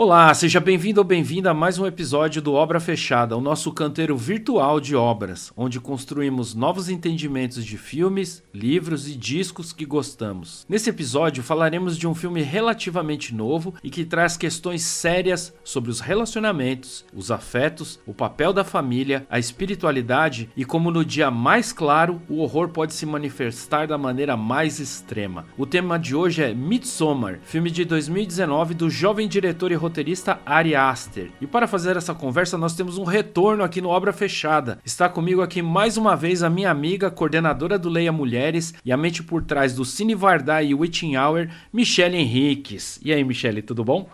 Olá, 0.00 0.32
seja 0.32 0.60
bem-vindo 0.60 1.00
ou 1.00 1.04
bem-vinda 1.04 1.50
a 1.50 1.54
mais 1.54 1.76
um 1.76 1.84
episódio 1.84 2.40
do 2.40 2.54
Obra 2.54 2.78
Fechada, 2.78 3.36
o 3.36 3.40
nosso 3.40 3.72
canteiro 3.72 4.16
virtual 4.16 4.78
de 4.78 4.94
obras, 4.94 5.52
onde 5.56 5.80
construímos 5.80 6.54
novos 6.54 6.88
entendimentos 6.88 7.64
de 7.64 7.76
filmes, 7.76 8.40
livros 8.54 9.08
e 9.08 9.16
discos 9.16 9.72
que 9.72 9.84
gostamos. 9.84 10.64
Nesse 10.68 10.88
episódio 10.88 11.42
falaremos 11.42 11.98
de 11.98 12.06
um 12.06 12.14
filme 12.14 12.42
relativamente 12.42 13.34
novo 13.34 13.74
e 13.82 13.90
que 13.90 14.04
traz 14.04 14.36
questões 14.36 14.82
sérias 14.82 15.52
sobre 15.64 15.90
os 15.90 15.98
relacionamentos, 15.98 17.04
os 17.12 17.32
afetos, 17.32 17.98
o 18.06 18.14
papel 18.14 18.52
da 18.52 18.62
família, 18.62 19.26
a 19.28 19.40
espiritualidade 19.40 20.48
e 20.56 20.64
como 20.64 20.92
no 20.92 21.04
dia 21.04 21.28
mais 21.28 21.72
claro 21.72 22.22
o 22.28 22.38
horror 22.38 22.68
pode 22.68 22.94
se 22.94 23.04
manifestar 23.04 23.88
da 23.88 23.98
maneira 23.98 24.36
mais 24.36 24.78
extrema. 24.78 25.46
O 25.56 25.66
tema 25.66 25.98
de 25.98 26.14
hoje 26.14 26.44
é 26.44 26.54
Midsommar, 26.54 27.40
filme 27.42 27.68
de 27.68 27.84
2019 27.84 28.74
do 28.74 28.88
jovem 28.88 29.26
diretor 29.26 29.72
e 29.72 29.87
roteirista 29.88 30.38
Ari 30.44 30.74
Aster. 30.74 31.30
E 31.40 31.46
para 31.46 31.66
fazer 31.66 31.96
essa 31.96 32.14
conversa, 32.14 32.58
nós 32.58 32.76
temos 32.76 32.98
um 32.98 33.04
retorno 33.04 33.64
aqui 33.64 33.80
no 33.80 33.88
Obra 33.88 34.12
Fechada. 34.12 34.78
Está 34.84 35.08
comigo 35.08 35.40
aqui 35.40 35.62
mais 35.62 35.96
uma 35.96 36.14
vez 36.14 36.42
a 36.42 36.50
minha 36.50 36.70
amiga, 36.70 37.10
coordenadora 37.10 37.78
do 37.78 37.88
Leia 37.88 38.12
Mulheres 38.12 38.74
e 38.84 38.92
a 38.92 38.96
mente 38.96 39.22
por 39.22 39.42
trás 39.42 39.74
do 39.74 39.84
Cine 39.84 40.14
Vardar 40.14 40.64
e 40.64 40.74
Witching 40.74 41.16
Hour, 41.16 41.48
Michelle 41.72 42.16
Henriques. 42.16 43.00
E 43.02 43.12
aí, 43.12 43.24
Michelle, 43.24 43.62
tudo 43.62 43.82
bom? 43.82 44.08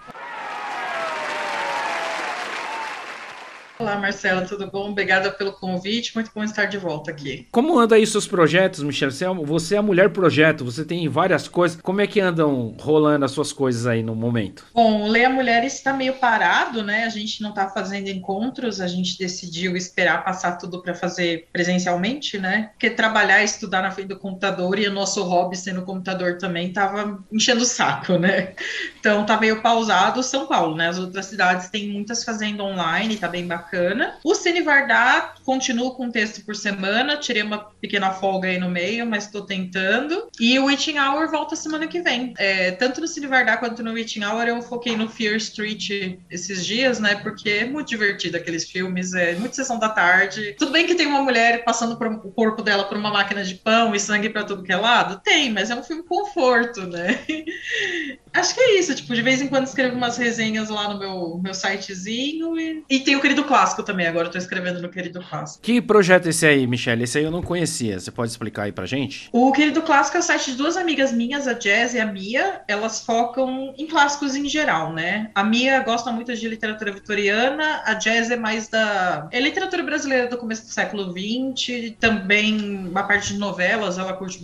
Olá, 3.84 3.98
Marcela, 3.98 4.40
tudo 4.40 4.70
bom? 4.70 4.92
Obrigada 4.92 5.30
pelo 5.30 5.52
convite, 5.52 6.14
muito 6.14 6.30
bom 6.34 6.42
estar 6.42 6.64
de 6.64 6.78
volta 6.78 7.10
aqui. 7.10 7.46
Como 7.52 7.78
andam 7.78 7.98
aí 7.98 8.06
seus 8.06 8.26
projetos, 8.26 8.82
Michelle? 8.82 9.12
Você 9.12 9.26
é, 9.26 9.28
você 9.28 9.74
é 9.74 9.78
a 9.78 9.82
mulher 9.82 10.08
projeto, 10.08 10.64
você 10.64 10.86
tem 10.86 11.06
várias 11.06 11.48
coisas. 11.48 11.78
Como 11.82 12.00
é 12.00 12.06
que 12.06 12.18
andam 12.18 12.74
rolando 12.80 13.26
as 13.26 13.32
suas 13.32 13.52
coisas 13.52 13.86
aí 13.86 14.02
no 14.02 14.14
momento? 14.14 14.64
Bom, 14.72 15.02
o 15.02 15.06
Leia 15.06 15.28
Mulheres 15.28 15.74
está 15.74 15.92
meio 15.92 16.14
parado, 16.14 16.82
né? 16.82 17.04
A 17.04 17.10
gente 17.10 17.42
não 17.42 17.50
está 17.50 17.68
fazendo 17.68 18.08
encontros, 18.08 18.80
a 18.80 18.86
gente 18.86 19.18
decidiu 19.18 19.76
esperar 19.76 20.24
passar 20.24 20.52
tudo 20.52 20.80
para 20.80 20.94
fazer 20.94 21.46
presencialmente, 21.52 22.38
né? 22.38 22.70
Porque 22.72 22.88
trabalhar 22.88 23.42
e 23.42 23.44
estudar 23.44 23.82
na 23.82 23.90
frente 23.90 24.08
do 24.08 24.18
computador 24.18 24.78
e 24.78 24.88
o 24.88 24.92
nosso 24.94 25.22
hobby 25.24 25.58
sendo 25.58 25.82
computador 25.82 26.38
também 26.38 26.68
estava 26.68 27.22
enchendo 27.30 27.60
o 27.60 27.66
saco, 27.66 28.16
né? 28.16 28.54
Então 28.98 29.26
tá 29.26 29.38
meio 29.38 29.60
pausado 29.60 30.22
São 30.22 30.46
Paulo, 30.46 30.74
né? 30.74 30.88
As 30.88 30.98
outras 30.98 31.26
cidades 31.26 31.68
têm 31.68 31.90
muitas 31.90 32.24
fazendo 32.24 32.64
online, 32.64 33.18
tá 33.18 33.28
bem 33.28 33.46
bacana 33.46 33.73
bacana. 33.74 34.18
O 34.22 34.34
Cine 34.34 34.62
Vardar 34.62 35.34
continua 35.44 35.94
com 35.94 36.06
um 36.06 36.10
texto 36.10 36.44
por 36.44 36.54
semana, 36.54 37.16
tirei 37.16 37.42
uma 37.42 37.58
pequena 37.58 38.12
folga 38.12 38.48
aí 38.48 38.58
no 38.58 38.70
meio, 38.70 39.04
mas 39.04 39.24
estou 39.24 39.42
tentando. 39.42 40.28
E 40.38 40.58
o 40.58 40.66
Witching 40.66 40.98
Hour 40.98 41.30
volta 41.30 41.56
semana 41.56 41.86
que 41.86 42.00
vem. 42.00 42.32
É, 42.38 42.70
tanto 42.72 43.00
no 43.00 43.08
Cine 43.08 43.26
Vardar 43.26 43.58
quanto 43.58 43.82
no 43.82 43.92
Witching 43.92 44.24
Hour 44.24 44.44
eu 44.46 44.62
foquei 44.62 44.96
no 44.96 45.08
Fear 45.08 45.36
Street 45.36 46.18
esses 46.30 46.64
dias, 46.64 47.00
né? 47.00 47.16
Porque 47.16 47.50
é 47.50 47.64
muito 47.64 47.88
divertido 47.88 48.36
aqueles 48.36 48.70
filmes, 48.70 49.12
é 49.12 49.34
muito 49.34 49.56
sessão 49.56 49.78
da 49.78 49.88
tarde. 49.88 50.54
Tudo 50.58 50.72
bem 50.72 50.86
que 50.86 50.94
tem 50.94 51.06
uma 51.06 51.22
mulher 51.22 51.64
passando 51.64 51.96
por, 51.96 52.06
o 52.06 52.32
corpo 52.32 52.62
dela 52.62 52.84
por 52.84 52.96
uma 52.96 53.10
máquina 53.10 53.42
de 53.42 53.56
pão 53.56 53.94
e 53.94 54.00
sangue 54.00 54.30
para 54.30 54.44
tudo 54.44 54.62
que 54.62 54.72
é 54.72 54.76
lado? 54.76 55.20
Tem, 55.22 55.52
mas 55.52 55.70
é 55.70 55.74
um 55.74 55.82
filme 55.82 56.02
conforto, 56.04 56.82
né? 56.86 57.18
Acho 58.34 58.52
que 58.52 58.60
é 58.60 58.78
isso, 58.80 58.92
tipo, 58.96 59.14
de 59.14 59.22
vez 59.22 59.40
em 59.40 59.46
quando 59.46 59.64
escrevo 59.66 59.94
umas 59.94 60.16
resenhas 60.16 60.68
lá 60.68 60.92
no 60.92 60.98
meu, 60.98 61.40
meu 61.40 61.54
sitezinho 61.54 62.58
e, 62.58 62.82
e 62.90 62.98
tem 62.98 63.14
o 63.14 63.20
querido 63.20 63.44
clássico 63.44 63.84
também, 63.84 64.08
agora 64.08 64.26
eu 64.26 64.30
tô 64.32 64.38
escrevendo 64.38 64.82
no 64.82 64.88
querido 64.88 65.22
clássico. 65.22 65.62
Que 65.62 65.80
projeto 65.80 66.26
é 66.26 66.30
esse 66.30 66.44
aí, 66.44 66.66
Michelle? 66.66 67.04
Esse 67.04 67.18
aí 67.18 67.24
eu 67.24 67.30
não 67.30 67.42
conhecia, 67.42 68.00
você 68.00 68.10
pode 68.10 68.32
explicar 68.32 68.64
aí 68.64 68.72
pra 68.72 68.86
gente? 68.86 69.28
O 69.32 69.52
querido 69.52 69.82
clássico 69.82 70.16
é 70.16 70.20
o 70.20 70.22
site 70.22 70.50
de 70.50 70.56
duas 70.56 70.76
amigas 70.76 71.12
minhas, 71.12 71.46
a 71.46 71.52
Jazz 71.52 71.94
e 71.94 72.00
a 72.00 72.06
Mia, 72.06 72.62
elas 72.66 73.04
focam 73.04 73.72
em 73.78 73.86
clássicos 73.86 74.34
em 74.34 74.48
geral, 74.48 74.92
né? 74.92 75.30
A 75.32 75.44
Mia 75.44 75.80
gosta 75.80 76.10
muito 76.10 76.34
de 76.34 76.48
literatura 76.48 76.90
vitoriana, 76.90 77.82
a 77.84 77.94
Jazz 77.94 78.32
é 78.32 78.36
mais 78.36 78.66
da... 78.66 79.28
é 79.30 79.38
literatura 79.38 79.84
brasileira 79.84 80.26
do 80.26 80.36
começo 80.36 80.64
do 80.64 80.72
século 80.72 81.12
XX, 81.12 81.94
também 82.00 82.88
uma 82.88 83.04
parte 83.04 83.32
de 83.32 83.38
novelas, 83.38 83.96
ela 83.96 84.12
curte... 84.12 84.40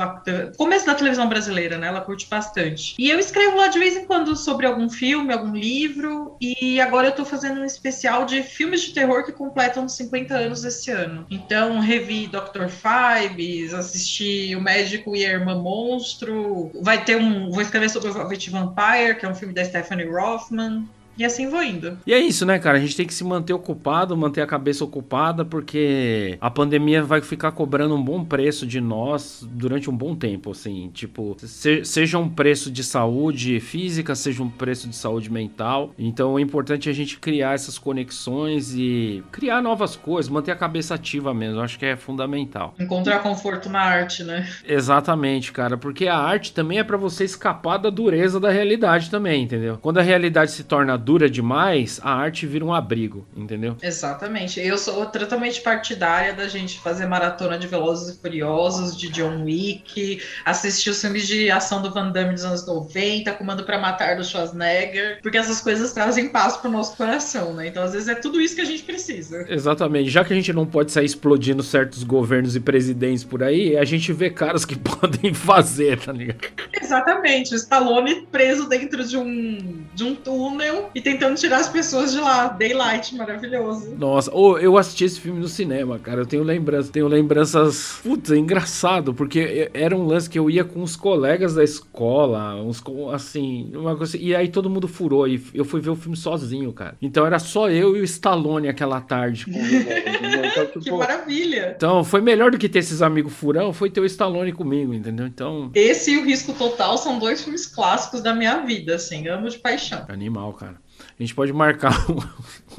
Começo 0.57 0.87
da 0.87 0.95
televisão 0.95 1.29
brasileira, 1.29 1.77
né? 1.77 1.89
Ela 1.89 2.01
curte 2.01 2.29
bastante. 2.31 2.95
E 2.97 3.11
eu 3.11 3.19
escrevo 3.19 3.57
lá 3.57 3.67
de 3.67 3.80
vez 3.81 3.97
em 3.97 4.05
quando 4.05 4.37
sobre 4.37 4.67
algum 4.67 4.89
filme, 4.89 5.33
algum 5.33 5.55
livro, 5.55 6.37
e 6.41 6.81
agora 6.81 7.09
eu 7.09 7.13
tô 7.13 7.25
fazendo 7.25 7.61
um 7.61 7.65
especial 7.65 8.25
de 8.25 8.43
filmes 8.43 8.83
de 8.83 8.93
terror 8.93 9.25
que 9.25 9.33
completam 9.33 9.89
50 9.89 10.35
anos 10.35 10.65
esse 10.65 10.91
ano. 10.91 11.27
Então, 11.31 11.81
revi 11.81 12.29
Dr. 12.29 12.69
Fibes, 12.69 13.75
assisti 13.75 14.55
O 14.55 14.61
Médico 14.61 15.17
e 15.17 15.25
a 15.25 15.31
Irmã 15.31 15.55
Monstro, 15.57 16.71
vai 16.83 17.03
ter 17.03 17.17
um. 17.17 17.51
Vou 17.51 17.63
escrever 17.63 17.89
sobre 17.89 18.11
o 18.11 18.13
Velvet 18.13 18.51
Vampire, 18.51 19.19
que 19.19 19.27
é 19.27 19.29
um 19.29 19.35
filme 19.35 19.55
da 19.55 19.65
Stephanie 19.65 20.07
Rothman. 20.07 20.87
E 21.17 21.25
assim 21.25 21.49
vou 21.49 21.63
indo. 21.63 21.99
E 22.07 22.13
é 22.13 22.19
isso, 22.19 22.47
né, 22.47 22.59
cara? 22.59 22.79
A 22.79 22.81
gente 22.81 22.97
tem 22.97 23.07
que 23.07 23.13
se 23.15 23.25
manter 23.25 23.53
ocupado, 23.53 24.17
manter 24.17 24.41
a 24.41 24.47
cabeça 24.47 24.85
ocupada, 24.85 25.45
porque 25.45 26.39
a 26.41 26.51
pandemia 26.51 27.03
vai 27.03 27.21
ficar 27.21 27.53
cobrando 27.53 27.95
um 27.95 28.03
bom 28.03 28.25
preço 28.25 28.67
de 28.67 28.81
nós 28.81 29.47
durante 29.51 29.91
um 29.91 29.97
bom 29.97 30.15
tempo, 30.15 30.51
assim. 30.51 30.91
Tipo, 30.95 31.37
se, 31.41 31.85
seja 31.85 32.19
um 32.19 32.29
preço 32.29 32.71
de 32.71 32.83
saúde 32.83 33.61
física, 33.61 34.15
seja 34.15 34.43
um 34.43 34.49
preço 34.49 34.89
de 34.89 34.97
saúde 34.97 35.31
mental. 35.31 35.93
Então 35.99 36.39
é 36.39 36.43
importante 36.43 36.89
a 36.89 36.93
gente 36.93 37.19
criar 37.19 37.55
essas 37.55 37.79
conexões 37.79 38.75
e 38.75 39.23
criar 39.31 39.61
novas 39.61 39.97
coisas, 39.97 40.31
manter 40.31 40.53
a 40.53 40.57
cabeça 40.57 40.95
ativa 40.95 41.35
mesmo. 41.35 41.61
acho 41.61 41.79
que 41.79 41.87
é 41.87 41.97
fundamental. 41.97 42.75
Encontrar 42.79 43.19
conforto 43.21 43.69
na 43.69 43.81
arte, 43.81 44.25
né? 44.25 44.49
Exatamente, 44.67 45.53
cara. 45.53 45.77
Porque 45.77 46.07
a 46.09 46.17
arte 46.17 46.53
também 46.53 46.79
é 46.79 46.85
para 46.85 46.97
você 46.97 47.25
escapar 47.25 47.79
da 47.79 47.91
dureza 47.91 48.41
da 48.41 48.51
realidade 48.51 49.11
também, 49.11 49.43
entendeu? 49.43 49.79
Quando 49.81 49.99
a 49.99 50.03
realidade 50.03 50.51
se 50.53 50.65
torna 50.65 50.97
dura 51.01 51.29
demais, 51.29 52.01
a 52.03 52.13
arte 52.13 52.47
vira 52.47 52.65
um 52.65 52.73
abrigo, 52.73 53.27
entendeu? 53.37 53.77
Exatamente. 53.83 54.61
Eu 54.61 54.79
sou 54.79 55.07
totalmente 55.07 55.61
partidária 55.61 56.33
da 56.33 56.49
gente 56.49 56.79
fazer 56.81 57.07
maratona 57.07 57.59
de 57.59 57.67
Velozes 57.67 58.15
e 58.15 58.21
Furiosos, 58.21 58.97
de 58.97 59.09
John 59.09 59.45
Wick, 59.45 60.23
assistir 60.45 60.91
os 60.91 61.01
filmes 61.01 61.27
de 61.27 61.51
ação 61.51 61.83
do 61.83 61.91
Van 61.91 62.11
Damme 62.11 62.35
dos 62.35 62.45
anos 62.45 62.67
90, 62.67 63.33
Comando 63.33 63.65
para 63.65 63.79
Matar 63.79 64.17
do 64.17 64.25
Schwarzenegger, 64.25 65.19
porque 65.23 65.39
essas 65.39 65.61
coisas 65.61 65.93
trazem 65.93 66.29
paz 66.29 66.57
pro 66.57 66.71
nosso 66.71 66.97
coração, 66.97 67.55
né? 67.55 67.69
Então, 67.69 67.83
às 67.83 67.93
vezes, 67.93 68.09
é 68.09 68.15
tudo 68.15 68.41
isso 68.41 68.55
que 68.55 68.61
a 68.61 68.67
gente 68.67 68.83
precisa. 68.83 69.47
Exatamente. 69.49 70.11
Já 70.11 70.25
que 70.25 70.33
a 70.33 70.37
gente 70.37 70.53
não 70.53 70.67
pode 70.67 70.93
sair 70.93 71.07
explodindo 71.07 71.63
certos 71.63 72.05
governos 72.05 72.55
e 72.57 72.61
presidentes 72.61 73.25
por 73.25 73.43
aí, 73.43 73.77
a 73.77 73.85
gente 73.85 74.13
vê 74.13 74.31
caras 74.31 74.65
que 74.65 74.77
podem 74.79 75.33
fazer, 75.33 75.99
tá 75.99 76.13
ligado? 76.13 76.41
Exatamente. 76.81 77.53
O 77.53 77.57
Stallone 77.57 78.27
preso 78.31 78.69
dentro 78.69 79.05
de 79.05 79.17
um, 79.17 79.85
de 79.95 80.05
um 80.05 80.15
túnel 80.15 80.90
e 80.95 81.01
tentando 81.01 81.37
tirar 81.37 81.59
as 81.59 81.69
pessoas 81.69 82.13
de 82.13 82.19
lá. 82.19 82.49
Daylight, 82.49 83.15
maravilhoso. 83.15 83.95
Nossa, 83.97 84.31
oh, 84.35 84.59
eu 84.59 84.77
assisti 84.77 85.05
esse 85.05 85.21
filme 85.21 85.41
no 85.41 85.49
cinema, 85.49 85.99
cara. 85.99 86.23
Eu 86.23 86.27
tenho 86.27 86.43
lembranças, 86.43 86.91
tenho 86.91 87.09
lembranças. 87.09 87.99
Putz, 88.03 88.31
é 88.31 88.37
engraçado, 88.37 89.15
porque 89.15 89.71
era 89.73 89.97
um 89.97 90.07
lance 90.07 90.29
que 90.29 90.39
eu 90.39 90.51
ia 90.51 90.65
com 90.65 90.83
os 90.83 90.97
colegas 90.97 91.55
da 91.55 91.65
escola, 91.65 92.57
uns 92.57 92.83
assim, 93.13 93.71
uma 93.75 93.97
coisa 93.97 94.17
assim, 94.17 94.27
E 94.27 94.35
aí 94.35 94.49
todo 94.49 94.71
mundo 94.71 94.89
furou. 94.89 95.27
E 95.27 95.43
eu 95.55 95.65
fui 95.65 95.81
ver 95.81 95.91
o 95.91 95.97
filme 95.97 96.17
sozinho, 96.17 96.73
cara. 96.73 96.97
Então 97.01 97.27
era 97.27 97.39
só 97.39 97.71
eu 97.71 97.97
e 97.97 98.01
o 98.01 98.05
Stallone 98.05 98.69
aquela 98.69 99.01
tarde. 99.01 99.47
então, 99.49 100.67
tipo, 100.67 100.81
que 100.81 100.91
maravilha! 100.91 101.75
Então 101.77 102.03
foi 102.05 102.21
melhor 102.21 102.51
do 102.51 102.59
que 102.59 102.69
ter 102.69 102.81
esses 102.81 103.03
amigos 103.03 103.33
furão, 103.33 103.73
foi 103.73 103.91
ter 103.91 104.01
o 104.01 104.07
Stallone 104.07 104.53
comigo, 104.53 104.93
entendeu? 104.93 105.27
Então. 105.27 105.71
Esse 105.75 106.13
e 106.13 106.19
o 106.19 106.25
Risco 106.25 106.53
Total 106.53 106.97
são 106.99 107.19
dois 107.19 107.43
filmes 107.43 107.67
clássicos 107.67 108.21
da 108.21 108.35
minha 108.35 108.59
vida, 108.65 108.97
assim. 108.97 109.29
Amo 109.29 109.49
de 109.49 109.59
paixão. 109.59 110.05
Animal, 110.09 110.53
cara. 110.55 110.80
A 111.21 111.23
gente 111.23 111.35
pode 111.35 111.53
marcar 111.53 111.93
um. 112.11 112.19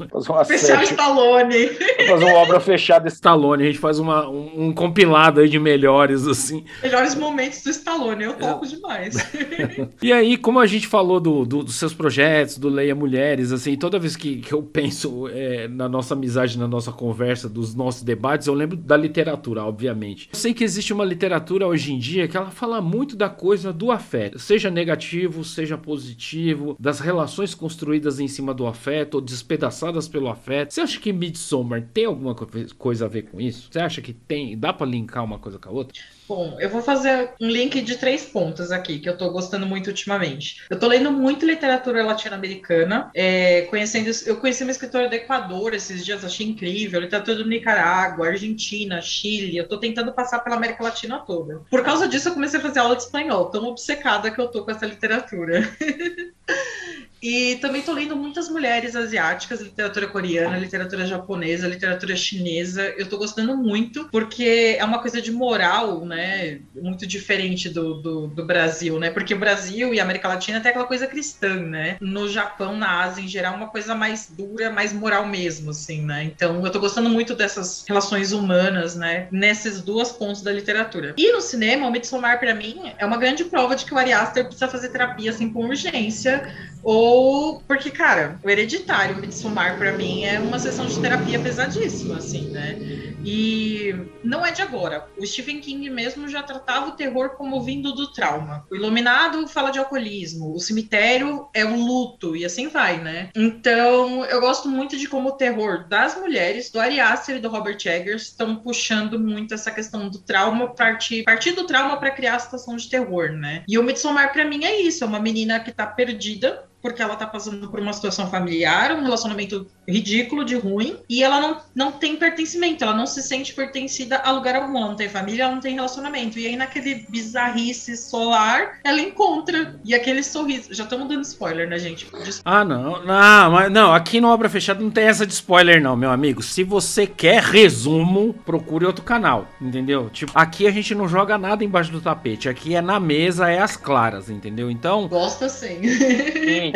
Fazer 0.08 0.32
uma 0.32 0.42
Especial 0.42 0.82
Stallone. 0.82 1.68
Fazer 2.08 2.24
uma 2.24 2.34
obra 2.34 2.58
fechada 2.58 3.06
Stallone. 3.06 3.62
A 3.62 3.66
gente 3.66 3.78
faz 3.78 4.00
uma, 4.00 4.28
um, 4.28 4.66
um, 4.66 4.72
compilado 4.72 5.40
aí 5.40 5.48
de 5.48 5.60
melhores, 5.60 6.26
assim. 6.26 6.64
Melhores 6.82 7.14
momentos 7.14 7.62
do 7.62 7.70
Stallone. 7.70 8.24
Eu 8.24 8.32
toco 8.32 8.64
é. 8.64 8.68
demais. 8.68 9.14
e 10.02 10.12
aí, 10.12 10.36
como 10.36 10.58
a 10.58 10.66
gente 10.66 10.88
falou 10.88 11.20
do, 11.20 11.44
do, 11.44 11.62
dos 11.62 11.76
seus 11.76 11.94
projetos, 11.94 12.58
do 12.58 12.68
Leia 12.68 12.96
Mulheres, 12.96 13.52
assim, 13.52 13.76
toda 13.76 13.96
vez 13.96 14.16
que, 14.16 14.38
que 14.38 14.52
eu 14.52 14.60
penso 14.60 15.28
é, 15.28 15.68
na 15.68 15.88
nossa 15.88 16.14
amizade, 16.14 16.58
na 16.58 16.66
nossa 16.66 16.90
conversa, 16.90 17.48
dos 17.48 17.76
nossos 17.76 18.02
debates, 18.02 18.48
eu 18.48 18.54
lembro 18.54 18.76
da 18.76 18.96
literatura, 18.96 19.62
obviamente. 19.62 20.28
Eu 20.32 20.38
sei 20.38 20.52
que 20.52 20.64
existe 20.64 20.92
uma 20.92 21.04
literatura 21.04 21.68
hoje 21.68 21.92
em 21.92 21.98
dia 21.98 22.26
que 22.26 22.36
ela 22.36 22.50
fala 22.50 22.80
muito 22.80 23.14
da 23.14 23.28
coisa 23.28 23.72
do 23.72 23.92
afeto, 23.92 24.40
seja 24.40 24.68
negativo, 24.68 25.44
seja 25.44 25.78
positivo, 25.78 26.76
das 26.80 26.98
relações 26.98 27.54
construídas 27.54 28.18
em 28.18 28.31
cima 28.32 28.52
do 28.52 28.66
afeto 28.66 29.14
ou 29.14 29.20
despedaçadas 29.20 30.08
pelo 30.08 30.28
afeto. 30.28 30.72
Você 30.72 30.80
acha 30.80 30.98
que 30.98 31.12
Midsommar 31.12 31.86
tem 31.94 32.06
alguma 32.06 32.34
coisa 32.34 33.04
a 33.04 33.08
ver 33.08 33.22
com 33.22 33.40
isso? 33.40 33.68
Você 33.70 33.78
acha 33.78 34.02
que 34.02 34.12
tem? 34.12 34.58
Dá 34.58 34.72
para 34.72 34.86
linkar 34.86 35.24
uma 35.24 35.38
coisa 35.38 35.58
com 35.58 35.68
a 35.68 35.72
outra? 35.72 35.94
Bom, 36.28 36.56
eu 36.58 36.70
vou 36.70 36.80
fazer 36.80 37.32
um 37.40 37.46
link 37.46 37.82
de 37.82 37.96
três 37.96 38.24
pontos 38.24 38.72
aqui, 38.72 38.98
que 38.98 39.08
eu 39.08 39.18
tô 39.18 39.30
gostando 39.30 39.66
muito 39.66 39.88
ultimamente. 39.88 40.64
Eu 40.70 40.78
tô 40.78 40.86
lendo 40.86 41.10
muito 41.10 41.44
literatura 41.44 42.02
latino-americana, 42.02 43.10
é, 43.14 43.62
conhecendo, 43.62 44.10
eu 44.24 44.36
conheci 44.36 44.62
uma 44.62 44.70
escritora 44.70 45.10
do 45.10 45.14
Equador 45.14 45.74
esses 45.74 46.02
dias, 46.02 46.24
achei 46.24 46.46
incrível, 46.46 47.00
literatura 47.00 47.36
do 47.36 47.46
Nicarágua, 47.46 48.28
Argentina, 48.28 49.02
Chile, 49.02 49.58
eu 49.58 49.68
tô 49.68 49.76
tentando 49.76 50.10
passar 50.12 50.38
pela 50.38 50.56
América 50.56 50.82
Latina 50.82 51.18
toda. 51.18 51.60
Por 51.68 51.82
causa 51.82 52.08
disso, 52.08 52.30
eu 52.30 52.34
comecei 52.34 52.58
a 52.58 52.62
fazer 52.62 52.78
aula 52.78 52.96
de 52.96 53.02
espanhol, 53.02 53.50
tão 53.50 53.66
obcecada 53.66 54.30
que 54.30 54.40
eu 54.40 54.48
tô 54.48 54.64
com 54.64 54.70
essa 54.70 54.86
literatura. 54.86 55.68
E 57.22 57.56
também 57.56 57.80
estou 57.80 57.94
lendo 57.94 58.16
muitas 58.16 58.48
mulheres 58.48 58.96
asiáticas, 58.96 59.60
literatura 59.60 60.08
coreana, 60.08 60.58
literatura 60.58 61.06
japonesa, 61.06 61.68
literatura 61.68 62.16
chinesa. 62.16 62.82
Eu 62.96 63.04
estou 63.04 63.18
gostando 63.18 63.56
muito, 63.56 64.08
porque 64.10 64.76
é 64.76 64.84
uma 64.84 64.98
coisa 64.98 65.22
de 65.22 65.30
moral, 65.30 66.04
né? 66.04 66.58
Muito 66.74 67.06
diferente 67.06 67.68
do, 67.68 67.94
do, 68.02 68.26
do, 68.26 68.44
Brasil, 68.44 68.98
né? 68.98 69.10
Porque 69.10 69.34
o 69.34 69.38
Brasil 69.38 69.94
e 69.94 70.00
a 70.00 70.02
América 70.02 70.26
Latina 70.26 70.60
tem 70.60 70.70
aquela 70.70 70.86
coisa 70.86 71.06
cristã, 71.06 71.54
né? 71.54 71.96
No 72.00 72.28
Japão, 72.28 72.76
na 72.76 73.02
Ásia 73.02 73.22
em 73.22 73.28
geral, 73.28 73.54
uma 73.54 73.68
coisa 73.68 73.94
mais 73.94 74.28
dura, 74.28 74.70
mais 74.70 74.92
moral 74.92 75.24
mesmo, 75.24 75.70
assim, 75.70 76.02
né? 76.02 76.24
Então 76.24 76.58
eu 76.58 76.66
estou 76.66 76.80
gostando 76.80 77.08
muito 77.08 77.36
dessas 77.36 77.84
relações 77.86 78.32
humanas, 78.32 78.96
né? 78.96 79.28
Nesses 79.30 79.80
duas 79.80 80.10
pontos 80.10 80.42
da 80.42 80.50
literatura. 80.50 81.14
E 81.16 81.30
no 81.32 81.40
cinema, 81.40 81.86
o 81.86 81.90
Midsommar, 81.92 82.40
para 82.40 82.52
mim, 82.52 82.92
é 82.98 83.06
uma 83.06 83.16
grande 83.16 83.44
prova 83.44 83.76
de 83.76 83.84
que 83.84 83.94
o 83.94 83.98
Ari 83.98 84.12
Aster 84.12 84.44
precisa 84.44 84.66
fazer 84.66 84.88
terapia, 84.88 85.30
assim, 85.30 85.52
com 85.52 85.66
urgência, 85.66 86.50
ou 86.82 87.11
ou 87.12 87.60
porque, 87.68 87.90
cara, 87.90 88.40
o 88.42 88.48
hereditário 88.48 89.18
Midsommar 89.18 89.76
para 89.76 89.92
mim 89.92 90.24
é 90.24 90.40
uma 90.40 90.58
sessão 90.58 90.86
de 90.86 90.98
terapia 90.98 91.38
pesadíssima, 91.38 92.16
assim, 92.16 92.48
né? 92.48 92.78
E 93.22 93.94
não 94.24 94.44
é 94.44 94.50
de 94.50 94.62
agora. 94.62 95.06
O 95.18 95.26
Stephen 95.26 95.60
King 95.60 95.90
mesmo 95.90 96.26
já 96.26 96.42
tratava 96.42 96.88
o 96.88 96.92
terror 96.92 97.36
como 97.36 97.62
vindo 97.62 97.92
do 97.92 98.10
trauma. 98.12 98.64
O 98.70 98.74
Iluminado 98.74 99.46
fala 99.46 99.70
de 99.70 99.78
alcoolismo, 99.78 100.54
o 100.54 100.58
cemitério 100.58 101.48
é 101.54 101.64
o 101.64 101.76
luto 101.76 102.34
e 102.34 102.46
assim 102.46 102.68
vai, 102.68 102.98
né? 102.98 103.28
Então, 103.36 104.24
eu 104.24 104.40
gosto 104.40 104.68
muito 104.68 104.96
de 104.96 105.06
como 105.06 105.28
o 105.28 105.36
terror 105.36 105.86
das 105.86 106.16
mulheres, 106.16 106.70
do 106.70 106.80
Ari 106.80 106.98
Aster 106.98 107.36
e 107.36 107.40
do 107.40 107.50
Robert 107.50 107.78
Eggers 107.84 108.22
estão 108.22 108.56
puxando 108.56 109.20
muito 109.20 109.52
essa 109.52 109.70
questão 109.70 110.08
do 110.08 110.18
trauma, 110.18 110.74
partir, 110.74 111.24
partir 111.24 111.52
do 111.52 111.64
trauma 111.66 111.98
para 111.98 112.10
criar 112.10 112.36
a 112.36 112.40
situação 112.40 112.76
de 112.76 112.88
terror, 112.88 113.32
né? 113.32 113.64
E 113.68 113.78
o 113.78 113.82
Midsommar 113.82 114.32
para 114.32 114.46
mim 114.46 114.64
é 114.64 114.80
isso, 114.80 115.04
é 115.04 115.06
uma 115.06 115.20
menina 115.20 115.60
que 115.60 115.70
tá 115.70 115.86
perdida 115.86 116.71
porque 116.82 117.00
ela 117.00 117.14
tá 117.14 117.26
passando 117.26 117.68
por 117.68 117.78
uma 117.78 117.92
situação 117.92 118.26
familiar, 118.28 118.92
um 118.92 119.02
relacionamento 119.02 119.66
ridículo, 119.88 120.44
de 120.44 120.56
ruim, 120.56 120.96
e 121.08 121.22
ela 121.22 121.40
não, 121.40 121.56
não 121.74 121.92
tem 121.92 122.16
pertencimento, 122.16 122.82
ela 122.82 122.94
não 122.94 123.06
se 123.06 123.22
sente 123.22 123.54
pertencida 123.54 124.18
a 124.18 124.32
lugar 124.32 124.56
algum, 124.56 124.76
ela 124.76 124.88
não 124.88 124.96
tem 124.96 125.08
família, 125.08 125.44
ela 125.44 125.54
não 125.54 125.60
tem 125.60 125.74
relacionamento. 125.74 126.38
E 126.38 126.46
aí, 126.46 126.56
naquele 126.56 127.06
bizarrice 127.08 127.96
solar, 127.96 128.80
ela 128.84 129.00
encontra. 129.00 129.78
E 129.84 129.94
aquele 129.94 130.22
sorriso. 130.22 130.74
Já 130.74 130.84
estamos 130.84 131.08
dando 131.08 131.22
spoiler, 131.22 131.68
né, 131.68 131.78
gente? 131.78 132.08
Ah, 132.44 132.64
não. 132.64 133.04
Não, 133.04 133.50
mas 133.52 133.70
não, 133.70 133.94
aqui 133.94 134.20
no 134.20 134.28
Obra 134.28 134.48
Fechada 134.48 134.82
não 134.82 134.90
tem 134.90 135.04
essa 135.04 135.26
de 135.26 135.32
spoiler, 135.32 135.80
não, 135.80 135.96
meu 135.96 136.10
amigo. 136.10 136.42
Se 136.42 136.64
você 136.64 137.06
quer 137.06 137.42
resumo, 137.42 138.34
procure 138.44 138.84
outro 138.84 139.04
canal, 139.04 139.48
entendeu? 139.60 140.10
Tipo, 140.10 140.32
aqui 140.34 140.66
a 140.66 140.70
gente 140.70 140.94
não 140.94 141.06
joga 141.06 141.38
nada 141.38 141.64
embaixo 141.64 141.92
do 141.92 142.00
tapete. 142.00 142.48
Aqui 142.48 142.74
é 142.74 142.80
na 142.80 142.98
mesa, 142.98 143.50
é 143.50 143.60
as 143.60 143.76
claras, 143.76 144.28
entendeu? 144.28 144.70
Então. 144.70 145.06
Gosta 145.06 145.48
sim. 145.48 145.80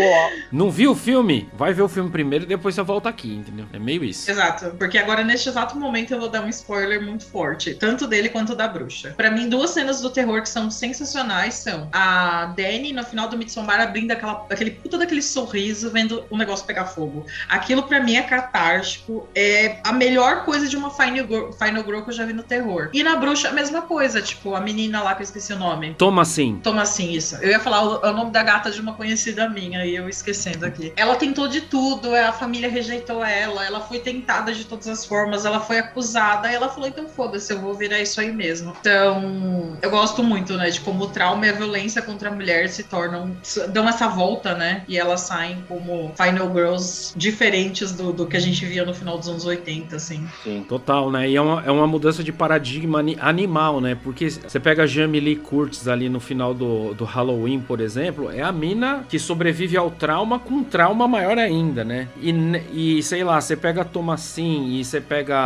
não 0.51 0.71
viu 0.71 0.93
o 0.93 0.95
filme? 0.95 1.49
Vai 1.53 1.73
ver 1.73 1.83
o 1.83 1.89
filme 1.89 2.11
primeiro 2.11 2.45
e 2.45 2.49
depois 2.49 2.75
você 2.75 2.83
volta 2.83 3.09
aqui, 3.09 3.35
entendeu? 3.35 3.67
É 3.73 3.79
meio 3.79 4.05
isso. 4.05 4.31
Exato. 4.31 4.71
Porque 4.79 4.99
agora, 4.99 5.25
neste 5.25 5.49
exato 5.49 5.79
momento, 5.79 6.13
eu 6.13 6.21
vou 6.21 6.29
dar 6.29 6.43
um 6.43 6.49
spoiler 6.49 7.03
muito 7.03 7.25
forte. 7.27 7.75
Tanto 7.75 8.07
dele 8.07 8.29
quanto 8.29 8.55
da 8.55 8.69
bruxa. 8.69 9.15
Para 9.17 9.31
mim, 9.31 9.49
duas 9.49 9.71
cenas 9.71 10.01
do 10.01 10.11
terror 10.11 10.43
que 10.43 10.49
são 10.49 10.71
sensacionais 10.71 11.55
são 11.55 11.89
a 11.93 12.47
Dani, 12.57 12.93
no 12.93 13.05
final 13.05 13.29
do 13.29 13.37
Midsommar, 13.37 13.81
abrindo 13.81 14.11
aquela, 14.11 14.47
aquele 14.51 14.71
puta 14.71 14.99
daquele 14.99 15.23
sorriso, 15.23 15.91
vendo 15.91 16.25
o 16.31 16.37
negócio 16.37 16.67
pegar 16.67 16.87
fogo. 16.87 17.27
Aquilo, 17.49 17.83
para 17.83 18.01
mim, 18.01 18.17
é 18.17 18.23
catártico. 18.23 19.29
É 19.35 19.79
a 19.85 19.93
melhor 19.93 20.45
coisa 20.45 20.69
de 20.69 20.77
uma 20.77 20.91
Final 20.91 21.27
Girl, 21.27 21.51
Final 21.53 21.85
Girl 21.85 22.01
que 22.03 22.11
eu 22.11 22.15
já 22.15 22.25
vi 22.25 22.33
no 22.33 22.43
terror. 22.43 22.91
E 22.93 23.03
na 23.03 23.17
bruxa, 23.17 23.49
a 23.49 23.53
mesma 23.53 23.83
coisa. 23.83 24.21
Tipo, 24.21 24.55
a 24.55 24.61
menina 24.61 25.03
lá 25.03 25.15
que 25.15 25.23
eu 25.23 25.25
esqueci 25.25 25.53
o 25.53 25.59
nome. 25.59 25.95
Toma 25.95 26.23
assim. 26.23 26.61
Toma 26.63 26.83
assim, 26.83 27.13
isso. 27.13 27.37
Eu 27.37 27.51
ia 27.51 27.61
falar 27.61 27.83
o, 27.83 28.11
o 28.11 28.13
nome 28.13 28.31
da 28.31 28.43
gata 28.43 28.71
de 28.71 28.81
uma 28.81 28.95
conhecida 28.95 29.49
minha 29.49 29.86
e 29.87 29.97
eu 29.97 30.09
esquecendo 30.09 30.67
aqui. 30.67 30.93
Ela 30.97 31.17
tentou 31.17 31.49
de 31.49 31.63
tudo, 31.63 32.15
a 32.15 32.33
família 32.33 32.69
rejeitou 32.69 33.25
ela, 33.25 33.65
ela 33.65 33.81
foi 33.81 33.99
tentada 33.99 34.53
de 34.53 34.65
todas 34.65 34.89
as 34.89 35.05
formas, 35.05 35.45
ela 35.45 35.61
foi 35.61 35.79
acusada, 35.79 36.51
e 36.51 36.55
ela 36.55 36.69
falou, 36.69 36.89
então 36.89 37.09
foda-se, 37.09 37.53
eu 37.53 37.61
vou 37.61 37.75
virar 37.75 38.01
isso 38.01 38.21
aí 38.21 38.33
mesmo. 38.33 38.75
Então, 38.81 39.77
eu 39.81 39.91
gosto 39.91 40.23
muito, 40.23 40.55
né, 40.55 40.71
de 40.71 40.81
como 40.81 41.05
o 41.05 41.09
trauma 41.09 41.47
e 41.47 41.51
a 41.51 41.53
violência 41.53 42.03
contra 42.03 42.29
a 42.29 42.33
mulher 42.33 42.69
se 42.69 42.83
tornam, 42.83 43.37
dão 43.73 43.89
essa 43.89 44.09
volta, 44.09 44.55
né, 44.55 44.83
e 44.89 44.99
elas 44.99 45.21
saem 45.21 45.65
como 45.69 46.13
Final 46.17 46.53
Girls 46.53 47.13
diferentes 47.17 47.93
do, 47.93 48.13
do 48.13 48.27
que 48.27 48.37
a 48.37 48.41
gente 48.41 48.65
via 48.67 48.85
no 48.85 48.95
final 48.95 49.19
dos 49.19 49.29
anos 49.29 49.45
80, 49.45 49.97
assim. 49.97 50.27
Sim, 50.43 50.65
total, 50.69 51.11
né, 51.11 51.29
e 51.29 51.37
é 51.37 51.41
uma, 51.41 51.63
é 51.65 51.71
uma 51.71 51.87
mudança 51.87 52.23
de 52.23 52.33
paradigma 52.33 53.05
animal, 53.21 53.81
né, 53.81 53.97
porque 54.03 54.31
você 54.31 54.59
pega 54.59 54.85
a 54.85 54.87
Jamie 54.87 55.21
Lee 55.21 55.37
Curtis 55.37 55.89
ali 55.89 56.09
no 56.09 56.21
final 56.21 56.53
do, 56.53 56.95
do 56.95 57.05
Halloween, 57.05 57.61
por 57.61 57.81
exemplo, 57.81 58.31
é 58.31 58.43
a 58.43 58.53
mina 58.53 59.05
que 59.09 59.19
sobrevive 59.19 59.76
ao 59.77 59.91
trauma 59.91 60.39
com 60.39 60.55
um 60.55 60.65
trauma 60.65 61.07
maior 61.07 61.39
ainda, 61.39 61.85
né, 61.85 62.09
e, 62.21 62.99
e 62.99 63.03
sei 63.03 63.25
lá, 63.25 63.41
você 63.41 63.57
pega 63.57 63.83
a 63.83 63.85
Thomasin 63.85 64.79
e 64.79 64.85
você 64.85 65.01
pega 65.01 65.37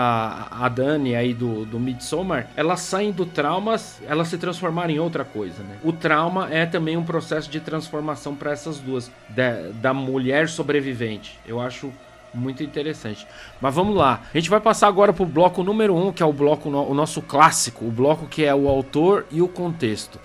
a 0.50 0.68
Dani 0.68 1.14
aí 1.14 1.34
do, 1.34 1.64
do 1.64 1.78
Midsommar, 1.78 2.48
elas 2.56 2.80
saem 2.80 3.12
do 3.12 3.26
trauma, 3.26 3.76
elas 4.06 4.28
se 4.28 4.38
transformaram 4.38 4.90
em 4.90 4.98
outra 4.98 5.24
coisa, 5.24 5.62
né? 5.62 5.76
O 5.82 5.92
trauma 5.92 6.48
é 6.50 6.66
também 6.66 6.96
um 6.96 7.04
processo 7.04 7.50
de 7.50 7.60
transformação 7.60 8.34
para 8.34 8.52
essas 8.52 8.78
duas, 8.78 9.10
da, 9.28 9.70
da 9.74 9.94
mulher 9.94 10.48
sobrevivente. 10.48 11.38
Eu 11.46 11.60
acho 11.60 11.92
muito 12.32 12.62
interessante. 12.62 13.26
Mas 13.60 13.74
vamos 13.74 13.96
lá. 13.96 14.22
A 14.32 14.38
gente 14.38 14.50
vai 14.50 14.60
passar 14.60 14.88
agora 14.88 15.12
pro 15.12 15.26
bloco 15.26 15.62
número 15.62 15.94
um, 15.94 16.12
que 16.12 16.22
é 16.22 16.26
o 16.26 16.32
bloco 16.32 16.68
o 16.68 16.94
nosso 16.94 17.20
clássico, 17.22 17.84
o 17.84 17.90
bloco 17.90 18.26
que 18.26 18.44
é 18.44 18.54
o 18.54 18.68
autor 18.68 19.26
e 19.30 19.42
o 19.42 19.48
contexto. 19.48 20.18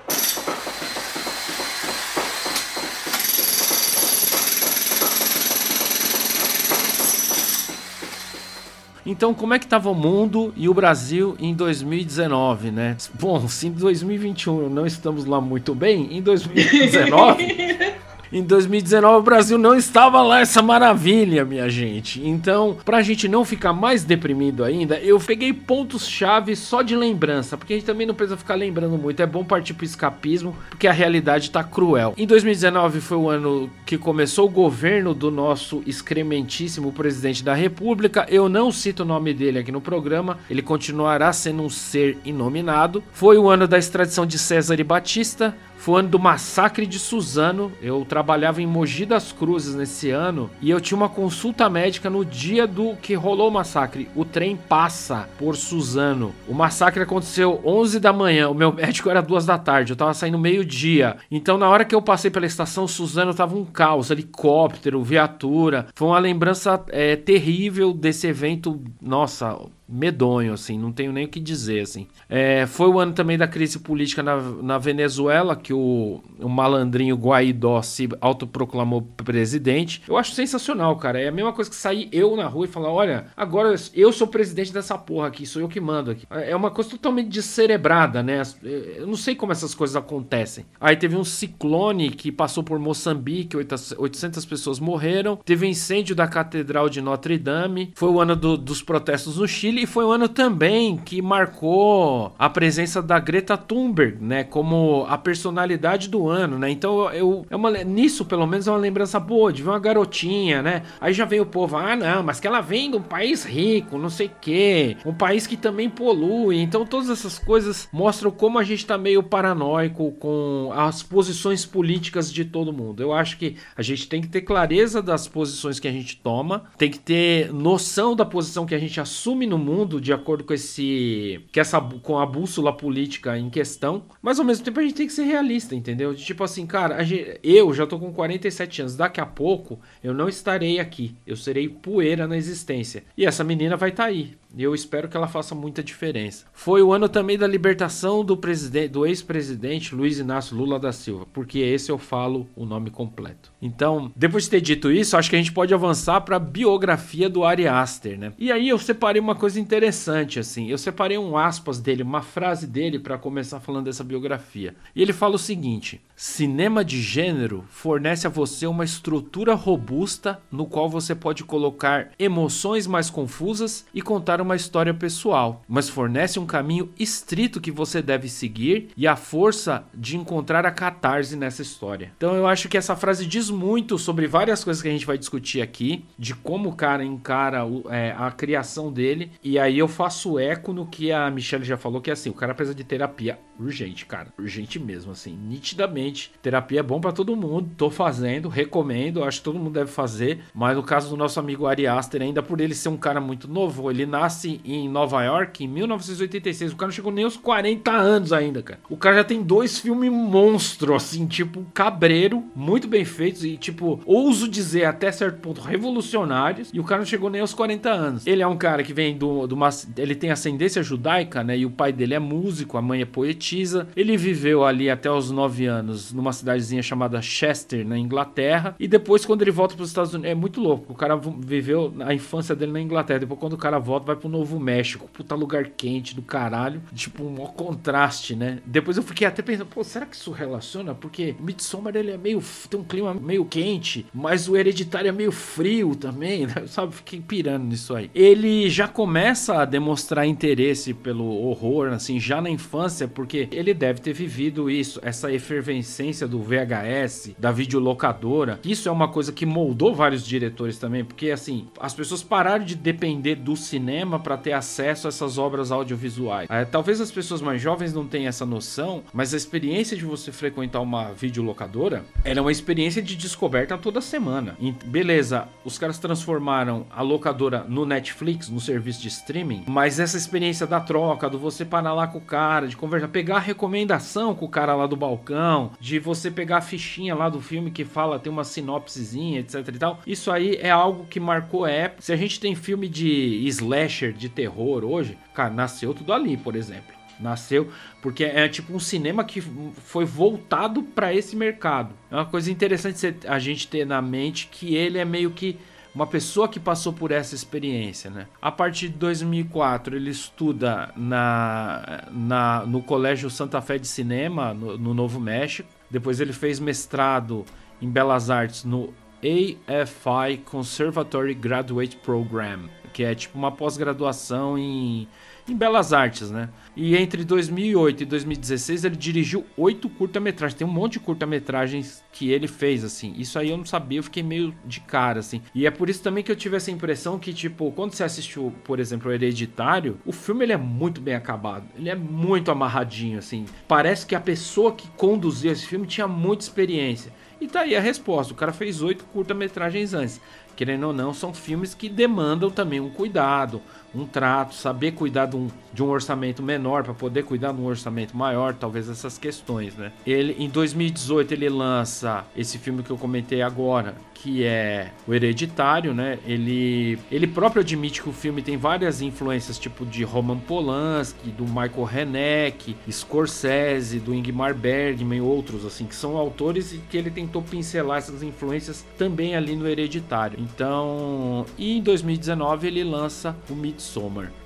Então, 9.05 9.33
como 9.33 9.53
é 9.53 9.59
que 9.59 9.65
estava 9.65 9.89
o 9.89 9.93
mundo 9.93 10.51
e 10.57 10.67
o 10.67 10.73
Brasil 10.73 11.35
em 11.39 11.53
2019, 11.53 12.71
né? 12.71 12.97
Bom, 13.19 13.47
se 13.47 13.67
em 13.67 13.71
2021 13.71 14.67
não 14.69 14.85
estamos 14.85 15.25
lá 15.25 15.39
muito 15.39 15.75
bem, 15.75 16.07
em 16.11 16.21
2019 16.21 17.95
Em 18.31 18.43
2019 18.43 19.17
o 19.17 19.21
Brasil 19.21 19.57
não 19.57 19.75
estava 19.75 20.21
lá 20.21 20.39
essa 20.39 20.61
maravilha, 20.61 21.45
minha 21.45 21.69
gente. 21.69 22.25
Então, 22.25 22.77
pra 22.83 23.01
gente 23.01 23.27
não 23.27 23.45
ficar 23.45 23.73
mais 23.73 24.03
deprimido 24.03 24.63
ainda, 24.63 24.97
eu 24.99 25.19
peguei 25.19 25.53
pontos-chave 25.53 26.55
só 26.55 26.81
de 26.81 26.95
lembrança, 26.95 27.57
porque 27.57 27.73
a 27.73 27.75
gente 27.75 27.85
também 27.85 28.07
não 28.07 28.15
precisa 28.15 28.37
ficar 28.37 28.55
lembrando 28.55 28.97
muito. 28.97 29.21
É 29.21 29.25
bom 29.25 29.43
partir 29.43 29.73
pro 29.73 29.85
escapismo, 29.85 30.55
porque 30.69 30.87
a 30.87 30.91
realidade 30.91 31.51
tá 31.51 31.63
cruel. 31.63 32.13
Em 32.17 32.25
2019 32.25 33.01
foi 33.01 33.17
o 33.17 33.29
ano 33.29 33.69
que 33.85 33.97
começou 33.97 34.47
o 34.47 34.51
governo 34.51 35.13
do 35.13 35.29
nosso 35.29 35.83
excrementíssimo 35.85 36.91
presidente 36.91 37.43
da 37.43 37.53
República. 37.53 38.25
Eu 38.29 38.49
não 38.49 38.71
cito 38.71 39.03
o 39.03 39.05
nome 39.05 39.33
dele 39.33 39.59
aqui 39.59 39.71
no 39.71 39.81
programa, 39.81 40.37
ele 40.49 40.61
continuará 40.61 41.31
sendo 41.31 41.63
um 41.63 41.69
ser 41.69 42.17
inominado. 42.25 43.03
Foi 43.11 43.37
o 43.37 43.47
ano 43.47 43.67
da 43.67 43.77
extradição 43.77 44.25
de 44.25 44.39
César 44.39 44.79
e 44.79 44.83
Batista. 44.83 45.55
Foi 45.85 45.93
o 45.93 45.97
ano 45.97 46.09
do 46.09 46.17
massacre 46.17 46.87
de 46.87 46.97
Suzano. 46.97 47.71
Eu 47.79 48.03
trabalhava 48.03 48.59
em 48.59 48.65
Mogi 48.65 49.05
das 49.05 49.31
Cruzes 49.31 49.75
nesse 49.75 50.09
ano 50.09 50.49
e 50.59 50.71
eu 50.71 50.81
tinha 50.81 50.97
uma 50.97 51.07
consulta 51.07 51.69
médica 51.69 52.09
no 52.09 52.25
dia 52.25 52.65
do 52.65 52.95
que 52.95 53.13
rolou 53.13 53.49
o 53.49 53.53
massacre. 53.53 54.09
O 54.15 54.25
trem 54.25 54.55
passa 54.55 55.29
por 55.37 55.55
Suzano. 55.55 56.33
O 56.47 56.55
massacre 56.55 57.03
aconteceu 57.03 57.61
11 57.63 57.99
da 57.99 58.11
manhã, 58.11 58.49
o 58.49 58.55
meu 58.55 58.73
médico 58.73 59.11
era 59.11 59.21
duas 59.21 59.45
da 59.45 59.59
tarde, 59.59 59.93
eu 59.93 59.95
tava 59.95 60.15
saindo 60.15 60.39
meio-dia. 60.39 61.17
Então, 61.29 61.55
na 61.55 61.69
hora 61.69 61.85
que 61.85 61.93
eu 61.93 62.01
passei 62.01 62.31
pela 62.31 62.47
estação 62.47 62.87
Suzano, 62.87 63.35
tava 63.35 63.55
um 63.55 63.63
caos, 63.63 64.09
helicóptero, 64.09 65.03
viatura. 65.03 65.85
Foi 65.93 66.07
uma 66.07 66.17
lembrança 66.17 66.83
é, 66.87 67.15
terrível 67.15 67.93
desse 67.93 68.25
evento. 68.25 68.81
Nossa, 68.99 69.55
medonho, 69.87 70.53
assim, 70.53 70.77
não 70.77 70.91
tenho 70.91 71.11
nem 71.11 71.25
o 71.25 71.27
que 71.27 71.39
dizer, 71.39 71.81
assim. 71.81 72.07
É, 72.27 72.65
foi 72.65 72.87
o 72.87 72.99
ano 72.99 73.13
também 73.13 73.37
da 73.37 73.47
crise 73.47 73.79
política 73.79 74.23
na, 74.23 74.37
na 74.39 74.77
Venezuela, 74.77 75.55
que 75.55 75.73
o, 75.73 76.21
o 76.39 76.49
malandrinho 76.49 77.15
Guaidó 77.15 77.81
se 77.81 78.09
autoproclamou 78.19 79.01
presidente. 79.01 80.01
Eu 80.07 80.17
acho 80.17 80.31
sensacional, 80.33 80.95
cara. 80.97 81.19
É 81.19 81.27
a 81.27 81.31
mesma 81.31 81.53
coisa 81.53 81.69
que 81.69 81.75
sair 81.75 82.09
eu 82.11 82.35
na 82.35 82.47
rua 82.47 82.65
e 82.65 82.69
falar: 82.69 82.91
olha, 82.91 83.27
agora 83.37 83.75
eu 83.93 84.11
sou 84.11 84.27
presidente 84.27 84.73
dessa 84.73 84.97
porra 84.97 85.27
aqui, 85.27 85.45
sou 85.45 85.61
eu 85.61 85.67
que 85.67 85.79
mando 85.79 86.11
aqui. 86.11 86.25
É 86.29 86.55
uma 86.55 86.71
coisa 86.71 86.89
totalmente 86.89 87.29
descerebrada, 87.29 88.23
né? 88.23 88.41
Eu 88.63 89.07
não 89.07 89.15
sei 89.15 89.35
como 89.35 89.51
essas 89.51 89.75
coisas 89.75 89.95
acontecem. 89.95 90.65
Aí 90.79 90.95
teve 90.95 91.15
um 91.15 91.23
ciclone 91.23 92.09
que 92.09 92.31
passou 92.31 92.63
por 92.63 92.79
Moçambique, 92.79 93.57
800 93.57 94.45
pessoas 94.45 94.79
morreram. 94.79 95.37
Teve 95.37 95.67
incêndio 95.67 96.15
da 96.15 96.27
Catedral 96.27 96.89
de 96.89 97.01
Notre 97.01 97.37
Dame. 97.37 97.91
Foi 97.95 98.09
o 98.09 98.19
ano 98.19 98.35
do, 98.35 98.57
dos 98.57 98.81
protestos 98.81 99.37
no 99.37 99.47
Chile 99.47 99.74
e 99.81 99.85
foi 99.85 100.05
um 100.05 100.11
ano 100.11 100.27
também 100.27 100.97
que 100.97 101.21
marcou 101.21 102.33
a 102.37 102.49
presença 102.49 103.01
da 103.01 103.19
Greta 103.19 103.57
Thunberg, 103.57 104.17
né, 104.21 104.43
como 104.43 105.05
a 105.09 105.17
personalidade 105.17 106.09
do 106.09 106.27
ano, 106.27 106.57
né? 106.59 106.69
Então 106.69 107.11
eu 107.11 107.45
é 107.49 107.55
uma 107.55 107.71
nisso 107.83 108.25
pelo 108.25 108.45
menos 108.45 108.67
é 108.67 108.71
uma 108.71 108.77
lembrança 108.77 109.19
boa 109.19 109.51
de 109.51 109.63
ver 109.63 109.69
uma 109.69 109.79
garotinha, 109.79 110.61
né? 110.61 110.83
Aí 110.99 111.13
já 111.13 111.25
veio 111.25 111.43
o 111.43 111.45
povo, 111.45 111.77
ah, 111.77 111.95
não, 111.95 112.23
mas 112.23 112.39
que 112.39 112.47
ela 112.47 112.61
vem 112.61 112.91
de 112.91 112.97
um 112.97 113.01
país 113.01 113.43
rico, 113.43 113.97
não 113.97 114.09
sei 114.09 114.29
quê, 114.41 114.97
um 115.05 115.13
país 115.13 115.47
que 115.47 115.57
também 115.57 115.89
polui. 115.89 116.59
Então 116.59 116.85
todas 116.85 117.09
essas 117.09 117.37
coisas 117.39 117.87
mostram 117.91 118.31
como 118.31 118.59
a 118.59 118.63
gente 118.63 118.85
tá 118.85 118.97
meio 118.97 119.23
paranoico 119.23 120.11
com 120.13 120.71
as 120.75 121.03
posições 121.03 121.65
políticas 121.65 122.31
de 122.31 122.45
todo 122.45 122.73
mundo. 122.73 123.01
Eu 123.01 123.13
acho 123.13 123.37
que 123.37 123.55
a 123.75 123.81
gente 123.81 124.07
tem 124.07 124.21
que 124.21 124.27
ter 124.27 124.41
clareza 124.41 125.01
das 125.01 125.27
posições 125.27 125.79
que 125.79 125.87
a 125.87 125.91
gente 125.91 126.17
toma, 126.17 126.65
tem 126.77 126.89
que 126.89 126.99
ter 126.99 127.53
noção 127.53 128.15
da 128.15 128.25
posição 128.25 128.65
que 128.65 128.75
a 128.75 128.79
gente 128.79 128.99
assume 128.99 129.45
no 129.45 129.57
mundo 129.65 129.99
de 129.99 130.13
acordo 130.13 130.43
com 130.43 130.53
esse 130.53 131.41
que 131.51 131.59
essa 131.59 131.81
com 131.81 132.19
a 132.19 132.25
bússola 132.25 132.71
política 132.71 133.37
em 133.37 133.49
questão, 133.49 134.03
mas 134.21 134.39
ao 134.39 134.45
mesmo 134.45 134.63
tempo 134.63 134.79
a 134.79 134.83
gente 134.83 134.95
tem 134.95 135.07
que 135.07 135.13
ser 135.13 135.23
realista, 135.23 135.75
entendeu? 135.75 136.13
De, 136.13 136.23
tipo 136.23 136.43
assim, 136.43 136.65
cara, 136.65 137.03
gente, 137.03 137.39
eu 137.43 137.73
já 137.73 137.87
tô 137.87 137.97
com 137.97 138.13
47 138.13 138.81
anos, 138.81 138.95
daqui 138.95 139.19
a 139.19 139.25
pouco 139.25 139.79
eu 140.03 140.13
não 140.13 140.29
estarei 140.29 140.79
aqui, 140.79 141.15
eu 141.25 141.35
serei 141.35 141.67
poeira 141.67 142.27
na 142.27 142.37
existência. 142.37 143.03
E 143.17 143.25
essa 143.25 143.43
menina 143.43 143.75
vai 143.75 143.89
estar 143.89 144.03
tá 144.03 144.09
aí. 144.09 144.35
E 144.57 144.63
eu 144.63 144.73
espero 144.73 145.09
que 145.09 145.17
ela 145.17 145.27
faça 145.27 145.53
muita 145.53 145.83
diferença. 145.83 146.45
Foi 146.53 146.81
o 146.81 146.93
ano 146.93 147.09
também 147.09 147.37
da 147.37 147.45
libertação 147.45 148.23
do 148.23 148.37
presidente, 148.37 148.87
do 148.87 149.05
ex-presidente 149.05 149.93
Luiz 149.93 150.17
Inácio 150.17 150.55
Lula 150.55 150.79
da 150.79 150.93
Silva, 150.93 151.27
porque 151.33 151.59
esse 151.59 151.91
eu 151.91 151.97
falo 151.97 152.47
o 152.55 152.65
nome 152.65 152.89
completo. 152.89 153.51
Então, 153.61 154.09
depois 154.15 154.45
de 154.45 154.51
ter 154.51 154.61
dito 154.61 154.89
isso, 154.89 155.17
acho 155.17 155.29
que 155.29 155.35
a 155.35 155.39
gente 155.39 155.51
pode 155.51 155.73
avançar 155.73 156.21
para 156.21 156.37
a 156.37 156.39
biografia 156.39 157.29
do 157.29 157.43
Ari 157.43 157.67
Aster, 157.67 158.17
né? 158.17 158.31
E 158.39 158.49
aí 158.49 158.69
eu 158.69 158.79
separei 158.79 159.19
uma 159.19 159.35
coisa 159.35 159.54
interessante 159.55 160.39
assim. 160.39 160.67
Eu 160.67 160.77
separei 160.77 161.17
um 161.17 161.37
aspas 161.37 161.79
dele, 161.79 162.03
uma 162.03 162.21
frase 162.21 162.67
dele 162.67 162.99
para 162.99 163.17
começar 163.17 163.59
falando 163.59 163.85
dessa 163.85 164.03
biografia. 164.03 164.75
E 164.95 165.01
ele 165.01 165.13
fala 165.13 165.35
o 165.35 165.39
seguinte: 165.39 166.01
Cinema 166.15 166.85
de 166.85 167.01
gênero 167.01 167.65
fornece 167.69 168.25
a 168.25 168.29
você 168.29 168.65
uma 168.65 168.85
estrutura 168.85 169.53
robusta 169.53 170.39
no 170.49 170.65
qual 170.65 170.89
você 170.89 171.13
pode 171.13 171.43
colocar 171.43 172.11
emoções 172.17 172.87
mais 172.87 173.09
confusas 173.09 173.85
e 173.93 174.01
contar 174.01 174.39
uma 174.39 174.55
história 174.55 174.93
pessoal, 174.93 175.61
mas 175.67 175.89
fornece 175.89 176.39
um 176.39 176.45
caminho 176.45 176.89
estrito 176.97 177.59
que 177.59 177.69
você 177.69 178.01
deve 178.01 178.29
seguir 178.29 178.89
e 178.95 179.05
a 179.05 179.17
força 179.17 179.85
de 179.93 180.15
encontrar 180.15 180.65
a 180.65 180.71
catarse 180.71 181.35
nessa 181.35 181.61
história. 181.61 182.13
Então 182.15 182.33
eu 182.33 182.47
acho 182.47 182.69
que 182.69 182.77
essa 182.77 182.95
frase 182.95 183.25
diz 183.25 183.49
muito 183.49 183.97
sobre 183.99 184.25
várias 184.25 184.63
coisas 184.63 184.81
que 184.81 184.87
a 184.87 184.91
gente 184.91 185.05
vai 185.05 185.17
discutir 185.17 185.61
aqui, 185.61 186.05
de 186.17 186.33
como 186.33 186.69
o 186.69 186.75
cara 186.75 187.03
encara 187.03 187.63
é, 187.89 188.15
a 188.17 188.31
criação 188.31 188.89
dele, 188.89 189.31
e 189.45 189.57
aí 189.57 189.77
eu 189.79 189.87
faço 189.87 190.37
eco 190.37 190.73
no 190.73 190.85
que 190.85 191.11
a 191.11 191.29
Michelle 191.29 191.63
já 191.63 191.77
falou, 191.77 192.01
que 192.01 192.09
é 192.09 192.13
assim, 192.13 192.29
o 192.29 192.33
cara 192.33 192.53
precisa 192.53 192.75
de 192.75 192.83
terapia 192.83 193.39
urgente, 193.59 194.05
cara, 194.05 194.33
urgente 194.37 194.77
mesmo, 194.77 195.11
assim, 195.11 195.37
nitidamente 195.47 196.31
Terapia 196.41 196.79
é 196.79 196.83
bom 196.83 196.99
para 196.99 197.11
todo 197.11 197.35
mundo. 197.35 197.71
Tô 197.77 197.89
fazendo, 197.89 198.49
recomendo, 198.49 199.23
acho 199.23 199.39
que 199.39 199.43
todo 199.43 199.59
mundo 199.59 199.71
deve 199.71 199.91
fazer. 199.91 200.39
Mas 200.53 200.75
no 200.75 200.83
caso 200.83 201.09
do 201.09 201.17
nosso 201.17 201.39
amigo 201.39 201.65
Ari 201.65 201.87
Aster, 201.87 202.21
ainda 202.21 202.41
por 202.43 202.61
ele 202.61 202.75
ser 202.75 202.89
um 202.89 202.97
cara 202.97 203.19
muito 203.19 203.47
novo, 203.47 203.89
ele 203.89 204.05
nasce 204.05 204.61
em 204.63 204.87
Nova 204.87 205.23
York 205.23 205.63
em 205.63 205.67
1986. 205.67 206.73
O 206.73 206.75
cara 206.75 206.87
não 206.87 206.95
chegou 206.95 207.11
nem 207.11 207.25
aos 207.25 207.37
40 207.37 207.91
anos 207.91 208.33
ainda, 208.33 208.61
cara. 208.61 208.79
O 208.89 208.97
cara 208.97 209.17
já 209.17 209.23
tem 209.23 209.41
dois 209.41 209.79
filmes 209.79 210.11
monstro, 210.11 210.93
assim, 210.95 211.25
tipo 211.25 211.65
Cabreiro, 211.73 212.43
muito 212.55 212.87
bem 212.87 213.03
feitos 213.03 213.43
e, 213.43 213.57
tipo, 213.57 213.99
ouso 214.05 214.47
dizer 214.47 214.85
até 214.85 215.11
certo 215.11 215.39
ponto 215.39 215.61
revolucionários. 215.61 216.69
E 216.73 216.79
o 216.79 216.83
cara 216.83 216.99
não 216.99 217.05
chegou 217.05 217.29
nem 217.29 217.41
aos 217.41 217.53
40 217.53 217.89
anos. 217.89 218.27
Ele 218.27 218.41
é 218.41 218.47
um 218.47 218.57
cara 218.57 218.83
que 218.83 218.93
vem 218.93 219.17
do, 219.17 219.34
do 219.47 219.55
uma, 219.55 219.69
ele 219.97 220.15
tem 220.15 220.31
ascendência 220.31 220.83
judaica, 220.83 221.43
né? 221.43 221.57
E 221.57 221.65
o 221.65 221.71
pai 221.71 221.91
dele 221.91 222.13
é 222.13 222.19
músico, 222.19 222.77
a 222.77 222.81
mãe 222.81 223.01
é 223.01 223.05
poetisa. 223.05 223.87
Ele 223.95 224.15
viveu 224.17 224.63
ali 224.63 224.89
até 224.89 225.11
os 225.11 225.31
9 225.31 225.65
anos 225.65 226.13
numa 226.13 226.33
cidadezinha 226.33 226.81
chamada 226.81 227.21
Chester, 227.21 227.85
na 227.85 227.97
Inglaterra. 227.97 228.75
E 228.79 228.87
depois, 228.87 229.25
quando 229.25 229.41
ele 229.41 229.51
volta 229.51 229.75
para 229.75 229.83
os 229.83 229.89
Estados 229.89 230.13
Unidos, 230.13 230.31
é 230.31 230.35
muito 230.35 230.61
louco. 230.61 230.93
O 230.93 230.95
cara 230.95 231.15
viveu 231.15 231.93
a 231.99 232.13
infância 232.13 232.55
dele 232.55 232.71
na 232.71 232.81
Inglaterra. 232.81 233.19
Depois, 233.19 233.39
quando 233.39 233.53
o 233.53 233.57
cara 233.57 233.79
volta, 233.79 234.07
vai 234.07 234.15
pro 234.15 234.29
Novo 234.29 234.59
México. 234.59 235.09
Puta 235.11 235.35
lugar 235.35 235.65
quente 235.65 236.15
do 236.15 236.21
caralho. 236.21 236.81
Tipo, 236.93 237.23
um 237.23 237.31
maior 237.31 237.53
contraste, 237.53 238.35
né? 238.35 238.59
Depois 238.65 238.97
eu 238.97 239.03
fiquei 239.03 239.27
até 239.27 239.41
pensando, 239.41 239.67
pô, 239.67 239.83
será 239.83 240.05
que 240.05 240.15
isso 240.15 240.31
relaciona? 240.31 240.93
Porque 240.93 241.35
Midsommar 241.39 241.95
ele 241.95 242.11
é 242.11 242.17
meio. 242.17 242.41
tem 242.69 242.79
um 242.79 242.83
clima 242.83 243.13
meio 243.13 243.45
quente, 243.45 244.05
mas 244.13 244.47
o 244.47 244.55
hereditário 244.55 245.09
é 245.09 245.11
meio 245.11 245.31
frio 245.31 245.95
também, 245.95 246.47
né? 246.47 246.63
Sabe? 246.67 246.93
Fiquei 246.93 247.19
pirando 247.19 247.65
nisso 247.65 247.95
aí. 247.95 248.09
Ele 248.13 248.69
já 248.69 248.87
começa 248.87 249.24
a 249.25 249.65
demonstrar 249.65 250.27
interesse 250.27 250.93
pelo 250.93 251.25
horror, 251.25 251.87
assim, 251.93 252.19
já 252.19 252.39
na 252.39 252.49
infância, 252.49 253.07
porque 253.07 253.47
ele 253.51 253.73
deve 253.73 253.99
ter 253.99 254.13
vivido 254.13 254.69
isso, 254.69 254.99
essa 255.01 255.31
efervescência 255.31 256.27
do 256.27 256.39
VHS, 256.39 257.31
da 257.37 257.51
videolocadora. 257.51 258.59
Isso 258.63 258.87
é 258.87 258.91
uma 258.91 259.07
coisa 259.07 259.31
que 259.31 259.45
moldou 259.45 259.95
vários 259.95 260.25
diretores 260.25 260.77
também, 260.77 261.03
porque 261.03 261.31
assim, 261.31 261.67
as 261.79 261.93
pessoas 261.93 262.21
pararam 262.21 262.63
de 262.63 262.75
depender 262.75 263.35
do 263.35 263.55
cinema 263.55 264.19
para 264.19 264.37
ter 264.37 264.53
acesso 264.53 265.07
a 265.07 265.09
essas 265.09 265.37
obras 265.39 265.71
audiovisuais. 265.71 266.47
É, 266.49 266.63
talvez 266.63 267.01
as 267.01 267.11
pessoas 267.11 267.41
mais 267.41 267.59
jovens 267.61 267.93
não 267.93 268.05
tenham 268.05 268.29
essa 268.29 268.45
noção, 268.45 269.01
mas 269.11 269.33
a 269.33 269.37
experiência 269.37 269.97
de 269.97 270.05
você 270.05 270.31
frequentar 270.31 270.81
uma 270.81 271.13
videolocadora 271.13 272.05
era 272.23 272.41
uma 272.41 272.51
experiência 272.51 273.01
de 273.01 273.15
descoberta 273.15 273.75
toda 273.77 274.01
semana. 274.01 274.55
E, 274.59 274.71
beleza, 274.71 275.47
os 275.63 275.79
caras 275.79 275.97
transformaram 275.97 276.85
a 276.91 277.01
locadora 277.01 277.65
no 277.67 277.85
Netflix, 277.85 278.49
no 278.49 278.59
serviço 278.59 279.01
de 279.01 279.14
streaming, 279.15 279.63
mas 279.67 279.99
essa 279.99 280.17
experiência 280.17 280.65
da 280.65 280.79
troca, 280.79 281.29
do 281.29 281.39
você 281.39 281.65
parar 281.65 281.93
lá 281.93 282.07
com 282.07 282.17
o 282.17 282.21
cara, 282.21 282.67
de 282.67 282.77
conversar, 282.77 283.07
pegar 283.07 283.39
recomendação 283.39 284.35
com 284.35 284.45
o 284.45 284.49
cara 284.49 284.75
lá 284.75 284.87
do 284.87 284.95
balcão, 284.95 285.71
de 285.79 285.99
você 285.99 286.29
pegar 286.29 286.57
a 286.57 286.61
fichinha 286.61 287.15
lá 287.15 287.29
do 287.29 287.41
filme 287.41 287.71
que 287.71 287.83
fala, 287.83 288.19
tem 288.19 288.31
uma 288.31 288.43
sinopsezinha, 288.43 289.39
etc 289.39 289.67
e 289.67 289.79
tal. 289.79 289.99
Isso 290.05 290.31
aí 290.31 290.57
é 290.61 290.69
algo 290.69 291.05
que 291.05 291.19
marcou 291.19 291.65
a 291.65 291.71
época. 291.71 292.01
Se 292.01 292.13
a 292.13 292.17
gente 292.17 292.39
tem 292.39 292.55
filme 292.55 292.87
de 292.87 293.45
slasher, 293.47 294.13
de 294.13 294.29
terror 294.29 294.83
hoje, 294.83 295.17
cara, 295.33 295.49
nasceu 295.49 295.93
tudo 295.93 296.13
ali, 296.13 296.37
por 296.37 296.55
exemplo. 296.55 296.95
Nasceu 297.19 297.69
porque 298.01 298.23
é 298.23 298.47
tipo 298.47 298.73
um 298.73 298.79
cinema 298.79 299.23
que 299.23 299.41
foi 299.41 300.05
voltado 300.05 300.83
para 300.83 301.13
esse 301.13 301.35
mercado. 301.35 301.95
É 302.11 302.15
uma 302.15 302.25
coisa 302.25 302.51
interessante 302.51 303.15
a 303.25 303.39
gente 303.39 303.67
ter 303.67 303.85
na 303.85 304.01
mente 304.01 304.47
que 304.51 304.75
ele 304.75 304.97
é 304.97 305.05
meio 305.05 305.31
que 305.31 305.57
uma 305.95 306.05
pessoa 306.05 306.49
que 306.49 306.59
passou 306.59 306.91
por 306.91 307.09
essa 307.09 307.33
experiência, 307.33 308.11
né? 308.11 308.27
A 308.41 308.51
partir 308.51 308.89
de 308.89 308.97
2004 308.97 309.95
ele 309.95 310.09
estuda 310.09 310.91
na, 310.95 312.03
na 312.11 312.65
no 312.65 312.83
Colégio 312.83 313.29
Santa 313.29 313.61
Fé 313.61 313.77
de 313.77 313.87
Cinema 313.87 314.53
no, 314.53 314.77
no 314.77 314.93
Novo 314.93 315.21
México. 315.21 315.69
Depois 315.89 316.19
ele 316.19 316.33
fez 316.33 316.59
mestrado 316.59 317.45
em 317.81 317.89
Belas 317.89 318.29
Artes 318.29 318.65
no 318.65 318.93
AFI 319.23 320.37
Conservatory 320.43 321.33
Graduate 321.33 321.95
Program, 321.95 322.69
que 322.93 323.03
é 323.03 323.15
tipo 323.15 323.37
uma 323.37 323.51
pós-graduação 323.51 324.57
em 324.57 325.07
em 325.47 325.55
Belas 325.55 325.93
Artes, 325.93 326.31
né? 326.31 326.49
E 326.75 326.95
entre 326.95 327.23
2008 327.23 328.03
e 328.03 328.05
2016 328.05 328.83
ele 328.83 328.95
dirigiu 328.95 329.45
oito 329.55 329.87
curta-metragens. 329.87 330.57
Tem 330.57 330.67
um 330.67 330.71
monte 330.71 330.93
de 330.93 330.99
curta-metragens 330.99 332.03
que 332.11 332.31
ele 332.31 332.47
fez, 332.47 332.83
assim. 332.83 333.13
Isso 333.17 333.37
aí 333.37 333.49
eu 333.49 333.57
não 333.57 333.65
sabia, 333.65 333.99
eu 333.99 334.03
fiquei 334.03 334.23
meio 334.23 334.53
de 334.65 334.79
cara, 334.81 335.19
assim. 335.19 335.41
E 335.53 335.65
é 335.65 335.71
por 335.71 335.89
isso 335.89 336.01
também 336.01 336.23
que 336.23 336.31
eu 336.31 336.35
tive 336.35 336.57
essa 336.57 336.71
impressão 336.71 337.19
que, 337.19 337.33
tipo, 337.33 337.71
quando 337.71 337.93
você 337.93 338.03
assistiu, 338.03 338.53
por 338.63 338.79
exemplo, 338.79 339.09
o 339.09 339.13
Hereditário, 339.13 339.99
o 340.05 340.11
filme 340.11 340.43
ele 340.43 340.53
é 340.53 340.57
muito 340.57 340.99
bem 340.99 341.15
acabado. 341.15 341.65
Ele 341.75 341.89
é 341.89 341.95
muito 341.95 342.51
amarradinho, 342.51 343.19
assim. 343.19 343.45
Parece 343.67 344.05
que 344.05 344.15
a 344.15 344.19
pessoa 344.19 344.71
que 344.71 344.87
conduziu 344.89 345.51
esse 345.51 345.65
filme 345.65 345.85
tinha 345.85 346.07
muita 346.07 346.43
experiência. 346.43 347.13
E 347.39 347.47
tá 347.47 347.61
aí 347.61 347.75
a 347.75 347.81
resposta. 347.81 348.33
O 348.33 348.35
cara 348.35 348.51
fez 348.51 348.81
oito 348.81 349.05
curta-metragens 349.05 349.93
antes. 349.93 350.19
Querendo 350.55 350.87
ou 350.87 350.93
não, 350.93 351.13
são 351.13 351.33
filmes 351.33 351.73
que 351.73 351.89
demandam 351.89 352.49
também 352.49 352.79
um 352.79 352.89
cuidado, 352.89 353.61
um 353.95 354.05
trato, 354.05 354.55
saber 354.55 354.91
cuidar 354.91 355.25
de 355.25 355.35
um, 355.35 355.47
de 355.73 355.83
um 355.83 355.89
orçamento 355.89 356.41
menor 356.41 356.83
para 356.83 356.93
poder 356.93 357.23
cuidar 357.23 357.51
de 357.51 357.61
um 357.61 357.65
orçamento 357.65 358.15
maior, 358.15 358.53
talvez 358.53 358.89
essas 358.89 359.17
questões, 359.17 359.75
né? 359.75 359.91
Ele 360.05 360.35
em 360.39 360.49
2018 360.49 361.33
ele 361.33 361.49
lança 361.49 362.25
esse 362.35 362.57
filme 362.57 362.83
que 362.83 362.89
eu 362.89 362.97
comentei 362.97 363.41
agora, 363.41 363.95
que 364.13 364.43
é 364.43 364.91
o 365.07 365.13
Hereditário, 365.13 365.93
né? 365.93 366.17
Ele 366.25 366.97
ele 367.11 367.27
próprio 367.27 367.61
admite 367.61 368.01
que 368.01 368.09
o 368.09 368.13
filme 368.13 368.41
tem 368.41 368.57
várias 368.57 369.01
influências, 369.01 369.59
tipo 369.59 369.85
de 369.85 370.03
Roman 370.03 370.39
Polanski, 370.39 371.29
do 371.29 371.45
Michael 371.45 371.89
Haneke, 371.93 372.75
Scorsese, 372.89 373.99
do 373.99 374.13
Ingmar 374.13 374.55
Bergman 374.55 375.19
e 375.19 375.21
outros 375.21 375.65
assim, 375.65 375.85
que 375.85 375.95
são 375.95 376.17
autores 376.17 376.73
e 376.73 376.77
que 376.77 376.97
ele 376.97 377.11
tentou 377.11 377.41
pincelar 377.41 377.99
essas 377.99 378.23
influências 378.23 378.85
também 378.97 379.35
ali 379.35 379.55
no 379.55 379.67
Hereditário. 379.67 380.39
Então, 380.39 381.45
e 381.57 381.77
em 381.77 381.81
2019 381.81 382.67
ele 382.67 382.83
lança 382.83 383.35
o 383.49 383.53
Midsommar. 383.53 383.84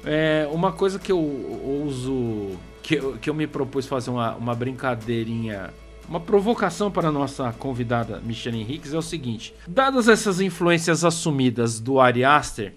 É 0.06 0.48
uma 0.52 0.72
coisa 0.72 1.00
que 1.00 1.12
eu 1.12 1.20
uso, 1.86 2.58
que 2.82 2.96
eu, 2.96 3.18
que 3.18 3.30
eu 3.30 3.34
me 3.34 3.48
propus 3.48 3.86
fazer 3.86 4.10
uma, 4.10 4.36
uma 4.36 4.56
brincadeirinha 4.56 5.72
uma 6.10 6.20
provocação 6.20 6.90
para 6.90 7.10
a 7.10 7.12
nossa 7.12 7.54
convidada 7.54 8.20
Michelle 8.26 8.60
Henriques 8.60 8.94
é 8.94 8.98
o 8.98 9.02
seguinte: 9.02 9.54
dadas 9.68 10.08
essas 10.08 10.42
influências 10.42 11.06
assumidas 11.06 11.80
do 11.80 12.00
Ari 12.00 12.26
Aster, 12.26 12.74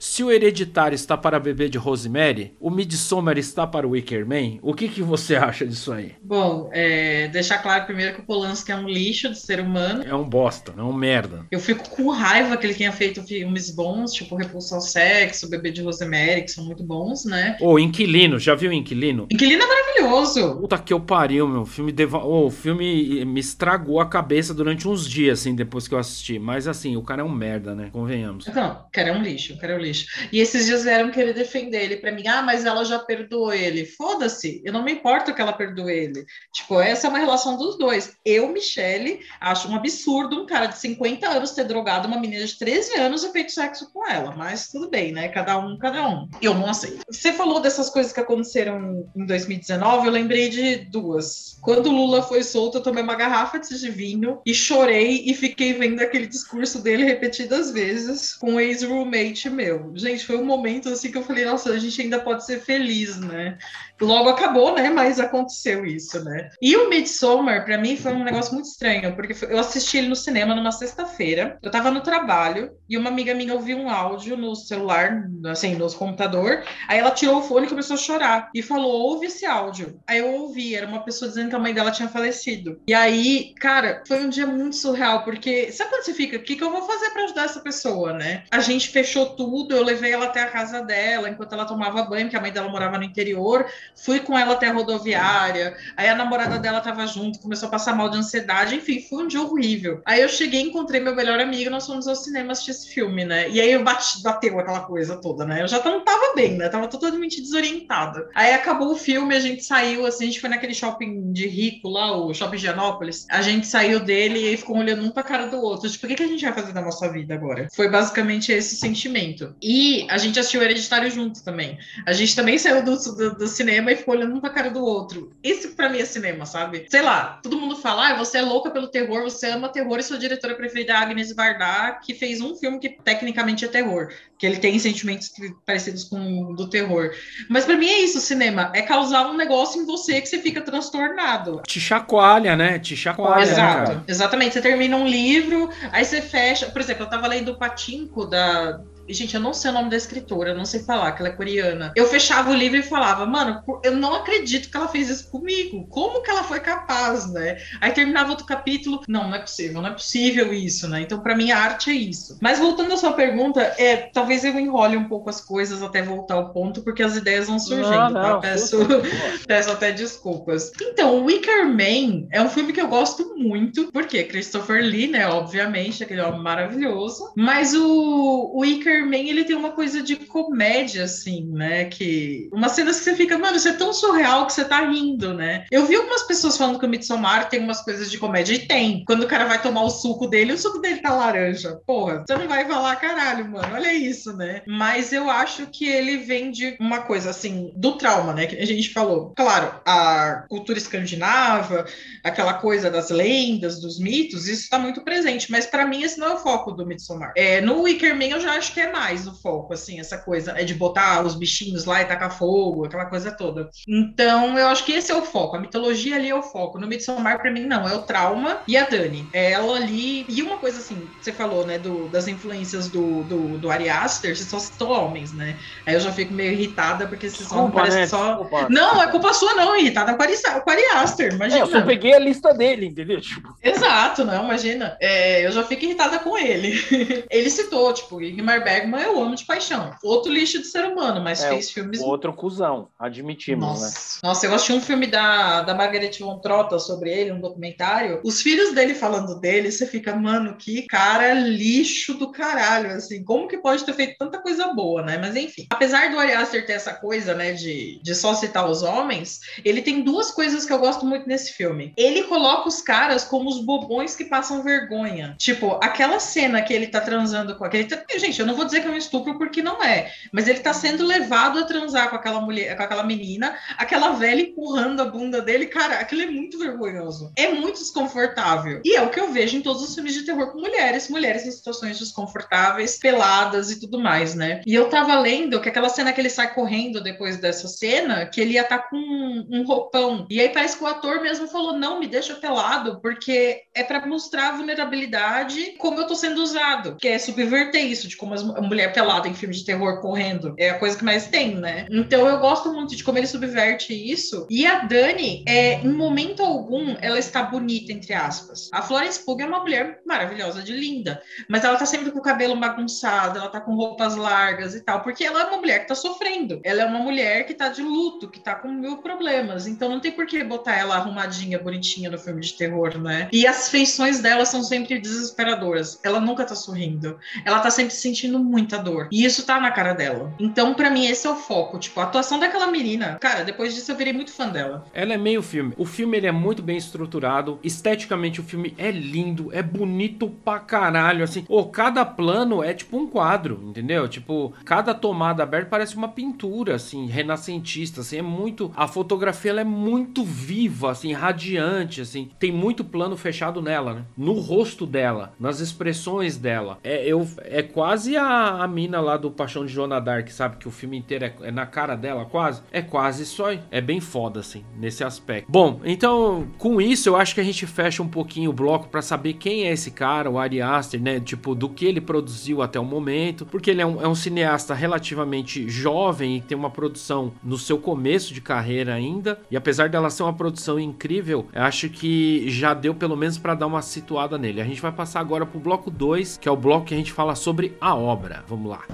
se 0.00 0.24
o 0.24 0.32
Hereditário 0.32 0.94
está 0.94 1.14
para 1.14 1.38
Bebê 1.38 1.68
de 1.68 1.76
Rosemary, 1.76 2.54
o 2.58 2.70
Midsommar 2.70 3.36
está 3.36 3.66
para 3.66 3.86
o 3.86 3.90
Wicker 3.90 4.26
Man, 4.26 4.58
o 4.62 4.72
que, 4.72 4.88
que 4.88 5.02
você 5.02 5.36
acha 5.36 5.66
disso 5.66 5.92
aí? 5.92 6.14
Bom, 6.22 6.70
é, 6.72 7.28
deixar 7.28 7.58
claro 7.58 7.84
primeiro 7.84 8.14
que 8.14 8.20
o 8.22 8.24
Polanski 8.24 8.72
é 8.72 8.76
um 8.76 8.88
lixo 8.88 9.28
de 9.28 9.38
ser 9.38 9.60
humano. 9.60 10.02
É 10.02 10.14
um 10.14 10.26
bosta, 10.26 10.72
é 10.76 10.82
um 10.82 10.94
merda. 10.94 11.44
Eu 11.50 11.60
fico 11.60 11.86
com 11.90 12.08
raiva 12.08 12.56
que 12.56 12.66
ele 12.66 12.72
tenha 12.72 12.92
feito 12.92 13.22
filmes 13.22 13.70
bons, 13.70 14.14
tipo 14.14 14.36
Repulsão 14.36 14.78
ao 14.78 14.82
Sexo, 14.82 15.50
Bebê 15.50 15.70
de 15.70 15.82
Rosemary, 15.82 16.44
que 16.44 16.50
são 16.50 16.64
muito 16.64 16.82
bons, 16.82 17.26
né? 17.26 17.58
Ô, 17.60 17.78
Inquilino, 17.78 18.38
já 18.38 18.54
viu 18.54 18.72
Inquilino? 18.72 19.26
Inquilino 19.30 19.62
é 19.62 19.66
maravilhoso. 19.66 20.56
Puta 20.60 20.78
que 20.78 20.94
eu 20.94 21.00
pariu, 21.00 21.46
meu. 21.46 21.60
O 21.60 21.66
filme, 21.66 21.92
deva... 21.92 22.24
oh, 22.24 22.46
o 22.46 22.50
filme 22.50 23.22
me 23.26 23.40
estragou 23.40 24.00
a 24.00 24.06
cabeça 24.06 24.54
durante 24.54 24.88
uns 24.88 25.06
dias, 25.06 25.40
assim, 25.40 25.54
depois 25.54 25.86
que 25.86 25.94
eu 25.94 25.98
assisti. 25.98 26.38
Mas, 26.38 26.66
assim, 26.66 26.96
o 26.96 27.02
cara 27.02 27.20
é 27.20 27.24
um 27.24 27.28
merda, 27.28 27.74
né? 27.74 27.90
Convenhamos. 27.92 28.46
Não, 28.46 28.72
o 28.72 28.90
cara 28.90 29.10
é 29.10 29.12
um 29.12 29.22
lixo, 29.22 29.52
o 29.52 29.58
cara 29.58 29.74
é 29.74 29.76
um 29.76 29.80
lixo 29.80 29.89
lixo. 29.90 30.28
E 30.32 30.40
esses 30.40 30.66
dias 30.66 30.84
vieram 30.84 31.10
querer 31.10 31.34
defender 31.34 31.82
ele 31.82 31.96
para 31.96 32.12
mim. 32.12 32.26
Ah, 32.26 32.42
mas 32.42 32.64
ela 32.64 32.84
já 32.84 32.98
perdoou 32.98 33.52
ele. 33.52 33.84
Foda-se, 33.84 34.62
eu 34.64 34.72
não 34.72 34.82
me 34.82 34.92
importo 34.92 35.34
que 35.34 35.40
ela 35.40 35.52
perdoe 35.52 35.92
ele. 35.92 36.24
Tipo, 36.54 36.80
essa 36.80 37.06
é 37.06 37.10
uma 37.10 37.18
relação 37.18 37.56
dos 37.56 37.76
dois. 37.76 38.16
Eu, 38.24 38.48
Michele, 38.48 39.20
acho 39.40 39.68
um 39.68 39.74
absurdo 39.74 40.42
um 40.42 40.46
cara 40.46 40.66
de 40.66 40.78
50 40.78 41.28
anos 41.28 41.50
ter 41.52 41.64
drogado 41.64 42.08
uma 42.08 42.20
menina 42.20 42.44
de 42.44 42.58
13 42.58 42.98
anos 42.98 43.24
e 43.24 43.32
feito 43.32 43.52
sexo 43.52 43.92
com 43.92 44.06
ela. 44.08 44.34
Mas 44.36 44.68
tudo 44.68 44.88
bem, 44.88 45.12
né? 45.12 45.28
Cada 45.28 45.58
um, 45.58 45.78
cada 45.78 46.08
um. 46.08 46.28
Eu 46.40 46.54
não 46.54 46.68
aceito. 46.68 47.04
Você 47.10 47.32
falou 47.32 47.60
dessas 47.60 47.90
coisas 47.90 48.12
que 48.12 48.20
aconteceram 48.20 49.08
em 49.16 49.26
2019, 49.26 50.06
eu 50.06 50.12
lembrei 50.12 50.48
de 50.48 50.76
duas. 50.76 51.58
Quando 51.60 51.90
Lula 51.90 52.22
foi 52.22 52.42
solto, 52.42 52.78
eu 52.78 52.82
tomei 52.82 53.02
uma 53.02 53.14
garrafa 53.14 53.58
de 53.58 53.90
vinho 53.90 54.40
e 54.46 54.54
chorei 54.54 55.22
e 55.26 55.34
fiquei 55.34 55.72
vendo 55.74 56.00
aquele 56.00 56.26
discurso 56.26 56.82
dele 56.82 57.04
repetidas 57.04 57.70
vezes 57.70 58.34
com 58.34 58.54
um 58.54 58.60
ex-roommate 58.60 59.50
meu 59.50 59.79
gente, 59.94 60.26
foi 60.26 60.36
um 60.36 60.44
momento 60.44 60.88
assim 60.88 61.10
que 61.10 61.18
eu 61.18 61.22
falei, 61.22 61.44
nossa, 61.44 61.70
a 61.70 61.78
gente 61.78 62.00
ainda 62.00 62.20
pode 62.20 62.44
ser 62.44 62.60
feliz, 62.60 63.18
né? 63.18 63.58
Logo 64.00 64.28
acabou, 64.28 64.74
né? 64.74 64.90
Mas 64.90 65.20
aconteceu 65.20 65.84
isso, 65.84 66.22
né? 66.24 66.50
E 66.60 66.76
o 66.76 66.88
Midsommar, 66.88 67.64
para 67.64 67.78
mim, 67.78 67.96
foi 67.96 68.12
um 68.12 68.24
negócio 68.24 68.54
muito 68.54 68.66
estranho, 68.66 69.14
porque 69.14 69.36
eu 69.44 69.58
assisti 69.58 69.98
ele 69.98 70.08
no 70.08 70.16
cinema 70.16 70.54
numa 70.54 70.72
sexta-feira, 70.72 71.58
eu 71.62 71.70
tava 71.70 71.90
no 71.90 72.00
trabalho, 72.00 72.70
e 72.88 72.96
uma 72.96 73.10
amiga 73.10 73.34
minha 73.34 73.54
ouviu 73.54 73.76
um 73.76 73.90
áudio 73.90 74.36
no 74.36 74.54
celular, 74.54 75.22
assim, 75.50 75.74
no 75.74 75.90
computador, 75.92 76.62
aí 76.88 76.98
ela 76.98 77.10
tirou 77.10 77.38
o 77.38 77.42
fone 77.42 77.66
e 77.66 77.68
começou 77.68 77.94
a 77.94 77.98
chorar, 77.98 78.50
e 78.54 78.62
falou, 78.62 78.90
ouve 78.90 79.26
esse 79.26 79.44
áudio. 79.44 80.00
Aí 80.06 80.18
eu 80.18 80.32
ouvi, 80.32 80.74
era 80.74 80.86
uma 80.86 81.04
pessoa 81.04 81.28
dizendo 81.28 81.50
que 81.50 81.56
a 81.56 81.58
mãe 81.58 81.74
dela 81.74 81.90
tinha 81.90 82.08
falecido. 82.08 82.80
E 82.86 82.94
aí, 82.94 83.54
cara, 83.60 84.02
foi 84.06 84.24
um 84.24 84.28
dia 84.28 84.46
muito 84.46 84.76
surreal, 84.76 85.24
porque 85.24 85.70
sabe 85.72 85.90
quando 85.90 86.04
você 86.04 86.14
fica, 86.14 86.36
o 86.36 86.42
que, 86.42 86.56
que 86.56 86.64
eu 86.64 86.70
vou 86.70 86.82
fazer 86.82 87.10
para 87.10 87.24
ajudar 87.24 87.44
essa 87.44 87.60
pessoa, 87.60 88.12
né? 88.12 88.44
A 88.50 88.60
gente 88.60 88.88
fechou 88.88 89.36
tudo, 89.36 89.69
eu 89.72 89.82
levei 89.82 90.12
ela 90.12 90.26
até 90.26 90.42
a 90.42 90.48
casa 90.48 90.82
dela, 90.82 91.28
enquanto 91.28 91.52
ela 91.52 91.64
tomava 91.64 92.02
banho, 92.02 92.28
que 92.28 92.36
a 92.36 92.40
mãe 92.40 92.52
dela 92.52 92.68
morava 92.68 92.98
no 92.98 93.04
interior. 93.04 93.66
Fui 93.96 94.20
com 94.20 94.38
ela 94.38 94.54
até 94.54 94.68
a 94.68 94.72
rodoviária. 94.72 95.76
Aí 95.96 96.08
a 96.08 96.14
namorada 96.14 96.58
dela 96.58 96.78
estava 96.78 97.06
junto, 97.06 97.40
começou 97.40 97.68
a 97.68 97.70
passar 97.70 97.94
mal 97.94 98.08
de 98.08 98.18
ansiedade. 98.18 98.74
Enfim, 98.74 99.00
foi 99.08 99.24
um 99.24 99.26
dia 99.26 99.40
horrível. 99.40 100.00
Aí 100.04 100.20
eu 100.20 100.28
cheguei, 100.28 100.60
encontrei 100.60 101.00
meu 101.00 101.14
melhor 101.14 101.40
amigo, 101.40 101.70
nós 101.70 101.86
fomos 101.86 102.06
ao 102.06 102.14
cinema 102.14 102.52
assistir 102.52 102.70
esse 102.72 102.88
filme, 102.88 103.24
né? 103.24 103.48
E 103.48 103.60
aí 103.60 103.72
eu 103.72 103.82
bati, 103.82 104.22
bateu 104.22 104.58
aquela 104.58 104.80
coisa 104.80 105.16
toda, 105.16 105.44
né? 105.44 105.62
Eu 105.62 105.68
já 105.68 105.82
não 105.84 106.04
tava 106.04 106.34
bem, 106.34 106.56
né? 106.56 106.68
Tava 106.68 106.88
totalmente 106.88 107.40
desorientada. 107.40 108.28
Aí 108.34 108.52
acabou 108.52 108.92
o 108.92 108.96
filme, 108.96 109.34
a 109.34 109.40
gente 109.40 109.64
saiu, 109.64 110.06
assim, 110.06 110.24
a 110.24 110.26
gente 110.26 110.40
foi 110.40 110.50
naquele 110.50 110.74
shopping 110.74 111.32
de 111.32 111.46
rico 111.46 111.88
lá, 111.88 112.16
o 112.16 112.32
Shopping 112.32 112.58
Gianópolis. 112.58 113.26
A 113.30 113.42
gente 113.42 113.66
saiu 113.66 114.00
dele 114.00 114.52
e 114.52 114.56
ficou 114.56 114.78
olhando 114.78 115.04
um 115.04 115.10
pra 115.10 115.22
cara 115.22 115.46
do 115.46 115.60
outro. 115.60 115.88
Tipo, 115.90 116.06
o 116.06 116.08
que, 116.08 116.14
que 116.16 116.22
a 116.22 116.28
gente 116.28 116.44
vai 116.44 116.52
fazer 116.52 116.72
da 116.72 116.80
nossa 116.80 117.10
vida 117.10 117.34
agora? 117.34 117.68
Foi 117.74 117.88
basicamente 117.88 118.52
esse 118.52 118.76
sentimento. 118.76 119.54
E 119.62 120.06
a 120.10 120.16
gente 120.18 120.38
assistiu 120.38 120.62
Hereditário 120.62 121.10
junto 121.10 121.42
também. 121.42 121.78
A 122.06 122.12
gente 122.12 122.34
também 122.34 122.58
saiu 122.58 122.82
do, 122.82 122.96
do, 122.96 123.34
do 123.34 123.46
cinema 123.46 123.92
e 123.92 123.96
ficou 123.96 124.14
olhando 124.14 124.34
um 124.34 124.40
pra 124.40 124.50
cara 124.50 124.70
do 124.70 124.82
outro. 124.82 125.32
Esse 125.42 125.68
pra 125.68 125.88
mim 125.88 125.98
é 125.98 126.04
cinema, 126.04 126.46
sabe? 126.46 126.86
Sei 126.88 127.02
lá, 127.02 127.40
todo 127.42 127.58
mundo 127.58 127.76
fala, 127.76 128.08
ah, 128.08 128.16
você 128.16 128.38
é 128.38 128.42
louca 128.42 128.70
pelo 128.70 128.88
terror, 128.88 129.22
você 129.22 129.48
ama 129.48 129.68
terror 129.68 129.98
e 129.98 130.02
sua 130.02 130.18
diretora 130.18 130.54
preferida 130.54 130.92
é 130.92 130.96
a 130.96 131.00
Agnes 131.00 131.34
Varda, 131.34 131.98
que 132.02 132.14
fez 132.14 132.40
um 132.40 132.54
filme 132.56 132.78
que 132.78 132.88
tecnicamente 132.88 133.64
é 133.64 133.68
terror, 133.68 134.08
que 134.38 134.46
ele 134.46 134.56
tem 134.56 134.78
sentimentos 134.78 135.30
parecidos 135.66 136.04
com 136.04 136.44
o 136.44 136.54
do 136.54 136.68
terror. 136.68 137.10
Mas 137.48 137.64
para 137.64 137.76
mim 137.76 137.88
é 137.88 138.00
isso, 138.00 138.20
cinema, 138.20 138.70
é 138.74 138.82
causar 138.82 139.28
um 139.28 139.36
negócio 139.36 139.80
em 139.80 139.86
você 139.86 140.20
que 140.20 140.28
você 140.28 140.38
fica 140.38 140.60
transtornado. 140.62 141.62
Te 141.66 141.80
chacoalha, 141.80 142.56
né? 142.56 142.78
Te 142.78 142.96
chacoalha. 142.96 143.44
Né, 143.46 143.52
Exato, 143.52 143.92
né, 143.92 144.04
exatamente. 144.08 144.54
Você 144.54 144.60
termina 144.60 144.96
um 144.96 145.06
livro, 145.06 145.70
aí 145.92 146.04
você 146.04 146.22
fecha. 146.22 146.66
Por 146.66 146.80
exemplo, 146.80 147.04
eu 147.04 147.10
tava 147.10 147.26
lendo 147.26 147.52
o 147.52 147.56
Patinco 147.56 148.26
da 148.26 148.80
Gente, 149.12 149.34
eu 149.34 149.40
não 149.40 149.52
sei 149.52 149.70
o 149.70 149.74
nome 149.74 149.90
da 149.90 149.96
escritora, 149.96 150.50
eu 150.50 150.56
não 150.56 150.64
sei 150.64 150.80
falar, 150.80 151.12
que 151.12 151.22
ela 151.22 151.30
é 151.30 151.36
coreana. 151.36 151.92
Eu 151.96 152.06
fechava 152.06 152.50
o 152.50 152.54
livro 152.54 152.78
e 152.78 152.82
falava, 152.82 153.26
mano, 153.26 153.62
eu 153.82 153.96
não 153.96 154.14
acredito 154.14 154.70
que 154.70 154.76
ela 154.76 154.88
fez 154.88 155.08
isso 155.08 155.30
comigo. 155.30 155.86
Como 155.88 156.22
que 156.22 156.30
ela 156.30 156.44
foi 156.44 156.60
capaz, 156.60 157.30
né? 157.30 157.58
Aí 157.80 157.92
terminava 157.92 158.30
outro 158.30 158.46
capítulo, 158.46 159.00
não, 159.08 159.28
não 159.28 159.36
é 159.36 159.40
possível, 159.40 159.80
não 159.80 159.88
é 159.88 159.92
possível 159.92 160.52
isso, 160.52 160.88
né? 160.88 161.00
Então, 161.02 161.20
para 161.20 161.36
mim, 161.36 161.50
a 161.50 161.58
arte 161.58 161.90
é 161.90 161.94
isso. 161.94 162.38
Mas 162.40 162.58
voltando 162.58 162.92
à 162.92 162.96
sua 162.96 163.12
pergunta, 163.12 163.60
é, 163.78 163.96
talvez 163.96 164.44
eu 164.44 164.58
enrole 164.58 164.96
um 164.96 165.08
pouco 165.08 165.30
as 165.30 165.40
coisas 165.40 165.82
até 165.82 166.02
voltar 166.02 166.34
ao 166.34 166.52
ponto, 166.52 166.82
porque 166.82 167.02
as 167.02 167.16
ideias 167.16 167.46
vão 167.46 167.58
surgindo, 167.58 167.90
não, 167.90 168.12
tá? 168.12 168.28
não, 168.28 168.34
tá? 168.34 168.38
Peço, 168.38 168.78
peço 169.46 169.70
até 169.70 169.92
desculpas. 169.92 170.70
Então, 170.80 171.24
Wicker 171.24 171.66
Man 171.66 172.26
é 172.30 172.40
um 172.40 172.48
filme 172.48 172.72
que 172.72 172.80
eu 172.80 172.88
gosto 172.88 173.36
muito, 173.36 173.90
porque 173.92 174.24
Christopher 174.24 174.82
Lee, 174.82 175.08
né? 175.08 175.26
Obviamente, 175.28 176.02
aquele 176.02 176.20
homem 176.20 176.40
maravilhoso. 176.40 177.32
Mas 177.36 177.74
o, 177.74 178.50
o 178.54 178.60
Wicker 178.60 178.99
Superman, 179.00 179.28
ele 179.28 179.44
tem 179.44 179.56
uma 179.56 179.72
coisa 179.72 180.02
de 180.02 180.16
comédia, 180.16 181.04
assim, 181.04 181.46
né? 181.52 181.86
Que. 181.86 182.48
Umas 182.52 182.72
cenas 182.72 182.98
que 182.98 183.04
você 183.04 183.16
fica, 183.16 183.38
mano, 183.38 183.56
isso 183.56 183.68
é 183.68 183.72
tão 183.72 183.92
surreal 183.92 184.46
que 184.46 184.52
você 184.52 184.64
tá 184.64 184.80
rindo, 184.84 185.34
né? 185.34 185.66
Eu 185.70 185.86
vi 185.86 185.96
algumas 185.96 186.22
pessoas 186.22 186.56
falando 186.56 186.78
que 186.78 186.86
o 186.86 186.88
Midsommar 186.88 187.48
tem 187.48 187.60
umas 187.60 187.80
coisas 187.80 188.10
de 188.10 188.18
comédia, 188.18 188.54
e 188.54 188.66
tem. 188.66 189.04
Quando 189.04 189.22
o 189.22 189.28
cara 189.28 189.46
vai 189.46 189.60
tomar 189.60 189.82
o 189.82 189.90
suco 189.90 190.26
dele, 190.26 190.52
o 190.52 190.58
suco 190.58 190.80
dele 190.80 191.00
tá 191.00 191.14
laranja. 191.14 191.80
Porra, 191.86 192.24
você 192.26 192.36
não 192.36 192.48
vai 192.48 192.66
falar, 192.66 192.96
caralho, 192.96 193.48
mano, 193.48 193.74
olha 193.74 193.92
isso, 193.92 194.36
né? 194.36 194.62
Mas 194.66 195.12
eu 195.12 195.30
acho 195.30 195.66
que 195.66 195.88
ele 195.88 196.18
vem 196.18 196.50
de 196.50 196.76
uma 196.78 197.00
coisa, 197.02 197.30
assim, 197.30 197.72
do 197.76 197.92
trauma, 197.96 198.32
né? 198.32 198.46
Que 198.46 198.56
a 198.56 198.66
gente 198.66 198.92
falou. 198.92 199.32
Claro, 199.36 199.80
a 199.84 200.44
cultura 200.48 200.78
escandinava, 200.78 201.86
aquela 202.22 202.54
coisa 202.54 202.90
das 202.90 203.10
lendas, 203.10 203.80
dos 203.80 203.98
mitos, 203.98 204.48
isso 204.48 204.68
tá 204.68 204.78
muito 204.78 205.02
presente. 205.02 205.50
Mas 205.50 205.66
para 205.66 205.86
mim, 205.86 206.02
esse 206.02 206.18
não 206.18 206.28
é 206.28 206.34
o 206.34 206.38
foco 206.38 206.72
do 206.72 206.86
Midsommar. 206.86 207.32
É, 207.36 207.60
no 207.60 207.82
Wicker 207.82 208.14
Man, 208.14 208.26
eu 208.26 208.40
já 208.40 208.52
acho 208.54 208.72
que 208.72 208.79
é 208.80 208.90
mais 208.90 209.26
o 209.26 209.34
foco, 209.34 209.72
assim, 209.72 210.00
essa 210.00 210.18
coisa 210.18 210.52
é 210.56 210.64
de 210.64 210.74
botar 210.74 211.24
os 211.24 211.34
bichinhos 211.34 211.84
lá 211.84 212.00
e 212.02 212.04
tacar 212.04 212.36
fogo, 212.36 212.84
aquela 212.84 213.06
coisa 213.06 213.30
toda. 213.30 213.70
Então, 213.86 214.58
eu 214.58 214.66
acho 214.68 214.84
que 214.84 214.92
esse 214.92 215.10
é 215.10 215.16
o 215.16 215.22
foco, 215.22 215.56
a 215.56 215.60
mitologia 215.60 216.16
ali 216.16 216.28
é 216.28 216.34
o 216.34 216.42
foco. 216.42 216.78
No 216.78 216.86
Midsommar, 216.86 217.40
pra 217.40 217.50
mim, 217.50 217.66
não, 217.66 217.88
é 217.88 217.94
o 217.94 218.02
trauma 218.02 218.60
e 218.66 218.76
a 218.76 218.84
Dani. 218.84 219.28
É 219.32 219.52
ela 219.52 219.76
ali. 219.76 220.24
E 220.28 220.42
uma 220.42 220.58
coisa 220.58 220.78
assim, 220.78 221.08
você 221.20 221.32
falou, 221.32 221.66
né, 221.66 221.78
do, 221.78 222.08
das 222.08 222.28
influências 222.28 222.88
do, 222.88 223.22
do, 223.24 223.58
do 223.58 223.70
Ari 223.70 223.88
Aster, 223.88 224.36
você 224.36 224.44
só 224.44 224.58
citou 224.58 224.90
homens, 224.90 225.32
né? 225.32 225.56
Aí 225.86 225.94
eu 225.94 226.00
já 226.00 226.12
fico 226.12 226.32
meio 226.32 226.52
irritada, 226.52 227.06
porque 227.06 227.26
esses 227.26 227.40
Desculpa, 227.40 227.62
homens 227.62 227.74
parecem 227.74 228.00
né? 228.00 228.06
só. 228.06 228.28
Desculpa. 228.28 228.66
Não, 228.70 229.02
é 229.02 229.06
culpa 229.08 229.32
sua, 229.32 229.54
não, 229.54 229.76
irritada 229.76 230.14
com 230.14 230.20
o 230.20 230.72
Ari 230.72 230.84
Aster, 230.94 231.34
imagina. 231.34 231.60
É, 231.60 231.62
eu 231.62 231.66
só 231.66 231.82
peguei 231.82 232.14
a 232.14 232.18
lista 232.18 232.54
dele, 232.54 232.86
entendeu? 232.86 233.20
Tipo... 233.20 233.56
Exato, 233.62 234.24
não, 234.24 234.44
imagina. 234.44 234.96
É, 235.00 235.46
eu 235.46 235.52
já 235.52 235.64
fico 235.64 235.84
irritada 235.84 236.18
com 236.18 236.36
ele. 236.36 236.80
ele 237.30 237.50
citou, 237.50 237.92
tipo, 237.92 238.20
Igmar 238.20 238.62
Bergman 238.70 239.02
eu 239.02 239.20
amo 239.20 239.34
de 239.34 239.44
paixão. 239.44 239.92
Outro 240.02 240.32
lixo 240.32 240.60
de 240.60 240.66
ser 240.66 240.84
humano, 240.84 241.20
mas 241.20 241.42
é, 241.42 241.48
fez 241.48 241.70
filmes. 241.70 242.00
Outro 242.00 242.32
cuzão, 242.32 242.88
admitimos, 242.98 243.66
Nossa. 243.66 243.84
né? 243.86 244.20
Nossa, 244.22 244.46
eu 244.46 244.54
assisti 244.54 244.72
um 244.72 244.80
filme 244.80 245.06
da, 245.06 245.62
da 245.62 245.74
Margaret 245.74 246.12
von 246.20 246.38
Trotta 246.38 246.78
sobre 246.78 247.10
ele, 247.10 247.32
um 247.32 247.40
documentário. 247.40 248.20
Os 248.24 248.40
filhos 248.40 248.72
dele 248.72 248.94
falando 248.94 249.40
dele, 249.40 249.72
você 249.72 249.86
fica, 249.86 250.14
mano, 250.14 250.56
que 250.56 250.86
cara 250.86 251.34
lixo 251.34 252.14
do 252.14 252.30
caralho, 252.30 252.92
assim. 252.92 253.24
Como 253.24 253.48
que 253.48 253.58
pode 253.58 253.84
ter 253.84 253.92
feito 253.92 254.16
tanta 254.18 254.38
coisa 254.38 254.68
boa, 254.68 255.02
né? 255.02 255.18
Mas 255.18 255.34
enfim. 255.34 255.66
Apesar 255.70 256.10
do 256.10 256.18
Ari 256.18 256.32
Aster 256.32 256.64
ter 256.66 256.74
essa 256.74 256.94
coisa, 256.94 257.34
né, 257.34 257.52
de, 257.52 258.00
de 258.02 258.14
só 258.14 258.34
citar 258.34 258.68
os 258.68 258.82
homens, 258.82 259.40
ele 259.64 259.82
tem 259.82 260.02
duas 260.02 260.30
coisas 260.30 260.64
que 260.64 260.72
eu 260.72 260.78
gosto 260.78 261.04
muito 261.04 261.26
nesse 261.26 261.52
filme. 261.52 261.92
Ele 261.96 262.24
coloca 262.24 262.68
os 262.68 262.80
caras 262.80 263.24
como 263.24 263.48
os 263.48 263.64
bobões 263.64 264.14
que 264.14 264.24
passam 264.24 264.62
vergonha. 264.62 265.34
Tipo, 265.38 265.78
aquela 265.82 266.20
cena 266.20 266.62
que 266.62 266.72
ele 266.72 266.86
tá 266.86 267.00
transando 267.00 267.56
com 267.56 267.64
aquele. 267.64 267.88
Gente, 268.16 268.38
eu 268.38 268.46
não 268.46 268.54
vou 268.54 268.59
dizer 268.64 268.80
que 268.80 268.88
é 268.88 268.90
um 268.90 268.96
estupro 268.96 269.38
porque 269.38 269.62
não 269.62 269.82
é, 269.82 270.12
mas 270.32 270.48
ele 270.48 270.60
tá 270.60 270.72
sendo 270.72 271.06
levado 271.06 271.58
a 271.58 271.64
transar 271.64 272.10
com 272.10 272.16
aquela 272.16 272.40
mulher, 272.40 272.76
com 272.76 272.82
aquela 272.82 273.02
menina, 273.02 273.56
aquela 273.76 274.12
velha 274.12 274.42
empurrando 274.42 275.00
a 275.00 275.04
bunda 275.04 275.40
dele. 275.40 275.66
Cara, 275.66 276.00
aquilo 276.00 276.22
é 276.22 276.26
muito 276.26 276.58
vergonhoso. 276.58 277.32
É 277.36 277.48
muito 277.48 277.78
desconfortável. 277.78 278.80
E 278.84 278.94
é 278.94 279.02
o 279.02 279.10
que 279.10 279.20
eu 279.20 279.32
vejo 279.32 279.56
em 279.56 279.62
todos 279.62 279.82
os 279.82 279.94
filmes 279.94 280.14
de 280.14 280.24
terror 280.24 280.52
com 280.52 280.60
mulheres, 280.60 281.08
mulheres 281.08 281.46
em 281.46 281.50
situações 281.50 281.98
desconfortáveis, 281.98 282.98
peladas 282.98 283.70
e 283.70 283.80
tudo 283.80 283.98
mais, 283.98 284.34
né? 284.34 284.62
E 284.66 284.74
eu 284.74 284.88
tava 284.88 285.18
lendo 285.18 285.60
que 285.60 285.68
aquela 285.68 285.88
cena 285.88 286.12
que 286.12 286.20
ele 286.20 286.30
sai 286.30 286.54
correndo 286.54 287.00
depois 287.00 287.36
dessa 287.36 287.68
cena, 287.68 288.26
que 288.26 288.40
ele 288.40 288.54
ia 288.54 288.62
estar 288.62 288.78
tá 288.78 288.88
com 288.88 288.96
um 288.96 289.64
roupão. 289.64 290.26
E 290.30 290.40
aí 290.40 290.48
parece 290.48 290.76
que 290.76 290.84
o 290.84 290.86
ator 290.86 291.20
mesmo 291.20 291.48
falou: 291.48 291.76
não, 291.76 291.98
me 291.98 292.06
deixa 292.06 292.34
pelado, 292.34 293.00
porque 293.00 293.62
é 293.74 293.82
para 293.82 294.06
mostrar 294.06 294.48
a 294.48 294.56
vulnerabilidade 294.56 295.74
como 295.78 296.00
eu 296.00 296.06
tô 296.06 296.14
sendo 296.14 296.42
usado. 296.42 296.96
Que 296.96 297.08
é 297.08 297.18
subverter 297.18 297.84
isso, 297.84 298.08
de 298.08 298.16
como 298.16 298.34
a 298.34 298.36
mulher 298.60 298.92
pelada 298.92 299.28
em 299.28 299.34
filme 299.34 299.54
de 299.54 299.64
terror 299.64 300.00
correndo. 300.00 300.54
É 300.58 300.70
a 300.70 300.78
coisa 300.78 300.96
que 300.96 301.04
mais 301.04 301.28
tem, 301.28 301.56
né? 301.56 301.86
Então 301.90 302.26
eu 302.26 302.38
gosto 302.38 302.72
muito 302.72 302.96
de 302.96 303.04
como 303.04 303.18
ele 303.18 303.26
subverte 303.26 303.92
isso. 303.92 304.46
E 304.48 304.66
a 304.66 304.80
Dani, 304.80 305.44
é, 305.46 305.74
em 305.80 305.92
momento 305.92 306.42
algum, 306.42 306.96
ela 307.00 307.18
está 307.18 307.42
bonita, 307.42 307.92
entre 307.92 308.14
aspas. 308.14 308.68
A 308.72 308.82
Florence 308.82 309.24
Pugh 309.24 309.40
é 309.40 309.46
uma 309.46 309.60
mulher 309.60 310.00
maravilhosa, 310.06 310.62
de 310.62 310.72
linda. 310.72 311.22
Mas 311.48 311.64
ela 311.64 311.76
tá 311.76 311.86
sempre 311.86 312.10
com 312.10 312.18
o 312.18 312.22
cabelo 312.22 312.56
bagunçado, 312.56 313.38
ela 313.38 313.48
tá 313.48 313.60
com 313.60 313.74
roupas 313.74 314.16
largas 314.16 314.74
e 314.74 314.80
tal. 314.80 315.00
Porque 315.02 315.24
ela 315.24 315.42
é 315.42 315.44
uma 315.44 315.58
mulher 315.58 315.80
que 315.80 315.88
tá 315.88 315.94
sofrendo. 315.94 316.60
Ela 316.64 316.82
é 316.82 316.86
uma 316.86 317.00
mulher 317.00 317.46
que 317.46 317.54
tá 317.54 317.68
de 317.68 317.82
luto, 317.82 318.28
que 318.28 318.40
tá 318.40 318.54
com 318.54 318.68
mil 318.68 318.98
problemas. 318.98 319.66
Então 319.66 319.88
não 319.88 320.00
tem 320.00 320.12
por 320.12 320.26
que 320.26 320.42
botar 320.42 320.76
ela 320.76 320.96
arrumadinha, 320.96 321.58
bonitinha 321.58 322.10
no 322.10 322.18
filme 322.18 322.40
de 322.40 322.54
terror, 322.54 322.98
né? 322.98 323.28
E 323.32 323.46
as 323.46 323.68
feições 323.68 324.20
dela 324.20 324.44
são 324.44 324.62
sempre 324.62 324.98
desesperadoras. 324.98 326.00
Ela 326.02 326.20
nunca 326.20 326.44
tá 326.44 326.54
sorrindo. 326.54 327.18
Ela 327.44 327.60
tá 327.60 327.70
sempre 327.70 327.94
sentindo 327.94 328.38
muita 328.42 328.78
dor. 328.78 329.08
E 329.10 329.24
isso 329.24 329.44
tá 329.44 329.60
na 329.60 329.70
cara 329.70 329.92
dela. 329.92 330.32
Então, 330.38 330.74
para 330.74 330.90
mim, 330.90 331.06
esse 331.06 331.26
é 331.26 331.30
o 331.30 331.36
foco. 331.36 331.78
Tipo, 331.78 332.00
a 332.00 332.04
atuação 332.04 332.38
daquela 332.38 332.66
menina. 332.66 333.18
Cara, 333.20 333.44
depois 333.44 333.74
disso 333.74 333.90
eu 333.92 333.96
virei 333.96 334.12
muito 334.12 334.32
fã 334.32 334.48
dela. 334.48 334.84
Ela 334.92 335.14
é 335.14 335.18
meio 335.18 335.42
filme. 335.42 335.72
O 335.76 335.84
filme 335.84 336.16
ele 336.16 336.26
é 336.26 336.32
muito 336.32 336.62
bem 336.62 336.76
estruturado. 336.76 337.58
Esteticamente, 337.62 338.40
o 338.40 338.44
filme 338.44 338.74
é 338.78 338.90
lindo, 338.90 339.50
é 339.52 339.62
bonito 339.62 340.28
pra 340.44 340.58
caralho. 340.58 341.24
Assim, 341.24 341.44
oh, 341.48 341.64
cada 341.64 342.04
plano 342.04 342.62
é 342.62 342.74
tipo 342.74 342.96
um 342.96 343.06
quadro, 343.06 343.60
entendeu? 343.68 344.08
Tipo, 344.08 344.52
cada 344.64 344.94
tomada 344.94 345.42
aberta 345.42 345.68
parece 345.70 345.96
uma 345.96 346.08
pintura, 346.08 346.76
assim, 346.76 347.06
renascentista. 347.06 348.00
Assim, 348.00 348.18
é 348.18 348.22
muito. 348.22 348.72
A 348.76 348.86
fotografia 348.86 349.50
ela 349.50 349.60
é 349.60 349.64
muito 349.64 350.24
viva, 350.24 350.90
assim, 350.90 351.12
radiante, 351.12 352.00
assim. 352.00 352.30
Tem 352.38 352.52
muito 352.52 352.84
plano 352.84 353.16
fechado 353.16 353.62
nela, 353.62 353.94
né? 353.94 354.02
No 354.16 354.32
rosto 354.32 354.86
dela, 354.86 355.32
nas 355.38 355.60
expressões 355.60 356.36
dela. 356.36 356.78
É, 356.82 357.06
eu, 357.06 357.26
é 357.38 357.62
quase 357.62 358.16
a, 358.16 358.29
a 358.30 358.68
mina 358.68 359.00
lá 359.00 359.16
do 359.16 359.30
Paixão 359.30 359.64
de 359.64 359.72
Joana 359.72 360.00
Dark, 360.00 360.28
sabe? 360.28 360.56
Que 360.56 360.68
o 360.68 360.70
filme 360.70 360.96
inteiro 360.96 361.24
é, 361.24 361.34
é 361.42 361.50
na 361.50 361.66
cara 361.66 361.96
dela, 361.96 362.24
quase. 362.24 362.62
É 362.70 362.82
quase 362.82 363.22
isso 363.22 363.44
aí. 363.44 363.60
É 363.70 363.80
bem 363.80 364.00
foda, 364.00 364.40
assim, 364.40 364.64
nesse 364.76 365.04
aspecto. 365.04 365.50
Bom, 365.50 365.80
então, 365.84 366.48
com 366.58 366.80
isso, 366.80 367.08
eu 367.08 367.16
acho 367.16 367.34
que 367.34 367.40
a 367.40 367.44
gente 367.44 367.66
fecha 367.66 368.02
um 368.02 368.08
pouquinho 368.08 368.50
o 368.50 368.52
bloco 368.52 368.88
para 368.88 369.02
saber 369.02 369.34
quem 369.34 369.66
é 369.66 369.72
esse 369.72 369.90
cara, 369.90 370.30
o 370.30 370.38
Ari 370.38 370.60
Aster, 370.60 371.00
né? 371.00 371.20
Tipo, 371.20 371.54
do 371.54 371.68
que 371.68 371.84
ele 371.84 372.00
produziu 372.00 372.62
até 372.62 372.78
o 372.78 372.84
momento. 372.84 373.46
Porque 373.46 373.70
ele 373.70 373.82
é 373.82 373.86
um, 373.86 374.00
é 374.00 374.08
um 374.08 374.14
cineasta 374.14 374.74
relativamente 374.74 375.68
jovem 375.68 376.36
e 376.36 376.40
tem 376.40 376.56
uma 376.56 376.70
produção 376.70 377.32
no 377.42 377.58
seu 377.58 377.78
começo 377.78 378.32
de 378.34 378.40
carreira 378.40 378.94
ainda. 378.94 379.40
E 379.50 379.56
apesar 379.56 379.88
dela 379.88 380.10
ser 380.10 380.22
uma 380.22 380.32
produção 380.32 380.78
incrível, 380.78 381.46
eu 381.52 381.62
acho 381.62 381.88
que 381.88 382.48
já 382.48 382.74
deu 382.74 382.94
pelo 382.94 383.16
menos 383.16 383.38
para 383.38 383.54
dar 383.54 383.66
uma 383.66 383.82
situada 383.82 384.38
nele. 384.38 384.60
A 384.60 384.64
gente 384.64 384.80
vai 384.80 384.92
passar 384.92 385.20
agora 385.20 385.46
pro 385.46 385.58
bloco 385.58 385.90
2, 385.90 386.38
que 386.38 386.48
é 386.48 386.52
o 386.52 386.56
bloco 386.56 386.86
que 386.86 386.94
a 386.94 386.96
gente 386.96 387.12
fala 387.12 387.34
sobre 387.34 387.76
a 387.80 387.94
obra. 387.94 388.19
Vamos 388.50 388.70
lá. 388.70 388.84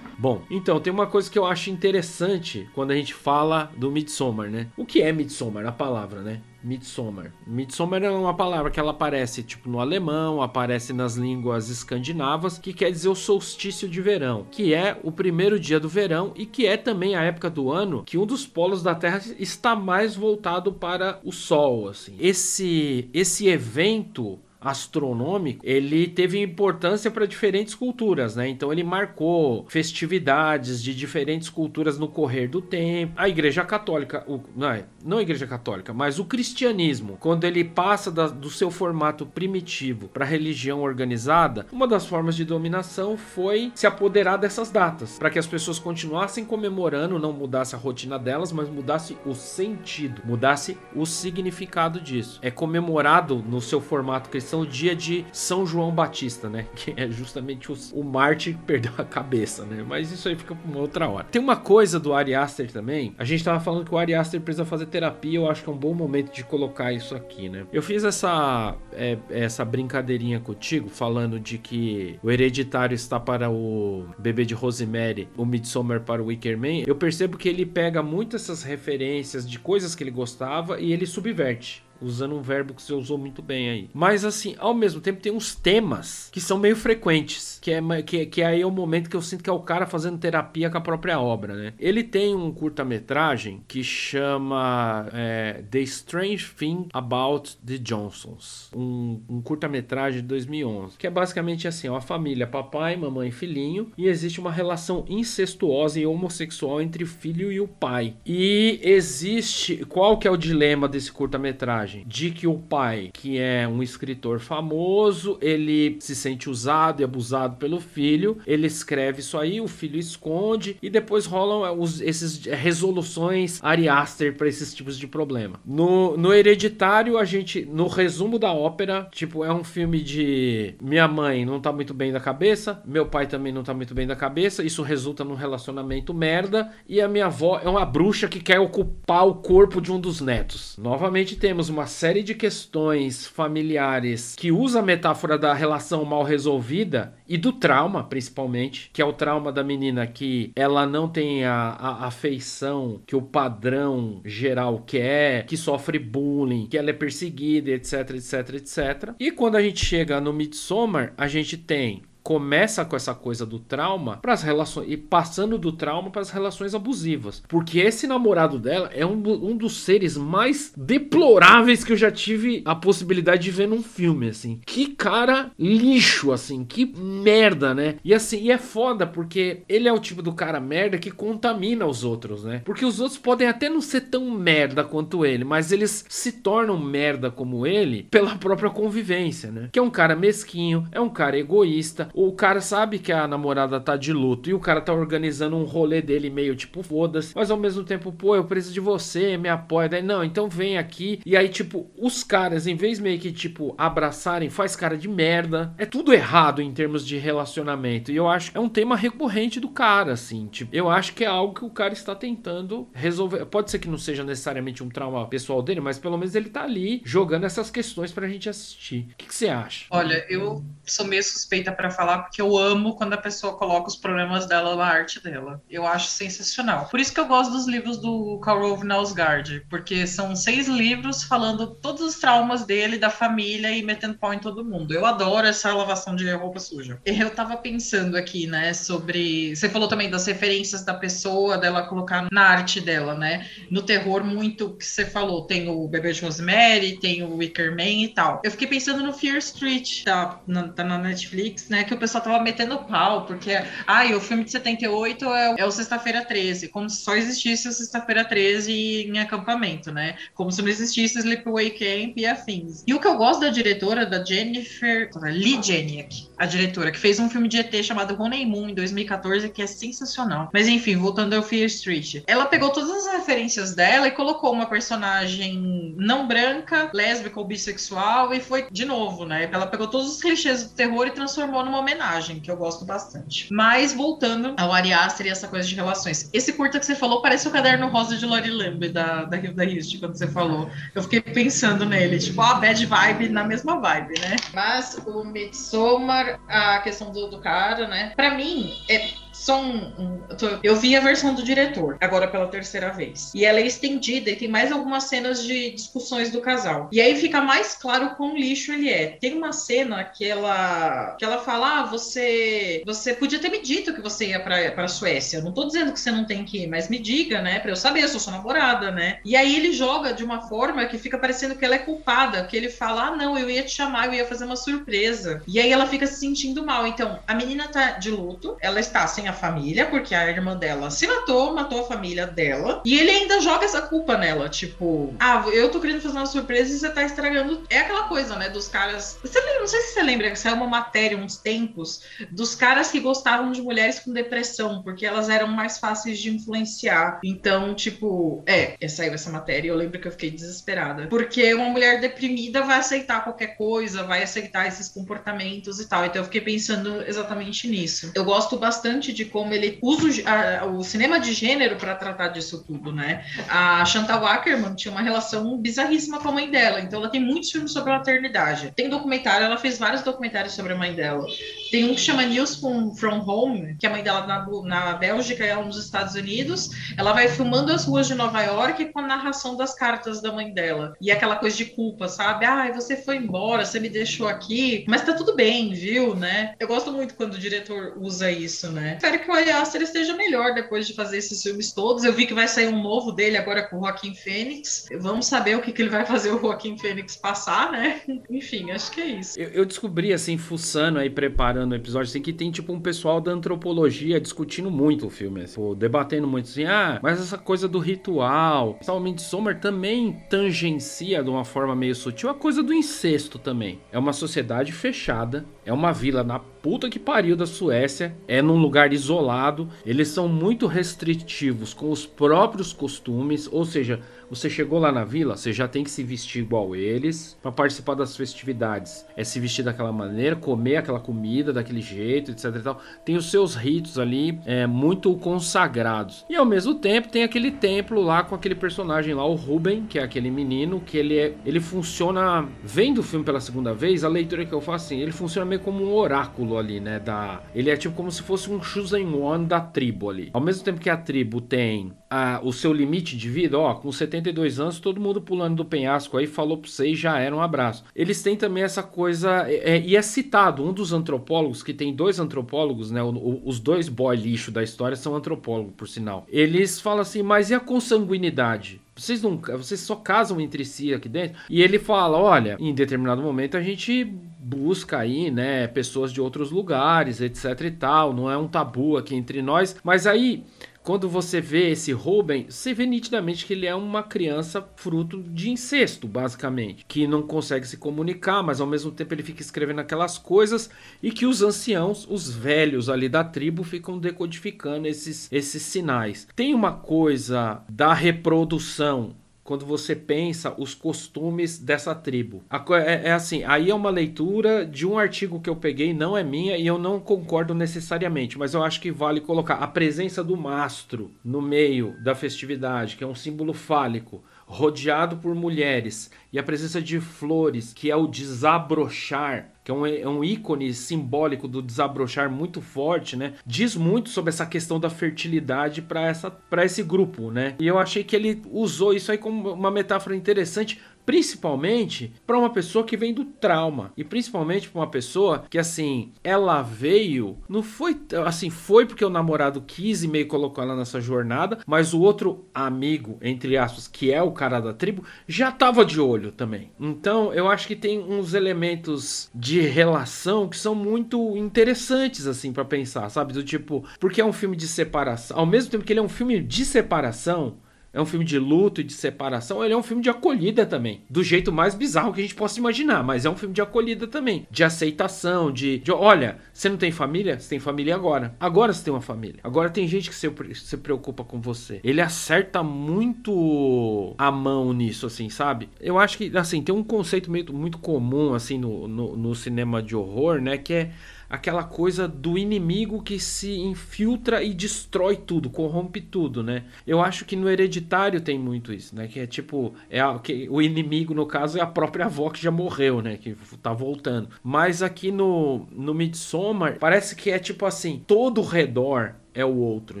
Bom, 0.18 0.42
então 0.50 0.80
tem 0.80 0.92
uma 0.92 1.06
coisa 1.06 1.30
que 1.30 1.38
eu 1.38 1.46
acho 1.46 1.70
interessante 1.70 2.68
quando 2.74 2.90
a 2.90 2.96
gente 2.96 3.14
fala 3.14 3.70
do 3.76 3.92
Midsommar, 3.92 4.50
né? 4.50 4.66
O 4.76 4.84
que 4.84 5.00
é 5.00 5.12
Midsommar? 5.12 5.64
A 5.64 5.70
palavra, 5.70 6.22
né? 6.22 6.40
Midsommar. 6.66 7.32
Midsommar 7.46 8.02
é 8.02 8.10
uma 8.10 8.34
palavra 8.34 8.72
que 8.72 8.80
ela 8.80 8.90
aparece 8.90 9.44
tipo 9.44 9.70
no 9.70 9.78
alemão, 9.78 10.42
aparece 10.42 10.92
nas 10.92 11.14
línguas 11.14 11.68
escandinavas, 11.68 12.58
que 12.58 12.72
quer 12.72 12.90
dizer 12.90 13.08
o 13.08 13.14
solstício 13.14 13.88
de 13.88 14.00
verão, 14.00 14.44
que 14.50 14.74
é 14.74 14.98
o 15.04 15.12
primeiro 15.12 15.60
dia 15.60 15.78
do 15.78 15.88
verão 15.88 16.32
e 16.34 16.44
que 16.44 16.66
é 16.66 16.76
também 16.76 17.14
a 17.14 17.22
época 17.22 17.48
do 17.48 17.70
ano 17.70 18.02
que 18.04 18.18
um 18.18 18.26
dos 18.26 18.44
polos 18.44 18.82
da 18.82 18.96
Terra 18.96 19.22
está 19.38 19.76
mais 19.76 20.16
voltado 20.16 20.72
para 20.72 21.20
o 21.22 21.30
Sol, 21.30 21.88
assim. 21.88 22.16
Esse 22.18 23.08
esse 23.14 23.46
evento 23.46 24.40
astronômico, 24.60 25.64
ele 25.64 26.06
teve 26.08 26.40
importância 26.40 27.10
para 27.10 27.26
diferentes 27.26 27.74
culturas, 27.74 28.36
né? 28.36 28.48
Então 28.48 28.72
ele 28.72 28.82
marcou 28.82 29.66
festividades 29.68 30.82
de 30.82 30.94
diferentes 30.94 31.48
culturas 31.48 31.98
no 31.98 32.08
correr 32.08 32.48
do 32.48 32.60
tempo. 32.60 33.12
A 33.16 33.28
Igreja 33.28 33.64
Católica, 33.64 34.24
o, 34.26 34.40
não, 34.56 34.70
é, 34.70 34.84
não 35.04 35.18
a 35.18 35.22
Igreja 35.22 35.46
Católica, 35.46 35.92
mas 35.92 36.18
o 36.18 36.24
cristianismo, 36.24 37.16
quando 37.20 37.44
ele 37.44 37.64
passa 37.64 38.10
da, 38.10 38.26
do 38.26 38.50
seu 38.50 38.70
formato 38.70 39.26
primitivo 39.26 40.08
para 40.08 40.24
religião 40.24 40.80
organizada, 40.82 41.66
uma 41.72 41.86
das 41.86 42.06
formas 42.06 42.34
de 42.34 42.44
dominação 42.44 43.16
foi 43.16 43.72
se 43.74 43.86
apoderar 43.86 44.36
dessas 44.36 44.70
datas, 44.70 45.18
para 45.18 45.30
que 45.30 45.38
as 45.38 45.46
pessoas 45.46 45.78
continuassem 45.78 46.44
comemorando, 46.44 47.18
não 47.18 47.32
mudasse 47.32 47.74
a 47.74 47.78
rotina 47.78 48.18
delas, 48.18 48.52
mas 48.52 48.68
mudasse 48.68 49.16
o 49.24 49.34
sentido, 49.34 50.22
mudasse 50.24 50.76
o 50.94 51.04
significado 51.06 52.00
disso. 52.00 52.38
É 52.42 52.50
comemorado 52.50 53.44
no 53.46 53.60
seu 53.60 53.80
formato 53.80 54.30
cristão 54.30 54.55
o 54.60 54.66
dia 54.66 54.94
de 54.94 55.24
São 55.32 55.66
João 55.66 55.90
Batista, 55.92 56.48
né? 56.48 56.66
Que 56.74 56.94
é 56.96 57.08
justamente 57.10 57.72
o, 57.72 57.76
o 57.92 58.04
Marte 58.04 58.52
que 58.52 58.62
perdeu 58.62 58.92
a 58.98 59.04
cabeça, 59.04 59.64
né? 59.64 59.84
Mas 59.86 60.12
isso 60.12 60.28
aí 60.28 60.36
fica 60.36 60.54
pra 60.54 60.70
uma 60.70 60.80
outra 60.80 61.08
hora. 61.08 61.24
Tem 61.24 61.40
uma 61.40 61.56
coisa 61.56 61.98
do 61.98 62.12
Ari 62.12 62.34
Aster 62.34 62.70
também. 62.70 63.14
A 63.18 63.24
gente 63.24 63.42
tava 63.42 63.60
falando 63.60 63.84
que 63.84 63.94
o 63.94 63.98
Ari 63.98 64.14
Aster 64.14 64.40
precisa 64.40 64.64
fazer 64.64 64.86
terapia. 64.86 65.38
Eu 65.38 65.50
acho 65.50 65.62
que 65.62 65.70
é 65.70 65.72
um 65.72 65.76
bom 65.76 65.94
momento 65.94 66.32
de 66.32 66.44
colocar 66.44 66.92
isso 66.92 67.14
aqui, 67.14 67.48
né? 67.48 67.66
Eu 67.72 67.82
fiz 67.82 68.04
essa, 68.04 68.76
é, 68.92 69.18
essa 69.30 69.64
brincadeirinha 69.64 70.40
contigo, 70.40 70.88
falando 70.88 71.40
de 71.40 71.58
que 71.58 72.18
o 72.22 72.30
Hereditário 72.30 72.94
está 72.94 73.18
para 73.18 73.50
o 73.50 74.06
Bebê 74.18 74.44
de 74.44 74.54
Rosemary, 74.54 75.28
o 75.36 75.44
Midsommar 75.44 76.00
para 76.00 76.22
o 76.22 76.26
Wicker 76.26 76.58
Man. 76.58 76.84
Eu 76.86 76.96
percebo 76.96 77.36
que 77.36 77.48
ele 77.48 77.64
pega 77.64 78.02
muito 78.02 78.36
essas 78.36 78.62
referências 78.62 79.48
de 79.48 79.58
coisas 79.58 79.94
que 79.94 80.02
ele 80.02 80.10
gostava 80.10 80.80
e 80.80 80.92
ele 80.92 81.06
subverte 81.06 81.85
usando 82.00 82.34
um 82.34 82.42
verbo 82.42 82.74
que 82.74 82.82
você 82.82 82.92
usou 82.92 83.18
muito 83.18 83.42
bem 83.42 83.70
aí. 83.70 83.90
Mas 83.92 84.24
assim, 84.24 84.54
ao 84.58 84.74
mesmo 84.74 85.00
tempo 85.00 85.20
tem 85.20 85.32
uns 85.32 85.54
temas 85.54 86.28
que 86.32 86.40
são 86.40 86.58
meio 86.58 86.76
frequentes, 86.76 87.55
que 87.66 87.72
é 87.72 88.02
que, 88.02 88.26
que 88.26 88.42
aí 88.42 88.60
é 88.60 88.66
o 88.66 88.70
momento 88.70 89.10
que 89.10 89.16
eu 89.16 89.22
sinto 89.22 89.42
que 89.42 89.50
é 89.50 89.52
o 89.52 89.58
cara 89.58 89.86
fazendo 89.86 90.18
terapia 90.18 90.70
com 90.70 90.78
a 90.78 90.80
própria 90.80 91.18
obra, 91.18 91.56
né? 91.56 91.72
Ele 91.80 92.04
tem 92.04 92.32
um 92.32 92.52
curta-metragem 92.52 93.60
que 93.66 93.82
chama 93.82 95.08
é, 95.12 95.64
The 95.68 95.80
Strange 95.80 96.52
Thing 96.56 96.86
About 96.92 97.56
the 97.66 97.78
Johnsons, 97.78 98.70
um, 98.72 99.20
um 99.28 99.42
curta-metragem 99.42 100.20
de 100.20 100.28
2011, 100.28 100.96
que 100.96 101.08
é 101.08 101.10
basicamente 101.10 101.66
assim, 101.66 101.88
uma 101.88 102.00
família, 102.00 102.46
papai, 102.46 102.94
mamãe, 102.94 103.32
filhinho, 103.32 103.90
e 103.98 104.06
existe 104.06 104.38
uma 104.38 104.52
relação 104.52 105.04
incestuosa 105.08 105.98
e 105.98 106.06
homossexual 106.06 106.80
entre 106.80 107.02
o 107.02 107.06
filho 107.06 107.50
e 107.50 107.58
o 107.58 107.66
pai. 107.66 108.14
E 108.24 108.78
existe, 108.80 109.84
qual 109.86 110.18
que 110.18 110.28
é 110.28 110.30
o 110.30 110.36
dilema 110.36 110.88
desse 110.88 111.10
curta-metragem? 111.10 112.04
de 112.06 112.30
que 112.30 112.46
o 112.46 112.54
pai, 112.54 113.10
que 113.12 113.38
é 113.38 113.66
um 113.66 113.82
escritor 113.82 114.38
famoso, 114.38 115.36
ele 115.40 115.96
se 116.00 116.14
sente 116.14 116.48
usado 116.48 117.00
e 117.00 117.04
abusado 117.04 117.55
pelo 117.56 117.80
filho, 117.80 118.38
ele 118.46 118.66
escreve 118.66 119.20
isso 119.20 119.38
aí, 119.38 119.60
o 119.60 119.68
filho 119.68 119.98
esconde 119.98 120.76
e 120.82 120.88
depois 120.88 121.26
rolam 121.26 121.66
é, 121.66 121.70
os, 121.70 122.00
esses 122.00 122.44
resoluções 122.44 123.58
Ari 123.62 123.88
Aster 123.88 124.36
para 124.36 124.48
esses 124.48 124.74
tipos 124.74 124.98
de 124.98 125.06
problema. 125.06 125.60
No, 125.64 126.16
no 126.16 126.32
Hereditário, 126.32 127.18
a 127.18 127.24
gente, 127.24 127.64
no 127.64 127.86
resumo 127.86 128.38
da 128.38 128.52
ópera, 128.52 129.08
tipo, 129.12 129.44
é 129.44 129.52
um 129.52 129.64
filme 129.64 130.00
de 130.00 130.74
minha 130.80 131.08
mãe 131.08 131.44
não 131.44 131.60
tá 131.60 131.72
muito 131.72 131.94
bem 131.94 132.12
da 132.12 132.20
cabeça, 132.20 132.82
meu 132.84 133.06
pai 133.06 133.26
também 133.26 133.52
não 133.52 133.62
tá 133.62 133.74
muito 133.74 133.94
bem 133.94 134.06
da 134.06 134.16
cabeça, 134.16 134.62
isso 134.62 134.82
resulta 134.82 135.24
num 135.24 135.34
relacionamento 135.34 136.12
merda 136.12 136.72
e 136.88 137.00
a 137.00 137.08
minha 137.08 137.26
avó 137.26 137.60
é 137.62 137.68
uma 137.68 137.84
bruxa 137.84 138.28
que 138.28 138.40
quer 138.40 138.60
ocupar 138.60 139.26
o 139.26 139.36
corpo 139.36 139.80
de 139.80 139.92
um 139.92 140.00
dos 140.00 140.20
netos. 140.20 140.76
Novamente 140.78 141.36
temos 141.36 141.68
uma 141.68 141.86
série 141.86 142.22
de 142.22 142.34
questões 142.34 143.26
familiares 143.26 144.34
que 144.36 144.52
usa 144.52 144.80
a 144.80 144.82
metáfora 144.82 145.38
da 145.38 145.54
relação 145.54 146.04
mal 146.04 146.22
resolvida 146.22 147.14
e 147.28 147.35
do 147.36 147.52
trauma, 147.52 148.04
principalmente, 148.04 148.90
que 148.92 149.02
é 149.02 149.04
o 149.04 149.12
trauma 149.12 149.52
da 149.52 149.62
menina 149.62 150.06
que 150.06 150.52
ela 150.54 150.86
não 150.86 151.08
tem 151.08 151.44
a, 151.44 151.52
a 151.52 152.06
afeição 152.06 153.00
que 153.06 153.16
o 153.16 153.22
padrão 153.22 154.20
geral 154.24 154.82
quer, 154.86 155.46
que 155.46 155.56
sofre 155.56 155.98
bullying, 155.98 156.66
que 156.66 156.78
ela 156.78 156.90
é 156.90 156.92
perseguida, 156.92 157.70
etc, 157.70 158.10
etc, 158.10 158.54
etc. 158.54 159.14
E 159.18 159.30
quando 159.30 159.56
a 159.56 159.62
gente 159.62 159.84
chega 159.84 160.20
no 160.20 160.32
Midsommar, 160.32 161.12
a 161.16 161.26
gente 161.26 161.56
tem 161.56 162.02
começa 162.26 162.84
com 162.84 162.96
essa 162.96 163.14
coisa 163.14 163.46
do 163.46 163.60
trauma 163.60 164.16
para 164.16 164.32
as 164.32 164.42
relações 164.42 164.90
e 164.90 164.96
passando 164.96 165.56
do 165.56 165.70
trauma 165.70 166.10
para 166.10 166.22
as 166.22 166.30
relações 166.30 166.74
abusivas, 166.74 167.40
porque 167.46 167.78
esse 167.78 168.04
namorado 168.04 168.58
dela 168.58 168.90
é 168.92 169.06
um, 169.06 169.12
um 169.12 169.56
dos 169.56 169.84
seres 169.84 170.16
mais 170.16 170.72
deploráveis 170.76 171.84
que 171.84 171.92
eu 171.92 171.96
já 171.96 172.10
tive 172.10 172.62
a 172.64 172.74
possibilidade 172.74 173.44
de 173.44 173.52
ver 173.52 173.68
num 173.68 173.80
filme, 173.80 174.30
assim. 174.30 174.60
Que 174.66 174.88
cara 174.88 175.52
lixo, 175.56 176.32
assim, 176.32 176.64
que 176.64 176.84
merda, 176.84 177.72
né? 177.72 177.94
E 178.04 178.12
assim, 178.12 178.42
e 178.42 178.50
é 178.50 178.58
foda 178.58 179.06
porque 179.06 179.62
ele 179.68 179.86
é 179.86 179.92
o 179.92 180.00
tipo 180.00 180.20
do 180.20 180.32
cara 180.32 180.58
merda 180.58 180.98
que 180.98 181.12
contamina 181.12 181.86
os 181.86 182.02
outros, 182.02 182.42
né? 182.42 182.60
Porque 182.64 182.84
os 182.84 182.98
outros 182.98 183.20
podem 183.20 183.46
até 183.46 183.68
não 183.68 183.80
ser 183.80 184.00
tão 184.00 184.28
merda 184.32 184.82
quanto 184.82 185.24
ele, 185.24 185.44
mas 185.44 185.70
eles 185.70 186.04
se 186.08 186.32
tornam 186.32 186.76
merda 186.76 187.30
como 187.30 187.64
ele 187.64 188.08
pela 188.10 188.34
própria 188.34 188.68
convivência, 188.70 189.52
né? 189.52 189.68
Que 189.70 189.78
é 189.78 189.82
um 189.82 189.90
cara 189.90 190.16
mesquinho, 190.16 190.88
é 190.90 191.00
um 191.00 191.08
cara 191.08 191.38
egoísta, 191.38 192.08
o 192.16 192.32
cara 192.32 192.62
sabe 192.62 192.98
que 192.98 193.12
a 193.12 193.28
namorada 193.28 193.78
tá 193.78 193.94
de 193.94 194.10
luto 194.10 194.48
e 194.48 194.54
o 194.54 194.58
cara 194.58 194.80
tá 194.80 194.90
organizando 194.90 195.54
um 195.54 195.64
rolê 195.64 196.00
dele 196.00 196.30
meio 196.30 196.56
tipo, 196.56 196.82
foda-se, 196.82 197.36
mas 197.36 197.50
ao 197.50 197.58
mesmo 197.58 197.84
tempo, 197.84 198.10
pô, 198.10 198.34
eu 198.34 198.44
preciso 198.44 198.72
de 198.72 198.80
você, 198.80 199.36
me 199.36 199.50
apoia. 199.50 199.86
Daí, 199.86 200.02
não, 200.02 200.24
então 200.24 200.48
vem 200.48 200.78
aqui. 200.78 201.20
E 201.26 201.36
aí, 201.36 201.50
tipo, 201.50 201.90
os 201.94 202.24
caras, 202.24 202.66
em 202.66 202.74
vez 202.74 202.98
meio 202.98 203.18
que, 203.18 203.30
tipo, 203.30 203.74
abraçarem, 203.76 204.48
faz 204.48 204.74
cara 204.74 204.96
de 204.96 205.06
merda. 205.06 205.74
É 205.76 205.84
tudo 205.84 206.14
errado 206.14 206.62
em 206.62 206.72
termos 206.72 207.06
de 207.06 207.18
relacionamento. 207.18 208.10
E 208.10 208.16
eu 208.16 208.26
acho 208.26 208.50
que 208.50 208.56
é 208.56 208.60
um 208.60 208.68
tema 208.68 208.96
recorrente 208.96 209.60
do 209.60 209.68
cara, 209.68 210.14
assim. 210.14 210.46
Tipo, 210.46 210.74
eu 210.74 210.88
acho 210.88 211.12
que 211.12 211.22
é 211.22 211.28
algo 211.28 211.52
que 211.52 211.66
o 211.66 211.70
cara 211.70 211.92
está 211.92 212.14
tentando 212.14 212.88
resolver. 212.94 213.44
Pode 213.44 213.70
ser 213.70 213.78
que 213.78 213.88
não 213.88 213.98
seja 213.98 214.24
necessariamente 214.24 214.82
um 214.82 214.88
trauma 214.88 215.28
pessoal 215.28 215.60
dele, 215.60 215.80
mas 215.82 215.98
pelo 215.98 216.16
menos 216.16 216.34
ele 216.34 216.48
tá 216.48 216.62
ali 216.62 217.02
jogando 217.04 217.44
essas 217.44 217.70
questões 217.70 218.10
pra 218.10 218.26
gente 218.26 218.48
assistir. 218.48 219.08
O 219.12 219.16
que, 219.18 219.26
que 219.26 219.34
você 219.34 219.48
acha? 219.48 219.84
Olha, 219.90 220.24
eu 220.30 220.64
sou 220.86 221.06
meio 221.06 221.22
suspeita 221.22 221.70
para 221.70 221.90
falar 221.90 222.05
falar 222.06 222.18
porque 222.22 222.40
eu 222.40 222.56
amo 222.56 222.94
quando 222.94 223.14
a 223.14 223.18
pessoa 223.18 223.56
coloca 223.56 223.88
os 223.88 223.96
problemas 223.96 224.46
dela 224.46 224.76
na 224.76 224.84
arte 224.84 225.20
dela. 225.20 225.60
Eu 225.68 225.84
acho 225.84 226.06
sensacional. 226.06 226.86
Por 226.88 227.00
isso 227.00 227.12
que 227.12 227.18
eu 227.18 227.26
gosto 227.26 227.52
dos 227.52 227.66
livros 227.66 227.98
do 227.98 228.38
Karov 228.38 228.84
Nausgard, 228.84 229.66
porque 229.68 230.06
são 230.06 230.36
seis 230.36 230.68
livros 230.68 231.24
falando 231.24 231.66
todos 231.66 232.02
os 232.02 232.14
traumas 232.16 232.64
dele, 232.64 232.96
da 232.96 233.10
família 233.10 233.70
e 233.72 233.82
metendo 233.82 234.18
pau 234.18 234.32
em 234.32 234.38
todo 234.38 234.64
mundo. 234.64 234.94
Eu 234.94 235.04
adoro 235.04 235.46
essa 235.46 235.74
lavação 235.74 236.14
de 236.14 236.30
roupa 236.30 236.60
suja. 236.60 237.00
Eu 237.04 237.30
tava 237.30 237.56
pensando 237.56 238.16
aqui, 238.16 238.46
né, 238.46 238.72
sobre. 238.72 239.56
Você 239.56 239.68
falou 239.68 239.88
também 239.88 240.08
das 240.08 240.26
referências 240.26 240.84
da 240.84 240.94
pessoa, 240.94 241.58
dela 241.58 241.82
colocar 241.88 242.28
na 242.30 242.42
arte 242.42 242.80
dela, 242.80 243.14
né? 243.14 243.48
No 243.70 243.82
terror, 243.82 244.22
muito 244.22 244.74
que 244.76 244.84
você 244.84 245.04
falou. 245.04 245.46
Tem 245.46 245.68
o 245.68 245.88
Bebê 245.88 246.12
de 246.12 246.22
Rosemary, 246.22 246.98
tem 247.00 247.24
o 247.24 247.36
Wicker 247.36 247.74
Man 247.74 248.04
e 248.04 248.08
tal. 248.08 248.40
Eu 248.44 248.50
fiquei 248.50 248.68
pensando 248.68 249.02
no 249.02 249.12
Fear 249.12 249.38
Street, 249.38 250.04
tá 250.04 250.40
na, 250.46 250.68
tá 250.68 250.84
na 250.84 250.98
Netflix, 250.98 251.68
né? 251.68 251.82
Que 251.82 251.95
o 251.96 252.00
pessoal 252.00 252.22
tava 252.22 252.42
metendo 252.42 252.78
pau, 252.78 253.26
porque, 253.26 253.60
ai, 253.86 254.14
o 254.14 254.20
filme 254.20 254.44
de 254.44 254.50
78 254.52 255.24
é, 255.26 255.54
é 255.58 255.66
o 255.66 255.70
Sexta-feira 255.70 256.24
13, 256.24 256.68
como 256.68 256.88
se 256.88 257.02
só 257.02 257.14
existisse 257.14 257.68
o 257.68 257.72
Sexta-feira 257.72 258.24
13 258.24 258.72
em 259.08 259.18
acampamento, 259.18 259.92
né? 259.92 260.16
Como 260.34 260.50
se 260.50 260.62
não 260.62 260.68
existisse 260.68 261.18
Sleepaway 261.18 261.70
Camp 261.70 262.16
e 262.16 262.26
afins. 262.26 262.84
E 262.86 262.94
o 262.94 263.00
que 263.00 263.06
eu 263.06 263.16
gosto 263.16 263.40
da 263.40 263.48
diretora, 263.48 264.06
da 264.06 264.24
Jennifer 264.24 265.10
Lee 265.22 265.60
Janiak, 265.62 266.28
a 266.38 266.46
diretora, 266.46 266.90
que 266.90 266.98
fez 266.98 267.18
um 267.18 267.28
filme 267.28 267.48
de 267.48 267.58
ET 267.58 267.74
chamado 267.82 268.20
Honeymoon 268.20 268.70
em 268.70 268.74
2014, 268.74 269.48
que 269.48 269.62
é 269.62 269.66
sensacional. 269.66 270.50
Mas 270.52 270.68
enfim, 270.68 270.96
voltando 270.96 271.34
ao 271.34 271.42
Fear 271.42 271.66
Street. 271.66 272.22
Ela 272.26 272.46
pegou 272.46 272.70
todas 272.70 272.90
as 272.90 273.12
referências 273.12 273.74
dela 273.74 274.08
e 274.08 274.10
colocou 274.10 274.52
uma 274.52 274.66
personagem 274.66 275.94
não 275.96 276.26
branca, 276.26 276.90
lésbica 276.92 277.38
ou 277.38 277.46
bissexual, 277.46 278.32
e 278.34 278.40
foi 278.40 278.66
de 278.70 278.84
novo, 278.84 279.24
né? 279.24 279.48
Ela 279.52 279.66
pegou 279.66 279.86
todos 279.86 280.10
os 280.10 280.20
clichês 280.20 280.64
do 280.64 280.70
terror 280.70 281.06
e 281.06 281.10
transformou 281.10 281.64
numa 281.64 281.75
homenagem, 281.76 282.40
que 282.40 282.50
eu 282.50 282.56
gosto 282.56 282.84
bastante. 282.84 283.52
Mas 283.52 283.92
voltando 283.92 284.54
ao 284.56 284.72
Ari 284.72 284.92
Aster 284.92 285.26
e 285.26 285.30
essa 285.30 285.48
coisa 285.48 285.66
de 285.66 285.74
relações. 285.74 286.30
Esse 286.32 286.52
curta 286.52 286.78
que 286.78 286.86
você 286.86 286.94
falou 286.94 287.22
parece 287.22 287.46
o 287.48 287.50
caderno 287.50 287.88
rosa 287.88 288.16
de 288.16 288.26
Lori 288.26 288.50
Lamb 288.50 288.88
da, 288.88 289.24
da 289.24 289.36
Hilda 289.36 289.64
Hist, 289.64 289.98
quando 289.98 290.16
você 290.16 290.26
falou. 290.26 290.70
Eu 290.94 291.02
fiquei 291.02 291.20
pensando 291.20 291.84
nele, 291.84 292.18
tipo, 292.18 292.40
a 292.40 292.52
ah, 292.52 292.54
bad 292.54 292.84
vibe 292.84 293.28
na 293.28 293.44
mesma 293.44 293.80
vibe, 293.80 294.18
né? 294.20 294.36
Mas 294.52 295.00
o 295.06 295.24
Midsommar, 295.24 296.40
a 296.48 296.78
questão 296.80 297.10
do, 297.10 297.28
do 297.28 297.38
cara, 297.38 297.86
né? 297.86 298.12
Pra 298.16 298.34
mim, 298.34 298.72
é 298.88 299.25
só 299.38 299.60
um, 299.60 299.76
um, 299.76 300.20
eu 300.62 300.76
vi 300.76 300.96
a 300.96 301.00
versão 301.00 301.34
do 301.34 301.42
diretor, 301.42 301.96
agora 302.00 302.26
pela 302.26 302.48
terceira 302.48 302.90
vez. 302.90 303.32
E 303.34 303.44
ela 303.44 303.60
é 303.60 303.66
estendida 303.66 304.30
e 304.30 304.36
tem 304.36 304.48
mais 304.48 304.72
algumas 304.72 305.04
cenas 305.04 305.44
de 305.44 305.70
discussões 305.70 306.30
do 306.30 306.40
casal. 306.40 306.88
E 306.90 307.00
aí 307.00 307.16
fica 307.16 307.40
mais 307.40 307.74
claro 307.74 308.14
quão 308.16 308.36
lixo 308.36 308.72
ele 308.72 308.88
é. 308.88 309.18
Tem 309.20 309.34
uma 309.34 309.52
cena 309.52 310.02
que 310.04 310.24
ela 310.24 311.14
que 311.18 311.24
ela 311.24 311.38
fala: 311.38 311.80
"Ah, 311.80 311.86
você 311.86 312.82
você 312.84 313.14
podia 313.14 313.38
ter 313.38 313.50
me 313.50 313.60
dito 313.60 313.94
que 313.94 314.00
você 314.00 314.28
ia 314.28 314.40
para 314.40 314.72
para 314.72 314.88
Suécia. 314.88 315.40
Não 315.40 315.52
tô 315.52 315.66
dizendo 315.66 315.92
que 315.92 316.00
você 316.00 316.10
não 316.10 316.24
tem 316.24 316.44
que 316.44 316.62
ir, 316.62 316.66
mas 316.66 316.88
me 316.88 316.98
diga, 316.98 317.42
né, 317.42 317.58
para 317.60 317.70
eu 317.70 317.76
saber, 317.76 318.02
eu 318.02 318.08
sou 318.08 318.20
sua 318.20 318.32
namorada, 318.32 318.90
né?". 318.90 319.20
E 319.24 319.36
aí 319.36 319.54
ele 319.54 319.72
joga 319.72 320.12
de 320.12 320.24
uma 320.24 320.48
forma 320.48 320.86
que 320.86 320.98
fica 320.98 321.18
parecendo 321.18 321.56
que 321.56 321.64
ela 321.64 321.74
é 321.74 321.78
culpada, 321.78 322.44
que 322.44 322.56
ele 322.56 322.70
fala: 322.70 323.08
"Ah, 323.08 323.16
não, 323.16 323.38
eu 323.38 323.50
ia 323.50 323.62
te 323.62 323.72
chamar, 323.72 324.06
eu 324.06 324.14
ia 324.14 324.26
fazer 324.26 324.44
uma 324.44 324.56
surpresa". 324.56 325.42
E 325.46 325.60
aí 325.60 325.70
ela 325.70 325.86
fica 325.86 326.06
se 326.06 326.20
sentindo 326.20 326.64
mal. 326.64 326.86
Então, 326.86 327.20
a 327.26 327.34
menina 327.34 327.68
tá 327.68 327.92
de 327.92 328.10
luto, 328.10 328.56
ela 328.60 328.80
está 328.80 329.06
sem 329.06 329.25
a 329.28 329.32
família, 329.32 329.86
porque 329.86 330.14
a 330.14 330.28
irmã 330.28 330.56
dela 330.56 330.90
se 330.90 331.06
matou, 331.06 331.54
matou 331.54 331.80
a 331.80 331.88
família 331.88 332.26
dela. 332.26 332.82
E 332.84 332.98
ele 332.98 333.10
ainda 333.10 333.40
joga 333.40 333.64
essa 333.64 333.82
culpa 333.82 334.16
nela. 334.16 334.48
Tipo, 334.48 335.14
ah, 335.18 335.44
eu 335.52 335.70
tô 335.70 335.80
querendo 335.80 336.00
fazer 336.00 336.16
uma 336.16 336.26
surpresa 336.26 336.74
e 336.74 336.78
você 336.78 336.90
tá 336.90 337.02
estragando. 337.02 337.62
É 337.70 337.78
aquela 337.78 338.04
coisa, 338.04 338.36
né? 338.36 338.48
Dos 338.48 338.68
caras. 338.68 339.18
Você 339.22 339.40
lembra, 339.40 339.60
não 339.60 339.66
sei 339.66 339.80
se 339.80 339.94
você 339.94 340.02
lembra 340.02 340.30
que 340.30 340.38
saiu 340.38 340.56
uma 340.56 340.66
matéria 340.66 341.16
uns 341.16 341.36
tempos 341.36 342.02
dos 342.30 342.54
caras 342.54 342.90
que 342.90 343.00
gostavam 343.00 343.52
de 343.52 343.62
mulheres 343.62 344.00
com 344.00 344.12
depressão, 344.12 344.82
porque 344.82 345.06
elas 345.06 345.28
eram 345.28 345.48
mais 345.48 345.78
fáceis 345.78 346.18
de 346.18 346.30
influenciar. 346.30 347.20
Então, 347.24 347.74
tipo, 347.74 348.42
é, 348.46 348.76
saiu 348.88 349.14
essa 349.14 349.30
matéria 349.30 349.68
e 349.68 349.70
eu 349.70 349.76
lembro 349.76 350.00
que 350.00 350.08
eu 350.08 350.12
fiquei 350.12 350.30
desesperada. 350.30 351.06
Porque 351.08 351.52
uma 351.54 351.68
mulher 351.68 352.00
deprimida 352.00 352.62
vai 352.62 352.78
aceitar 352.78 353.24
qualquer 353.24 353.56
coisa, 353.56 354.02
vai 354.02 354.22
aceitar 354.22 354.66
esses 354.66 354.88
comportamentos 354.88 355.80
e 355.80 355.88
tal. 355.88 356.04
Então 356.04 356.20
eu 356.20 356.24
fiquei 356.24 356.40
pensando 356.40 357.02
exatamente 357.02 357.68
nisso. 357.68 358.10
Eu 358.14 358.24
gosto 358.24 358.56
bastante 358.58 359.12
de 359.16 359.24
como 359.24 359.52
ele 359.54 359.78
usa 359.82 360.06
o, 360.06 360.28
a, 360.28 360.66
o 360.66 360.84
cinema 360.84 361.18
de 361.18 361.32
gênero 361.32 361.76
para 361.76 361.94
tratar 361.94 362.28
disso 362.28 362.62
tudo, 362.64 362.92
né? 362.92 363.24
A 363.48 363.84
Chantal 363.84 364.24
Ackerman 364.26 364.74
tinha 364.74 364.92
uma 364.92 365.00
relação 365.00 365.56
bizarríssima 365.58 366.20
com 366.20 366.28
a 366.28 366.32
mãe 366.32 366.50
dela, 366.50 366.80
então 366.80 367.00
ela 367.00 367.08
tem 367.08 367.20
muitos 367.20 367.50
filmes 367.50 367.72
sobre 367.72 367.90
a 367.90 367.98
maternidade. 367.98 368.72
Tem 368.76 368.88
documentário, 368.88 369.46
ela 369.46 369.56
fez 369.56 369.78
vários 369.78 370.02
documentários 370.02 370.54
sobre 370.54 370.74
a 370.74 370.76
mãe 370.76 370.94
dela. 370.94 371.26
Tem 371.70 371.84
um 371.84 371.94
que 371.94 372.00
chama 372.00 372.22
News 372.24 372.56
from, 372.56 372.94
from 372.94 373.20
Home, 373.26 373.76
que 373.76 373.86
a 373.86 373.90
mãe 373.90 374.02
dela 374.02 374.26
na, 374.26 374.46
na 374.62 374.92
Bélgica 374.94 375.44
e 375.44 375.48
ela 375.48 375.64
nos 375.64 375.82
Estados 375.82 376.14
Unidos. 376.14 376.70
Ela 376.96 377.12
vai 377.12 377.28
filmando 377.28 377.72
as 377.72 377.84
ruas 377.84 378.06
de 378.06 378.14
Nova 378.14 378.42
York 378.42 378.92
com 378.92 378.98
a 379.00 379.06
narração 379.06 379.56
das 379.56 379.74
cartas 379.74 380.20
da 380.20 380.30
mãe 380.30 380.52
dela. 380.52 380.94
E 381.00 381.10
aquela 381.10 381.36
coisa 381.36 381.56
de 381.56 381.64
culpa, 381.64 382.08
sabe? 382.08 382.44
Ah, 382.44 382.70
você 382.74 382.96
foi 382.96 383.16
embora, 383.16 383.64
você 383.64 383.80
me 383.80 383.88
deixou 383.88 384.28
aqui, 384.28 384.84
mas 384.86 385.02
tá 385.02 385.14
tudo 385.14 385.34
bem, 385.34 385.72
viu, 385.72 386.14
né? 386.14 386.54
Eu 386.60 386.68
gosto 386.68 386.92
muito 386.92 387.14
quando 387.14 387.34
o 387.34 387.38
diretor 387.38 387.94
usa 387.96 388.30
isso, 388.30 388.70
né? 388.70 388.98
Espero 389.06 389.22
que 389.22 389.30
o 389.30 389.34
Ari 389.34 389.50
Aster 389.50 389.82
esteja 389.82 390.16
melhor 390.16 390.54
depois 390.54 390.86
de 390.86 390.94
fazer 390.94 391.18
esses 391.18 391.42
filmes 391.42 391.72
todos. 391.72 392.02
Eu 392.02 392.12
vi 392.12 392.26
que 392.26 392.34
vai 392.34 392.48
sair 392.48 392.68
um 392.68 392.82
novo 392.82 393.12
dele 393.12 393.36
agora 393.36 393.62
com 393.62 393.76
o 393.76 393.80
Joaquim 393.80 394.14
Fênix. 394.14 394.86
Vamos 394.98 395.26
saber 395.26 395.56
o 395.56 395.62
que, 395.62 395.72
que 395.72 395.82
ele 395.82 395.90
vai 395.90 396.04
fazer 396.04 396.32
o 396.32 396.40
Joaquim 396.40 396.76
Fênix 396.76 397.16
passar, 397.16 397.70
né? 397.70 398.00
Enfim, 398.28 398.70
acho 398.70 398.90
que 398.90 399.00
é 399.00 399.06
isso. 399.06 399.38
Eu, 399.38 399.48
eu 399.50 399.64
descobri, 399.64 400.12
assim, 400.12 400.36
fuçando 400.36 400.98
aí, 400.98 401.08
preparando 401.08 401.70
no 401.70 401.76
episódio, 401.76 402.08
assim, 402.08 402.20
que 402.20 402.32
tem 402.32 402.50
tipo 402.50 402.72
um 402.72 402.80
pessoal 402.80 403.20
da 403.20 403.30
antropologia 403.30 404.20
discutindo 404.20 404.70
muito 404.70 405.06
o 405.06 405.10
filme, 405.10 405.42
assim, 405.42 405.74
debatendo 405.76 406.26
muito 406.26 406.48
assim, 406.48 406.64
ah, 406.64 406.98
mas 407.02 407.20
essa 407.20 407.38
coisa 407.38 407.68
do 407.68 407.78
ritual. 407.78 408.78
O 408.86 409.00
Midsommar 409.00 409.60
também 409.60 410.24
tangencia 410.28 411.22
de 411.22 411.28
uma 411.28 411.44
forma 411.44 411.76
meio 411.76 411.94
sutil 411.94 412.30
a 412.30 412.34
coisa 412.34 412.62
do 412.62 412.72
incesto 412.72 413.38
também. 413.38 413.78
É 413.92 413.98
uma 413.98 414.12
sociedade 414.12 414.72
fechada, 414.72 415.44
é 415.64 415.72
uma 415.72 415.92
vila 415.92 416.24
na 416.24 416.38
puta 416.38 416.90
que 416.90 416.98
pariu 416.98 417.36
da 417.36 417.46
Suécia, 417.46 418.16
é 418.26 418.42
num 418.42 418.56
lugar 418.56 418.92
isolado, 418.96 419.68
eles 419.84 420.08
são 420.08 420.28
muito 420.28 420.66
restritivos 420.66 421.72
com 421.72 421.90
os 421.90 422.04
próprios 422.04 422.72
costumes, 422.72 423.48
ou 423.50 423.64
seja, 423.64 424.00
você 424.28 424.50
chegou 424.50 424.78
lá 424.78 424.90
na 424.90 425.04
vila, 425.04 425.36
você 425.36 425.52
já 425.52 425.68
tem 425.68 425.84
que 425.84 425.90
se 425.90 426.02
vestir 426.02 426.42
igual 426.42 426.74
eles 426.74 427.38
para 427.42 427.52
participar 427.52 427.94
das 427.94 428.16
festividades. 428.16 429.06
É 429.16 429.24
se 429.24 429.38
vestir 429.38 429.64
daquela 429.64 429.92
maneira, 429.92 430.36
comer 430.36 430.76
aquela 430.76 431.00
comida 431.00 431.52
daquele 431.52 431.80
jeito, 431.80 432.30
etc 432.30 432.44
e 432.56 432.60
tal. 432.60 432.80
Tem 433.04 433.16
os 433.16 433.30
seus 433.30 433.54
ritos 433.54 433.98
ali 433.98 434.38
é, 434.44 434.66
muito 434.66 435.14
consagrados. 435.16 436.24
E 436.28 436.36
ao 436.36 436.44
mesmo 436.44 436.74
tempo 436.74 437.08
tem 437.08 437.22
aquele 437.22 437.50
templo 437.50 438.00
lá 438.02 438.22
com 438.22 438.34
aquele 438.34 438.54
personagem 438.54 439.14
lá, 439.14 439.24
o 439.24 439.34
Ruben, 439.34 439.86
que 439.86 439.98
é 439.98 440.02
aquele 440.02 440.30
menino 440.30 440.80
que 440.80 440.96
ele 440.96 441.18
é, 441.18 441.34
ele 441.44 441.60
funciona 441.60 442.48
vendo 442.62 442.98
o 442.98 443.02
filme 443.02 443.24
pela 443.24 443.40
segunda 443.40 443.72
vez, 443.72 444.04
a 444.04 444.08
leitura 444.08 444.44
que 444.44 444.52
eu 444.52 444.60
faço 444.60 444.86
assim, 444.86 445.00
ele 445.00 445.12
funciona 445.12 445.44
meio 445.46 445.60
como 445.60 445.84
um 445.84 445.94
oráculo 445.94 446.58
ali, 446.58 446.80
né, 446.80 446.98
da 446.98 447.40
ele 447.54 447.70
é 447.70 447.76
tipo 447.76 447.94
como 447.94 448.10
se 448.10 448.22
fosse 448.22 448.50
um 448.50 448.62
chosen 448.62 449.06
one 449.14 449.46
da 449.46 449.60
tribo 449.60 450.10
ali. 450.10 450.30
Ao 450.32 450.40
mesmo 450.40 450.64
tempo 450.64 450.80
que 450.80 450.90
a 450.90 450.96
tribo 450.96 451.40
tem 451.40 451.92
a, 452.10 452.40
o 452.42 452.52
seu 452.52 452.72
limite 452.72 453.16
de 453.16 453.28
vida, 453.28 453.58
ó, 453.58 453.74
com 453.74 453.90
72 453.90 454.60
anos, 454.60 454.78
todo 454.78 455.00
mundo 455.00 455.20
pulando 455.20 455.56
do 455.56 455.64
penhasco 455.64 456.16
aí, 456.16 456.26
falou 456.26 456.58
pra 456.58 456.70
você 456.70 456.88
e 456.88 456.94
já 456.94 457.18
era 457.18 457.34
um 457.34 457.40
abraço. 457.40 457.84
Eles 457.94 458.22
têm 458.22 458.36
também 458.36 458.62
essa 458.62 458.82
coisa, 458.82 459.48
é, 459.48 459.76
é, 459.76 459.80
e 459.80 459.96
é 459.96 460.02
citado, 460.02 460.64
um 460.64 460.72
dos 460.72 460.92
antropólogos, 460.92 461.62
que 461.62 461.74
tem 461.74 461.94
dois 461.94 462.18
antropólogos, 462.18 462.90
né, 462.90 463.02
o, 463.02 463.08
o, 463.08 463.48
os 463.48 463.58
dois 463.58 463.88
boy 463.88 464.16
lixo 464.16 464.50
da 464.50 464.62
história 464.62 464.96
são 464.96 465.14
antropólogos, 465.14 465.74
por 465.76 465.88
sinal. 465.88 466.24
Eles 466.28 466.80
falam 466.80 467.00
assim, 467.00 467.22
mas 467.22 467.50
e 467.50 467.54
a 467.54 467.60
consanguinidade? 467.60 468.80
Vocês 468.94 469.22
não, 469.22 469.36
vocês 469.36 469.80
só 469.80 469.94
casam 469.94 470.40
entre 470.40 470.64
si 470.64 470.94
aqui 470.94 471.06
dentro. 471.06 471.36
E 471.50 471.60
ele 471.60 471.78
fala, 471.78 472.16
olha, 472.16 472.56
em 472.58 472.74
determinado 472.74 473.20
momento 473.20 473.56
a 473.56 473.60
gente 473.60 474.04
busca 474.38 474.98
aí, 474.98 475.30
né, 475.30 475.66
pessoas 475.66 476.12
de 476.12 476.20
outros 476.20 476.50
lugares, 476.50 477.20
etc 477.20 477.60
e 477.62 477.70
tal, 477.72 478.14
não 478.14 478.30
é 478.30 478.38
um 478.38 478.46
tabu 478.48 478.96
aqui 478.96 479.14
entre 479.14 479.42
nós, 479.42 479.76
mas 479.82 480.06
aí 480.06 480.44
quando 480.86 481.08
você 481.08 481.40
vê 481.40 481.72
esse 481.72 481.90
Ruben, 481.90 482.46
você 482.48 482.72
vê 482.72 482.86
nitidamente 482.86 483.44
que 483.44 483.52
ele 483.52 483.66
é 483.66 483.74
uma 483.74 484.04
criança 484.04 484.64
fruto 484.76 485.20
de 485.20 485.50
incesto, 485.50 486.06
basicamente. 486.06 486.84
Que 486.86 487.08
não 487.08 487.22
consegue 487.22 487.66
se 487.66 487.76
comunicar, 487.76 488.40
mas 488.40 488.60
ao 488.60 488.68
mesmo 488.68 488.92
tempo 488.92 489.12
ele 489.12 489.24
fica 489.24 489.42
escrevendo 489.42 489.80
aquelas 489.80 490.16
coisas 490.16 490.70
e 491.02 491.10
que 491.10 491.26
os 491.26 491.42
anciãos, 491.42 492.06
os 492.08 492.30
velhos 492.30 492.88
ali 492.88 493.08
da 493.08 493.24
tribo, 493.24 493.64
ficam 493.64 493.98
decodificando 493.98 494.86
esses, 494.86 495.26
esses 495.32 495.60
sinais. 495.60 496.28
Tem 496.36 496.54
uma 496.54 496.70
coisa 496.70 497.64
da 497.68 497.92
reprodução 497.92 499.16
quando 499.46 499.64
você 499.64 499.94
pensa 499.94 500.54
os 500.58 500.74
costumes 500.74 501.58
dessa 501.58 501.94
tribo. 501.94 502.42
É, 502.84 503.08
é, 503.08 503.12
assim, 503.12 503.44
aí 503.44 503.70
é 503.70 503.74
uma 503.74 503.90
leitura 503.90 504.66
de 504.66 504.84
um 504.86 504.98
artigo 504.98 505.40
que 505.40 505.48
eu 505.48 505.56
peguei, 505.56 505.94
não 505.94 506.18
é 506.18 506.24
minha 506.24 506.58
e 506.58 506.66
eu 506.66 506.76
não 506.76 506.98
concordo 506.98 507.54
necessariamente, 507.54 508.36
mas 508.36 508.52
eu 508.52 508.62
acho 508.62 508.80
que 508.80 508.90
vale 508.90 509.20
colocar 509.20 509.54
a 509.54 509.66
presença 509.66 510.22
do 510.22 510.36
mastro 510.36 511.12
no 511.24 511.40
meio 511.40 511.94
da 512.02 512.14
festividade, 512.14 512.96
que 512.96 513.04
é 513.04 513.06
um 513.06 513.14
símbolo 513.14 513.54
fálico 513.54 514.22
rodeado 514.46 515.16
por 515.16 515.34
mulheres, 515.34 516.10
e 516.36 516.38
a 516.38 516.42
presença 516.42 516.82
de 516.82 517.00
flores, 517.00 517.72
que 517.72 517.90
é 517.90 517.96
o 517.96 518.06
desabrochar, 518.06 519.52
que 519.64 519.70
é 519.70 519.74
um, 519.74 519.86
é 519.86 520.06
um 520.06 520.22
ícone 520.22 520.74
simbólico 520.74 521.48
do 521.48 521.62
desabrochar 521.62 522.30
muito 522.30 522.60
forte, 522.60 523.16
né? 523.16 523.32
Diz 523.46 523.74
muito 523.74 524.10
sobre 524.10 524.28
essa 524.28 524.44
questão 524.44 524.78
da 524.78 524.90
fertilidade 524.90 525.80
para 525.80 526.62
esse 526.62 526.82
grupo, 526.82 527.30
né? 527.30 527.54
E 527.58 527.66
eu 527.66 527.78
achei 527.78 528.04
que 528.04 528.14
ele 528.14 528.42
usou 528.50 528.92
isso 528.92 529.10
aí 529.10 529.16
como 529.16 529.50
uma 529.54 529.70
metáfora 529.70 530.14
interessante 530.14 530.78
principalmente 531.06 532.12
para 532.26 532.36
uma 532.36 532.50
pessoa 532.50 532.84
que 532.84 532.96
vem 532.96 533.14
do 533.14 533.24
trauma 533.24 533.92
e 533.96 534.02
principalmente 534.02 534.68
para 534.68 534.80
uma 534.80 534.88
pessoa 534.88 535.44
que 535.48 535.56
assim 535.56 536.12
ela 536.22 536.60
veio 536.62 537.38
não 537.48 537.62
foi 537.62 537.96
assim 538.26 538.50
foi 538.50 538.84
porque 538.84 539.04
o 539.04 539.08
namorado 539.08 539.62
quis 539.64 540.02
e 540.02 540.08
meio 540.08 540.26
colocou 540.26 540.64
ela 540.64 540.74
nessa 540.74 541.00
jornada 541.00 541.58
mas 541.64 541.94
o 541.94 542.00
outro 542.00 542.44
amigo 542.52 543.18
entre 543.22 543.56
aspas 543.56 543.86
que 543.86 544.12
é 544.12 544.20
o 544.20 544.32
cara 544.32 544.58
da 544.58 544.74
tribo 544.74 545.04
já 545.28 545.52
tava 545.52 545.84
de 545.84 546.00
olho 546.00 546.25
também. 546.32 546.70
Então 546.78 547.32
eu 547.32 547.48
acho 547.48 547.66
que 547.66 547.76
tem 547.76 547.98
uns 548.00 548.34
elementos 548.34 549.30
de 549.34 549.60
relação 549.60 550.48
que 550.48 550.56
são 550.56 550.74
muito 550.74 551.36
interessantes 551.36 552.26
assim 552.26 552.52
para 552.52 552.64
pensar 552.64 553.08
sabe? 553.08 553.32
Do 553.32 553.42
tipo 553.42 553.84
porque 554.00 554.20
é 554.20 554.24
um 554.24 554.32
filme 554.32 554.56
de 554.56 554.66
separação 554.66 555.38
ao 555.38 555.46
mesmo 555.46 555.70
tempo 555.70 555.84
que 555.84 555.92
ele 555.92 556.00
é 556.00 556.02
um 556.02 556.08
filme 556.08 556.40
de 556.42 556.64
separação 556.64 557.56
é 557.96 558.00
um 558.00 558.04
filme 558.04 558.26
de 558.26 558.38
luto 558.38 558.82
e 558.82 558.84
de 558.84 558.92
separação, 558.92 559.64
ele 559.64 559.72
é 559.72 559.76
um 559.76 559.82
filme 559.82 560.02
de 560.02 560.10
acolhida 560.10 560.66
também. 560.66 561.00
Do 561.08 561.24
jeito 561.24 561.50
mais 561.50 561.74
bizarro 561.74 562.12
que 562.12 562.20
a 562.20 562.22
gente 562.22 562.34
possa 562.34 562.58
imaginar, 562.58 563.02
mas 563.02 563.24
é 563.24 563.30
um 563.30 563.34
filme 563.34 563.54
de 563.54 563.62
acolhida 563.62 564.06
também. 564.06 564.46
De 564.50 564.62
aceitação, 564.62 565.50
de, 565.50 565.78
de 565.78 565.90
olha, 565.90 566.36
você 566.52 566.68
não 566.68 566.76
tem 566.76 566.92
família? 566.92 567.40
Você 567.40 567.48
tem 567.48 567.58
família 567.58 567.94
agora. 567.94 568.36
Agora 568.38 568.74
você 568.74 568.84
tem 568.84 568.92
uma 568.92 569.00
família. 569.00 569.40
Agora 569.42 569.70
tem 569.70 569.88
gente 569.88 570.10
que 570.10 570.14
se, 570.14 570.30
se 570.54 570.76
preocupa 570.76 571.24
com 571.24 571.40
você. 571.40 571.80
Ele 571.82 572.02
acerta 572.02 572.62
muito 572.62 574.14
a 574.18 574.30
mão 574.30 574.74
nisso, 574.74 575.06
assim, 575.06 575.30
sabe? 575.30 575.70
Eu 575.80 575.98
acho 575.98 576.18
que, 576.18 576.36
assim, 576.36 576.60
tem 576.60 576.74
um 576.74 576.84
conceito 576.84 577.30
meio, 577.30 577.50
muito 577.50 577.78
comum, 577.78 578.34
assim, 578.34 578.58
no, 578.58 578.86
no, 578.86 579.16
no 579.16 579.34
cinema 579.34 579.82
de 579.82 579.96
horror, 579.96 580.38
né? 580.38 580.58
Que 580.58 580.74
é 580.74 580.90
aquela 581.28 581.64
coisa 581.64 582.06
do 582.06 582.38
inimigo 582.38 583.02
que 583.02 583.18
se 583.18 583.58
infiltra 583.58 584.42
e 584.42 584.54
destrói 584.54 585.16
tudo, 585.16 585.50
corrompe 585.50 586.00
tudo, 586.00 586.42
né? 586.42 586.64
Eu 586.86 587.00
acho 587.00 587.24
que 587.24 587.36
no 587.36 587.48
Hereditário 587.48 588.20
tem 588.20 588.38
muito 588.38 588.72
isso, 588.72 588.94
né? 588.94 589.06
Que 589.06 589.20
é 589.20 589.26
tipo, 589.26 589.74
é 589.90 590.00
a, 590.00 590.18
que, 590.18 590.48
o 590.50 590.62
inimigo 590.62 591.14
no 591.14 591.26
caso 591.26 591.58
é 591.58 591.60
a 591.60 591.66
própria 591.66 592.06
avó 592.06 592.30
que 592.30 592.42
já 592.42 592.50
morreu, 592.50 593.02
né? 593.02 593.16
Que 593.16 593.36
tá 593.62 593.72
voltando. 593.72 594.28
Mas 594.42 594.82
aqui 594.82 595.10
no, 595.10 595.66
no 595.72 595.94
Midsommar 595.94 596.78
parece 596.78 597.16
que 597.16 597.30
é 597.30 597.38
tipo 597.38 597.66
assim, 597.66 598.02
todo 598.06 598.40
o 598.40 598.44
redor 598.44 599.14
é 599.36 599.44
o 599.44 599.54
outro, 599.54 600.00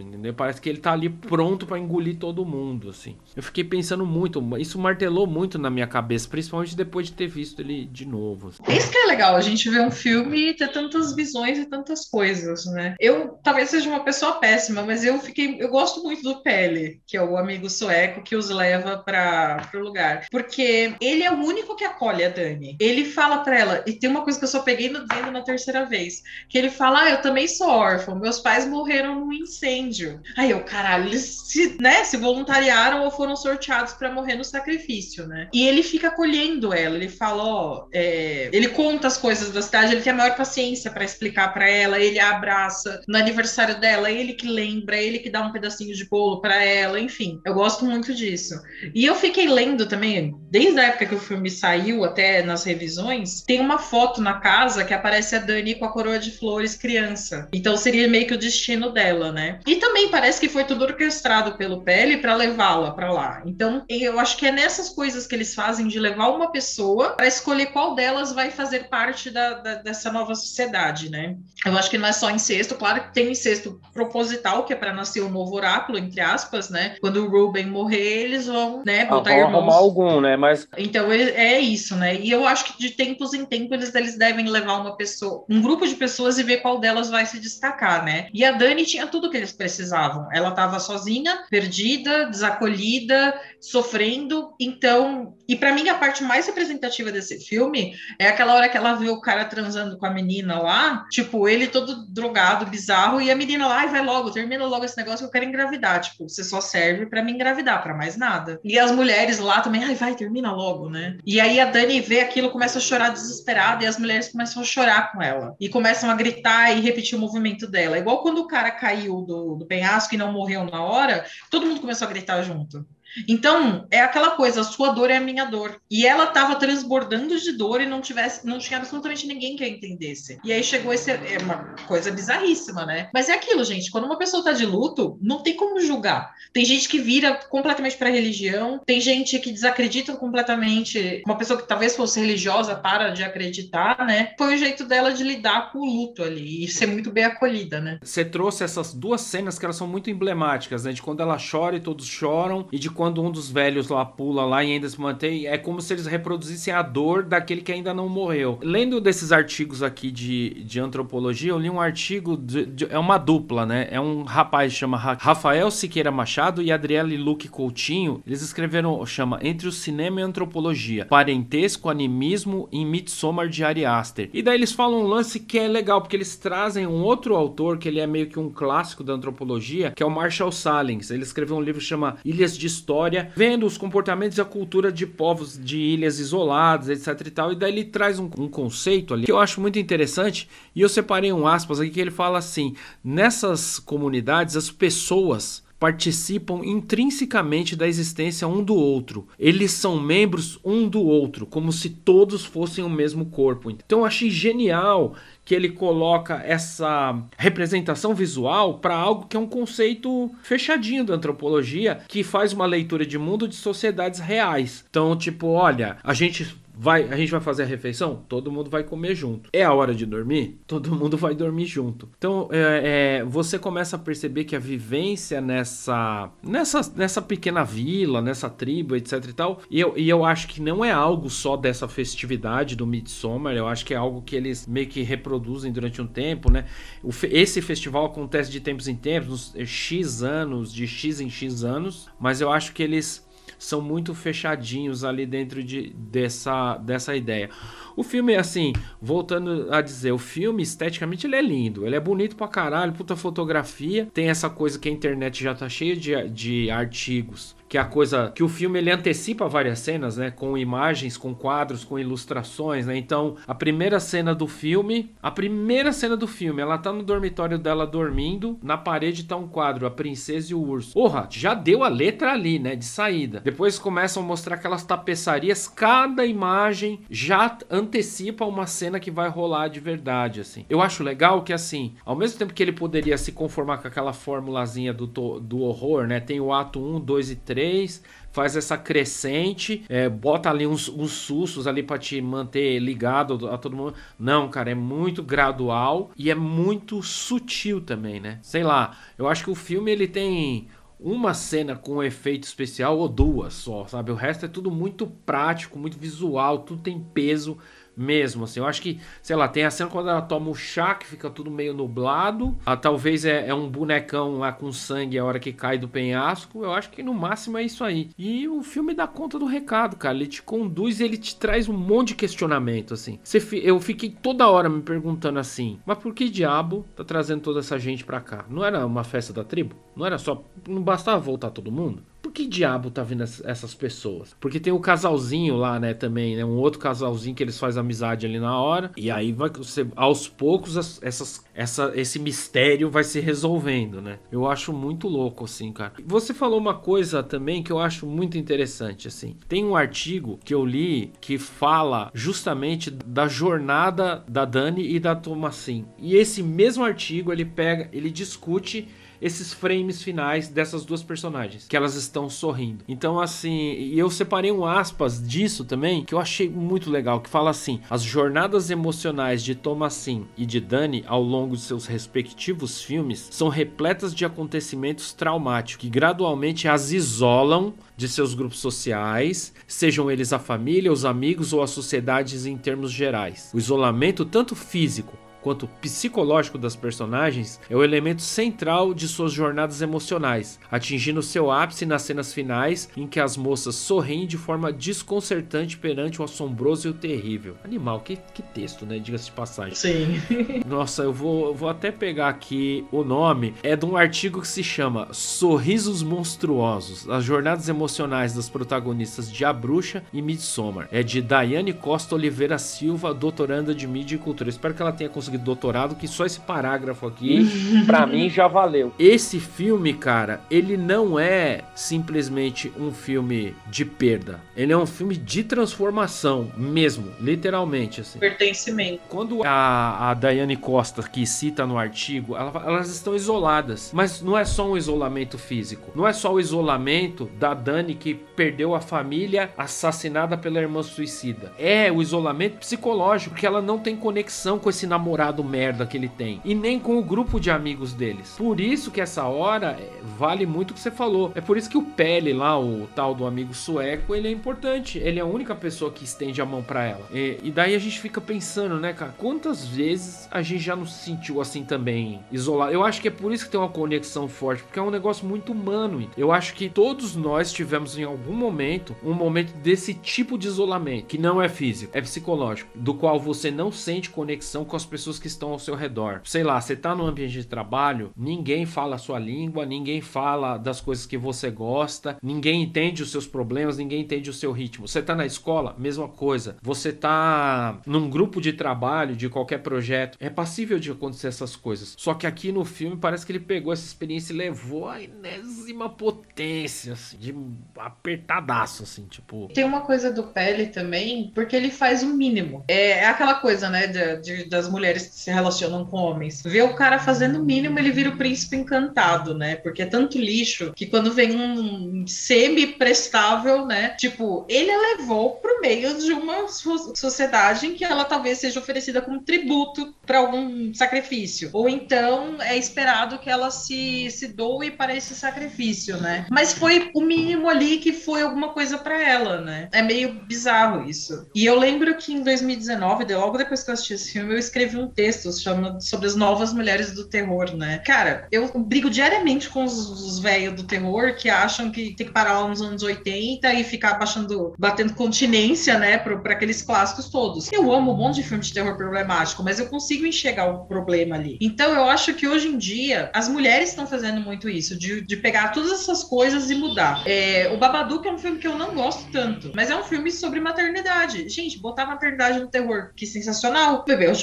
entendeu? 0.00 0.32
Parece 0.32 0.60
que 0.60 0.68
ele 0.68 0.78
tá 0.78 0.92
ali 0.92 1.10
pronto 1.10 1.66
para 1.66 1.78
engolir 1.78 2.16
todo 2.16 2.44
mundo, 2.44 2.88
assim. 2.88 3.16
Eu 3.36 3.42
fiquei 3.42 3.62
pensando 3.62 4.06
muito, 4.06 4.42
isso 4.58 4.78
martelou 4.78 5.26
muito 5.26 5.58
na 5.58 5.68
minha 5.68 5.86
cabeça, 5.86 6.26
principalmente 6.26 6.74
depois 6.74 7.08
de 7.08 7.12
ter 7.12 7.26
visto 7.26 7.60
ele 7.60 7.84
de 7.84 8.06
novo. 8.06 8.48
Assim. 8.48 8.62
Isso 8.74 8.90
que 8.90 8.96
é 8.96 9.06
legal, 9.06 9.36
a 9.36 9.40
gente 9.42 9.68
ver 9.68 9.82
um 9.82 9.90
filme 9.90 10.50
e 10.50 10.54
ter 10.54 10.68
tantas 10.68 11.14
visões 11.14 11.58
e 11.58 11.66
tantas 11.66 12.08
coisas, 12.08 12.64
né? 12.64 12.96
Eu 12.98 13.38
talvez 13.42 13.68
seja 13.68 13.90
uma 13.90 14.00
pessoa 14.00 14.34
péssima, 14.34 14.82
mas 14.82 15.04
eu 15.04 15.18
fiquei, 15.20 15.60
eu 15.60 15.68
gosto 15.68 16.02
muito 16.02 16.22
do 16.22 16.42
Pele, 16.42 17.02
que 17.06 17.16
é 17.16 17.22
o 17.22 17.36
amigo 17.36 17.68
sueco 17.68 18.22
que 18.22 18.34
os 18.34 18.48
leva 18.48 18.96
para 18.96 19.68
o 19.74 19.78
lugar, 19.78 20.26
porque 20.30 20.94
ele 20.98 21.22
é 21.22 21.30
o 21.30 21.44
único 21.44 21.76
que 21.76 21.84
acolhe 21.84 22.24
a 22.24 22.30
Dani. 22.30 22.74
Ele 22.80 23.04
fala 23.04 23.38
para 23.38 23.58
ela, 23.58 23.84
e 23.86 23.92
tem 23.92 24.08
uma 24.08 24.22
coisa 24.22 24.38
que 24.38 24.46
eu 24.46 24.48
só 24.48 24.60
peguei 24.60 24.88
no 24.88 25.06
dedo 25.06 25.30
na 25.30 25.42
terceira 25.42 25.84
vez, 25.84 26.22
que 26.48 26.56
ele 26.56 26.70
fala: 26.70 27.02
"Ah, 27.02 27.10
eu 27.10 27.20
também 27.20 27.46
sou 27.46 27.68
órfão, 27.68 28.18
meus 28.18 28.38
pais 28.38 28.66
morreram 28.66 29.25
um 29.26 29.32
incêndio. 29.32 30.20
Aí 30.36 30.50
eu, 30.50 30.60
caralho, 30.60 31.08
eles 31.08 31.42
se, 31.46 31.76
né, 31.80 32.04
se 32.04 32.16
voluntariaram 32.16 33.04
ou 33.04 33.10
foram 33.10 33.36
sorteados 33.36 33.92
para 33.94 34.12
morrer 34.12 34.36
no 34.36 34.44
sacrifício, 34.44 35.26
né? 35.26 35.48
E 35.52 35.66
ele 35.66 35.82
fica 35.82 36.08
acolhendo 36.08 36.72
ela, 36.72 36.96
ele 36.96 37.08
fala, 37.08 37.42
ó, 37.42 37.86
é... 37.92 38.48
ele 38.52 38.68
conta 38.68 39.06
as 39.06 39.16
coisas 39.16 39.50
da 39.50 39.62
cidade, 39.62 39.92
ele 39.92 40.02
tem 40.02 40.12
a 40.12 40.16
maior 40.16 40.36
paciência 40.36 40.90
para 40.90 41.04
explicar 41.04 41.52
para 41.52 41.68
ela, 41.68 41.98
ele 41.98 42.18
a 42.18 42.30
abraça 42.30 43.00
no 43.08 43.16
aniversário 43.16 43.78
dela, 43.80 44.10
ele 44.10 44.34
que 44.34 44.46
lembra, 44.46 44.96
ele 44.96 45.18
que 45.18 45.30
dá 45.30 45.42
um 45.42 45.52
pedacinho 45.52 45.94
de 45.94 46.04
bolo 46.08 46.40
para 46.40 46.62
ela, 46.62 47.00
enfim. 47.00 47.40
Eu 47.44 47.54
gosto 47.54 47.84
muito 47.84 48.14
disso. 48.14 48.54
E 48.94 49.04
eu 49.04 49.14
fiquei 49.14 49.48
lendo 49.48 49.86
também, 49.86 50.34
desde 50.50 50.78
a 50.78 50.84
época 50.84 51.06
que 51.06 51.14
o 51.14 51.20
filme 51.20 51.50
saiu 51.50 52.04
até 52.04 52.42
nas 52.42 52.64
revisões, 52.64 53.42
tem 53.42 53.60
uma 53.60 53.78
foto 53.78 54.20
na 54.20 54.34
casa 54.34 54.84
que 54.84 54.94
aparece 54.94 55.34
a 55.34 55.38
Dani 55.38 55.74
com 55.74 55.84
a 55.84 55.92
coroa 55.92 56.18
de 56.18 56.30
flores 56.30 56.76
criança. 56.76 57.48
Então 57.52 57.76
seria 57.76 58.08
meio 58.08 58.26
que 58.26 58.34
o 58.34 58.38
destino 58.38 58.90
dela 58.90 59.15
né? 59.32 59.60
E 59.66 59.76
também 59.76 60.08
parece 60.08 60.40
que 60.40 60.48
foi 60.48 60.64
tudo 60.64 60.84
orquestrado 60.84 61.56
pelo 61.56 61.82
Pele 61.82 62.18
para 62.18 62.34
levá-la 62.34 62.92
para 62.92 63.12
lá. 63.12 63.42
Então, 63.44 63.84
eu 63.88 64.18
acho 64.18 64.36
que 64.36 64.46
é 64.46 64.52
nessas 64.52 64.90
coisas 64.90 65.26
que 65.26 65.34
eles 65.34 65.54
fazem 65.54 65.88
de 65.88 65.98
levar 65.98 66.28
uma 66.28 66.50
pessoa 66.50 67.10
para 67.10 67.26
escolher 67.26 67.66
qual 67.66 67.94
delas 67.94 68.32
vai 68.32 68.50
fazer 68.50 68.88
parte 68.88 69.30
da, 69.30 69.54
da, 69.54 69.74
dessa 69.76 70.12
nova 70.12 70.34
sociedade, 70.34 71.10
né? 71.10 71.36
Eu 71.64 71.76
acho 71.76 71.90
que 71.90 71.98
não 71.98 72.08
é 72.08 72.12
só 72.12 72.30
incesto, 72.30 72.74
claro 72.74 73.02
que 73.02 73.14
tem 73.14 73.30
incesto 73.30 73.80
proposital, 73.92 74.64
que 74.64 74.72
é 74.72 74.76
para 74.76 74.92
nascer 74.92 75.22
um 75.22 75.30
novo 75.30 75.54
oráculo, 75.54 75.98
entre 75.98 76.20
aspas, 76.20 76.70
né? 76.70 76.96
Quando 77.00 77.24
o 77.24 77.28
Ruben 77.28 77.66
morrer, 77.66 78.24
eles 78.24 78.46
vão, 78.46 78.82
né, 78.84 79.02
ah, 79.02 79.06
botar 79.06 79.30
ah, 79.30 79.38
irmãos. 79.38 79.54
arrumar 79.56 79.74
algum, 79.74 80.20
né? 80.20 80.36
Mas... 80.36 80.68
Então, 80.76 81.10
é, 81.10 81.22
é 81.22 81.60
isso, 81.60 81.96
né? 81.96 82.20
E 82.20 82.30
eu 82.30 82.46
acho 82.46 82.64
que 82.64 82.78
de 82.78 82.90
tempos 82.90 83.34
em 83.34 83.44
tempos 83.44 83.72
eles, 83.72 83.94
eles 83.94 84.18
devem 84.18 84.48
levar 84.48 84.78
uma 84.78 84.96
pessoa, 84.96 85.44
um 85.48 85.60
grupo 85.60 85.86
de 85.86 85.94
pessoas 85.94 86.38
e 86.38 86.42
ver 86.42 86.58
qual 86.58 86.78
delas 86.78 87.10
vai 87.10 87.26
se 87.26 87.40
destacar, 87.40 88.04
né? 88.04 88.28
E 88.32 88.44
a 88.44 88.52
Dani 88.52 88.84
tinha 88.96 89.06
tudo 89.06 89.30
que 89.30 89.36
eles 89.36 89.52
precisavam. 89.52 90.26
Ela 90.32 90.48
estava 90.48 90.80
sozinha, 90.80 91.44
perdida, 91.50 92.26
desacolhida, 92.30 93.38
sofrendo. 93.60 94.54
Então, 94.58 95.36
E 95.48 95.54
para 95.54 95.72
mim, 95.72 95.88
a 95.88 95.94
parte 95.94 96.24
mais 96.24 96.46
representativa 96.46 97.12
desse 97.12 97.38
filme 97.38 97.94
é 98.18 98.26
aquela 98.26 98.54
hora 98.54 98.68
que 98.68 98.76
ela 98.76 98.94
vê 98.94 99.08
o 99.08 99.20
cara 99.20 99.44
transando 99.44 99.96
com 99.98 100.06
a 100.06 100.10
menina 100.10 100.60
lá, 100.60 101.06
tipo, 101.10 101.48
ele 101.48 101.68
todo 101.68 102.06
drogado, 102.08 102.66
bizarro, 102.66 103.20
e 103.20 103.30
a 103.30 103.36
menina 103.36 103.66
lá, 103.66 103.78
ai, 103.80 103.88
vai 103.88 104.04
logo, 104.04 104.30
termina 104.30 104.64
logo 104.66 104.84
esse 104.84 104.96
negócio 104.96 105.20
que 105.20 105.24
eu 105.24 105.30
quero 105.30 105.44
engravidar. 105.44 106.00
Tipo, 106.00 106.28
você 106.28 106.42
só 106.42 106.60
serve 106.60 107.06
para 107.06 107.22
me 107.22 107.32
engravidar, 107.32 107.82
para 107.82 107.94
mais 107.94 108.16
nada. 108.16 108.60
E 108.64 108.78
as 108.78 108.90
mulheres 108.90 109.38
lá 109.38 109.60
também, 109.60 109.84
ai, 109.84 109.94
vai, 109.94 110.14
termina 110.14 110.52
logo, 110.52 110.88
né? 110.88 111.16
E 111.24 111.40
aí 111.40 111.60
a 111.60 111.66
Dani 111.66 112.00
vê 112.00 112.20
aquilo, 112.20 112.50
começa 112.50 112.78
a 112.78 112.82
chorar 112.82 113.10
desesperada, 113.10 113.84
e 113.84 113.86
as 113.86 113.98
mulheres 113.98 114.28
começam 114.28 114.62
a 114.62 114.64
chorar 114.64 115.12
com 115.12 115.22
ela. 115.22 115.54
E 115.60 115.68
começam 115.68 116.10
a 116.10 116.14
gritar 116.14 116.76
e 116.76 116.80
repetir 116.80 117.16
o 117.16 117.20
movimento 117.20 117.66
dela. 117.66 117.98
Igual 117.98 118.22
quando 118.22 118.38
o 118.38 118.48
cara 118.48 118.70
caiu 118.86 119.22
do, 119.22 119.56
do 119.56 119.66
penhasco 119.66 120.14
e 120.14 120.18
não 120.18 120.32
morreu 120.32 120.64
na 120.64 120.82
hora, 120.82 121.26
todo 121.50 121.66
mundo 121.66 121.80
começou 121.80 122.06
a 122.06 122.10
gritar 122.10 122.42
junto. 122.42 122.86
Então, 123.28 123.86
é 123.90 124.00
aquela 124.00 124.30
coisa, 124.30 124.60
a 124.60 124.64
sua 124.64 124.90
dor 124.90 125.10
é 125.10 125.16
a 125.16 125.20
minha 125.20 125.44
dor. 125.44 125.80
E 125.90 126.06
ela 126.06 126.24
estava 126.24 126.56
transbordando 126.56 127.38
de 127.38 127.52
dor 127.52 127.80
e 127.80 127.86
não 127.86 128.00
tivesse, 128.00 128.46
não 128.46 128.58
tinha 128.58 128.78
absolutamente 128.78 129.26
ninguém 129.26 129.56
que 129.56 129.64
a 129.64 129.68
entendesse. 129.68 130.38
E 130.44 130.52
aí 130.52 130.62
chegou 130.62 130.92
esse 130.92 131.10
é 131.10 131.38
uma 131.40 131.74
coisa 131.86 132.10
bizarríssima, 132.10 132.84
né? 132.84 133.08
Mas 133.12 133.28
é 133.28 133.34
aquilo, 133.34 133.64
gente, 133.64 133.90
quando 133.90 134.04
uma 134.04 134.18
pessoa 134.18 134.40
está 134.40 134.52
de 134.52 134.66
luto, 134.66 135.18
não 135.20 135.42
tem 135.42 135.54
como 135.54 135.80
julgar. 135.80 136.34
Tem 136.52 136.64
gente 136.64 136.88
que 136.88 136.98
vira 136.98 137.34
completamente 137.48 137.96
para 137.96 138.10
religião, 138.10 138.80
tem 138.84 139.00
gente 139.00 139.38
que 139.38 139.52
desacredita 139.52 140.14
completamente. 140.16 141.22
Uma 141.26 141.38
pessoa 141.38 141.60
que 141.60 141.68
talvez 141.68 141.96
fosse 141.96 142.20
religiosa 142.20 142.74
para 142.74 143.10
de 143.10 143.22
acreditar, 143.22 144.04
né? 144.06 144.34
Foi 144.38 144.54
o 144.54 144.58
jeito 144.58 144.84
dela 144.84 145.12
de 145.12 145.22
lidar 145.22 145.72
com 145.72 145.78
o 145.78 145.84
luto 145.84 146.22
ali 146.22 146.64
e 146.64 146.68
ser 146.68 146.86
muito 146.86 147.10
bem 147.10 147.24
acolhida, 147.24 147.80
né? 147.80 147.98
Você 148.02 148.24
trouxe 148.24 148.64
essas 148.64 148.92
duas 148.92 149.20
cenas 149.20 149.58
que 149.58 149.64
elas 149.64 149.76
são 149.76 149.86
muito 149.86 150.10
emblemáticas, 150.10 150.84
né? 150.84 150.92
De 150.92 151.02
quando 151.02 151.20
ela 151.20 151.38
chora 151.38 151.76
e 151.76 151.80
todos 151.80 152.06
choram 152.06 152.66
e 152.72 152.78
de 152.78 152.90
quando 152.90 153.05
quando 153.06 153.22
um 153.22 153.30
dos 153.30 153.48
velhos 153.48 153.88
lá 153.88 154.04
pula 154.04 154.44
lá 154.44 154.64
e 154.64 154.72
ainda 154.72 154.88
se 154.88 155.00
mantém, 155.00 155.46
é 155.46 155.56
como 155.56 155.80
se 155.80 155.94
eles 155.94 156.06
reproduzissem 156.06 156.74
a 156.74 156.82
dor 156.82 157.22
daquele 157.22 157.60
que 157.60 157.70
ainda 157.70 157.94
não 157.94 158.08
morreu. 158.08 158.58
Lendo 158.60 159.00
desses 159.00 159.30
artigos 159.30 159.80
aqui 159.80 160.10
de, 160.10 160.64
de 160.64 160.80
antropologia, 160.80 161.52
eu 161.52 161.58
li 161.58 161.70
um 161.70 161.80
artigo, 161.80 162.36
de, 162.36 162.66
de, 162.66 162.84
é 162.90 162.98
uma 162.98 163.16
dupla, 163.16 163.64
né? 163.64 163.86
É 163.92 164.00
um 164.00 164.24
rapaz 164.24 164.72
chama 164.72 164.96
Rafael 164.96 165.70
Siqueira 165.70 166.10
Machado 166.10 166.60
e 166.60 166.72
Adriele 166.72 167.16
Luque 167.16 167.46
Coutinho. 167.46 168.20
Eles 168.26 168.42
escreveram, 168.42 169.06
chama 169.06 169.38
Entre 169.40 169.68
o 169.68 169.72
Cinema 169.72 170.18
e 170.18 170.24
a 170.24 170.26
Antropologia, 170.26 171.06
Parentesco, 171.06 171.88
Animismo 171.88 172.68
em 172.72 172.84
Midsommar 172.84 173.48
de 173.48 173.62
Ari 173.62 173.84
Aster. 173.84 174.30
E 174.34 174.42
daí 174.42 174.56
eles 174.56 174.72
falam 174.72 175.04
um 175.04 175.06
lance 175.06 175.38
que 175.38 175.60
é 175.60 175.68
legal, 175.68 176.00
porque 176.00 176.16
eles 176.16 176.34
trazem 176.34 176.88
um 176.88 177.04
outro 177.04 177.36
autor, 177.36 177.78
que 177.78 177.86
ele 177.86 178.00
é 178.00 178.06
meio 178.06 178.26
que 178.26 178.40
um 178.40 178.50
clássico 178.50 179.04
da 179.04 179.12
antropologia, 179.12 179.92
que 179.92 180.02
é 180.02 180.06
o 180.06 180.10
Marshall 180.10 180.50
Salins. 180.50 181.12
Ele 181.12 181.22
escreveu 181.22 181.56
um 181.56 181.62
livro 181.62 181.80
que 181.80 181.86
chama 181.86 182.16
Ilhas 182.24 182.58
de 182.58 182.66
História 182.66 182.95
história, 182.96 183.30
vendo 183.36 183.66
os 183.66 183.76
comportamentos 183.76 184.38
e 184.38 184.40
a 184.40 184.44
cultura 184.44 184.90
de 184.90 185.06
povos 185.06 185.58
de 185.62 185.76
ilhas 185.76 186.18
isoladas, 186.18 186.88
etc 186.88 187.26
e 187.26 187.30
tal. 187.30 187.52
E 187.52 187.56
daí 187.56 187.72
ele 187.72 187.84
traz 187.84 188.18
um, 188.18 188.30
um 188.38 188.48
conceito 188.48 189.12
ali 189.12 189.26
que 189.26 189.32
eu 189.32 189.38
acho 189.38 189.60
muito 189.60 189.78
interessante. 189.78 190.48
E 190.74 190.80
eu 190.80 190.88
separei 190.88 191.32
um 191.32 191.46
aspas 191.46 191.80
aqui 191.80 191.90
que 191.90 192.00
ele 192.00 192.10
fala 192.10 192.38
assim: 192.38 192.74
nessas 193.04 193.78
comunidades, 193.78 194.56
as 194.56 194.70
pessoas 194.70 195.65
participam 195.78 196.62
intrinsecamente 196.64 197.76
da 197.76 197.86
existência 197.86 198.48
um 198.48 198.62
do 198.62 198.74
outro. 198.74 199.28
Eles 199.38 199.72
são 199.72 200.00
membros 200.00 200.58
um 200.64 200.88
do 200.88 201.02
outro, 201.02 201.46
como 201.46 201.72
se 201.72 201.90
todos 201.90 202.44
fossem 202.44 202.82
o 202.82 202.90
mesmo 202.90 203.26
corpo. 203.26 203.70
Então 203.70 204.00
eu 204.00 204.04
achei 204.04 204.30
genial 204.30 205.14
que 205.44 205.54
ele 205.54 205.68
coloca 205.68 206.42
essa 206.44 207.16
representação 207.36 208.14
visual 208.14 208.78
para 208.78 208.96
algo 208.96 209.26
que 209.26 209.36
é 209.36 209.40
um 209.40 209.46
conceito 209.46 210.30
fechadinho 210.42 211.04
da 211.04 211.14
antropologia, 211.14 212.00
que 212.08 212.24
faz 212.24 212.52
uma 212.52 212.66
leitura 212.66 213.06
de 213.06 213.16
mundo 213.16 213.46
de 213.46 213.54
sociedades 213.54 214.18
reais. 214.18 214.84
Então, 214.90 215.16
tipo, 215.16 215.46
olha, 215.46 215.98
a 216.02 216.12
gente 216.12 216.56
Vai, 216.78 217.04
a 217.08 217.16
gente 217.16 217.30
vai 217.30 217.40
fazer 217.40 217.62
a 217.62 217.66
refeição? 217.66 218.22
Todo 218.28 218.52
mundo 218.52 218.68
vai 218.68 218.84
comer 218.84 219.14
junto. 219.14 219.48
É 219.52 219.64
a 219.64 219.72
hora 219.72 219.94
de 219.94 220.04
dormir? 220.04 220.60
Todo 220.66 220.94
mundo 220.94 221.16
vai 221.16 221.34
dormir 221.34 221.64
junto. 221.64 222.08
Então, 222.18 222.48
é, 222.52 223.20
é, 223.20 223.24
você 223.24 223.58
começa 223.58 223.96
a 223.96 223.98
perceber 223.98 224.44
que 224.44 224.54
a 224.54 224.58
vivência 224.58 225.40
nessa, 225.40 226.30
nessa, 226.42 226.92
nessa 226.94 227.22
pequena 227.22 227.64
vila, 227.64 228.20
nessa 228.20 228.50
tribo, 228.50 228.94
etc 228.94 229.24
e 229.26 229.32
tal, 229.32 229.60
e 229.70 229.80
eu, 229.80 229.94
e 229.96 230.06
eu 230.08 230.24
acho 230.24 230.48
que 230.48 230.60
não 230.60 230.84
é 230.84 230.92
algo 230.92 231.30
só 231.30 231.56
dessa 231.56 231.88
festividade 231.88 232.76
do 232.76 232.86
Midsommar, 232.86 233.54
eu 233.54 233.66
acho 233.66 233.84
que 233.84 233.94
é 233.94 233.96
algo 233.96 234.20
que 234.20 234.36
eles 234.36 234.66
meio 234.66 234.86
que 234.86 235.02
reproduzem 235.02 235.72
durante 235.72 236.02
um 236.02 236.06
tempo, 236.06 236.50
né? 236.50 236.66
O, 237.02 237.10
esse 237.30 237.62
festival 237.62 238.04
acontece 238.04 238.50
de 238.50 238.60
tempos 238.60 238.86
em 238.86 238.96
tempos, 238.96 239.54
X 239.64 240.22
anos, 240.22 240.72
de 240.72 240.86
X 240.86 241.20
em 241.20 241.30
X 241.30 241.64
anos, 241.64 242.08
mas 242.20 242.40
eu 242.40 242.52
acho 242.52 242.74
que 242.74 242.82
eles 242.82 243.25
são 243.58 243.80
muito 243.80 244.14
fechadinhos 244.14 245.04
ali 245.04 245.26
dentro 245.26 245.62
de, 245.62 245.92
dessa, 245.96 246.76
dessa 246.78 247.16
ideia. 247.16 247.50
O 247.96 248.02
filme, 248.02 248.36
assim, 248.36 248.72
voltando 249.00 249.72
a 249.72 249.80
dizer, 249.80 250.12
o 250.12 250.18
filme 250.18 250.62
esteticamente 250.62 251.26
ele 251.26 251.36
é 251.36 251.42
lindo, 251.42 251.86
ele 251.86 251.96
é 251.96 252.00
bonito 252.00 252.36
pra 252.36 252.46
caralho, 252.46 252.92
puta 252.92 253.16
fotografia, 253.16 254.08
tem 254.12 254.28
essa 254.28 254.50
coisa 254.50 254.78
que 254.78 254.88
a 254.88 254.92
internet 254.92 255.42
já 255.42 255.54
tá 255.54 255.68
cheia 255.68 255.96
de, 255.96 256.28
de 256.28 256.70
artigos 256.70 257.55
que 257.68 257.76
é 257.76 257.80
a 257.80 257.84
coisa 257.84 258.30
que 258.34 258.42
o 258.42 258.48
filme 258.48 258.78
ele 258.78 258.90
antecipa 258.90 259.48
várias 259.48 259.80
cenas, 259.80 260.16
né, 260.16 260.30
com 260.30 260.56
imagens, 260.56 261.16
com 261.16 261.34
quadros, 261.34 261.84
com 261.84 261.98
ilustrações, 261.98 262.86
né? 262.86 262.96
Então, 262.96 263.36
a 263.46 263.54
primeira 263.54 263.98
cena 263.98 264.34
do 264.34 264.46
filme, 264.46 265.14
a 265.22 265.30
primeira 265.30 265.92
cena 265.92 266.16
do 266.16 266.26
filme, 266.26 266.62
ela 266.62 266.78
tá 266.78 266.92
no 266.92 267.02
dormitório 267.02 267.58
dela 267.58 267.86
dormindo, 267.86 268.58
na 268.62 268.76
parede 268.76 269.24
tá 269.24 269.36
um 269.36 269.48
quadro, 269.48 269.86
a 269.86 269.90
princesa 269.90 270.52
e 270.52 270.54
o 270.54 270.60
urso. 270.60 270.92
Porra, 270.92 271.28
já 271.30 271.54
deu 271.54 271.82
a 271.82 271.88
letra 271.88 272.32
ali, 272.32 272.58
né, 272.58 272.76
de 272.76 272.84
saída. 272.84 273.40
Depois 273.40 273.78
começam 273.78 274.22
a 274.22 274.26
mostrar 274.26 274.56
aquelas 274.56 274.84
tapeçarias, 274.84 275.66
cada 275.66 276.24
imagem 276.24 277.00
já 277.10 277.56
antecipa 277.70 278.44
uma 278.44 278.66
cena 278.66 279.00
que 279.00 279.10
vai 279.10 279.28
rolar 279.28 279.68
de 279.68 279.80
verdade, 279.80 280.40
assim. 280.40 280.64
Eu 280.68 280.80
acho 280.80 281.02
legal 281.02 281.42
que 281.42 281.52
assim, 281.52 281.94
ao 282.04 282.16
mesmo 282.16 282.38
tempo 282.38 282.54
que 282.54 282.62
ele 282.62 282.72
poderia 282.72 283.18
se 283.18 283.32
conformar 283.32 283.78
com 283.78 283.88
aquela 283.88 284.12
formulazinha 284.12 284.92
do, 284.92 285.06
do 285.06 285.60
horror, 285.60 286.06
né, 286.06 286.20
tem 286.20 286.40
o 286.40 286.52
ato 286.52 286.80
1, 286.80 287.00
2 287.00 287.30
e 287.30 287.36
3 287.36 287.55
3, 287.56 288.02
faz 288.30 288.54
essa 288.54 288.76
crescente, 288.76 289.82
é, 289.88 290.10
bota 290.10 290.50
ali 290.50 290.66
uns, 290.66 290.90
uns 290.90 291.12
sustos 291.12 291.66
ali 291.66 291.82
para 291.82 291.96
te 291.96 292.20
manter 292.20 292.78
ligado 292.78 293.48
a 293.48 293.56
todo 293.56 293.74
mundo. 293.74 293.94
Não, 294.18 294.50
cara, 294.50 294.70
é 294.70 294.74
muito 294.74 295.22
gradual 295.22 296.10
e 296.14 296.30
é 296.30 296.34
muito 296.34 297.02
sutil 297.02 297.80
também, 297.80 298.20
né? 298.20 298.38
Sei 298.42 298.62
lá, 298.62 298.94
eu 299.16 299.26
acho 299.26 299.42
que 299.42 299.50
o 299.50 299.54
filme 299.54 299.90
ele 299.90 300.06
tem 300.06 300.68
uma 301.00 301.32
cena 301.32 301.74
com 301.76 302.02
efeito 302.02 302.44
especial 302.44 302.98
ou 302.98 303.08
duas 303.08 303.54
só, 303.54 303.86
sabe? 303.86 304.10
O 304.10 304.14
resto 304.14 304.44
é 304.44 304.48
tudo 304.48 304.70
muito 304.70 305.06
prático, 305.06 305.78
muito 305.78 305.98
visual, 305.98 306.58
tudo 306.58 306.82
tem 306.82 307.00
peso 307.00 307.56
mesmo, 307.96 308.44
assim. 308.44 308.60
Eu 308.60 308.66
acho 308.66 308.82
que, 308.82 309.00
sei 309.22 309.34
lá, 309.34 309.48
tem 309.48 309.64
a 309.64 309.70
cena 309.70 309.88
quando 309.88 310.10
ela 310.10 310.22
toma 310.22 310.50
o 310.50 310.54
chá, 310.54 310.94
que 310.94 311.06
fica 311.06 311.30
tudo 311.30 311.50
meio 311.50 311.72
nublado. 311.72 312.56
Ah, 312.66 312.76
talvez 312.76 313.24
é, 313.24 313.48
é, 313.48 313.54
um 313.54 313.68
bonecão 313.68 314.38
lá 314.38 314.52
com 314.52 314.70
sangue 314.72 315.18
a 315.18 315.24
hora 315.24 315.40
que 315.40 315.52
cai 315.52 315.78
do 315.78 315.88
penhasco. 315.88 316.62
Eu 316.62 316.72
acho 316.72 316.90
que 316.90 317.02
no 317.02 317.14
máximo 317.14 317.58
é 317.58 317.62
isso 317.62 317.82
aí. 317.82 318.10
E 318.18 318.46
o 318.48 318.62
filme 318.62 318.94
dá 318.94 319.06
conta 319.06 319.38
do 319.38 319.46
recado, 319.46 319.96
cara. 319.96 320.14
Ele 320.14 320.26
te 320.26 320.42
conduz 320.42 321.00
e 321.00 321.04
ele 321.04 321.16
te 321.16 321.36
traz 321.36 321.68
um 321.68 321.76
monte 321.76 322.08
de 322.08 322.16
questionamento, 322.16 322.94
assim. 322.94 323.18
Você, 323.22 323.38
eu 323.62 323.80
fiquei 323.80 324.10
toda 324.10 324.48
hora 324.48 324.68
me 324.68 324.82
perguntando 324.82 325.38
assim, 325.38 325.78
mas 325.86 325.98
por 325.98 326.14
que 326.14 326.28
diabo 326.28 326.84
tá 326.94 327.04
trazendo 327.04 327.40
toda 327.40 327.60
essa 327.60 327.78
gente 327.78 328.04
pra 328.04 328.20
cá? 328.20 328.44
Não 328.48 328.64
era 328.64 328.84
uma 328.84 329.04
festa 329.04 329.32
da 329.32 329.44
tribo? 329.44 329.74
Não 329.94 330.04
era 330.04 330.18
só. 330.18 330.44
Não 330.68 330.82
bastava 330.82 331.18
voltar 331.18 331.50
todo 331.50 331.72
mundo? 331.72 332.02
Que 332.36 332.46
diabo 332.46 332.90
tá 332.90 333.02
vindo 333.02 333.22
essas 333.22 333.72
pessoas? 333.72 334.36
Porque 334.38 334.60
tem 334.60 334.70
o 334.70 334.78
casalzinho 334.78 335.56
lá, 335.56 335.80
né, 335.80 335.94
também, 335.94 336.36
né? 336.36 336.44
Um 336.44 336.58
outro 336.58 336.78
casalzinho 336.78 337.34
que 337.34 337.42
eles 337.42 337.58
fazem 337.58 337.80
amizade 337.80 338.26
ali 338.26 338.38
na 338.38 338.60
hora. 338.60 338.90
E 338.94 339.10
aí 339.10 339.32
vai 339.32 339.48
você, 339.48 339.86
aos 339.96 340.28
poucos 340.28 340.76
essas, 341.00 341.42
essa, 341.54 341.92
esse 341.94 342.18
mistério 342.18 342.90
vai 342.90 343.04
se 343.04 343.20
resolvendo, 343.20 344.02
né? 344.02 344.18
Eu 344.30 344.46
acho 344.46 344.70
muito 344.70 345.08
louco, 345.08 345.46
assim, 345.46 345.72
cara. 345.72 345.94
Você 346.04 346.34
falou 346.34 346.58
uma 346.58 346.74
coisa 346.74 347.22
também 347.22 347.62
que 347.62 347.72
eu 347.72 347.78
acho 347.78 348.06
muito 348.06 348.36
interessante, 348.36 349.08
assim. 349.08 349.34
Tem 349.48 349.64
um 349.64 349.74
artigo 349.74 350.38
que 350.44 350.52
eu 350.52 350.62
li 350.62 351.12
que 351.22 351.38
fala 351.38 352.10
justamente 352.12 352.90
da 352.90 353.26
jornada 353.28 354.22
da 354.28 354.44
Dani 354.44 354.86
e 354.94 355.00
da 355.00 355.16
Thomasin. 355.16 355.86
E 355.98 356.14
esse 356.14 356.42
mesmo 356.42 356.84
artigo 356.84 357.32
ele 357.32 357.46
pega, 357.46 357.88
ele 357.94 358.10
discute 358.10 358.88
esses 359.20 359.52
frames 359.52 360.02
finais 360.02 360.48
dessas 360.48 360.84
duas 360.84 361.02
personagens, 361.02 361.66
que 361.68 361.76
elas 361.76 361.94
estão 361.94 362.28
sorrindo. 362.28 362.84
Então, 362.88 363.20
assim, 363.20 363.74
e 363.74 363.98
eu 363.98 364.10
separei 364.10 364.52
um 364.52 364.64
aspas 364.64 365.26
disso 365.26 365.64
também, 365.64 366.04
que 366.04 366.14
eu 366.14 366.18
achei 366.18 366.48
muito 366.48 366.90
legal, 366.90 367.20
que 367.20 367.30
fala 367.30 367.50
assim: 367.50 367.80
as 367.88 368.02
jornadas 368.02 368.70
emocionais 368.70 369.42
de 369.42 369.54
Thomasin 369.54 370.26
e 370.36 370.46
de 370.46 370.60
Dani 370.60 371.04
ao 371.06 371.22
longo 371.22 371.56
de 371.56 371.62
seus 371.62 371.86
respectivos 371.86 372.82
filmes 372.82 373.28
são 373.30 373.48
repletas 373.48 374.14
de 374.14 374.24
acontecimentos 374.24 375.12
traumáticos 375.12 375.76
que 375.76 375.88
gradualmente 375.88 376.68
as 376.68 376.92
isolam 376.92 377.74
de 377.96 378.08
seus 378.08 378.34
grupos 378.34 378.58
sociais, 378.58 379.54
sejam 379.66 380.10
eles 380.10 380.32
a 380.32 380.38
família, 380.38 380.92
os 380.92 381.04
amigos 381.04 381.52
ou 381.52 381.62
as 381.62 381.70
sociedades 381.70 382.46
em 382.46 382.56
termos 382.56 382.90
gerais. 382.90 383.50
O 383.54 383.58
isolamento, 383.58 384.24
tanto 384.24 384.54
físico 384.54 385.16
quanto 385.46 385.68
psicológico 385.80 386.58
das 386.58 386.74
personagens 386.74 387.60
é 387.70 387.76
o 387.76 387.84
elemento 387.84 388.20
central 388.20 388.92
de 388.92 389.06
suas 389.06 389.30
jornadas 389.30 389.80
emocionais, 389.80 390.58
atingindo 390.68 391.22
seu 391.22 391.52
ápice 391.52 391.86
nas 391.86 392.02
cenas 392.02 392.34
finais 392.34 392.88
em 392.96 393.06
que 393.06 393.20
as 393.20 393.36
moças 393.36 393.76
sorriem 393.76 394.26
de 394.26 394.36
forma 394.36 394.72
desconcertante 394.72 395.78
perante 395.78 396.20
o 396.20 396.24
assombroso 396.24 396.88
e 396.88 396.90
o 396.90 396.94
terrível. 396.94 397.54
Animal, 397.64 398.00
que, 398.00 398.16
que 398.34 398.42
texto, 398.42 398.84
né? 398.84 398.98
Diga-se 398.98 399.26
de 399.26 399.30
passagem. 399.30 399.76
Sim. 399.76 400.20
Nossa, 400.66 401.04
eu 401.04 401.12
vou, 401.12 401.46
eu 401.46 401.54
vou 401.54 401.68
até 401.68 401.92
pegar 401.92 402.28
aqui 402.28 402.84
o 402.90 403.04
nome. 403.04 403.54
É 403.62 403.76
de 403.76 403.86
um 403.86 403.96
artigo 403.96 404.40
que 404.40 404.48
se 404.48 404.64
chama 404.64 405.06
Sorrisos 405.12 406.02
Monstruosos: 406.02 407.08
As 407.08 407.22
Jornadas 407.22 407.68
Emocionais 407.68 408.34
das 408.34 408.48
Protagonistas 408.48 409.30
de 409.30 409.44
A 409.44 409.52
Bruxa 409.52 410.02
e 410.12 410.20
Midsommar. 410.20 410.88
É 410.90 411.04
de 411.04 411.22
Daiane 411.22 411.72
Costa 411.72 412.16
Oliveira 412.16 412.58
Silva, 412.58 413.14
doutoranda 413.14 413.72
de 413.72 413.86
mídia 413.86 414.16
e 414.16 414.18
cultura. 414.18 414.50
Espero 414.50 414.74
que 414.74 414.82
ela 414.82 414.90
tenha 414.90 415.08
conseguido 415.08 415.35
doutorado, 415.38 415.94
que 415.94 416.08
só 416.08 416.24
esse 416.24 416.40
parágrafo 416.40 417.06
aqui, 417.06 417.46
pra 417.86 418.06
mim, 418.06 418.28
já 418.28 418.48
valeu. 418.48 418.92
Esse 418.98 419.40
filme, 419.40 419.92
cara, 419.92 420.40
ele 420.50 420.76
não 420.76 421.18
é 421.18 421.62
simplesmente 421.74 422.72
um 422.78 422.92
filme 422.92 423.54
de 423.66 423.84
perda. 423.84 424.40
Ele 424.56 424.72
é 424.72 424.76
um 424.76 424.86
filme 424.86 425.16
de 425.16 425.44
transformação 425.44 426.50
mesmo, 426.56 427.12
literalmente, 427.20 428.00
assim. 428.00 428.18
Pertencimento. 428.18 429.00
Quando 429.08 429.42
a, 429.44 430.10
a 430.10 430.14
Daiane 430.14 430.56
Costa, 430.56 431.02
que 431.02 431.26
cita 431.26 431.66
no 431.66 431.78
artigo, 431.78 432.36
ela, 432.36 432.62
elas 432.64 432.90
estão 432.90 433.14
isoladas. 433.14 433.90
Mas 433.92 434.22
não 434.22 434.36
é 434.36 434.44
só 434.44 434.70
um 434.70 434.76
isolamento 434.76 435.38
físico. 435.38 435.90
Não 435.94 436.06
é 436.06 436.12
só 436.12 436.32
o 436.32 436.40
isolamento 436.40 437.30
da 437.38 437.54
Dani 437.54 437.94
que 437.94 438.14
perdeu 438.14 438.74
a 438.74 438.80
família 438.80 439.50
assassinada 439.56 440.36
pela 440.36 440.60
irmã 440.60 440.82
suicida. 440.82 441.52
É 441.58 441.90
o 441.90 442.00
isolamento 442.00 442.58
psicológico, 442.58 443.30
porque 443.30 443.46
ela 443.46 443.62
não 443.62 443.78
tem 443.78 443.96
conexão 443.96 444.58
com 444.58 444.70
esse 444.70 444.86
namorado 444.86 445.25
merda 445.44 445.86
que 445.86 445.96
ele 445.96 446.08
tem. 446.08 446.40
E 446.44 446.54
nem 446.54 446.78
com 446.78 446.98
o 446.98 447.02
grupo 447.02 447.40
de 447.40 447.50
amigos 447.50 447.92
deles. 447.92 448.34
Por 448.36 448.60
isso 448.60 448.90
que 448.90 449.00
essa 449.00 449.24
hora 449.24 449.76
é, 449.78 450.00
vale 450.18 450.46
muito 450.46 450.70
o 450.70 450.74
que 450.74 450.80
você 450.80 450.90
falou. 450.90 451.32
É 451.34 451.40
por 451.40 451.56
isso 451.56 451.70
que 451.70 451.78
o 451.78 451.82
Pele 451.82 452.32
lá, 452.32 452.58
o 452.58 452.88
tal 452.94 453.14
do 453.14 453.26
amigo 453.26 453.54
sueco, 453.54 454.14
ele 454.14 454.28
é 454.28 454.30
importante. 454.30 454.98
Ele 454.98 455.18
é 455.18 455.22
a 455.22 455.26
única 455.26 455.54
pessoa 455.54 455.90
que 455.90 456.04
estende 456.04 456.40
a 456.40 456.46
mão 456.46 456.62
para 456.62 456.84
ela. 456.84 457.06
E, 457.12 457.38
e 457.42 457.50
daí 457.50 457.74
a 457.74 457.78
gente 457.78 458.00
fica 458.00 458.20
pensando, 458.20 458.78
né, 458.78 458.92
cara? 458.92 459.14
Quantas 459.16 459.66
vezes 459.66 460.28
a 460.30 460.42
gente 460.42 460.62
já 460.62 460.76
não 460.76 460.86
se 460.86 461.04
sentiu 461.04 461.40
assim 461.40 461.64
também, 461.64 462.20
isolado? 462.30 462.72
Eu 462.72 462.84
acho 462.84 463.00
que 463.00 463.08
é 463.08 463.10
por 463.10 463.32
isso 463.32 463.44
que 463.44 463.50
tem 463.50 463.60
uma 463.60 463.68
conexão 463.68 464.28
forte, 464.28 464.62
porque 464.62 464.78
é 464.78 464.82
um 464.82 464.90
negócio 464.90 465.26
muito 465.26 465.52
humano. 465.52 466.08
Eu 466.16 466.32
acho 466.32 466.54
que 466.54 466.68
todos 466.68 467.16
nós 467.16 467.52
tivemos 467.52 467.98
em 467.98 468.04
algum 468.04 468.34
momento 468.34 468.96
um 469.02 469.12
momento 469.12 469.52
desse 469.58 469.94
tipo 469.94 470.38
de 470.38 470.46
isolamento, 470.46 471.06
que 471.06 471.18
não 471.18 471.40
é 471.40 471.48
físico, 471.48 471.96
é 471.96 472.00
psicológico, 472.00 472.70
do 472.74 472.94
qual 472.94 473.18
você 473.18 473.50
não 473.50 473.70
sente 473.72 474.10
conexão 474.10 474.64
com 474.64 474.76
as 474.76 474.84
pessoas 474.84 475.15
que 475.18 475.26
estão 475.26 475.50
ao 475.50 475.58
seu 475.58 475.74
redor. 475.74 476.20
Sei 476.24 476.42
lá, 476.42 476.60
você 476.60 476.76
tá 476.76 476.94
no 476.94 477.06
ambiente 477.06 477.32
de 477.32 477.44
trabalho, 477.44 478.10
ninguém 478.16 478.66
fala 478.66 478.96
a 478.96 478.98
sua 478.98 479.18
língua, 479.18 479.66
ninguém 479.66 480.00
fala 480.00 480.56
das 480.56 480.80
coisas 480.80 481.06
que 481.06 481.16
você 481.16 481.50
gosta, 481.50 482.16
ninguém 482.22 482.62
entende 482.62 483.02
os 483.02 483.10
seus 483.10 483.26
problemas, 483.26 483.78
ninguém 483.78 484.02
entende 484.02 484.30
o 484.30 484.32
seu 484.32 484.52
ritmo. 484.52 484.86
Você 484.86 485.02
tá 485.02 485.14
na 485.14 485.26
escola, 485.26 485.74
mesma 485.78 486.08
coisa. 486.08 486.56
Você 486.62 486.92
tá 486.92 487.80
num 487.86 488.08
grupo 488.08 488.40
de 488.40 488.52
trabalho, 488.52 489.16
de 489.16 489.28
qualquer 489.28 489.58
projeto, 489.58 490.16
é 490.20 490.30
passível 490.30 490.78
de 490.78 490.90
acontecer 490.90 491.28
essas 491.28 491.56
coisas. 491.56 491.94
Só 491.96 492.14
que 492.14 492.26
aqui 492.26 492.52
no 492.52 492.64
filme 492.64 492.96
parece 492.96 493.24
que 493.24 493.32
ele 493.32 493.40
pegou 493.40 493.72
essa 493.72 493.84
experiência 493.84 494.32
e 494.32 494.36
levou 494.36 494.88
a 494.88 495.00
enésima 495.02 495.88
potência, 495.88 496.92
assim, 496.92 497.16
de 497.18 497.34
apertadaço, 497.76 498.82
assim, 498.82 499.06
tipo. 499.06 499.48
Tem 499.52 499.64
uma 499.64 499.80
coisa 499.80 500.12
do 500.12 500.24
Pele 500.24 500.66
também, 500.66 501.30
porque 501.34 501.54
ele 501.54 501.70
faz 501.70 502.02
o 502.02 502.08
mínimo. 502.08 502.64
É, 502.68 502.90
é 502.90 503.06
aquela 503.06 503.34
coisa, 503.34 503.68
né, 503.68 503.86
de, 503.86 504.16
de, 504.20 504.48
das 504.48 504.68
mulheres 504.68 504.95
que 505.04 505.14
se 505.14 505.30
relacionam 505.30 505.84
com 505.84 505.96
homens. 505.96 506.42
Vê 506.44 506.62
o 506.62 506.74
cara 506.74 506.98
fazendo 506.98 507.40
o 507.40 507.44
mínimo, 507.44 507.78
ele 507.78 507.90
vira 507.90 508.10
o 508.10 508.16
príncipe 508.16 508.56
encantado, 508.56 509.34
né? 509.34 509.56
Porque 509.56 509.82
é 509.82 509.86
tanto 509.86 510.18
lixo 510.18 510.72
que 510.74 510.86
quando 510.86 511.12
vem 511.12 511.36
um 511.36 512.06
semi-prestável, 512.06 513.66
né? 513.66 513.90
Tipo, 513.90 514.44
ele 514.48 514.70
a 514.70 514.86
levou 514.96 515.36
pro 515.36 515.60
meio 515.60 515.98
de 515.98 516.12
uma 516.12 516.46
sociedade 516.48 517.66
em 517.66 517.74
que 517.74 517.84
ela 517.84 518.04
talvez 518.04 518.38
seja 518.38 518.60
oferecida 518.60 519.00
como 519.00 519.22
tributo 519.22 519.94
para 520.04 520.18
algum 520.18 520.72
sacrifício. 520.74 521.50
Ou 521.52 521.68
então 521.68 522.40
é 522.40 522.56
esperado 522.56 523.18
que 523.18 523.30
ela 523.30 523.50
se, 523.50 524.10
se 524.10 524.28
doe 524.28 524.70
para 524.70 524.94
esse 524.94 525.14
sacrifício, 525.14 525.96
né? 525.98 526.26
Mas 526.30 526.52
foi 526.52 526.90
o 526.94 527.00
mínimo 527.00 527.48
ali 527.48 527.78
que 527.78 527.92
foi 527.92 528.22
alguma 528.22 528.50
coisa 528.50 528.78
para 528.78 529.00
ela, 529.00 529.40
né? 529.40 529.68
É 529.72 529.82
meio 529.82 530.12
bizarro 530.12 530.88
isso. 530.88 531.28
E 531.34 531.44
eu 531.44 531.58
lembro 531.58 531.96
que 531.96 532.12
em 532.12 532.22
2019, 532.22 533.14
logo 533.14 533.38
depois 533.38 533.62
que 533.62 533.70
eu 533.70 533.74
assisti 533.74 533.94
esse 533.94 534.12
filme, 534.12 534.34
eu 534.34 534.38
escrevi 534.38 534.76
um 534.76 534.85
texto 534.88 535.32
chamado 535.32 535.80
sobre 535.82 536.06
as 536.06 536.14
novas 536.14 536.52
mulheres 536.52 536.92
do 536.92 537.08
terror, 537.08 537.54
né? 537.56 537.78
Cara, 537.78 538.26
eu 538.30 538.50
brigo 538.58 538.90
diariamente 538.90 539.48
com 539.48 539.64
os, 539.64 539.88
os 539.90 540.18
velhos 540.18 540.54
do 540.54 540.64
terror 540.64 541.14
que 541.14 541.28
acham 541.28 541.70
que 541.70 541.94
tem 541.94 542.06
que 542.06 542.12
parar 542.12 542.40
lá 542.40 542.48
nos 542.48 542.62
anos 542.62 542.82
80 542.82 543.52
e 543.54 543.64
ficar 543.64 543.94
baixando, 543.94 544.54
batendo 544.58 544.94
continência, 544.94 545.78
né, 545.78 545.98
para 545.98 546.32
aqueles 546.32 546.62
clássicos 546.62 547.08
todos. 547.08 547.50
Eu 547.52 547.72
amo 547.72 547.92
um 547.92 547.96
monte 547.96 548.16
de 548.16 548.22
filme 548.22 548.42
de 548.42 548.52
terror 548.52 548.76
problemático, 548.76 549.42
mas 549.42 549.58
eu 549.58 549.66
consigo 549.66 550.06
enxergar 550.06 550.46
o 550.46 550.66
problema 550.66 551.16
ali. 551.16 551.38
Então 551.40 551.72
eu 551.72 551.84
acho 551.84 552.14
que 552.14 552.26
hoje 552.26 552.48
em 552.48 552.58
dia 552.58 553.10
as 553.14 553.28
mulheres 553.28 553.70
estão 553.70 553.86
fazendo 553.86 554.20
muito 554.20 554.48
isso, 554.48 554.78
de, 554.78 555.00
de 555.00 555.16
pegar 555.16 555.48
todas 555.52 555.72
essas 555.72 556.04
coisas 556.04 556.50
e 556.50 556.54
mudar. 556.54 557.02
É, 557.06 557.50
o 557.52 557.58
Babadook 557.58 558.06
é 558.06 558.12
um 558.12 558.18
filme 558.18 558.38
que 558.38 558.46
eu 558.46 558.56
não 558.56 558.74
gosto 558.74 559.10
tanto, 559.10 559.52
mas 559.54 559.70
é 559.70 559.76
um 559.76 559.84
filme 559.84 560.10
sobre 560.10 560.40
maternidade. 560.40 561.28
Gente, 561.28 561.58
botar 561.58 561.86
maternidade 561.86 562.38
no 562.40 562.48
terror, 562.48 562.90
que 562.96 563.06
sensacional. 563.06 563.84
Bebê, 563.86 564.08
o 564.08 564.14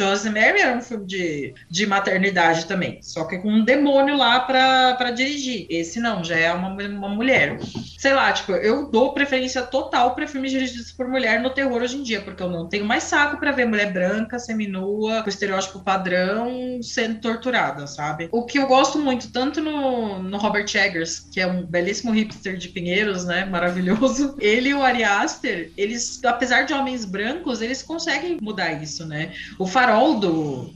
Rosemary 0.53 0.61
era 0.61 0.77
um 0.77 0.81
filme 0.81 1.05
de, 1.05 1.53
de 1.69 1.85
maternidade 1.85 2.65
também, 2.65 2.99
só 3.01 3.25
que 3.25 3.39
com 3.39 3.49
um 3.49 3.63
demônio 3.63 4.15
lá 4.15 4.39
para 4.39 5.11
dirigir. 5.11 5.65
Esse 5.69 5.99
não, 5.99 6.23
já 6.23 6.37
é 6.37 6.53
uma, 6.53 6.69
uma 6.69 7.09
mulher. 7.09 7.57
Sei 7.97 8.13
lá, 8.13 8.31
tipo, 8.31 8.51
eu 8.53 8.89
dou 8.89 9.13
preferência 9.13 9.61
total 9.63 10.13
para 10.13 10.27
filmes 10.27 10.51
dirigidos 10.51 10.91
por 10.91 11.07
mulher 11.07 11.41
no 11.41 11.49
terror 11.49 11.81
hoje 11.81 11.97
em 11.97 12.03
dia, 12.03 12.21
porque 12.21 12.43
eu 12.43 12.49
não 12.49 12.67
tenho 12.67 12.85
mais 12.85 13.03
saco 13.03 13.37
para 13.37 13.51
ver 13.51 13.65
mulher 13.65 13.91
branca, 13.91 14.39
seminua, 14.39 15.23
com 15.23 15.29
estereótipo 15.29 15.79
padrão, 15.79 16.79
sendo 16.81 17.19
torturada, 17.19 17.87
sabe? 17.87 18.29
O 18.31 18.45
que 18.45 18.59
eu 18.59 18.67
gosto 18.67 18.99
muito, 18.99 19.31
tanto 19.31 19.61
no, 19.61 20.21
no 20.21 20.37
Robert 20.37 20.65
Eggers, 20.73 21.19
que 21.31 21.39
é 21.39 21.47
um 21.47 21.65
belíssimo 21.65 22.11
hipster 22.11 22.57
de 22.57 22.69
Pinheiros, 22.69 23.25
né? 23.25 23.45
Maravilhoso. 23.45 24.35
Ele 24.39 24.69
e 24.69 24.73
o 24.73 24.83
Ari 24.83 25.03
Aster, 25.03 25.71
eles, 25.77 26.23
apesar 26.23 26.63
de 26.63 26.73
homens 26.73 27.05
brancos, 27.05 27.61
eles 27.61 27.81
conseguem 27.81 28.37
mudar 28.41 28.73
isso, 28.83 29.05
né? 29.05 29.33
O 29.57 29.65
Farol 29.65 30.19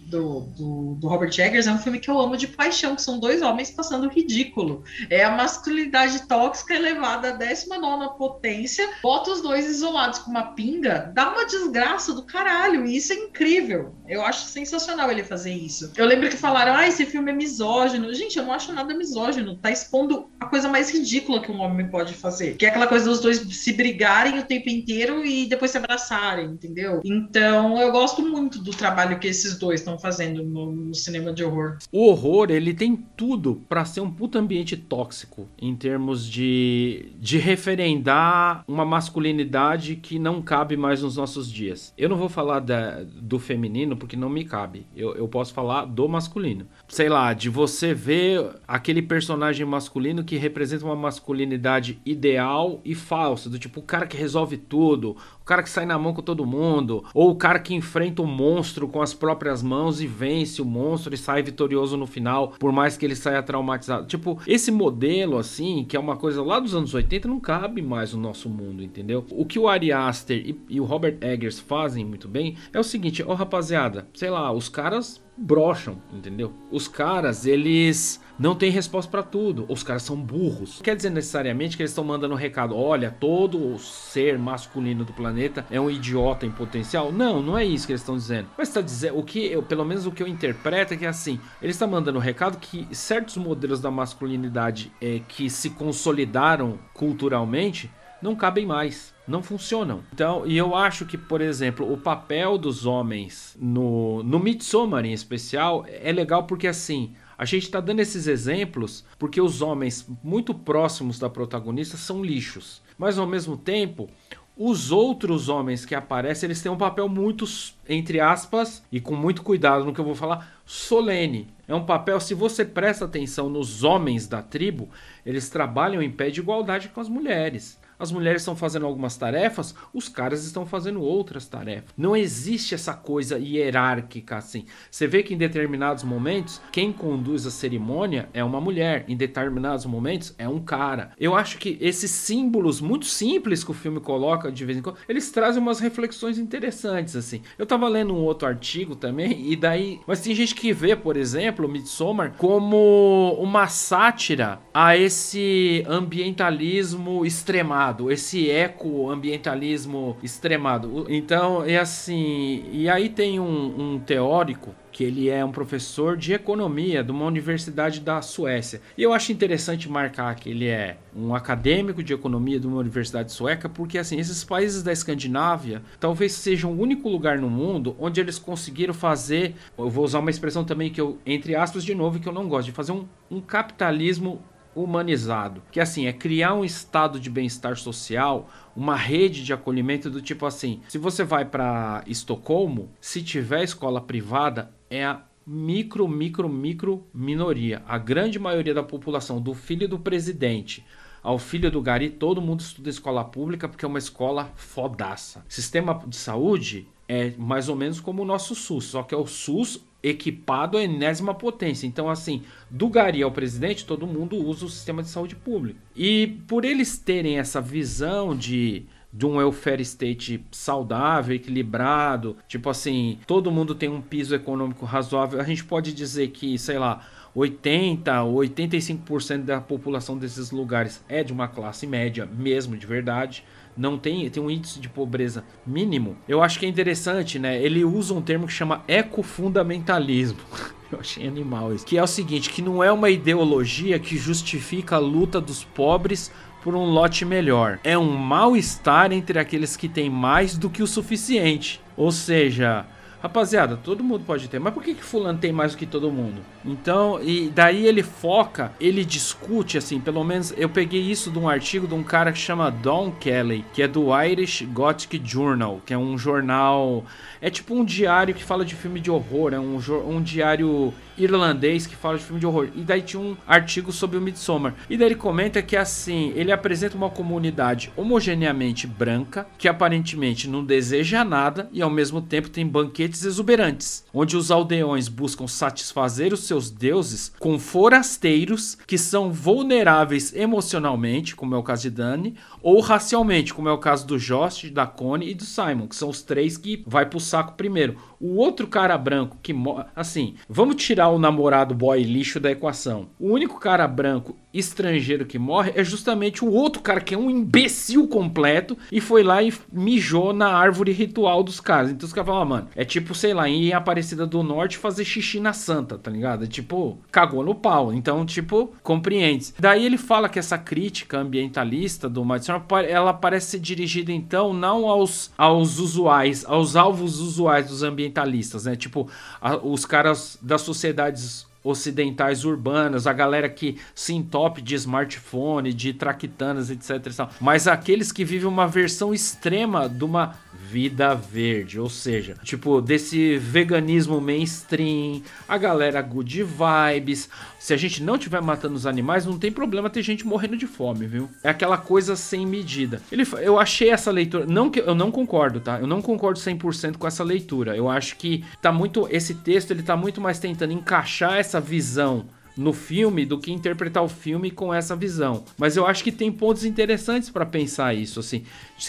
do, 0.07 0.39
do, 0.41 0.95
do, 0.95 1.07
Robert 1.07 1.31
Eggers 1.37 1.67
é 1.67 1.71
um 1.71 1.77
filme 1.77 1.99
que 1.99 2.09
eu 2.09 2.19
amo 2.19 2.37
de 2.37 2.47
paixão, 2.47 2.95
que 2.95 3.01
são 3.01 3.19
dois 3.19 3.41
homens 3.41 3.71
passando 3.71 4.09
ridículo. 4.09 4.83
É 5.09 5.23
a 5.23 5.31
masculinidade 5.31 6.27
tóxica 6.27 6.73
elevada 6.73 7.29
à 7.29 7.31
19 7.31 8.17
potência, 8.17 8.87
bota 9.01 9.31
os 9.31 9.41
dois 9.41 9.65
isolados 9.65 10.19
com 10.19 10.31
uma 10.31 10.53
pinga, 10.53 11.11
dá 11.13 11.29
uma 11.29 11.45
desgraça 11.45 12.13
do 12.13 12.23
caralho, 12.23 12.85
e 12.85 12.97
isso 12.97 13.13
é 13.13 13.15
incrível. 13.15 13.95
Eu 14.07 14.23
acho 14.23 14.45
sensacional 14.45 15.11
ele 15.11 15.23
fazer 15.23 15.51
isso. 15.51 15.91
Eu 15.97 16.05
lembro 16.05 16.29
que 16.29 16.37
falaram, 16.37 16.73
ah, 16.73 16.87
esse 16.87 17.05
filme 17.05 17.31
é 17.31 17.35
misógino. 17.35 18.13
Gente, 18.13 18.37
eu 18.37 18.45
não 18.45 18.53
acho 18.53 18.71
nada 18.71 18.93
misógino. 18.93 19.57
Tá 19.57 19.69
expondo 19.69 20.29
a 20.39 20.45
coisa 20.45 20.69
mais 20.69 20.89
ridícula 20.89 21.41
que 21.41 21.51
um 21.51 21.59
homem 21.59 21.89
pode 21.89 22.13
fazer. 22.13 22.55
Que 22.55 22.65
é 22.65 22.69
aquela 22.69 22.87
coisa 22.87 23.09
dos 23.09 23.19
dois 23.19 23.37
se 23.39 23.73
brigarem 23.73 24.39
o 24.39 24.43
tempo 24.43 24.69
inteiro 24.69 25.25
e 25.25 25.45
depois 25.45 25.71
se 25.71 25.77
abraçarem, 25.77 26.45
entendeu? 26.45 27.01
Então, 27.03 27.79
eu 27.81 27.91
gosto 27.91 28.21
muito 28.21 28.59
do 28.59 28.71
trabalho 28.71 29.19
que 29.19 29.27
esses 29.27 29.56
dois 29.57 29.81
estão 29.81 29.97
fazendo 29.97 30.43
no, 30.43 30.71
no, 30.71 30.95
cinema 30.95 31.33
de 31.33 31.43
horror. 31.43 31.77
O 31.91 32.07
horror, 32.07 32.49
ele 32.49 32.73
tem 32.73 32.95
tudo 32.95 33.61
para 33.67 33.85
ser 33.85 34.01
um 34.01 34.13
ambiente 34.35 34.75
tóxico 34.77 35.47
em 35.59 35.75
termos 35.75 36.27
de, 36.27 37.11
de 37.19 37.37
referendar 37.37 38.63
uma 38.67 38.85
masculinidade 38.85 39.95
que 39.95 40.19
não 40.19 40.41
cabe 40.41 40.77
mais 40.77 41.01
nos 41.01 41.17
nossos 41.17 41.51
dias. 41.51 41.93
Eu 41.97 42.09
não 42.09 42.17
vou 42.17 42.29
falar 42.29 42.59
da, 42.59 43.03
do 43.03 43.39
feminino 43.39 43.95
porque 43.95 44.15
não 44.15 44.29
me 44.29 44.43
cabe. 44.43 44.85
Eu, 44.95 45.15
eu 45.15 45.27
posso 45.27 45.53
falar 45.53 45.85
do 45.85 46.07
masculino. 46.07 46.67
Sei 46.87 47.09
lá, 47.09 47.33
de 47.33 47.49
você 47.49 47.93
ver 47.93 48.55
aquele 48.67 49.01
personagem 49.01 49.65
masculino 49.65 50.23
que 50.23 50.37
representa 50.37 50.85
uma 50.85 50.95
masculinidade 50.95 51.99
ideal 52.05 52.81
e 52.83 52.93
falsa, 52.93 53.49
do 53.49 53.59
tipo 53.59 53.79
o 53.79 53.83
cara 53.83 54.07
que 54.07 54.17
resolve 54.17 54.57
tudo, 54.57 55.15
cara 55.47 55.63
que 55.63 55.69
sai 55.69 55.85
na 55.85 55.97
mão 55.97 56.13
com 56.13 56.21
todo 56.21 56.45
mundo, 56.45 57.03
ou 57.13 57.31
o 57.31 57.35
cara 57.35 57.59
que 57.59 57.73
enfrenta 57.73 58.21
o 58.21 58.25
um 58.25 58.27
monstro 58.27 58.87
com 58.87 59.01
as 59.01 59.13
próprias 59.13 59.63
mãos 59.63 60.01
e 60.01 60.07
vence 60.07 60.61
o 60.61 60.65
monstro 60.65 61.13
e 61.13 61.17
sai 61.17 61.41
vitorioso 61.41 61.97
no 61.97 62.05
final, 62.05 62.53
por 62.59 62.71
mais 62.71 62.97
que 62.97 63.05
ele 63.05 63.15
saia 63.15 63.41
traumatizado. 63.41 64.05
Tipo, 64.07 64.39
esse 64.45 64.71
modelo 64.71 65.37
assim, 65.37 65.85
que 65.87 65.95
é 65.95 65.99
uma 65.99 66.17
coisa 66.17 66.43
lá 66.43 66.59
dos 66.59 66.75
anos 66.75 66.93
80, 66.93 67.27
não 67.27 67.39
cabe 67.39 67.81
mais 67.81 68.13
no 68.13 68.19
nosso 68.19 68.49
mundo, 68.49 68.83
entendeu? 68.83 69.25
O 69.31 69.45
que 69.45 69.57
o 69.57 69.67
Ari 69.67 69.91
Aster 69.91 70.37
e, 70.37 70.59
e 70.69 70.81
o 70.81 70.85
Robert 70.85 71.17
Eggers 71.21 71.59
fazem 71.59 72.03
muito 72.03 72.27
bem 72.27 72.55
é 72.73 72.79
o 72.79 72.83
seguinte, 72.83 73.23
ó 73.23 73.31
oh, 73.31 73.35
rapaziada, 73.35 74.07
sei 74.13 74.29
lá, 74.29 74.51
os 74.51 74.67
caras 74.69 75.25
brocham, 75.37 76.01
entendeu? 76.11 76.51
Os 76.71 76.87
caras, 76.87 77.45
eles 77.45 78.19
não 78.37 78.55
têm 78.55 78.71
resposta 78.71 79.09
para 79.09 79.23
tudo. 79.23 79.65
Os 79.67 79.83
caras 79.83 80.03
são 80.03 80.15
burros. 80.15 80.81
Quer 80.81 80.95
dizer 80.95 81.09
necessariamente 81.09 81.75
que 81.75 81.83
eles 81.83 81.91
estão 81.91 82.03
mandando 82.03 82.33
um 82.33 82.37
recado: 82.37 82.75
olha, 82.75 83.11
todo 83.11 83.77
ser 83.79 84.37
masculino 84.37 85.03
do 85.03 85.13
planeta 85.13 85.65
é 85.69 85.79
um 85.79 85.89
idiota 85.89 86.45
em 86.45 86.51
potencial? 86.51 87.11
Não, 87.11 87.41
não 87.41 87.57
é 87.57 87.65
isso 87.65 87.85
que 87.85 87.93
eles 87.93 88.01
estão 88.01 88.15
dizendo. 88.15 88.49
Mas 88.57 88.67
está 88.67 88.81
dizendo 88.81 89.17
o 89.17 89.23
que, 89.23 89.45
eu, 89.45 89.63
pelo 89.63 89.85
menos 89.85 90.05
o 90.05 90.11
que 90.11 90.21
eu 90.21 90.27
interpreto 90.27 90.93
é 90.93 90.97
que 90.97 91.05
é 91.05 91.09
assim, 91.09 91.39
eles 91.61 91.75
estão 91.75 91.87
mandando 91.87 92.17
um 92.17 92.21
recado 92.21 92.57
que 92.57 92.87
certos 92.91 93.37
modelos 93.37 93.79
da 93.79 93.91
masculinidade 93.91 94.91
é, 95.01 95.21
que 95.27 95.49
se 95.49 95.71
consolidaram 95.71 96.77
culturalmente 96.93 97.89
não 98.21 98.35
cabem 98.35 98.65
mais, 98.65 99.13
não 99.27 99.43
funcionam. 99.43 100.03
Então, 100.13 100.45
e 100.45 100.57
eu 100.57 100.75
acho 100.75 101.05
que, 101.05 101.17
por 101.17 101.41
exemplo, 101.41 101.91
o 101.91 101.97
papel 101.97 102.57
dos 102.57 102.85
homens 102.85 103.55
no, 103.59 104.23
no 104.23 104.39
Midsommar 104.39 105.05
em 105.05 105.13
especial 105.13 105.85
é 105.87 106.11
legal 106.11 106.43
porque 106.43 106.67
assim. 106.67 107.13
A 107.37 107.45
gente 107.45 107.63
está 107.63 107.79
dando 107.79 107.99
esses 107.99 108.27
exemplos 108.27 109.05
porque 109.19 109.39
os 109.39 109.61
homens 109.61 110.07
muito 110.23 110.53
próximos 110.53 111.19
da 111.19 111.29
protagonista 111.29 111.95
são 111.95 112.23
lixos. 112.23 112.81
Mas 112.97 113.19
ao 113.19 113.27
mesmo 113.27 113.55
tempo, 113.55 114.09
os 114.57 114.91
outros 114.91 115.47
homens 115.47 115.85
que 115.85 115.93
aparecem, 115.93 116.47
eles 116.47 116.61
têm 116.61 116.71
um 116.71 116.77
papel 116.77 117.07
muito, 117.07 117.45
entre 117.87 118.19
aspas, 118.19 118.83
e 118.91 118.99
com 118.99 119.15
muito 119.15 119.43
cuidado 119.43 119.85
no 119.85 119.93
que 119.93 119.99
eu 119.99 120.05
vou 120.05 120.15
falar, 120.15 120.59
solene. 120.65 121.47
É 121.67 121.75
um 121.75 121.85
papel, 121.85 122.19
se 122.19 122.33
você 122.33 122.65
presta 122.65 123.05
atenção 123.05 123.49
nos 123.49 123.83
homens 123.83 124.27
da 124.27 124.41
tribo, 124.41 124.89
eles 125.23 125.49
trabalham 125.49 126.01
em 126.01 126.09
pé 126.09 126.31
de 126.31 126.39
igualdade 126.39 126.89
com 126.89 126.99
as 126.99 127.07
mulheres 127.07 127.77
as 127.99 128.11
mulheres 128.11 128.41
estão 128.41 128.55
fazendo 128.55 128.85
algumas 128.85 129.17
tarefas, 129.17 129.73
os 129.93 130.07
caras 130.07 130.45
estão 130.45 130.65
fazendo 130.65 131.01
outras 131.01 131.47
tarefas. 131.47 131.93
Não 131.97 132.15
existe 132.15 132.75
essa 132.75 132.93
coisa 132.93 133.37
hierárquica 133.37 134.37
assim. 134.37 134.65
Você 134.89 135.07
vê 135.07 135.23
que 135.23 135.33
em 135.33 135.37
determinados 135.37 136.03
momentos, 136.03 136.61
quem 136.71 136.91
conduz 136.91 137.45
a 137.45 137.51
cerimônia 137.51 138.29
é 138.33 138.43
uma 138.43 138.61
mulher, 138.61 139.05
em 139.07 139.15
determinados 139.15 139.85
momentos 139.85 140.33
é 140.37 140.47
um 140.47 140.59
cara. 140.59 141.11
Eu 141.19 141.35
acho 141.35 141.57
que 141.57 141.77
esses 141.81 142.11
símbolos 142.11 142.79
muito 142.81 143.05
simples 143.05 143.63
que 143.63 143.71
o 143.71 143.73
filme 143.73 143.99
coloca 143.99 144.51
de 144.51 144.65
vez 144.65 144.77
em 144.77 144.81
quando, 144.81 144.97
eles 145.07 145.31
trazem 145.31 145.61
umas 145.61 145.79
reflexões 145.79 146.37
interessantes 146.37 147.15
assim. 147.15 147.41
Eu 147.57 147.65
tava 147.65 147.87
lendo 147.87 148.13
um 148.13 148.23
outro 148.23 148.47
artigo 148.47 148.95
também 148.95 149.51
e 149.51 149.55
daí, 149.55 149.99
mas 150.05 150.21
tem 150.21 150.35
gente 150.35 150.53
que 150.53 150.71
vê, 150.71 150.95
por 150.95 151.17
exemplo, 151.17 151.67
Midsommar 151.67 152.33
como 152.37 153.35
uma 153.39 153.67
sátira 153.67 154.59
a 154.73 154.95
esse 154.95 155.83
ambientalismo 155.87 157.25
extremado 157.25 157.86
extremado, 157.87 158.11
esse 158.11 158.49
ecoambientalismo 158.49 160.17
extremado. 160.21 161.05
Então, 161.09 161.63
é 161.63 161.77
assim. 161.77 162.65
E 162.71 162.89
aí 162.89 163.09
tem 163.09 163.39
um, 163.39 163.93
um 163.95 163.99
teórico 163.99 164.75
que 164.91 165.03
ele 165.03 165.29
é 165.29 165.45
um 165.45 165.51
professor 165.51 166.17
de 166.17 166.33
economia 166.33 167.03
de 167.03 167.11
uma 167.11 167.25
universidade 167.25 167.99
da 167.99 168.19
Suécia. 168.19 168.81
E 168.97 169.03
eu 169.03 169.13
acho 169.13 169.31
interessante 169.31 169.87
marcar 169.87 170.33
que 170.35 170.49
ele 170.49 170.65
é 170.65 170.97
um 171.15 171.35
acadêmico 171.35 172.01
de 172.01 172.13
economia 172.13 172.59
de 172.59 172.65
uma 172.65 172.77
universidade 172.77 173.31
sueca, 173.31 173.69
porque 173.69 173.99
assim, 173.99 174.19
esses 174.19 174.43
países 174.43 174.81
da 174.81 174.91
Escandinávia 174.91 175.83
talvez 175.99 176.33
sejam 176.33 176.71
o 176.71 176.81
único 176.81 177.07
lugar 177.09 177.37
no 177.37 177.47
mundo 177.47 177.95
onde 177.99 178.19
eles 178.19 178.39
conseguiram 178.39 178.93
fazer, 178.93 179.53
eu 179.77 179.87
vou 179.87 180.03
usar 180.03 180.17
uma 180.17 180.31
expressão 180.31 180.63
também 180.63 180.89
que 180.89 180.99
eu, 180.99 181.19
entre 181.27 181.55
aspas 181.55 181.85
de 181.85 181.93
novo, 181.93 182.19
que 182.19 182.27
eu 182.27 182.33
não 182.33 182.47
gosto, 182.47 182.65
de 182.65 182.71
fazer 182.71 182.91
um, 182.91 183.05
um 183.29 183.39
capitalismo 183.39 184.41
humanizado, 184.81 185.61
que 185.71 185.79
assim 185.79 186.05
é 186.05 186.13
criar 186.13 186.53
um 186.53 186.63
estado 186.63 187.19
de 187.19 187.29
bem-estar 187.29 187.75
social, 187.77 188.49
uma 188.75 188.95
rede 188.95 189.43
de 189.43 189.53
acolhimento 189.53 190.09
do 190.09 190.21
tipo 190.21 190.45
assim, 190.45 190.81
se 190.87 190.97
você 190.97 191.23
vai 191.23 191.45
para 191.45 192.03
Estocolmo, 192.05 192.91
se 193.01 193.23
tiver 193.23 193.63
escola 193.63 193.99
privada, 193.99 194.71
é 194.89 195.03
a 195.03 195.21
micro, 195.45 196.07
micro, 196.07 196.49
micro 196.49 197.07
minoria. 197.13 197.81
A 197.87 197.97
grande 197.97 198.37
maioria 198.37 198.73
da 198.73 198.83
população, 198.83 199.41
do 199.41 199.53
filho 199.53 199.87
do 199.87 199.97
presidente 199.97 200.85
ao 201.23 201.37
filho 201.37 201.69
do 201.69 201.81
Gari, 201.81 202.09
todo 202.09 202.41
mundo 202.41 202.61
estuda 202.61 202.89
escola 202.89 203.23
pública 203.23 203.67
porque 203.67 203.83
é 203.83 203.87
uma 203.87 203.97
escola 203.97 204.51
fodaça. 204.55 205.43
Sistema 205.49 206.01
de 206.07 206.15
saúde 206.15 206.87
é 207.07 207.31
mais 207.37 207.69
ou 207.69 207.75
menos 207.75 207.99
como 207.99 208.21
o 208.21 208.25
nosso 208.25 208.53
SUS, 208.55 208.85
só 208.85 209.03
que 209.03 209.15
é 209.15 209.17
o 209.17 209.25
SUS 209.25 209.83
equipado 210.03 210.77
à 210.77 210.83
enésima 210.83 211.33
potência. 211.33 211.87
Então, 211.87 212.09
assim, 212.09 212.43
do 212.69 212.87
Gari 212.89 213.23
ao 213.23 213.31
presidente, 213.31 213.85
todo 213.85 214.05
mundo 214.05 214.35
usa 214.35 214.65
o 214.65 214.69
sistema 214.69 215.01
de 215.01 215.09
saúde 215.09 215.35
público. 215.35 215.79
E 215.95 216.39
por 216.47 216.63
eles 216.63 216.97
terem 216.97 217.39
essa 217.39 217.61
visão 217.61 218.35
de 218.35 218.85
de 219.11 219.25
um 219.25 219.37
welfare 219.37 219.81
state 219.81 220.45
saudável, 220.51 221.35
equilibrado, 221.35 222.37
tipo 222.47 222.69
assim, 222.69 223.17
todo 223.25 223.49
mundo 223.49 223.73
tem 223.73 223.89
um 223.89 224.01
piso 224.01 224.35
econômico 224.35 224.85
razoável, 224.85 225.39
a 225.39 225.43
gente 225.43 225.63
pode 225.63 225.93
dizer 225.93 226.27
que, 226.27 226.59
sei 226.59 226.77
lá, 226.77 227.03
80 227.33 228.23
ou 228.23 228.39
85% 228.41 229.43
da 229.43 229.61
população 229.61 230.17
desses 230.17 230.51
lugares 230.51 231.03
é 231.07 231.23
de 231.23 231.31
uma 231.31 231.47
classe 231.47 231.87
média 231.87 232.25
mesmo 232.25 232.75
de 232.75 232.85
verdade 232.85 233.43
não 233.77 233.97
tem, 233.97 234.29
tem 234.29 234.41
um 234.41 234.49
índice 234.49 234.79
de 234.79 234.89
pobreza 234.89 235.45
mínimo, 235.65 236.17
eu 236.27 236.41
acho 236.41 236.59
que 236.59 236.65
é 236.65 236.69
interessante, 236.69 237.37
né? 237.37 237.61
Ele 237.61 237.83
usa 237.85 238.13
um 238.13 238.21
termo 238.21 238.47
que 238.47 238.53
chama 238.53 238.83
ecofundamentalismo. 238.87 240.39
Eu 240.89 241.01
achei 241.01 241.27
animal 241.27 241.73
isso. 241.73 241.85
Que 241.85 241.97
é 241.97 242.03
o 242.03 242.07
seguinte, 242.07 242.49
que 242.49 242.61
não 242.61 242.81
é 242.81 242.89
uma 242.89 243.09
ideologia 243.09 243.99
que 243.99 244.15
justifica 244.15 244.95
a 244.95 244.99
luta 244.99 245.41
dos 245.41 245.61
pobres 245.61 246.31
por 246.63 246.75
um 246.75 246.85
lote 246.85 247.25
melhor. 247.25 247.77
É 247.83 247.97
um 247.97 248.09
mal-estar 248.09 249.11
entre 249.11 249.37
aqueles 249.37 249.75
que 249.75 249.89
têm 249.89 250.09
mais 250.09 250.57
do 250.57 250.69
que 250.69 250.81
o 250.81 250.87
suficiente. 250.87 251.81
Ou 251.97 252.09
seja, 252.09 252.85
Rapaziada, 253.21 253.75
todo 253.75 254.03
mundo 254.03 254.23
pode 254.25 254.47
ter, 254.47 254.59
mas 254.59 254.73
por 254.73 254.83
que, 254.83 254.93
que 254.93 255.03
fulano 255.03 255.39
tem 255.39 255.51
mais 255.51 255.71
do 255.71 255.77
que 255.77 255.87
todo 255.87 256.11
mundo? 256.11 256.41
Então, 256.63 257.19
e 257.23 257.49
daí 257.49 257.87
ele 257.87 258.03
foca, 258.03 258.71
ele 258.79 259.03
discute, 259.03 259.77
assim, 259.77 259.99
pelo 259.99 260.23
menos 260.23 260.53
eu 260.55 260.69
peguei 260.69 261.01
isso 261.01 261.31
de 261.31 261.39
um 261.39 261.49
artigo 261.49 261.87
de 261.87 261.95
um 261.95 262.03
cara 262.03 262.31
que 262.31 262.37
chama 262.37 262.69
Don 262.69 263.11
Kelly, 263.11 263.65
que 263.73 263.81
é 263.81 263.87
do 263.87 264.15
Irish 264.23 264.61
Gothic 264.71 265.19
Journal, 265.25 265.81
que 265.83 265.93
é 265.93 265.97
um 265.97 266.15
jornal, 266.17 267.03
é 267.41 267.49
tipo 267.49 267.73
um 267.73 267.83
diário 267.83 268.35
que 268.35 268.43
fala 268.43 268.63
de 268.63 268.75
filme 268.75 268.99
de 268.99 269.09
horror, 269.09 269.53
é 269.53 269.59
um, 269.59 269.79
um 270.07 270.21
diário 270.21 270.93
irlandês 271.17 271.87
que 271.87 271.95
fala 271.95 272.17
de 272.17 272.23
filme 272.23 272.39
de 272.39 272.45
horror. 272.45 272.69
E 272.75 272.81
daí 272.81 273.01
tinha 273.01 273.21
um 273.21 273.35
artigo 273.47 273.91
sobre 273.91 274.17
o 274.17 274.21
Midsommar. 274.21 274.75
E 274.89 274.95
daí 274.95 275.07
ele 275.07 275.15
comenta 275.15 275.61
que 275.61 275.75
assim, 275.75 276.31
ele 276.35 276.51
apresenta 276.51 276.95
uma 276.95 277.09
comunidade 277.09 277.91
homogeneamente 277.97 278.85
branca, 278.85 279.47
que 279.57 279.67
aparentemente 279.67 280.47
não 280.47 280.63
deseja 280.63 281.23
nada 281.23 281.69
e 281.71 281.81
ao 281.81 281.89
mesmo 281.89 282.21
tempo 282.21 282.49
tem 282.49 282.67
banquetes 283.07 283.23
exuberantes, 283.23 284.03
onde 284.13 284.35
os 284.35 284.51
aldeões 284.51 285.07
buscam 285.07 285.47
satisfazer 285.47 286.33
os 286.33 286.41
seus 286.41 286.69
deuses 286.69 287.31
com 287.39 287.57
forasteiros 287.57 288.77
que 288.85 288.97
são 288.97 289.31
vulneráveis 289.31 290.33
emocionalmente, 290.35 291.35
como 291.35 291.55
é 291.55 291.57
o 291.57 291.63
caso 291.63 291.83
de 291.83 291.91
Dani, 291.91 292.35
ou 292.61 292.81
racialmente, 292.81 293.53
como 293.53 293.69
é 293.69 293.71
o 293.71 293.77
caso 293.77 294.05
do 294.05 294.19
Josh, 294.19 294.69
da 294.71 294.85
Connie 294.85 295.31
e 295.31 295.33
do 295.33 295.45
Simon, 295.45 295.87
que 295.87 295.95
são 295.95 296.09
os 296.09 296.21
três 296.21 296.57
que 296.57 296.83
vai 296.85 297.05
pro 297.05 297.19
saco 297.19 297.53
primeiro. 297.53 297.97
O 298.19 298.35
outro 298.37 298.67
cara 298.67 298.97
branco 298.97 299.37
que 299.41 299.53
assim, 299.95 300.35
vamos 300.49 300.75
tirar 300.75 301.09
o 301.09 301.19
namorado 301.19 301.75
boy 301.75 302.01
lixo 302.03 302.39
da 302.39 302.51
equação. 302.51 303.07
O 303.19 303.31
único 303.31 303.59
cara 303.59 303.87
branco 303.87 304.35
estrangeiro 304.53 305.25
que 305.25 305.37
morre 305.37 305.71
é 305.75 305.83
justamente 305.83 306.43
o 306.43 306.51
outro 306.51 306.81
cara 306.81 307.01
que 307.01 307.13
é 307.13 307.17
um 307.17 307.29
imbecil 307.29 308.07
completo 308.07 308.77
e 308.91 308.99
foi 308.99 309.23
lá 309.23 309.41
e 309.43 309.53
mijou 309.71 310.33
na 310.33 310.47
árvore 310.47 310.91
ritual 310.91 311.43
dos 311.43 311.59
caras. 311.59 311.91
Então 311.91 312.07
os 312.07 312.13
caras 312.13 312.27
falam, 312.27 312.41
ah, 312.41 312.45
mano, 312.45 312.67
é 312.75 312.83
tipo, 312.83 313.13
sei 313.13 313.33
lá, 313.33 313.47
em 313.47 313.73
Aparecida 313.73 314.25
do 314.25 314.41
Norte 314.41 314.77
fazer 314.77 315.05
xixi 315.05 315.39
na 315.39 315.53
santa, 315.53 315.97
tá 315.97 316.09
ligado? 316.09 316.45
É 316.45 316.47
tipo, 316.47 316.97
cagou 317.11 317.43
no 317.43 317.53
pau. 317.53 317.93
Então, 317.93 318.25
tipo, 318.25 318.73
compreende. 318.81 319.53
Daí 319.59 319.85
ele 319.85 319.97
fala 319.97 320.29
que 320.29 320.39
essa 320.39 320.57
crítica 320.57 321.19
ambientalista 321.19 322.09
do 322.09 322.25
Madison, 322.25 322.61
ela 322.87 323.13
parece 323.13 323.51
ser 323.51 323.59
dirigida 323.59 324.11
então 324.11 324.53
não 324.53 324.87
aos, 324.87 325.31
aos 325.37 325.79
usuais, 325.79 326.45
aos 326.47 326.75
alvos 326.75 327.19
usuais 327.19 327.67
dos 327.67 327.83
ambientalistas, 328.07 328.65
né? 328.65 328.75
Tipo, 328.75 329.09
a, 329.41 329.57
os 329.57 329.85
caras 329.85 330.37
das 330.41 330.61
sociedades 330.61 331.46
ocidentais 331.67 332.45
urbanas, 332.45 333.07
a 333.07 333.13
galera 333.13 333.49
que 333.49 333.77
se 333.93 334.13
entope 334.13 334.61
de 334.61 334.75
smartphone, 334.75 335.73
de 335.73 335.93
traquitanas, 335.93 336.69
etc. 336.69 337.27
Mas 337.39 337.67
aqueles 337.67 338.11
que 338.11 338.23
vivem 338.23 338.47
uma 338.47 338.67
versão 338.67 339.13
extrema 339.13 339.87
de 339.89 340.03
uma 340.03 340.35
vida 340.69 341.15
verde, 341.15 341.79
ou 341.79 341.89
seja, 341.89 342.35
tipo 342.43 342.81
desse 342.81 343.37
veganismo 343.37 344.19
mainstream, 344.19 345.21
a 345.47 345.57
galera 345.57 346.01
good 346.01 346.43
vibes. 346.43 347.29
Se 347.59 347.73
a 347.73 347.77
gente 347.77 348.03
não 348.03 348.17
tiver 348.17 348.41
matando 348.41 348.75
os 348.75 348.85
animais, 348.85 349.25
não 349.25 349.37
tem 349.37 349.51
problema 349.51 349.89
ter 349.89 350.01
gente 350.01 350.25
morrendo 350.25 350.57
de 350.57 350.67
fome, 350.67 351.07
viu? 351.07 351.29
É 351.43 351.49
aquela 351.49 351.77
coisa 351.77 352.15
sem 352.15 352.45
medida. 352.45 353.01
Ele, 353.11 353.23
eu 353.41 353.59
achei 353.59 353.89
essa 353.89 354.11
leitura, 354.11 354.45
não 354.45 354.69
que 354.69 354.79
eu 354.79 354.95
não 354.95 355.11
concordo, 355.11 355.59
tá? 355.59 355.79
Eu 355.79 355.87
não 355.87 356.01
concordo 356.01 356.39
100% 356.39 356.97
com 356.97 357.07
essa 357.07 357.23
leitura. 357.23 357.75
Eu 357.75 357.89
acho 357.89 358.15
que 358.17 358.43
tá 358.61 358.71
muito 358.71 359.07
esse 359.09 359.35
texto, 359.35 359.71
ele 359.71 359.83
tá 359.83 359.95
muito 359.95 360.19
mais 360.19 360.39
tentando 360.39 360.73
encaixar 360.73 361.37
essa 361.37 361.56
visão 361.59 362.25
no 362.57 362.73
filme 362.73 363.25
do 363.25 363.37
que 363.37 363.51
interpretar 363.51 364.03
o 364.03 364.09
filme 364.09 364.49
com 364.49 364.73
essa 364.73 364.95
visão. 364.95 365.45
Mas 365.57 365.77
eu 365.77 365.85
acho 365.85 366.03
que 366.03 366.11
tem 366.11 366.31
pontos 366.31 366.65
interessantes 366.65 367.29
para 367.29 367.45
pensar 367.45 367.93
isso, 367.93 368.19
assim. 368.19 368.43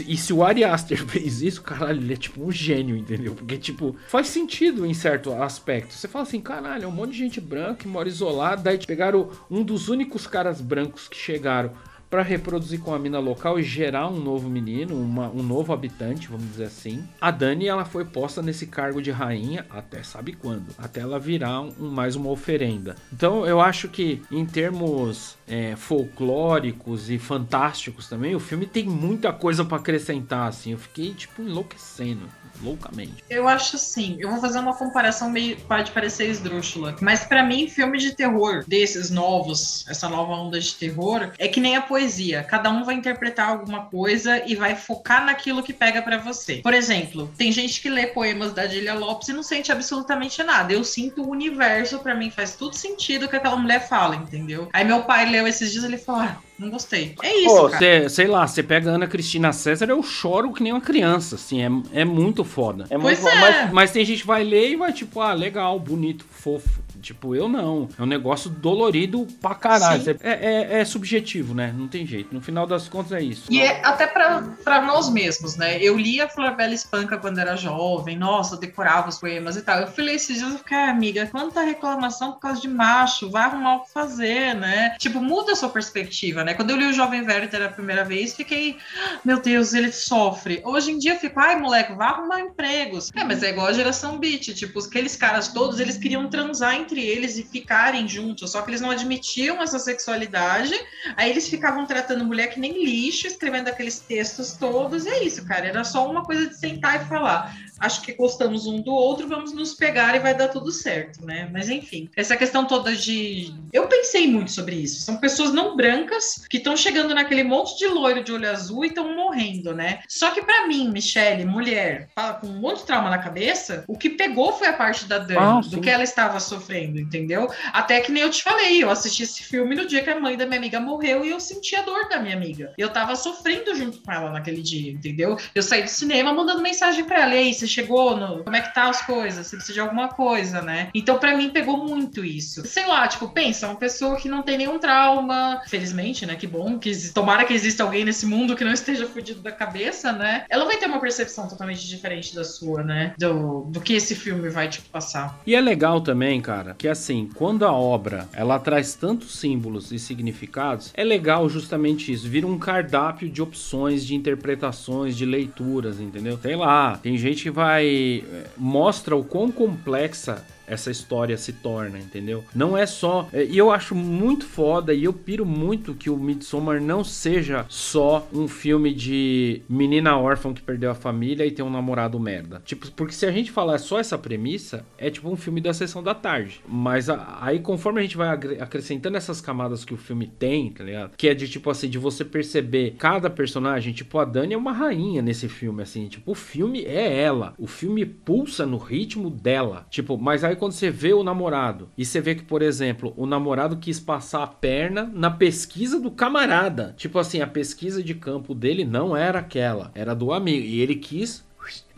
E 0.07 0.17
se 0.17 0.33
o 0.33 0.43
Ari 0.43 0.65
Aster 0.65 1.05
fez 1.07 1.43
isso, 1.43 1.63
caralho, 1.63 2.01
ele 2.01 2.15
é 2.15 2.17
tipo 2.17 2.43
um 2.43 2.51
gênio, 2.51 2.97
entendeu? 2.97 3.35
Porque, 3.35 3.59
tipo, 3.59 3.95
faz 4.09 4.29
sentido 4.29 4.87
em 4.87 4.95
certo 4.95 5.33
aspecto. 5.33 5.93
Você 5.93 6.09
fala 6.09 6.23
assim, 6.23 6.41
caralho, 6.41 6.85
é 6.85 6.87
um 6.87 6.93
monte 6.93 7.13
de 7.13 7.19
gente 7.19 7.41
branca 7.41 7.75
que 7.75 7.89
mora 7.89 8.09
isolada, 8.09 8.63
daí 8.63 8.79
pegaram 8.79 9.31
um 9.51 9.63
dos 9.63 9.89
únicos 9.89 10.27
caras 10.27 10.61
brancos 10.61 11.07
que 11.07 11.17
chegaram 11.17 11.73
para 12.11 12.23
reproduzir 12.23 12.81
com 12.81 12.95
a 12.95 12.99
mina 12.99 13.19
local 13.19 13.59
e 13.59 13.63
gerar 13.63 14.09
um 14.09 14.19
novo 14.19 14.49
menino, 14.49 14.95
uma, 14.95 15.29
um 15.29 15.43
novo 15.43 15.73
habitante, 15.73 16.29
vamos 16.29 16.47
dizer 16.47 16.65
assim. 16.65 17.07
A 17.21 17.31
Dani 17.31 17.67
ela 17.67 17.85
foi 17.85 18.05
posta 18.05 18.41
nesse 18.43 18.67
cargo 18.67 19.03
de 19.03 19.11
rainha 19.11 19.67
até 19.71 20.03
sabe 20.03 20.33
quando, 20.33 20.67
até 20.79 21.01
ela 21.01 21.19
virar 21.19 21.61
um, 21.61 21.91
mais 21.91 22.17
uma 22.17 22.31
oferenda. 22.31 22.97
Então 23.13 23.47
eu 23.47 23.61
acho 23.61 23.89
que 23.89 24.23
em 24.31 24.47
termos 24.47 25.37
é, 25.47 25.77
folclóricos 25.77 27.11
e 27.11 27.19
fantásticos 27.19 28.09
também, 28.09 28.35
o 28.35 28.41
filme 28.41 28.67
tem 28.67 28.85
muita 28.85 29.33
coisa 29.33 29.65
para 29.65 29.79
acrescentar. 29.79 30.49
Assim, 30.49 30.73
eu 30.73 30.79
fiquei 30.79 31.13
tipo 31.15 31.43
enlouquecendo 31.43 32.29
loucamente. 32.63 33.25
Eu 33.29 33.49
acho 33.49 33.77
assim, 33.77 34.17
eu 34.19 34.31
vou 34.31 34.41
fazer 34.41 34.59
uma 34.59 34.75
comparação 34.75 35.31
meio 35.31 35.57
pode 35.61 35.91
parecer 35.91 36.29
esdrúxula, 36.29 36.97
mas 37.01 37.25
para 37.25 37.43
mim 37.43 37.69
filme 37.69 37.99
de 37.99 38.15
terror 38.15 38.65
desses 38.67 39.11
novos, 39.11 39.85
essa 39.89 40.09
nova 40.09 40.33
onda 40.33 40.59
de 40.61 40.75
terror, 40.75 41.33
é 41.39 41.49
que 41.49 41.61
nem 41.61 41.77
a 41.77 41.83
poesia. 41.83 42.43
Cada 42.43 42.71
um 42.71 42.85
vai 42.85 42.95
interpretar 42.95 43.49
alguma 43.49 43.87
coisa 43.87 44.43
e 44.47 44.55
vai 44.55 44.75
focar 44.77 45.25
naquilo 45.25 45.63
que 45.63 45.73
pega 45.73 46.03
para 46.03 46.19
você. 46.19 46.57
Por 46.57 46.75
exemplo, 46.75 47.31
tem 47.37 47.53
gente 47.53 47.81
que 47.81 47.89
lê 47.89 48.07
poemas 48.07 48.53
da 48.53 48.67
Julia 48.67 48.95
Lopes 48.95 49.29
e 49.29 49.33
não 49.33 49.43
sente 49.43 49.73
absolutamente 49.73 50.43
nada. 50.43 50.73
Eu 50.73 50.85
sinto 50.85 51.23
o 51.23 51.31
universo, 51.31 51.99
para 51.99 52.15
mim 52.15 52.31
faz 52.31 52.55
tudo 52.57 52.75
sentido 52.75 53.29
que 53.29 53.37
aquela 53.37 53.57
mulher 53.57 53.87
fala, 53.89 54.17
entendeu? 54.17 54.69
Aí 54.73 54.85
meu 54.85 55.03
pai 55.03 55.31
leu 55.31 55.47
esses 55.47 55.73
dias 55.73 55.85
ele 55.85 55.99
falou: 55.99 56.23
ah, 56.23 56.39
não 56.59 56.71
gostei. 56.71 57.15
É 57.23 57.37
isso, 57.37 57.55
Pô, 57.55 57.69
cara. 57.69 57.79
Cê, 57.79 58.09
sei 58.09 58.27
lá, 58.27 58.47
você 58.47 58.63
pega 58.63 58.91
a 58.91 58.95
Ana 58.95 59.07
Cristina 59.07 59.53
César, 59.53 59.89
eu 59.89 60.03
choro 60.03 60.53
que 60.53 60.63
nem 60.63 60.73
uma 60.73 60.81
criança, 60.81 61.37
assim, 61.37 61.63
é, 61.63 62.01
é 62.01 62.05
muito 62.05 62.45
foda. 62.45 62.87
É 62.91 62.99
pois 62.99 63.21
muito 63.21 63.35
é. 63.35 63.41
Mas, 63.41 63.73
mas 63.73 63.91
tem 63.93 64.05
gente 64.05 64.23
que 64.23 64.27
vai 64.27 64.43
ler 64.43 64.71
e 64.71 64.77
vai 64.77 64.93
tipo, 64.93 65.21
ah, 65.21 65.33
legal, 65.33 65.79
bonito, 65.79 66.25
fofo. 66.29 66.81
Tipo, 67.01 67.35
eu 67.35 67.49
não. 67.49 67.89
É 67.99 68.03
um 68.03 68.07
negócio 68.07 68.51
dolorido 68.51 69.27
pra 69.41 69.55
caralho. 69.55 70.03
É, 70.23 70.33
é, 70.33 70.81
é, 70.81 70.85
subjetivo, 70.85 71.55
né? 71.55 71.75
Não 71.77 71.89
tem 71.89 72.07
jeito. 72.07 72.35
No 72.35 72.41
final 72.41 72.67
das 72.67 72.89
contas 72.89 73.13
é 73.13 73.23
isso. 73.23 73.51
E 73.51 73.61
é 73.61 73.81
até 73.85 74.07
pra, 74.07 74.43
pra 74.65 74.83
nós 74.83 75.09
mesmos, 75.11 75.57
né? 75.57 75.81
Eu 75.83 75.97
lia 75.97 76.29
Flor 76.29 76.57
Bela 76.57 76.75
Espanca 76.75 77.19
quando 77.19 77.39
era 77.39 77.57
jovem. 77.57 78.17
Nossa, 78.17 78.55
eu 78.55 78.61
decorava 78.61 79.09
os 79.09 79.19
poemas 79.19 79.57
e 79.57 79.63
tal. 79.63 79.81
Eu 79.81 79.89
falei 79.89 80.17
esses 80.17 80.39
dias, 80.39 80.53
eu 80.53 80.59
fiquei, 80.59 80.77
ah, 80.77 80.91
amiga, 80.91 81.27
quanta 81.27 81.63
reclamação 81.63 82.33
por 82.33 82.41
causa 82.41 82.61
de 82.61 82.69
macho. 82.69 83.31
Vai 83.31 83.45
arrumar 83.45 83.77
o 83.77 83.81
que 83.81 83.93
fazer, 83.93 84.55
né? 84.55 84.97
Tipo, 84.99 85.21
muda 85.21 85.53
a 85.53 85.57
sua 85.57 85.69
perspectiva, 85.69 86.45
né? 86.45 86.55
Quando 86.55 86.71
eu 86.71 86.77
li 86.77 86.87
o 86.87 86.93
Jovem 86.93 87.23
Werther 87.23 87.63
a 87.63 87.69
primeira 87.69 88.05
vez, 88.05 88.35
fiquei, 88.35 88.77
meu 89.25 89.41
Deus, 89.41 89.73
ele 89.73 89.93
sofre. 89.93 90.61
Hoje 90.65 90.93
em 90.93 90.99
dia 90.99 91.15
eu 91.15 91.19
fico, 91.19 91.39
ai, 91.39 91.57
moleque, 91.57 91.93
vai 91.93 92.09
arrumar 92.09 92.41
empregos. 92.41 93.11
É, 93.15 93.25
mas 93.25 93.43
é 93.43 93.51
igual 93.51 93.69
a 93.69 93.73
geração 93.73 94.19
beat. 94.19 94.55
Tipo, 94.55 94.79
aqueles 94.81 95.17
caras 95.17 95.49
todos, 95.49 95.81
eles 95.81 95.97
queriam 95.97 96.29
transar 96.29 96.75
em 96.75 96.85
entre 96.89 97.05
eles 97.05 97.37
e 97.37 97.43
ficarem 97.43 98.09
juntos, 98.09 98.51
só 98.51 98.63
que 98.63 98.71
eles 98.71 98.81
não 98.81 98.91
admitiam 98.91 99.63
essa 99.63 99.79
sexualidade, 99.79 100.75
aí 101.17 101.31
eles 101.31 101.49
ficavam 101.49 101.87
tratando 101.87 102.25
mulher 102.25 102.49
que 102.49 102.59
nem 102.59 102.83
lixo, 102.83 103.27
escrevendo 103.27 103.69
aqueles 103.69 104.01
textos 104.01 104.55
todos, 104.55 105.05
e 105.05 105.11
é 105.11 105.25
isso, 105.25 105.45
cara, 105.47 105.67
era 105.67 105.85
só 105.85 106.11
uma 106.11 106.25
coisa 106.25 106.49
de 106.49 106.57
sentar 106.57 106.97
e 106.97 107.05
falar 107.05 107.55
acho 107.79 108.03
que 108.03 108.13
gostamos 108.13 108.67
um 108.67 108.81
do 108.81 108.93
outro, 108.93 109.29
vamos 109.29 109.53
nos 109.53 109.75
pegar 109.75 110.15
e 110.15 110.19
vai 110.19 110.35
dar 110.35 110.49
tudo 110.49 110.71
certo, 110.71 111.25
né? 111.25 111.49
Mas 111.53 111.69
enfim, 111.69 112.09
essa 112.17 112.37
questão 112.37 112.67
toda 112.67 112.95
de. 112.95 113.53
Eu 113.73 113.87
pensei 113.87 114.27
muito 114.27 114.51
sobre 114.51 114.77
isso. 114.77 115.03
São 115.03 115.17
pessoas 115.17 115.53
não 115.53 115.77
brancas 115.77 116.47
que 116.49 116.59
estão 116.59 116.77
chegando 116.77 117.15
naquele 117.15 117.45
monte 117.45 117.79
de 117.79 117.87
loiro 117.87 118.23
de 118.23 118.33
olho 118.33 118.51
azul 118.51 118.85
e 118.85 118.89
estão 118.89 119.15
morrendo, 119.15 119.75
né? 119.75 120.01
Só 120.09 120.31
que 120.31 120.43
para 120.43 120.67
mim, 120.67 120.91
Michelle, 120.91 121.45
mulher, 121.45 122.09
com 122.41 122.47
um 122.47 122.61
monte 122.61 122.79
de 122.79 122.87
trauma 122.87 123.11
na 123.11 123.19
cabeça, 123.19 123.85
o 123.87 123.97
que 123.97 124.11
pegou 124.11 124.53
foi 124.53 124.69
a 124.69 124.73
parte 124.73 125.07
da 125.07 125.19
Dani, 125.19 125.39
ah, 125.39 125.61
do 125.65 125.81
que 125.81 125.91
ela 125.91 126.03
estava 126.03 126.41
sofrendo, 126.41 126.99
entendeu? 126.99 127.49
Até 127.73 128.01
que 128.01 128.11
nem 128.11 128.23
eu 128.23 128.31
te 128.31 128.43
falei, 128.43 128.83
eu 128.83 128.91
assisti 128.91 129.23
esse 129.23 129.43
filme 129.43 129.75
no 129.75 129.87
dia 129.87 130.03
que 130.03 130.11
a 130.11 130.19
mãe 130.19 130.37
da 130.37 130.47
minha 130.47 130.59
amiga 130.59 130.81
morreu 130.81 131.25
e 131.25 131.31
eu 131.31 131.41
senti 131.41 131.77
a 131.77 131.83
dor 131.83 132.09
da 132.09 132.19
minha 132.19 132.35
amiga. 132.35 132.73
Eu 132.77 132.91
tava 132.91 133.15
sofrendo 133.15 133.75
junto 133.75 134.01
com 134.01 134.13
ela 134.13 134.31
naquele 134.31 134.63
dia, 134.63 134.93
entendeu? 134.93 135.37
Eu 135.55 135.63
saí 135.63 135.83
do 135.83 135.91
cinema 135.91 136.33
mandando 136.33 136.63
mensagem 136.63 137.05
para 137.05 137.23
ela, 137.23 137.35
ei, 137.35 137.53
você 137.53 137.68
chegou 137.69 138.17
no. 138.17 138.45
Como 138.45 138.57
é 138.57 138.61
que 138.61 138.75
tá 138.75 138.89
as 138.89 139.03
coisas? 139.03 139.47
Você 139.47 139.57
precisa 139.57 139.75
de 139.75 139.81
alguma 139.81 140.09
coisa, 140.09 140.63
né? 140.63 140.89
Então, 140.95 141.19
para 141.19 141.37
mim, 141.37 141.51
pegou 141.51 141.77
muito 141.77 142.25
isso. 142.25 142.67
Sei 142.67 142.87
lá, 142.87 143.07
tipo, 143.07 143.29
pensa, 143.29 143.67
uma 143.67 143.77
pessoa 143.77 144.17
que 144.17 144.29
não 144.29 144.43
tem 144.43 144.59
nenhum 144.59 144.79
trauma, 144.79 145.61
felizmente, 145.69 146.27
né? 146.27 146.35
Que 146.35 146.47
bom, 146.47 146.79
que 146.79 146.93
tomara 147.13 147.45
que 147.45 147.55
exista 147.55 147.83
alguém 147.83 148.05
nesse 148.05 148.27
mundo 148.27 148.57
que 148.57 148.65
não 148.65 148.73
esteja 148.73 149.07
fudido 149.07 149.41
da 149.41 149.53
cabeça, 149.53 150.13
né? 150.13 150.45
Ela 150.49 150.65
vai 150.65 150.77
ter 150.77 150.87
uma 150.87 151.01
percepção 151.01 151.49
totalmente 151.49 151.87
diferente 151.87 152.35
da 152.35 152.45
sua, 152.45 152.83
né? 152.83 153.15
Do, 153.19 153.63
do 153.69 153.81
que 153.81 153.95
esse 153.95 154.15
filme 154.15 154.49
vai, 154.49 154.69
tipo, 154.69 154.89
passar. 154.89 155.39
E 155.47 155.55
é 155.55 155.61
legal 155.61 156.01
também, 156.01 156.41
cara, 156.41 156.75
que 156.77 156.89
assim, 156.89 157.29
quando 157.35 157.65
a 157.65 157.73
obra 157.73 158.29
ela 158.33 158.59
traz 158.59 158.95
tantos 158.95 159.39
símbolos 159.39 159.93
e 159.93 159.99
significados, 159.99 160.93
é 160.95 161.05
legal 161.05 161.49
justamente 161.49 162.13
isso. 162.13 162.29
Vira 162.29 162.47
um 162.47 162.59
cardápio 162.59 163.29
de 163.29 163.43
opções, 163.43 164.05
de 164.05 164.15
interpretações, 164.15 165.17
de 165.17 165.25
leituras, 165.25 166.01
entendeu? 166.01 166.39
Sei 166.41 166.57
lá, 166.57 166.97
tem 166.97 167.17
gente 167.17 167.43
que 167.43 167.51
vai 167.59 168.23
vai 168.23 168.23
mostra 168.57 169.17
o 169.17 169.25
quão 169.25 169.51
complexa 169.51 170.45
essa 170.69 170.91
história 170.91 171.37
se 171.37 171.53
torna, 171.53 171.99
entendeu? 171.99 172.45
Não 172.55 172.77
é 172.77 172.87
só. 172.87 173.29
É, 173.33 173.45
e 173.45 173.57
eu 173.57 173.71
acho 173.71 173.95
muito 173.95 174.47
foda 174.47 174.93
e 174.95 175.05
eu 175.05 175.13
piro 175.13 175.45
muito 175.45 175.95
que 175.95 176.11
o 176.11 176.17
Midsommar 176.17 176.81
não 176.81 177.03
seja 177.03 177.65
só 177.69 178.27
um 178.33 178.49
filme 178.49 178.93
de 178.93 179.63
menina 179.69 180.17
órfã 180.17 180.53
que 180.53 180.63
perdeu 180.63 180.91
a 180.91 180.95
família 180.95 181.47
e 181.47 181.51
tem 181.51 181.65
um 181.65 181.71
namorado 181.71 182.19
merda. 182.19 182.63
Tipo, 182.65 182.91
porque 182.93 183.15
se 183.15 183.27
a 183.27 183.33
gente 183.33 183.51
falar 183.51 183.79
só 183.79 183.99
essa 183.99 184.19
premissa, 184.19 184.85
é 184.97 185.11
tipo 185.11 185.29
um 185.29 185.37
filme 185.37 185.61
da 185.61 185.73
sessão 185.73 186.03
da 186.03 186.15
tarde. 186.15 186.61
Mas 186.67 187.09
a, 187.09 187.39
aí, 187.41 187.61
conforme 187.61 188.01
a 188.01 188.03
gente 188.03 188.17
vai 188.17 188.29
acrescentando 188.61 189.17
essas 189.17 189.41
camadas 189.41 189.85
que 189.85 189.95
o 189.95 189.97
filme 189.97 190.27
tem, 190.27 190.71
tá 190.71 190.85
ligado? 190.85 191.17
Que 191.17 191.29
é 191.29 191.35
de 191.35 191.49
tipo 191.49 191.71
assim, 191.71 191.89
de 191.89 191.99
você 191.99 192.25
perceber 192.25 192.95
cada 192.99 193.31
personagem, 193.31 193.93
tipo, 193.93 194.19
a 194.19 194.25
Dani 194.25 194.55
é 194.55 194.57
uma 194.57 194.73
rainha 194.73 195.23
nesse 195.23 195.49
filme, 195.49 195.83
assim. 195.83 196.09
Tipo, 196.09 196.33
o 196.33 196.35
filme 196.35 196.85
é 196.85 197.21
ela. 197.21 197.55
O 197.59 197.67
filme 197.67 198.05
pulsa 198.05 198.67
no 198.67 198.77
ritmo 198.77 199.31
dela. 199.31 199.87
Tipo, 199.91 200.19
mas 200.19 200.45
aí 200.45 200.57
quando 200.59 200.73
você 200.73 200.91
vê 200.91 201.15
o 201.15 201.23
namorado 201.23 201.89
e 201.97 202.05
você 202.05 202.21
vê 202.21 202.35
que, 202.35 202.43
por 202.43 202.61
exemplo, 202.61 203.15
o 203.17 203.27
namorado 203.27 203.77
quis 203.77 203.99
passar 203.99 204.43
a 204.43 204.47
perna 204.47 205.11
na 205.15 205.31
pesquisa 205.31 205.99
do 205.99 206.11
camarada. 206.11 206.95
Tipo 206.97 207.19
assim, 207.19 207.41
a 207.41 207.47
pesquisa 207.47 208.03
de 208.03 208.15
campo 208.15 208.55
dele 208.55 208.85
não 208.85 209.17
era 209.17 209.39
aquela, 209.39 209.91
era 209.95 210.15
do 210.15 210.33
amigo. 210.33 210.67
E 210.67 210.81
ele 210.81 210.97
quis 210.97 211.47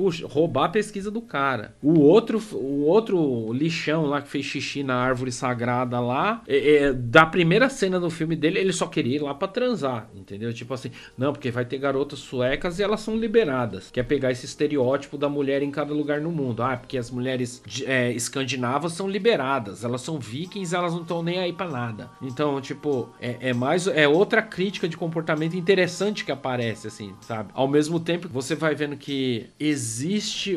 puxa, 0.01 0.27
roubar 0.27 0.65
a 0.65 0.69
pesquisa 0.71 1.11
do 1.11 1.21
cara. 1.21 1.75
O 1.83 2.01
outro, 2.01 2.41
o 2.53 2.87
outro 2.87 3.53
lixão 3.53 4.07
lá 4.07 4.23
que 4.23 4.29
fez 4.29 4.47
xixi 4.47 4.83
na 4.83 4.95
árvore 4.95 5.31
sagrada 5.31 6.01
lá, 6.01 6.43
é, 6.49 6.77
é, 6.77 6.93
da 6.95 7.27
primeira 7.27 7.69
cena 7.69 8.01
do 8.01 8.09
filme 8.09 8.35
dele, 8.35 8.59
ele 8.59 8.73
só 8.73 8.87
queria 8.87 9.17
ir 9.17 9.23
lá 9.23 9.35
pra 9.35 9.47
transar, 9.47 10.09
entendeu? 10.15 10.55
Tipo 10.55 10.73
assim, 10.73 10.91
não, 11.19 11.35
porque 11.35 11.51
vai 11.51 11.67
ter 11.67 11.77
garotas 11.77 12.21
suecas 12.21 12.79
e 12.79 12.83
elas 12.83 13.01
são 13.01 13.15
liberadas. 13.15 13.91
Quer 13.91 14.05
pegar 14.05 14.31
esse 14.31 14.47
estereótipo 14.47 15.19
da 15.19 15.29
mulher 15.29 15.63
em 15.63 15.71
cada 15.71 15.93
lugar 15.93 16.19
no 16.19 16.33
mundo. 16.33 16.63
Ah, 16.63 16.79
porque 16.79 16.97
as 16.97 17.11
mulheres 17.11 17.63
é, 17.85 18.11
escandinavas 18.13 18.95
são 18.95 19.07
liberadas, 19.07 19.85
elas 19.85 20.01
são 20.01 20.19
vikings, 20.19 20.75
elas 20.75 20.95
não 20.95 21.03
estão 21.03 21.23
nem 21.23 21.41
aí 21.41 21.53
pra 21.53 21.69
nada. 21.69 22.09
Então, 22.23 22.59
tipo, 22.59 23.11
é, 23.21 23.37
é 23.51 23.53
mais, 23.53 23.87
é 23.87 24.09
outra 24.09 24.41
crítica 24.41 24.89
de 24.89 24.97
comportamento 24.97 25.59
interessante 25.59 26.25
que 26.25 26.33
aparece, 26.33 26.87
assim, 26.87 27.13
sabe? 27.21 27.51
Ao 27.53 27.69
mesmo 27.69 28.01
tempo, 28.01 28.31
você 28.31 28.55
vai 28.55 28.75
vendo 28.75 28.97
que 28.97 29.45
existe 29.61 29.89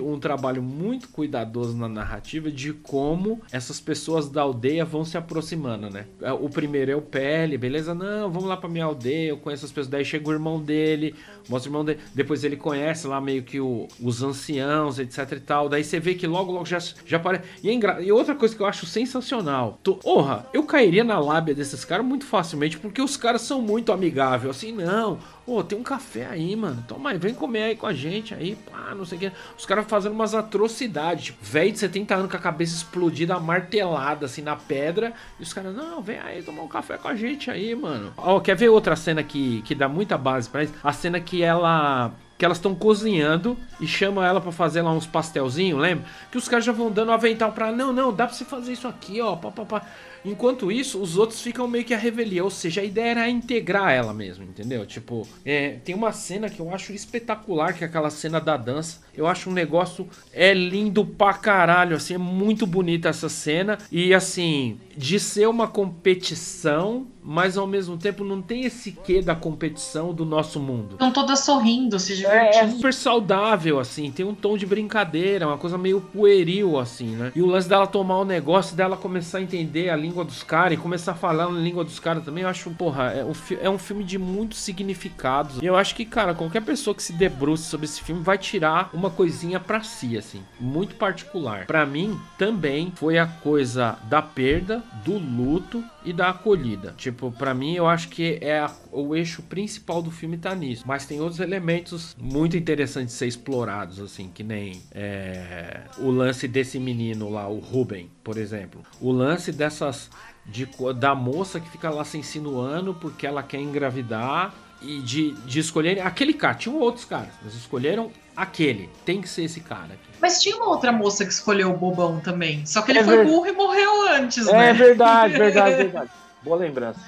um 0.01 0.19
trabalho 0.19 0.61
muito 0.61 1.09
cuidadoso 1.09 1.75
na 1.75 1.87
narrativa 1.87 2.51
de 2.51 2.73
como 2.73 3.41
essas 3.51 3.79
pessoas 3.79 4.29
da 4.29 4.41
aldeia 4.41 4.85
vão 4.85 5.03
se 5.05 5.17
aproximando, 5.17 5.89
né? 5.89 6.05
É, 6.21 6.31
o 6.31 6.49
primeiro 6.49 6.91
é 6.91 6.95
o 6.95 7.01
Pele, 7.01 7.57
beleza? 7.57 7.93
Não, 7.93 8.31
vamos 8.31 8.47
lá 8.47 8.57
pra 8.57 8.69
minha 8.69 8.85
aldeia, 8.85 9.29
eu 9.29 9.37
conheço 9.37 9.65
as 9.65 9.71
pessoas. 9.71 9.87
Daí 9.87 10.05
chega 10.05 10.29
o 10.29 10.33
irmão 10.33 10.61
dele, 10.61 11.15
mostra 11.49 11.69
o 11.69 11.71
irmão 11.71 11.85
dele. 11.85 11.99
Depois 12.13 12.43
ele 12.43 12.55
conhece 12.55 13.07
lá 13.07 13.19
meio 13.19 13.43
que 13.43 13.59
o, 13.59 13.87
os 14.01 14.23
anciãos, 14.23 14.99
etc 14.99 15.31
e 15.33 15.39
tal. 15.39 15.69
Daí 15.69 15.83
você 15.83 15.99
vê 15.99 16.15
que 16.15 16.27
logo, 16.27 16.51
logo 16.51 16.65
já, 16.65 16.79
já 17.05 17.17
aparece. 17.17 17.43
E, 17.63 17.69
é 17.69 17.73
engra... 17.73 18.01
e 18.01 18.11
outra 18.11 18.35
coisa 18.35 18.55
que 18.55 18.61
eu 18.61 18.67
acho 18.67 18.85
sensacional. 18.85 19.79
Tô... 19.83 19.95
Porra, 19.95 20.45
eu 20.53 20.63
cairia 20.63 21.03
na 21.03 21.19
lábia 21.19 21.53
desses 21.53 21.83
caras 21.85 22.05
muito 22.05 22.25
facilmente, 22.25 22.77
porque 22.77 23.01
os 23.01 23.17
caras 23.17 23.41
são 23.41 23.61
muito 23.61 23.91
amigáveis. 23.91 24.55
Assim, 24.55 24.71
não, 24.71 25.19
Ô, 25.45 25.57
oh, 25.57 25.63
tem 25.63 25.77
um 25.77 25.83
café 25.83 26.25
aí, 26.25 26.55
mano. 26.55 26.83
Toma 26.87 27.09
aí, 27.09 27.17
vem 27.17 27.33
comer 27.33 27.63
aí 27.63 27.75
com 27.75 27.85
a 27.85 27.93
gente 27.93 28.33
aí, 28.33 28.55
pá, 28.55 28.95
não 28.95 29.03
sei 29.03 29.17
o 29.17 29.21
que. 29.21 29.22
Os 29.57 29.65
caras 29.65 29.85
fazendo 29.87 30.13
umas 30.13 30.33
atrocidades. 30.33 31.25
Tipo, 31.25 31.39
velho 31.41 31.71
de 31.71 31.79
70 31.79 32.15
anos 32.15 32.31
com 32.31 32.37
a 32.37 32.39
cabeça 32.39 32.75
explodida, 32.75 33.39
martelada 33.39 34.25
assim 34.25 34.41
na 34.41 34.55
pedra. 34.55 35.13
E 35.39 35.43
os 35.43 35.53
caras, 35.53 35.75
não, 35.75 36.01
vem 36.01 36.19
aí 36.19 36.41
tomar 36.41 36.63
um 36.63 36.67
café 36.67 36.97
com 36.97 37.07
a 37.07 37.15
gente 37.15 37.49
aí, 37.51 37.75
mano. 37.75 38.13
Ó, 38.17 38.37
oh, 38.37 38.41
quer 38.41 38.55
ver 38.55 38.69
outra 38.69 38.95
cena 38.95 39.23
que, 39.23 39.61
que 39.61 39.75
dá 39.75 39.87
muita 39.87 40.17
base 40.17 40.49
pra 40.49 40.63
isso? 40.63 40.73
A 40.83 40.91
cena 40.91 41.19
que 41.19 41.43
ela 41.43 42.11
que 42.37 42.45
elas 42.45 42.57
estão 42.57 42.75
cozinhando 42.75 43.57
e 43.79 43.87
chama 43.87 44.27
ela 44.27 44.41
para 44.41 44.51
fazer 44.51 44.81
lá 44.81 44.91
uns 44.91 45.05
pastelzinhos, 45.05 45.79
lembra? 45.79 46.05
Que 46.31 46.37
os 46.37 46.47
caras 46.47 46.65
já 46.65 46.71
vão 46.71 46.91
dando 46.91 47.11
avental 47.11 47.51
pra 47.51 47.71
não, 47.71 47.93
não, 47.93 48.11
dá 48.11 48.25
pra 48.25 48.35
você 48.35 48.43
fazer 48.43 48.73
isso 48.73 48.87
aqui, 48.87 49.21
ó, 49.21 49.35
pá, 49.35 49.51
pá, 49.51 49.63
pá. 49.63 49.81
Enquanto 50.25 50.71
isso, 50.71 51.01
os 51.01 51.17
outros 51.17 51.41
ficam 51.41 51.67
meio 51.67 51.83
que 51.83 51.93
a 51.93 51.97
revelia. 51.97 52.43
Ou 52.43 52.49
seja, 52.49 52.81
a 52.81 52.83
ideia 52.83 53.11
era 53.11 53.29
integrar 53.29 53.91
ela 53.91 54.13
mesmo, 54.13 54.43
entendeu? 54.43 54.85
Tipo, 54.85 55.27
é, 55.45 55.77
tem 55.83 55.93
uma 55.93 56.11
cena 56.11 56.49
que 56.49 56.59
eu 56.59 56.73
acho 56.73 56.93
espetacular, 56.93 57.73
que 57.73 57.83
é 57.83 57.87
aquela 57.87 58.09
cena 58.09 58.39
da 58.39 58.55
dança. 58.55 59.01
Eu 59.15 59.27
acho 59.27 59.49
um 59.49 59.53
negócio 59.53 60.07
é 60.31 60.53
lindo 60.53 61.05
pra 61.05 61.33
caralho, 61.33 61.95
assim, 61.95 62.15
é 62.15 62.17
muito 62.17 62.65
bonita 62.65 63.09
essa 63.09 63.29
cena. 63.29 63.77
E 63.91 64.13
assim, 64.13 64.79
de 64.95 65.19
ser 65.19 65.47
uma 65.47 65.67
competição, 65.67 67.07
mas 67.23 67.57
ao 67.57 67.65
mesmo 67.65 67.97
tempo 67.97 68.23
não 68.23 68.41
tem 68.41 68.65
esse 68.65 68.91
quê 68.91 69.21
da 69.21 69.35
competição 69.35 70.13
do 70.13 70.25
nosso 70.25 70.59
mundo. 70.59 70.93
Estão 70.93 71.11
todas 71.11 71.39
sorrindo, 71.39 71.99
se 71.99 72.15
divertindo. 72.15 72.65
É, 72.65 72.69
é 72.69 72.69
super 72.69 72.93
saudável, 72.93 73.79
assim, 73.79 74.11
tem 74.11 74.25
um 74.25 74.35
tom 74.35 74.57
de 74.57 74.65
brincadeira, 74.65 75.47
uma 75.47 75.57
coisa 75.57 75.77
meio 75.77 76.01
pueril, 76.01 76.77
assim, 76.77 77.15
né? 77.15 77.31
E 77.35 77.41
o 77.41 77.45
lance 77.45 77.69
dela 77.69 77.87
tomar 77.87 78.19
o 78.19 78.25
negócio, 78.25 78.75
dela 78.75 78.97
começar 78.97 79.37
a 79.37 79.41
entender 79.41 79.89
a 79.89 79.95
língua 79.95 80.23
dos 80.23 80.43
caras 80.43 80.73
e 80.73 80.81
começar 80.81 81.13
a 81.13 81.15
falar 81.15 81.49
na 81.49 81.59
língua 81.59 81.83
dos 81.83 81.99
caras 81.99 82.23
também, 82.23 82.43
eu 82.43 82.49
acho, 82.49 82.69
porra, 82.71 83.11
é 83.11 83.23
um, 83.23 83.33
é 83.61 83.69
um 83.69 83.77
filme 83.77 84.03
de 84.03 84.17
muitos 84.17 84.59
significados. 84.59 85.61
E 85.61 85.65
eu 85.65 85.75
acho 85.75 85.95
que, 85.95 86.05
cara, 86.05 86.33
qualquer 86.33 86.61
pessoa 86.61 86.93
que 86.93 87.03
se 87.03 87.13
debruce 87.13 87.63
sobre 87.63 87.85
esse 87.85 88.01
filme 88.01 88.21
vai 88.21 88.37
tirar 88.37 88.89
uma 88.93 89.09
coisinha 89.09 89.59
pra 89.59 89.81
si, 89.81 90.17
assim, 90.17 90.41
muito 90.59 90.95
particular. 90.95 91.65
Para 91.65 91.85
mim, 91.85 92.19
também 92.37 92.91
foi 92.95 93.17
a 93.17 93.25
coisa 93.25 93.97
da 94.09 94.21
perda, 94.21 94.83
do 95.05 95.17
luto 95.17 95.83
e 96.05 96.13
da 96.13 96.29
acolhida. 96.29 96.93
Tipo, 96.97 97.31
para 97.31 97.53
mim 97.53 97.75
eu 97.75 97.87
acho 97.87 98.09
que 98.09 98.37
é 98.41 98.59
a, 98.59 98.71
o 98.91 99.15
eixo 99.15 99.41
principal 99.43 100.01
do 100.01 100.11
filme 100.11 100.37
tá 100.37 100.53
nisso. 100.55 100.83
Mas 100.85 101.05
tem 101.05 101.19
outros 101.19 101.39
elementos 101.39 102.15
muito 102.19 102.57
interessantes 102.57 103.13
de 103.13 103.19
ser 103.19 103.27
explorados, 103.27 103.99
assim, 103.99 104.29
que 104.33 104.43
nem 104.43 104.81
é, 104.91 105.81
o 105.97 106.09
lance 106.09 106.47
desse 106.47 106.79
menino 106.79 107.29
lá, 107.29 107.47
o 107.47 107.59
Ruben, 107.59 108.09
por 108.23 108.37
exemplo. 108.37 108.81
O 109.01 109.11
lance 109.11 109.51
dessas 109.51 110.09
de, 110.45 110.67
da 110.97 111.15
moça 111.15 111.59
que 111.59 111.69
fica 111.69 111.89
lá 111.89 112.03
se 112.03 112.17
insinuando 112.17 112.93
porque 112.93 113.25
ela 113.25 113.41
quer 113.41 113.59
engravidar 113.59 114.53
e 114.83 114.99
de, 114.99 115.31
de 115.31 115.59
escolher 115.59 115.99
aquele 116.01 116.33
cara. 116.33 116.55
Tinham 116.55 116.77
outros 116.77 117.05
caras, 117.05 117.33
mas 117.43 117.55
escolheram 117.55 118.11
aquele. 118.35 118.89
Tem 119.05 119.21
que 119.21 119.29
ser 119.29 119.43
esse 119.43 119.61
cara. 119.61 119.93
Aqui. 119.93 120.19
Mas 120.21 120.41
tinha 120.41 120.55
uma 120.57 120.69
outra 120.69 120.91
moça 120.91 121.25
que 121.25 121.31
escolheu 121.31 121.71
o 121.71 121.77
bobão 121.77 122.19
também. 122.19 122.65
Só 122.65 122.81
que 122.81 122.91
ele 122.91 122.99
é 122.99 123.03
foi 123.03 123.17
ver... 123.17 123.25
burro 123.25 123.47
e 123.47 123.51
morreu 123.51 124.09
antes, 124.09 124.47
é 124.47 124.51
né? 124.51 124.69
É 124.69 124.73
verdade, 124.73 125.37
verdade, 125.37 125.75
verdade. 125.83 126.11
Boa 126.41 126.57
lembrança. 126.57 126.99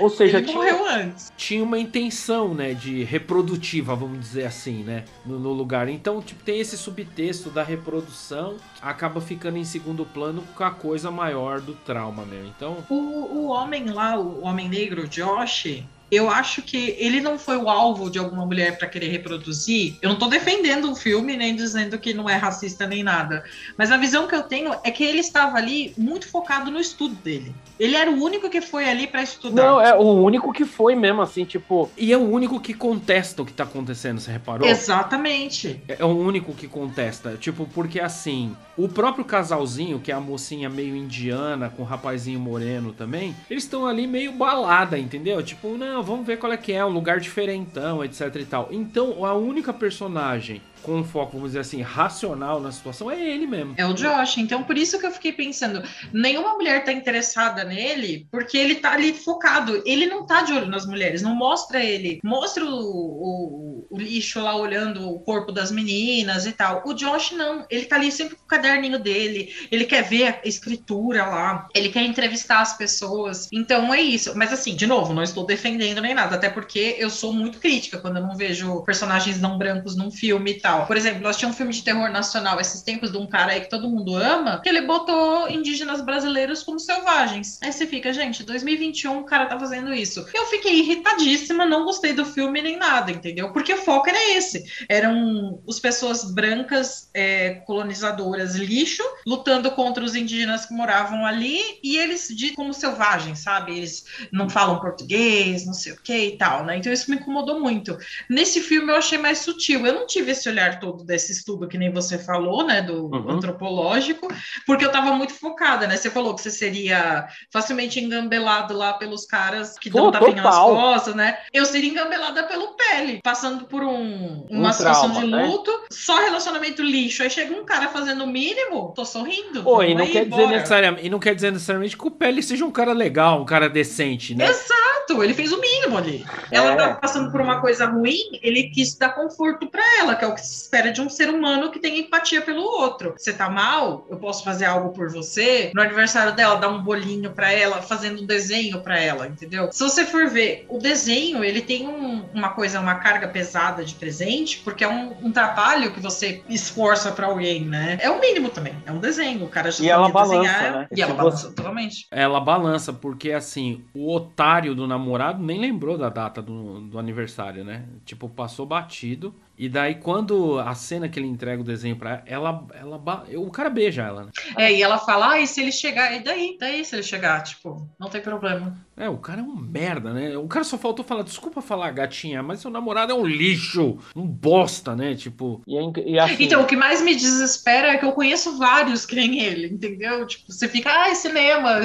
Ou 0.00 0.08
seja, 0.08 0.38
ele 0.38 0.46
tinha, 0.46 0.56
morreu 0.56 0.86
antes. 0.86 1.30
tinha 1.36 1.62
uma 1.62 1.78
intenção, 1.78 2.54
né, 2.54 2.72
de 2.72 3.04
reprodutiva, 3.04 3.94
vamos 3.94 4.18
dizer 4.18 4.46
assim, 4.46 4.82
né, 4.82 5.04
no, 5.26 5.38
no, 5.38 5.52
lugar. 5.52 5.90
Então, 5.90 6.22
tipo, 6.22 6.42
tem 6.42 6.58
esse 6.58 6.78
subtexto 6.78 7.50
da 7.50 7.62
reprodução, 7.62 8.56
acaba 8.80 9.20
ficando 9.20 9.58
em 9.58 9.64
segundo 9.64 10.06
plano 10.06 10.42
com 10.56 10.64
a 10.64 10.70
coisa 10.70 11.10
maior 11.10 11.60
do 11.60 11.74
trauma 11.74 12.24
mesmo. 12.24 12.50
Então, 12.56 12.78
o, 12.88 12.94
o 12.94 13.48
homem 13.48 13.90
lá, 13.90 14.18
o 14.18 14.42
homem 14.42 14.70
negro, 14.70 15.06
Josh, 15.06 15.84
eu 16.10 16.28
acho 16.28 16.62
que 16.62 16.96
ele 16.98 17.20
não 17.20 17.38
foi 17.38 17.56
o 17.56 17.68
alvo 17.68 18.10
de 18.10 18.18
alguma 18.18 18.44
mulher 18.44 18.76
para 18.78 18.88
querer 18.88 19.08
reproduzir. 19.08 19.96
Eu 20.02 20.10
não 20.10 20.16
tô 20.16 20.26
defendendo 20.26 20.90
o 20.90 20.96
filme, 20.96 21.36
nem 21.36 21.54
dizendo 21.54 21.98
que 21.98 22.12
não 22.12 22.28
é 22.28 22.36
racista 22.36 22.86
nem 22.86 23.02
nada. 23.02 23.44
Mas 23.76 23.92
a 23.92 23.96
visão 23.96 24.26
que 24.26 24.34
eu 24.34 24.42
tenho 24.42 24.74
é 24.82 24.90
que 24.90 25.04
ele 25.04 25.18
estava 25.18 25.56
ali 25.56 25.94
muito 25.96 26.28
focado 26.28 26.70
no 26.70 26.80
estudo 26.80 27.14
dele. 27.16 27.54
Ele 27.78 27.96
era 27.96 28.10
o 28.10 28.22
único 28.22 28.50
que 28.50 28.60
foi 28.60 28.88
ali 28.88 29.06
para 29.06 29.22
estudar. 29.22 29.62
Não, 29.62 29.80
é 29.80 29.94
o 29.94 30.02
único 30.02 30.52
que 30.52 30.66
foi 30.66 30.94
mesmo, 30.94 31.22
assim, 31.22 31.44
tipo. 31.44 31.90
E 31.96 32.12
é 32.12 32.16
o 32.16 32.28
único 32.28 32.60
que 32.60 32.74
contesta 32.74 33.40
o 33.40 33.46
que 33.46 33.52
tá 33.52 33.64
acontecendo, 33.64 34.20
você 34.20 34.30
reparou? 34.30 34.68
Exatamente. 34.68 35.80
É, 35.88 35.96
é 36.00 36.04
o 36.04 36.08
único 36.08 36.52
que 36.52 36.68
contesta. 36.68 37.38
Tipo, 37.40 37.66
porque 37.72 37.98
assim, 37.98 38.54
o 38.76 38.88
próprio 38.88 39.24
casalzinho, 39.24 39.98
que 39.98 40.12
é 40.12 40.14
a 40.14 40.20
mocinha 40.20 40.68
meio 40.68 40.94
indiana, 40.94 41.72
com 41.74 41.82
o 41.82 41.86
rapazinho 41.86 42.38
moreno 42.38 42.92
também, 42.92 43.34
eles 43.48 43.64
estão 43.64 43.86
ali 43.86 44.06
meio 44.06 44.32
balada, 44.32 44.98
entendeu? 44.98 45.42
Tipo, 45.42 45.76
não 45.78 45.99
vamos 46.02 46.26
ver 46.26 46.38
qual 46.38 46.52
é 46.52 46.56
que 46.56 46.72
é, 46.72 46.84
um 46.84 46.90
lugar 46.90 47.20
diferentão, 47.20 48.04
etc 48.04 48.34
e 48.36 48.44
tal. 48.44 48.68
Então, 48.70 49.24
a 49.24 49.34
única 49.34 49.72
personagem 49.72 50.62
com 50.82 50.96
um 50.96 51.04
foco, 51.04 51.32
vamos 51.32 51.50
dizer 51.50 51.60
assim, 51.60 51.82
racional 51.82 52.60
na 52.60 52.72
situação, 52.72 53.10
é 53.10 53.20
ele 53.20 53.46
mesmo. 53.46 53.74
É 53.76 53.86
o 53.86 53.94
Josh. 53.94 54.38
Então, 54.38 54.62
por 54.62 54.76
isso 54.76 54.98
que 54.98 55.06
eu 55.06 55.10
fiquei 55.10 55.32
pensando, 55.32 55.82
nenhuma 56.12 56.54
mulher 56.54 56.84
tá 56.84 56.92
interessada 56.92 57.64
nele, 57.64 58.26
porque 58.30 58.56
ele 58.56 58.76
tá 58.76 58.92
ali 58.92 59.12
focado. 59.12 59.82
Ele 59.84 60.06
não 60.06 60.26
tá 60.26 60.42
de 60.42 60.52
olho 60.52 60.66
nas 60.66 60.86
mulheres, 60.86 61.22
não 61.22 61.34
mostra 61.34 61.82
ele. 61.82 62.20
Mostra 62.24 62.64
o, 62.64 62.70
o, 62.70 63.86
o 63.90 63.98
lixo 63.98 64.40
lá 64.40 64.56
olhando 64.56 65.08
o 65.08 65.20
corpo 65.20 65.52
das 65.52 65.70
meninas 65.70 66.46
e 66.46 66.52
tal. 66.52 66.82
O 66.86 66.94
Josh 66.94 67.32
não, 67.32 67.66
ele 67.70 67.86
tá 67.86 67.96
ali 67.96 68.10
sempre 68.10 68.36
com 68.36 68.44
o 68.44 68.48
caderninho 68.48 68.98
dele, 68.98 69.52
ele 69.70 69.84
quer 69.84 70.02
ver 70.02 70.40
a 70.44 70.48
escritura 70.48 71.24
lá, 71.26 71.68
ele 71.74 71.88
quer 71.88 72.02
entrevistar 72.02 72.60
as 72.60 72.76
pessoas. 72.76 73.48
Então 73.52 73.92
é 73.92 74.00
isso. 74.00 74.36
Mas 74.36 74.52
assim, 74.52 74.74
de 74.74 74.86
novo, 74.86 75.12
não 75.12 75.22
estou 75.22 75.44
defendendo 75.44 76.00
nem 76.00 76.14
nada, 76.14 76.36
até 76.36 76.48
porque 76.48 76.96
eu 76.98 77.10
sou 77.10 77.32
muito 77.32 77.58
crítica 77.58 77.98
quando 77.98 78.16
eu 78.16 78.22
não 78.22 78.36
vejo 78.36 78.82
personagens 78.82 79.40
não 79.40 79.58
brancos 79.58 79.96
num 79.96 80.10
filme 80.10 80.52
e 80.52 80.60
tal 80.60 80.69
tal. 80.70 80.86
Por 80.86 80.96
exemplo, 80.96 81.22
nós 81.22 81.36
tínhamos 81.36 81.56
um 81.56 81.58
filme 81.58 81.72
de 81.72 81.82
terror 81.82 82.10
nacional 82.10 82.60
esses 82.60 82.82
tempos 82.82 83.10
de 83.10 83.18
um 83.18 83.26
cara 83.26 83.52
aí 83.52 83.60
que 83.60 83.70
todo 83.70 83.88
mundo 83.88 84.14
ama, 84.16 84.60
que 84.62 84.68
ele 84.68 84.82
botou 84.82 85.48
indígenas 85.50 86.00
brasileiros 86.00 86.62
como 86.62 86.78
selvagens. 86.78 87.58
Aí 87.62 87.72
você 87.72 87.86
fica, 87.86 88.12
gente, 88.12 88.44
2021 88.44 89.18
o 89.18 89.24
cara 89.24 89.46
tá 89.46 89.58
fazendo 89.58 89.92
isso. 89.92 90.26
Eu 90.32 90.46
fiquei 90.46 90.78
irritadíssima, 90.78 91.66
não 91.66 91.84
gostei 91.84 92.12
do 92.12 92.24
filme 92.24 92.62
nem 92.62 92.76
nada, 92.76 93.10
entendeu? 93.10 93.52
Porque 93.52 93.72
o 93.72 93.78
foco 93.78 94.08
era 94.08 94.36
esse. 94.36 94.64
Eram 94.88 95.60
as 95.68 95.80
pessoas 95.80 96.30
brancas 96.32 97.10
é, 97.12 97.54
colonizadoras 97.66 98.54
lixo, 98.54 99.02
lutando 99.26 99.70
contra 99.72 100.04
os 100.04 100.14
indígenas 100.14 100.66
que 100.66 100.74
moravam 100.74 101.26
ali, 101.26 101.60
e 101.82 101.96
eles 101.96 102.28
de 102.28 102.52
como 102.52 102.72
selvagens, 102.72 103.40
sabe? 103.40 103.76
Eles 103.76 104.04
não 104.32 104.48
falam 104.48 104.80
português, 104.80 105.66
não 105.66 105.74
sei 105.74 105.92
o 105.92 106.00
que 106.00 106.16
e 106.16 106.38
tal, 106.38 106.64
né? 106.64 106.76
Então 106.76 106.92
isso 106.92 107.10
me 107.10 107.16
incomodou 107.16 107.60
muito. 107.60 107.96
Nesse 108.28 108.60
filme 108.60 108.92
eu 108.92 108.96
achei 108.96 109.18
mais 109.18 109.38
sutil. 109.38 109.86
Eu 109.86 109.94
não 109.94 110.06
tive 110.06 110.30
esse 110.30 110.48
olhar 110.48 110.59
olhar 110.60 110.78
todo 110.78 111.04
desse 111.04 111.32
estudo 111.32 111.66
que 111.66 111.78
nem 111.78 111.90
você 111.90 112.18
falou, 112.18 112.64
né, 112.66 112.82
do 112.82 113.06
uhum. 113.06 113.30
antropológico, 113.30 114.28
porque 114.66 114.84
eu 114.84 114.88
estava 114.88 115.12
muito 115.12 115.32
focada, 115.32 115.86
né? 115.86 115.96
Você 115.96 116.10
falou 116.10 116.34
que 116.34 116.42
você 116.42 116.50
seria 116.50 117.26
facilmente 117.52 117.98
engambelado 117.98 118.76
lá 118.76 118.92
pelos 118.92 119.24
caras 119.24 119.78
que 119.78 119.88
dão 119.88 120.10
tapinha 120.10 120.42
nas 120.42 120.56
costas, 120.56 121.14
né? 121.14 121.38
Eu 121.52 121.64
seria 121.64 121.90
engambelada 121.90 122.44
pelo 122.44 122.74
pele, 122.74 123.20
passando 123.22 123.64
por 123.64 123.82
um, 123.82 124.46
uma 124.50 124.70
um 124.70 124.72
situação 124.72 125.10
trauma, 125.10 125.24
de 125.24 125.30
né? 125.30 125.46
luto, 125.46 125.70
né? 125.70 125.86
só 125.90 126.18
relacionamento 126.18 126.82
lixo. 126.82 127.22
Aí 127.22 127.30
chega 127.30 127.54
um 127.54 127.64
cara 127.64 127.88
fazendo 127.88 128.24
o 128.24 128.26
mínimo, 128.26 128.92
tô 128.94 129.04
sorrindo. 129.04 129.62
Pô, 129.62 129.82
e 129.82 129.94
não, 129.94 130.06
quer 130.06 130.26
dizer 130.26 130.46
necessariamente, 130.46 131.06
e 131.06 131.10
não 131.10 131.18
quer 131.18 131.34
dizer 131.34 131.52
necessariamente 131.52 131.96
que 131.96 132.06
o 132.06 132.10
pele 132.10 132.42
seja 132.42 132.64
um 132.64 132.70
cara 132.70 132.92
legal, 132.92 133.40
um 133.40 133.44
cara 133.44 133.68
decente, 133.68 134.34
né? 134.34 134.48
Exato, 134.48 135.22
ele 135.22 135.34
fez 135.34 135.52
o 135.52 135.60
mínimo 135.60 135.96
ali. 135.96 136.24
É. 136.50 136.56
Ela 136.56 136.76
tá 136.76 136.94
passando 136.94 137.30
por 137.30 137.40
uma 137.40 137.60
coisa 137.60 137.86
ruim, 137.86 138.38
ele 138.42 138.70
quis 138.70 138.94
dar 138.96 139.10
conforto 139.10 139.68
para 139.68 139.82
ela, 139.98 140.14
que 140.14 140.24
é 140.24 140.28
o 140.28 140.34
que 140.34 140.40
se 140.50 140.62
espera 140.62 140.90
de 140.90 141.00
um 141.00 141.08
ser 141.08 141.30
humano 141.30 141.70
que 141.70 141.78
tem 141.78 142.00
empatia 142.00 142.42
pelo 142.42 142.62
outro. 142.62 143.14
Você 143.16 143.32
tá 143.32 143.48
mal? 143.48 144.04
Eu 144.10 144.16
posso 144.16 144.42
fazer 144.42 144.64
algo 144.64 144.90
por 144.90 145.08
você? 145.08 145.70
No 145.72 145.80
aniversário 145.80 146.34
dela, 146.34 146.56
dar 146.56 146.68
um 146.68 146.82
bolinho 146.82 147.30
para 147.30 147.52
ela, 147.52 147.80
fazendo 147.80 148.22
um 148.22 148.26
desenho 148.26 148.80
para 148.80 148.98
ela, 148.98 149.28
entendeu? 149.28 149.70
Se 149.70 149.82
você 149.82 150.04
for 150.04 150.28
ver, 150.28 150.66
o 150.68 150.78
desenho, 150.78 151.44
ele 151.44 151.62
tem 151.62 151.86
um, 151.86 152.24
uma 152.34 152.48
coisa, 152.48 152.80
uma 152.80 152.96
carga 152.96 153.28
pesada 153.28 153.84
de 153.84 153.94
presente, 153.94 154.58
porque 154.64 154.82
é 154.82 154.88
um, 154.88 155.14
um 155.22 155.30
trabalho 155.30 155.92
que 155.92 156.00
você 156.00 156.42
esforça 156.48 157.12
para 157.12 157.26
alguém, 157.26 157.64
né? 157.64 157.98
É 158.00 158.10
o 158.10 158.20
mínimo 158.20 158.48
também, 158.50 158.74
é 158.84 158.90
um 158.90 158.98
desenho. 158.98 159.44
O 159.44 159.48
cara 159.48 159.70
já 159.70 159.84
e 159.84 159.88
ela 159.88 160.08
balança, 160.08 160.40
desenhar, 160.40 160.72
né? 160.72 160.88
E 160.90 161.00
ela 161.00 161.14
balança 161.14 161.52
totalmente. 161.52 162.06
Ela 162.10 162.40
balança, 162.40 162.92
porque 162.92 163.30
assim, 163.30 163.84
o 163.94 164.12
otário 164.12 164.74
do 164.74 164.86
namorado 164.86 165.40
nem 165.40 165.60
lembrou 165.60 165.96
da 165.96 166.08
data 166.08 166.42
do, 166.42 166.80
do 166.80 166.98
aniversário, 166.98 167.64
né? 167.64 167.84
Tipo, 168.04 168.28
passou 168.28 168.66
batido. 168.66 169.32
E 169.60 169.68
daí, 169.68 169.96
quando 169.96 170.58
a 170.58 170.74
cena 170.74 171.06
que 171.06 171.20
ele 171.20 171.28
entrega 171.28 171.60
o 171.60 171.64
desenho 171.64 171.94
pra 171.94 172.22
ela, 172.24 172.66
ela, 172.72 172.96
ela 172.96 173.26
o 173.36 173.50
cara 173.50 173.68
beija 173.68 174.04
ela, 174.04 174.24
né? 174.24 174.30
É, 174.56 174.72
e 174.72 174.82
ela 174.82 174.96
fala, 174.96 175.32
ah, 175.32 175.38
e 175.38 175.46
se 175.46 175.60
ele 175.60 175.70
chegar? 175.70 176.16
E 176.16 176.24
daí? 176.24 176.56
Daí 176.58 176.82
se 176.82 176.96
ele 176.96 177.02
chegar? 177.02 177.42
Tipo, 177.42 177.86
não 177.98 178.08
tem 178.08 178.22
problema. 178.22 178.74
É, 179.00 179.08
o 179.08 179.16
cara 179.16 179.40
é 179.40 179.42
um 179.42 179.56
merda, 179.56 180.12
né? 180.12 180.36
O 180.36 180.46
cara 180.46 180.62
só 180.62 180.76
faltou 180.76 181.04
falar, 181.04 181.22
desculpa 181.22 181.62
falar, 181.62 181.90
gatinha, 181.90 182.42
mas 182.42 182.60
seu 182.60 182.70
namorado 182.70 183.12
é 183.12 183.14
um 183.14 183.24
lixo, 183.24 183.96
um 184.14 184.26
bosta, 184.26 184.94
né? 184.94 185.14
Tipo. 185.14 185.62
E, 185.66 185.74
e 186.12 186.18
assim... 186.18 186.44
Então, 186.44 186.62
o 186.62 186.66
que 186.66 186.76
mais 186.76 187.02
me 187.02 187.14
desespera 187.14 187.88
é 187.88 187.96
que 187.96 188.04
eu 188.04 188.12
conheço 188.12 188.58
vários 188.58 189.06
que 189.06 189.16
nem 189.16 189.40
ele, 189.40 189.68
entendeu? 189.68 190.26
Tipo, 190.26 190.52
você 190.52 190.68
fica, 190.68 190.90
ah, 190.90 191.14
cinema, 191.14 191.80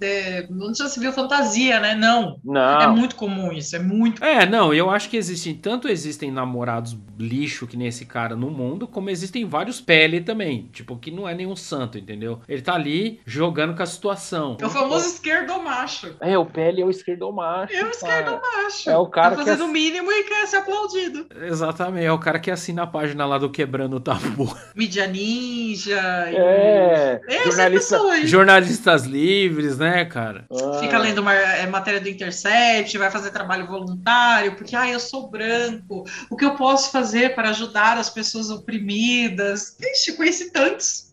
é, 0.00 0.46
não 0.50 0.74
já 0.74 0.88
se 0.88 0.98
viu 0.98 1.12
fantasia, 1.12 1.78
né? 1.78 1.94
Não. 1.94 2.40
Não. 2.44 2.80
É 2.80 2.86
muito 2.88 3.14
comum 3.14 3.52
isso, 3.52 3.76
é 3.76 3.78
muito. 3.78 4.24
É, 4.24 4.44
não, 4.44 4.74
eu 4.74 4.90
acho 4.90 5.08
que 5.08 5.16
existem, 5.16 5.54
tanto 5.54 5.88
existem 5.88 6.30
namorados 6.32 6.96
lixo 7.18 7.66
que 7.66 7.76
nem 7.76 7.88
esse 7.88 8.04
cara 8.04 8.36
no 8.36 8.50
mundo, 8.50 8.86
como 8.86 9.08
existem 9.08 9.44
vários 9.44 9.80
pele 9.80 10.20
também. 10.20 10.68
Tipo, 10.72 10.96
que 10.96 11.10
não 11.10 11.28
é 11.28 11.34
nenhum 11.34 11.56
santo, 11.56 11.96
entendeu? 11.96 12.40
Ele 12.48 12.62
tá 12.62 12.74
ali 12.74 13.20
jogando 13.24 13.74
com 13.76 13.82
a 13.82 13.86
situação. 13.86 14.56
É 14.60 14.66
o 14.66 14.70
famoso 14.70 15.06
esquerdo 15.06 15.62
macho. 15.62 16.14
É, 16.20 16.36
o 16.36 16.44
pele 16.56 16.80
é 16.80 16.84
o 16.86 16.90
esquerdo 16.90 17.30
macho. 17.30 17.74
É 17.74 17.84
o 17.84 17.90
esquerdo 17.90 18.40
macho. 18.40 18.88
É 18.88 18.96
o 18.96 19.06
cara 19.06 19.36
tá 19.36 19.44
fazendo 19.44 19.58
que 19.58 19.64
o 19.64 19.68
mínimo 19.68 20.10
e 20.10 20.24
quer 20.24 20.46
ser 20.46 20.56
aplaudido. 20.56 21.26
Exatamente, 21.42 22.06
é 22.06 22.12
o 22.12 22.18
cara 22.18 22.38
que 22.38 22.50
assina 22.50 22.84
a 22.84 22.86
página 22.86 23.26
lá 23.26 23.36
do 23.36 23.50
Quebrando 23.50 23.96
o 23.96 24.00
Tabu. 24.00 24.56
Mídia 24.74 25.06
Ninja. 25.06 26.00
É, 26.28 27.20
e... 27.28 27.44
jornalista, 27.44 27.98
jornalistas 28.24 29.04
livres, 29.04 29.76
né, 29.76 30.06
cara? 30.06 30.46
Fica 30.80 30.96
lendo 30.96 31.18
uma, 31.18 31.34
é, 31.34 31.66
matéria 31.66 32.00
do 32.00 32.08
Intercept, 32.08 32.96
vai 32.96 33.10
fazer 33.10 33.30
trabalho 33.30 33.66
voluntário, 33.66 34.56
porque, 34.56 34.74
ah, 34.74 34.88
eu 34.88 34.98
sou 34.98 35.28
branco, 35.28 36.04
o 36.30 36.36
que 36.36 36.44
eu 36.44 36.54
posso 36.54 36.90
fazer 36.90 37.34
para 37.34 37.50
ajudar 37.50 37.98
as 37.98 38.08
pessoas 38.08 38.48
oprimidas? 38.48 39.76
Ixi, 39.78 40.16
conheci 40.16 40.50
tantos. 40.50 41.05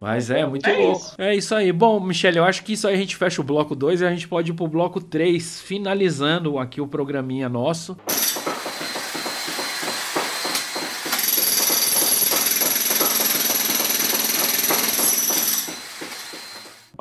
Mas 0.00 0.30
é, 0.30 0.44
muito 0.46 0.68
é 0.68 0.76
louco. 0.76 0.98
Isso. 0.98 1.14
É 1.18 1.34
isso 1.34 1.54
aí. 1.54 1.72
Bom, 1.72 2.00
Michele, 2.00 2.38
eu 2.38 2.44
acho 2.44 2.62
que 2.62 2.72
isso 2.72 2.86
aí 2.86 2.94
a 2.94 2.98
gente 2.98 3.16
fecha 3.16 3.40
o 3.40 3.44
bloco 3.44 3.74
2 3.74 4.00
e 4.00 4.06
a 4.06 4.10
gente 4.10 4.28
pode 4.28 4.50
ir 4.50 4.54
pro 4.54 4.68
bloco 4.68 5.00
3, 5.00 5.60
finalizando 5.60 6.58
aqui 6.58 6.80
o 6.80 6.86
programinha 6.86 7.48
nosso. 7.48 7.96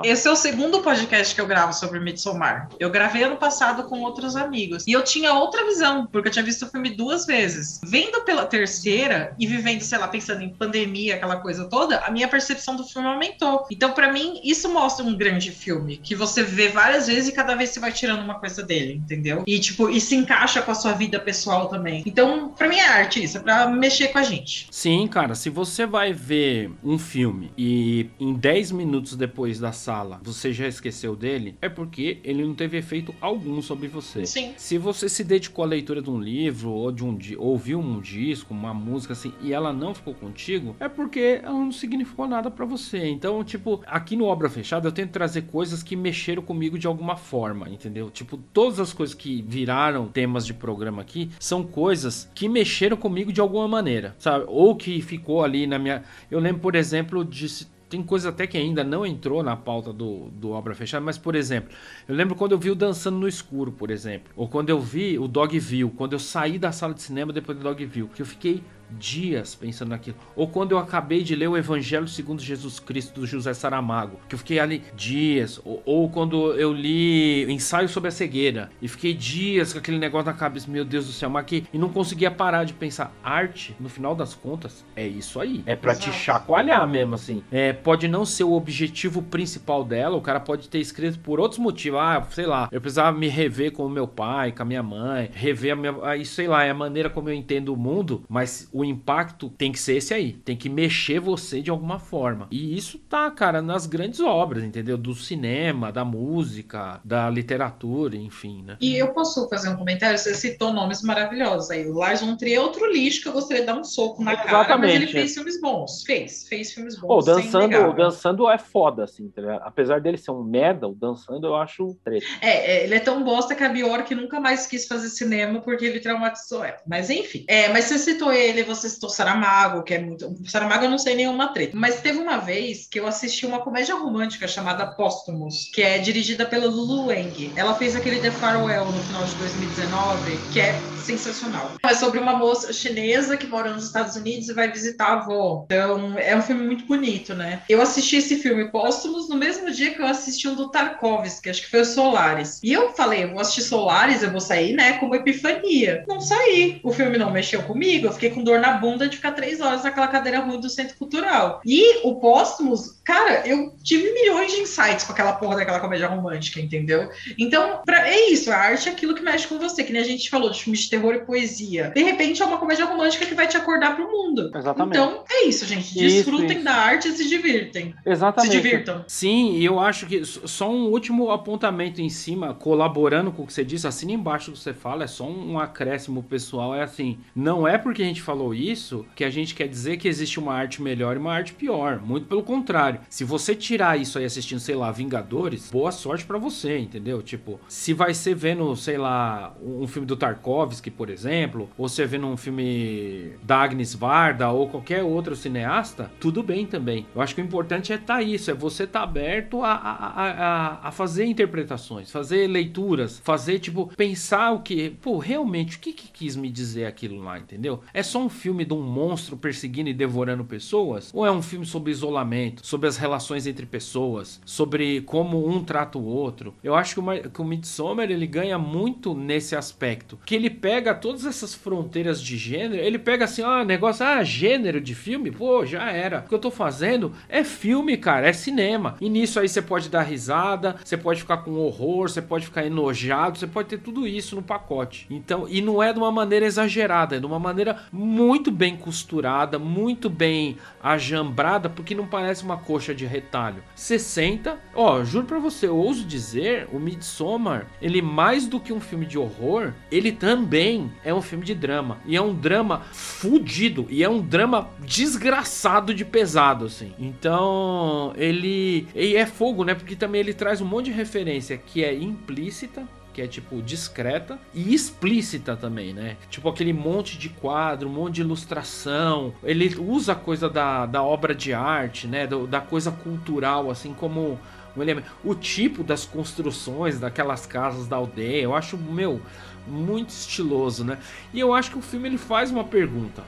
Esse 0.05 0.27
é 0.27 0.31
o 0.31 0.35
segundo 0.35 0.83
podcast 0.83 1.33
que 1.33 1.41
eu 1.41 1.47
gravo 1.47 1.73
sobre 1.73 1.99
Midsommar. 1.99 2.69
Eu 2.79 2.91
gravei 2.91 3.23
ano 3.23 3.37
passado 3.37 3.85
com 3.85 4.01
outros 4.01 4.35
amigos. 4.35 4.85
E 4.85 4.91
eu 4.91 5.03
tinha 5.03 5.33
outra 5.33 5.65
visão, 5.65 6.05
porque 6.05 6.27
eu 6.27 6.31
tinha 6.31 6.45
visto 6.45 6.63
o 6.63 6.69
filme 6.69 6.91
duas 6.91 7.25
vezes. 7.25 7.81
Vendo 7.83 8.21
pela 8.21 8.45
terceira 8.45 9.33
e 9.39 9.47
vivendo, 9.47 9.81
sei 9.81 9.97
lá, 9.97 10.07
pensando 10.07 10.43
em 10.43 10.49
pandemia, 10.49 11.15
aquela 11.15 11.37
coisa 11.37 11.65
toda, 11.65 12.01
a 12.01 12.11
minha 12.11 12.27
percepção 12.27 12.75
do 12.75 12.83
filme 12.83 13.07
aumentou. 13.07 13.65
Então, 13.71 13.93
para 13.93 14.13
mim, 14.13 14.39
isso 14.43 14.71
mostra 14.71 15.03
um 15.03 15.17
grande 15.17 15.49
filme, 15.49 15.97
que 15.97 16.13
você 16.13 16.43
vê 16.43 16.69
várias 16.69 17.07
vezes 17.07 17.29
e 17.29 17.31
cada 17.31 17.55
vez 17.55 17.71
você 17.71 17.79
vai 17.79 17.91
tirando 17.91 18.21
uma 18.21 18.35
coisa 18.35 18.61
dele, 18.61 18.93
entendeu? 18.93 19.43
E, 19.47 19.59
tipo, 19.59 19.89
e 19.89 19.99
se 19.99 20.15
encaixa 20.15 20.61
com 20.61 20.69
a 20.69 20.75
sua 20.75 20.93
vida 20.93 21.19
pessoal 21.19 21.67
também. 21.67 22.03
Então, 22.05 22.49
para 22.49 22.67
mim 22.67 22.77
é 22.77 22.87
arte 22.87 23.23
isso, 23.23 23.39
é 23.39 23.41
pra 23.41 23.65
mexer 23.65 24.09
com 24.09 24.19
a 24.19 24.23
gente. 24.23 24.67
Sim, 24.69 25.07
cara, 25.07 25.33
se 25.33 25.49
você 25.49 25.87
vai 25.87 26.13
ver 26.13 26.69
um 26.83 26.99
filme 26.99 27.51
e 27.57 28.07
em 28.19 28.35
10 28.35 28.71
minutos 28.71 29.15
depois 29.15 29.59
da 29.59 29.71
sala 29.71 29.94
sala, 29.95 30.19
você 30.21 30.51
já 30.51 30.67
esqueceu 30.67 31.15
dele, 31.15 31.57
é 31.61 31.69
porque 31.69 32.19
ele 32.23 32.43
não 32.43 32.53
teve 32.53 32.77
efeito 32.77 33.15
algum 33.21 33.61
sobre 33.61 33.87
você. 33.87 34.25
Sim. 34.25 34.53
Se 34.57 34.77
você 34.77 35.07
se 35.07 35.23
dedicou 35.23 35.63
à 35.63 35.67
leitura 35.67 36.01
de 36.01 36.09
um 36.09 36.19
livro 36.19 36.71
ou 36.71 36.91
de 36.91 37.03
um 37.03 37.17
ouviu 37.37 37.79
um 37.79 38.01
disco, 38.01 38.53
uma 38.53 38.73
música 38.73 39.13
assim, 39.13 39.31
e 39.41 39.53
ela 39.53 39.71
não 39.71 39.95
ficou 39.95 40.13
contigo, 40.13 40.75
é 40.79 40.89
porque 40.89 41.39
ela 41.41 41.53
não 41.53 41.71
significou 41.71 42.27
nada 42.27 42.51
para 42.51 42.65
você. 42.65 43.07
Então, 43.07 43.41
tipo, 43.43 43.81
aqui 43.87 44.17
no 44.17 44.25
Obra 44.25 44.49
Fechada 44.49 44.87
eu 44.87 44.91
tento 44.91 45.11
trazer 45.11 45.43
coisas 45.43 45.81
que 45.81 45.95
mexeram 45.95 46.43
comigo 46.43 46.77
de 46.77 46.87
alguma 46.87 47.15
forma, 47.15 47.69
entendeu? 47.69 48.09
Tipo, 48.09 48.37
todas 48.51 48.79
as 48.79 48.91
coisas 48.91 49.15
que 49.15 49.41
viraram 49.47 50.07
temas 50.07 50.45
de 50.45 50.53
programa 50.53 51.01
aqui 51.01 51.29
são 51.39 51.63
coisas 51.63 52.29
que 52.35 52.49
mexeram 52.49 52.97
comigo 52.97 53.31
de 53.31 53.39
alguma 53.39 53.67
maneira, 53.67 54.13
sabe? 54.19 54.45
Ou 54.49 54.75
que 54.75 55.01
ficou 55.01 55.43
ali 55.43 55.65
na 55.65 55.79
minha. 55.79 56.03
Eu 56.29 56.39
lembro, 56.39 56.61
por 56.61 56.75
exemplo, 56.75 57.23
de 57.23 57.45
tem 57.89 58.01
coisa 58.01 58.29
até 58.29 58.47
que 58.47 58.57
ainda 58.57 58.83
não 58.83 59.05
entrou 59.05 59.43
na 59.43 59.55
pauta 59.55 59.93
do, 59.93 60.29
do 60.31 60.51
Obra 60.51 60.73
Fechada, 60.73 61.03
mas, 61.03 61.17
por 61.17 61.35
exemplo, 61.35 61.69
eu 62.07 62.15
lembro 62.15 62.35
quando 62.35 62.53
eu 62.53 62.57
vi 62.57 62.71
o 62.71 62.75
Dançando 62.75 63.17
no 63.17 63.27
Escuro, 63.27 63.71
por 63.71 63.91
exemplo, 63.91 64.31
ou 64.35 64.47
quando 64.47 64.69
eu 64.69 64.79
vi 64.79 65.19
o 65.19 65.27
Dogville, 65.27 65.91
quando 65.91 66.13
eu 66.13 66.19
saí 66.19 66.57
da 66.57 66.71
sala 66.71 66.93
de 66.93 67.01
cinema 67.01 67.31
depois 67.31 67.57
do 67.57 67.63
Dogville, 67.63 68.09
que 68.09 68.21
eu 68.21 68.25
fiquei 68.25 68.63
dias 68.91 69.55
pensando 69.55 69.89
naquilo. 69.89 70.17
Ou 70.35 70.47
quando 70.47 70.71
eu 70.71 70.77
acabei 70.77 71.23
de 71.23 71.35
ler 71.35 71.47
o 71.47 71.57
Evangelho 71.57 72.07
segundo 72.07 72.41
Jesus 72.41 72.79
Cristo 72.79 73.19
do 73.19 73.27
José 73.27 73.53
Saramago, 73.53 74.19
que 74.27 74.35
eu 74.35 74.39
fiquei 74.39 74.59
ali 74.59 74.83
dias. 74.95 75.59
Ou, 75.63 75.81
ou, 75.85 76.09
quando 76.09 76.53
eu 76.53 76.73
li 76.73 77.51
Ensaio 77.51 77.89
sobre 77.89 78.09
a 78.09 78.11
Cegueira 78.11 78.69
e 78.81 78.87
fiquei 78.87 79.13
dias 79.13 79.73
com 79.73 79.79
aquele 79.79 79.97
negócio 79.97 80.27
na 80.27 80.33
cabeça, 80.33 80.69
meu 80.69 80.85
Deus 80.85 81.07
do 81.07 81.11
céu, 81.11 81.29
mas 81.29 81.45
que 81.45 81.65
e 81.73 81.77
não 81.77 81.89
conseguia 81.89 82.31
parar 82.31 82.63
de 82.63 82.73
pensar. 82.73 83.13
Arte, 83.23 83.75
no 83.79 83.89
final 83.89 84.15
das 84.15 84.33
contas, 84.33 84.85
é 84.95 85.07
isso 85.07 85.39
aí. 85.39 85.63
É 85.65 85.75
para 85.75 85.95
te 85.95 86.11
chacoalhar 86.11 86.87
mesmo 86.87 87.15
assim. 87.15 87.43
É, 87.51 87.73
pode 87.73 88.07
não 88.07 88.25
ser 88.25 88.43
o 88.43 88.53
objetivo 88.53 89.21
principal 89.21 89.83
dela, 89.83 90.15
o 90.15 90.21
cara 90.21 90.39
pode 90.39 90.69
ter 90.69 90.79
escrito 90.79 91.19
por 91.19 91.39
outros 91.39 91.59
motivos. 91.59 91.99
Ah, 91.99 92.25
sei 92.29 92.45
lá, 92.45 92.69
eu 92.71 92.81
precisava 92.81 93.17
me 93.17 93.27
rever 93.27 93.71
com 93.71 93.85
o 93.85 93.89
meu 93.89 94.07
pai, 94.07 94.51
com 94.51 94.63
a 94.63 94.65
minha 94.65 94.83
mãe, 94.83 95.29
rever 95.33 95.73
a 95.73 95.75
minha, 95.75 95.95
aí 96.03 96.25
sei 96.25 96.47
lá, 96.47 96.63
é 96.63 96.69
a 96.69 96.73
maneira 96.73 97.09
como 97.09 97.29
eu 97.29 97.33
entendo 97.33 97.73
o 97.73 97.77
mundo, 97.77 98.23
mas 98.29 98.69
o 98.75 98.83
impacto 98.83 99.49
tem 99.49 99.71
que 99.71 99.79
ser 99.79 99.95
esse 99.95 100.13
aí. 100.13 100.33
Tem 100.33 100.57
que 100.57 100.67
mexer 100.67 101.17
você 101.17 101.61
de 101.61 101.71
alguma 101.71 101.97
forma. 101.97 102.45
E 102.51 102.77
isso 102.77 102.99
tá, 102.99 103.31
cara, 103.31 103.61
nas 103.61 103.85
grandes 103.85 104.19
obras, 104.19 104.65
entendeu? 104.65 104.97
Do 104.97 105.15
cinema, 105.15 105.93
da 105.93 106.03
música, 106.03 106.99
da 107.01 107.29
literatura, 107.29 108.17
enfim, 108.17 108.63
né? 108.63 108.75
E 108.81 108.97
eu 108.97 109.13
posso 109.13 109.47
fazer 109.47 109.69
um 109.69 109.77
comentário? 109.77 110.17
Você 110.17 110.33
citou 110.33 110.73
nomes 110.73 111.01
maravilhosos 111.01 111.71
aí. 111.71 111.87
O 111.87 111.93
Lars 111.93 112.19
von 112.19 112.35
Trier 112.35 112.57
é 112.57 112.59
outro 112.59 112.91
lixo 112.91 113.21
que 113.21 113.29
eu 113.29 113.31
gostaria 113.31 113.61
de 113.61 113.67
dar 113.67 113.79
um 113.79 113.83
soco 113.85 114.21
na 114.21 114.33
Exatamente. 114.33 114.67
cara, 114.67 114.77
mas 114.77 114.93
ele 114.93 115.07
fez 115.07 115.33
filmes 115.33 115.61
bons. 115.61 116.03
Fez, 116.03 116.45
fez 116.45 116.73
filmes 116.73 116.99
bons. 116.99 117.07
Oh, 117.09 117.21
dançando, 117.21 117.93
dançando 117.93 118.49
é 118.49 118.57
foda, 118.57 119.05
assim, 119.05 119.29
tá 119.29 119.55
Apesar 119.63 120.01
dele 120.01 120.17
ser 120.17 120.31
um 120.31 120.43
merda, 120.43 120.85
o 120.85 120.93
dançando 120.93 121.47
eu 121.47 121.55
acho 121.55 121.95
treta. 122.03 122.25
É, 122.41 122.49
é, 122.49 122.83
ele 122.83 122.95
é 122.95 122.99
tão 122.99 123.23
bosta 123.23 123.55
que 123.55 123.63
a 123.63 123.69
Bjork 123.69 124.13
nunca 124.13 124.37
mais 124.41 124.67
quis 124.67 124.85
fazer 124.85 125.07
cinema 125.07 125.61
porque 125.61 125.85
ele 125.85 126.01
traumatizou 126.01 126.65
ela. 126.65 126.79
Mas 126.85 127.09
enfim. 127.09 127.45
É, 127.47 127.69
mas 127.69 127.85
você 127.85 127.97
citou 127.97 128.33
ele, 128.33 128.64
você 128.65 128.89
citou 128.89 129.09
Saramago, 129.09 129.83
que 129.83 129.93
é 129.93 129.99
muito. 129.99 130.35
Saramago 130.45 130.85
eu 130.85 130.89
não 130.89 130.97
sei 130.97 131.15
nenhuma 131.15 131.53
treta. 131.53 131.75
Mas 131.75 132.01
teve 132.01 132.19
uma 132.19 132.37
vez 132.37 132.87
que 132.87 132.99
eu 132.99 133.07
assisti 133.07 133.45
uma 133.45 133.61
comédia 133.61 133.95
romântica 133.95 134.47
chamada 134.47 134.87
Póstumos, 134.87 135.69
que 135.73 135.81
é 135.81 135.99
dirigida 135.99 136.45
pela 136.45 136.67
Lulu 136.67 137.07
Wang. 137.07 137.53
Ela 137.55 137.75
fez 137.75 137.95
aquele 137.95 138.19
The 138.19 138.31
Farewell 138.31 138.91
no 138.91 139.03
final 139.03 139.23
de 139.25 139.35
2019, 139.35 140.47
que 140.49 140.59
é 140.59 140.94
sensacional. 141.05 141.71
É 141.83 141.93
sobre 141.93 142.19
uma 142.19 142.35
moça 142.35 142.73
chinesa 142.73 143.37
que 143.37 143.47
mora 143.47 143.71
nos 143.71 143.85
Estados 143.85 144.15
Unidos 144.15 144.49
e 144.49 144.53
vai 144.53 144.71
visitar 144.71 145.05
a 145.05 145.13
avó. 145.13 145.63
Então, 145.65 146.17
é 146.17 146.35
um 146.35 146.41
filme 146.41 146.65
muito 146.65 146.85
bonito, 146.85 147.33
né? 147.33 147.61
Eu 147.69 147.81
assisti 147.81 148.17
esse 148.17 148.37
filme 148.37 148.71
Póstumos 148.71 149.29
no 149.29 149.37
mesmo 149.37 149.71
dia 149.71 149.93
que 149.93 150.01
eu 150.01 150.07
assisti 150.07 150.47
um 150.47 150.55
do 150.55 150.69
Tarkovsky, 150.69 151.49
acho 151.49 151.61
que 151.61 151.69
foi 151.69 151.81
o 151.81 151.85
Solares. 151.85 152.59
E 152.63 152.73
eu 152.73 152.93
falei, 152.93 153.23
eu 153.23 153.31
vou 153.31 153.39
assistir 153.39 153.61
Solares, 153.61 154.23
eu 154.23 154.31
vou 154.31 154.41
sair, 154.41 154.73
né, 154.73 154.93
com 154.93 155.05
uma 155.05 155.17
epifania. 155.17 156.03
Não 156.07 156.19
saí. 156.19 156.79
O 156.83 156.91
filme 156.91 157.17
não 157.17 157.31
mexeu 157.31 157.61
comigo, 157.63 158.07
eu 158.07 158.13
fiquei 158.13 158.31
com 158.31 158.43
dor 158.43 158.59
na 158.59 158.73
bunda 158.73 159.07
de 159.07 159.17
ficar 159.17 159.31
três 159.33 159.61
horas 159.61 159.83
naquela 159.83 160.07
cadeira 160.07 160.39
ruim 160.39 160.59
do 160.59 160.69
Centro 160.69 160.97
Cultural. 160.97 161.61
E 161.65 161.99
o 162.03 162.15
Póstumos, 162.15 162.99
cara, 163.03 163.47
eu 163.47 163.75
tive 163.83 164.11
milhões 164.11 164.51
de 164.51 164.61
insights 164.61 165.05
com 165.05 165.13
aquela 165.13 165.33
porra 165.33 165.57
daquela 165.57 165.79
comédia 165.79 166.07
romântica, 166.07 166.59
entendeu? 166.59 167.09
Então, 167.37 167.81
pra, 167.85 168.07
é 168.07 168.29
isso, 168.29 168.51
a 168.51 168.55
arte 168.55 168.89
é 168.89 168.91
aquilo 168.91 169.13
que 169.13 169.21
mexe 169.21 169.47
com 169.47 169.59
você, 169.59 169.83
que 169.83 169.93
nem 169.93 170.01
a 170.01 170.05
gente 170.05 170.29
falou 170.29 170.49
de 170.49 170.63
filmes 170.63 170.81
de 170.81 170.89
terror 170.95 171.13
e 171.13 171.19
poesia. 171.19 171.91
De 171.93 172.01
repente 172.01 172.41
é 172.41 172.45
uma 172.45 172.57
comédia 172.57 172.85
romântica 172.85 173.25
que 173.25 173.33
vai 173.33 173.47
te 173.47 173.57
acordar 173.57 173.95
pro 173.95 174.09
mundo. 174.09 174.49
Exatamente. 174.55 174.97
Então, 174.97 175.23
é 175.29 175.45
isso, 175.45 175.65
gente. 175.65 175.93
Desfrutem 175.93 176.45
isso, 176.45 176.55
isso. 176.55 176.63
da 176.63 176.73
arte 176.73 177.07
e 177.09 177.11
se 177.11 177.27
divirtem. 177.27 177.93
Exatamente. 178.05 178.51
Se 178.51 178.61
divirtam. 178.61 179.03
Sim, 179.07 179.57
e 179.57 179.65
eu 179.65 179.79
acho 179.79 180.05
que 180.05 180.23
só 180.23 180.71
um 180.71 180.85
último 180.85 181.31
apontamento 181.31 182.01
em 182.01 182.09
cima, 182.09 182.53
colaborando 182.53 183.31
com 183.31 183.43
o 183.43 183.47
que 183.47 183.53
você 183.53 183.65
disse, 183.65 183.87
assim 183.87 184.13
embaixo 184.13 184.51
que 184.51 184.57
você 184.57 184.73
fala, 184.73 185.03
é 185.03 185.07
só 185.07 185.27
um 185.27 185.59
acréscimo 185.59 186.23
pessoal, 186.23 186.73
é 186.73 186.83
assim, 186.83 187.19
não 187.35 187.67
é 187.67 187.77
porque 187.77 188.01
a 188.01 188.05
gente 188.05 188.21
falou 188.21 188.53
isso 188.53 189.05
que 189.15 189.23
a 189.23 189.29
gente 189.29 189.53
quer 189.53 189.67
dizer 189.67 189.97
que 189.97 190.07
existe 190.07 190.39
uma 190.39 190.53
arte 190.53 190.81
melhor 190.81 191.15
e 191.15 191.19
uma 191.19 191.33
arte 191.33 191.53
pior. 191.53 191.99
Muito 191.99 192.27
pelo 192.27 192.43
contrário. 192.43 193.01
Se 193.09 193.23
você 193.23 193.53
tirar 193.55 193.99
isso 193.99 194.17
aí 194.17 194.25
assistindo, 194.25 194.59
sei 194.59 194.75
lá, 194.75 194.91
Vingadores, 194.91 195.69
boa 195.71 195.91
sorte 195.91 196.25
para 196.25 196.37
você, 196.37 196.77
entendeu? 196.77 197.21
Tipo, 197.21 197.59
se 197.67 197.93
vai 197.93 198.13
ser 198.13 198.35
vendo, 198.35 198.75
sei 198.75 198.97
lá, 198.97 199.53
um 199.61 199.87
filme 199.87 200.07
do 200.07 200.15
Tarkovsky, 200.15 200.84
por 200.91 201.09
exemplo, 201.09 201.69
ou 201.77 201.87
você 201.87 202.05
vendo 202.05 202.27
um 202.27 202.37
filme 202.37 203.33
da 203.43 203.57
Agnes 203.57 203.93
Varda 203.93 204.49
ou 204.49 204.69
qualquer 204.69 205.03
outro 205.03 205.35
cineasta, 205.35 206.11
tudo 206.19 206.43
bem 206.43 206.65
também. 206.65 207.05
Eu 207.13 207.21
acho 207.21 207.35
que 207.35 207.41
o 207.41 207.43
importante 207.43 207.91
é 207.91 207.95
estar 207.95 208.15
tá 208.15 208.21
isso, 208.21 208.51
é 208.51 208.53
você 208.53 208.83
estar 208.83 208.99
tá 208.99 209.03
aberto 209.03 209.63
a, 209.63 209.73
a, 209.73 210.07
a, 210.07 210.87
a, 210.87 210.91
fazer 210.91 211.25
interpretações, 211.25 212.11
fazer 212.11 212.47
leituras, 212.47 213.19
fazer, 213.23 213.59
tipo, 213.59 213.87
pensar 213.95 214.51
o 214.51 214.61
que, 214.61 214.91
pô, 215.01 215.17
realmente, 215.17 215.77
o 215.77 215.79
que, 215.79 215.93
que 215.93 216.09
quis 216.09 216.35
me 216.35 216.49
dizer 216.49 216.85
aquilo 216.85 217.21
lá, 217.21 217.39
entendeu? 217.39 217.81
É 217.93 218.03
só 218.03 218.19
um 218.19 218.29
filme 218.29 218.65
de 218.65 218.73
um 218.73 218.81
monstro 218.81 219.37
perseguindo 219.37 219.89
e 219.89 219.93
devorando 219.93 220.43
pessoas? 220.43 221.11
Ou 221.13 221.25
é 221.25 221.31
um 221.31 221.41
filme 221.41 221.65
sobre 221.65 221.91
isolamento, 221.91 222.65
sobre 222.65 222.87
as 222.87 222.97
relações 222.97 223.47
entre 223.47 223.65
pessoas, 223.65 224.41
sobre 224.45 225.01
como 225.01 225.47
um 225.47 225.63
trata 225.63 225.97
o 225.97 226.05
outro? 226.05 226.53
Eu 226.63 226.75
acho 226.75 226.95
que 226.95 226.99
o, 226.99 227.29
que 227.29 227.41
o 227.41 227.45
Midsommar, 227.45 228.09
ele 228.09 228.27
ganha 228.27 228.57
muito 228.57 229.13
nesse 229.13 229.55
aspecto, 229.55 230.17
que 230.25 230.35
ele 230.35 230.49
pega 230.49 230.74
pega 230.75 230.93
todas 230.93 231.25
essas 231.25 231.55
fronteiras 231.55 232.21
de 232.21 232.37
gênero, 232.37 232.83
ele 232.83 232.99
pega 232.99 233.23
assim, 233.23 233.41
ó, 233.41 233.63
negócio, 233.63 234.05
ah, 234.05 234.21
gênero 234.25 234.81
de 234.81 234.93
filme, 234.93 235.31
pô, 235.31 235.65
já 235.65 235.89
era. 235.89 236.19
O 236.19 236.27
que 236.27 236.35
eu 236.35 236.39
tô 236.39 236.51
fazendo 236.51 237.13
é 237.29 237.45
filme, 237.45 237.95
cara, 237.95 238.27
é 238.27 238.33
cinema. 238.33 238.97
E 238.99 239.07
nisso 239.07 239.39
aí 239.39 239.47
você 239.47 239.61
pode 239.61 239.87
dar 239.87 240.01
risada, 240.01 240.75
você 240.83 240.97
pode 240.97 241.21
ficar 241.21 241.37
com 241.37 241.53
horror, 241.53 242.09
você 242.09 242.21
pode 242.21 242.47
ficar 242.47 242.65
enojado, 242.65 243.37
você 243.37 243.47
pode 243.47 243.69
ter 243.69 243.77
tudo 243.77 244.05
isso 244.05 244.35
no 244.35 244.41
pacote. 244.43 245.07
Então, 245.09 245.47
e 245.47 245.61
não 245.61 245.81
é 245.81 245.93
de 245.93 245.99
uma 245.99 246.11
maneira 246.11 246.45
exagerada, 246.45 247.15
é 247.15 247.19
de 247.21 247.25
uma 247.25 247.39
maneira 247.39 247.83
muito 247.89 248.51
bem 248.51 248.75
costurada, 248.75 249.57
muito 249.57 250.09
bem 250.09 250.57
ajambrada, 250.83 251.69
porque 251.69 251.95
não 251.95 252.05
parece 252.05 252.43
uma 252.43 252.57
coxa 252.57 252.93
de 252.93 253.05
retalho. 253.05 253.63
60, 253.75 254.59
ó, 254.75 255.05
juro 255.05 255.25
pra 255.25 255.39
você, 255.39 255.67
eu 255.67 255.77
ouso 255.77 256.03
dizer, 256.03 256.67
o 256.73 256.79
Midsommar, 256.81 257.67
ele 257.81 258.01
mais 258.01 258.45
do 258.45 258.59
que 258.59 258.73
um 258.73 258.81
filme 258.81 259.05
de 259.05 259.17
horror, 259.17 259.71
ele 259.89 260.11
também 260.11 260.64
é 261.03 261.13
um 261.13 261.21
filme 261.21 261.45
de 261.45 261.55
drama. 261.55 261.97
E 262.05 262.15
é 262.15 262.21
um 262.21 262.33
drama 262.33 262.81
fudido, 262.91 263.87
e 263.89 264.03
é 264.03 264.09
um 264.09 264.21
drama 264.21 264.69
desgraçado 264.79 265.93
de 265.93 266.05
pesado, 266.05 266.65
assim. 266.65 266.93
Então, 266.99 268.13
ele, 268.15 268.87
ele 268.95 269.15
é 269.15 269.25
fogo, 269.25 269.63
né? 269.63 269.73
Porque 269.73 269.95
também 269.95 270.21
ele 270.21 270.33
traz 270.33 270.61
um 270.61 270.65
monte 270.65 270.85
de 270.85 270.91
referência 270.91 271.57
que 271.57 271.83
é 271.83 271.93
implícita, 271.93 272.87
que 273.13 273.21
é 273.21 273.27
tipo 273.27 273.61
discreta 273.61 274.37
e 274.53 274.73
explícita 274.73 275.55
também, 275.55 275.93
né? 275.93 276.17
Tipo 276.29 276.49
aquele 276.49 276.73
monte 276.73 277.17
de 277.17 277.29
quadro, 277.29 277.87
um 277.87 277.91
monte 277.93 278.15
de 278.15 278.21
ilustração. 278.21 279.33
Ele 279.41 279.73
usa 279.79 280.11
a 280.11 280.15
coisa 280.15 280.49
da, 280.49 280.85
da 280.85 281.01
obra 281.01 281.33
de 281.33 281.53
arte, 281.53 282.07
né? 282.07 282.27
Do, 282.27 282.45
da 282.45 282.59
coisa 282.59 282.91
cultural, 282.91 283.71
assim 283.71 283.93
como 283.93 284.37
um 284.75 284.81
elemento. 284.81 285.09
O 285.23 285.33
tipo 285.33 285.81
das 285.81 286.05
construções 286.05 286.99
daquelas 286.99 287.45
casas 287.45 287.87
da 287.87 287.95
aldeia, 287.95 288.41
eu 288.41 288.53
acho, 288.53 288.77
meu, 288.77 289.21
muito 289.67 290.09
estiloso, 290.09 290.83
né? 290.83 290.97
E 291.33 291.39
eu 291.39 291.53
acho 291.53 291.71
que 291.71 291.77
o 291.77 291.81
filme 291.81 292.09
ele 292.09 292.17
faz 292.17 292.51
uma 292.51 292.63
pergunta. 292.63 293.23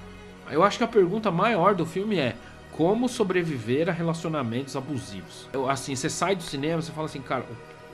Eu 0.50 0.64
acho 0.64 0.78
que 0.78 0.84
a 0.84 0.88
pergunta 0.88 1.30
maior 1.30 1.76
do 1.76 1.86
filme 1.86 2.18
é 2.18 2.36
como 2.72 3.10
sobreviver 3.10 3.90
a 3.90 3.92
relacionamentos 3.92 4.76
abusivos. 4.76 5.48
Eu, 5.52 5.70
assim, 5.70 5.96
você 5.96 6.10
sai 6.10 6.36
do 6.36 6.44
cinema, 6.44 6.82
você 6.82 6.92
fala 6.92 7.08
assim, 7.08 7.22
cara, 7.22 7.44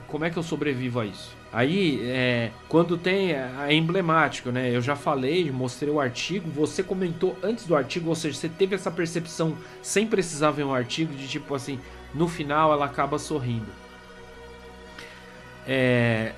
como 0.06 0.24
é 0.24 0.30
que 0.30 0.36
eu 0.36 0.42
sobrevivo 0.42 1.00
a 1.00 1.06
isso? 1.06 1.34
Aí, 1.52 2.00
é, 2.02 2.50
quando 2.68 2.98
tem. 2.98 3.32
É 3.32 3.72
emblemático, 3.72 4.50
né? 4.50 4.74
Eu 4.74 4.82
já 4.82 4.96
falei, 4.96 5.50
mostrei 5.52 5.92
o 5.92 6.00
artigo. 6.00 6.50
Você 6.50 6.82
comentou 6.82 7.38
antes 7.42 7.64
do 7.64 7.76
artigo, 7.76 8.08
ou 8.08 8.14
seja, 8.14 8.36
você 8.36 8.48
teve 8.48 8.74
essa 8.74 8.90
percepção 8.90 9.56
sem 9.80 10.06
precisar 10.06 10.50
ver 10.50 10.64
um 10.64 10.74
artigo 10.74 11.14
de 11.14 11.28
tipo 11.28 11.54
assim, 11.54 11.78
no 12.12 12.26
final 12.26 12.72
ela 12.72 12.84
acaba 12.86 13.18
sorrindo. 13.20 13.68
É, 15.66 16.32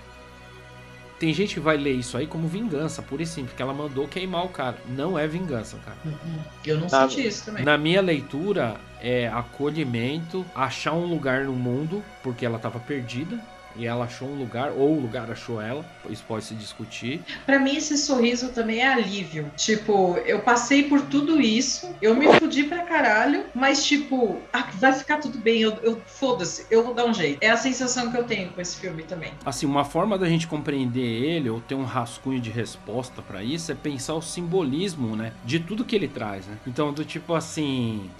tem 1.19 1.33
gente 1.33 1.55
que 1.55 1.61
vai 1.61 1.77
ler 1.77 1.93
isso 1.93 2.17
aí 2.17 2.27
como 2.27 2.47
vingança, 2.47 3.03
por 3.03 3.21
e 3.21 3.27
simples, 3.27 3.51
porque 3.51 3.63
ela 3.63 3.73
mandou 3.73 4.07
queimar 4.07 4.45
o 4.45 4.49
cara. 4.49 4.77
Não 4.89 5.19
é 5.19 5.27
vingança, 5.27 5.79
cara. 5.85 5.97
Uhum. 6.05 6.39
Eu 6.65 6.79
não 6.79 6.89
na, 6.89 7.09
senti 7.09 7.27
isso 7.27 7.47
também. 7.47 7.65
Na 7.65 7.79
minha 7.79 8.01
leitura, 8.01 8.77
é 9.01 9.29
acolhimento, 9.29 10.45
achar 10.55 10.93
um 10.93 11.07
lugar 11.07 11.45
no 11.45 11.53
mundo, 11.53 12.03
porque 12.23 12.45
ela 12.45 12.57
estava 12.57 12.79
perdida 12.79 13.39
e 13.79 13.87
ela 13.87 14.05
achou 14.05 14.29
um 14.29 14.35
lugar, 14.35 14.73
ou 14.73 14.97
o 14.97 15.01
lugar 15.01 15.31
achou 15.31 15.61
ela, 15.61 15.85
isso 16.09 16.25
pode 16.27 16.45
se 16.45 16.55
discutir. 16.55 17.23
Para 17.45 17.59
mim, 17.59 17.77
esse 17.77 17.97
sorriso 17.99 18.51
também 18.51 18.81
é 18.81 18.93
alívio. 18.93 19.51
Tipo, 19.57 20.17
eu 20.27 20.41
passei 20.41 20.85
por 20.85 21.01
tudo 21.03 21.41
isso, 21.41 21.89
eu 22.01 22.15
me 22.15 22.33
fudi 22.35 22.65
pra 22.65 22.83
caralho, 22.83 23.45
mas 23.55 23.85
tipo, 23.85 24.41
ah, 24.53 24.69
vai 24.75 24.93
ficar 24.93 25.19
tudo 25.19 25.39
bem, 25.39 25.61
eu, 25.61 25.73
eu 25.83 26.01
foda-se, 26.07 26.67
eu 26.71 26.85
vou 26.85 26.95
dar 26.95 27.07
um 27.07 27.15
jeito. 27.15 27.39
É 27.41 27.51
a 27.51 27.57
sensação 27.57 28.11
que 28.11 28.17
eu 28.17 28.25
tenho 28.25 28.51
com 28.51 28.61
esse 28.61 28.77
filme 28.77 29.03
também. 29.03 29.33
Assim, 29.45 29.67
uma 29.67 29.85
forma 29.85 30.19
da 30.19 30.29
gente 30.29 30.47
compreender 30.47 31.01
ele, 31.01 31.51
ou 31.51 31.61
ter 31.61 31.75
um 31.75 31.85
rascunho 31.85 32.41
de 32.41 32.51
resposta 32.51 33.23
para 33.23 33.43
isso, 33.43 33.73
é 33.73 33.75
pensar 33.75 34.15
o 34.15 34.23
simbolismo, 34.23 35.17
né, 35.17 35.33
de 35.45 35.61
tudo 35.61 35.85
que 35.85 35.95
ele 35.95 36.09
traz, 36.09 36.47
né? 36.47 36.57
Então, 36.67 36.93
do 36.93 37.05
tipo 37.05 37.35
assim, 37.35 38.11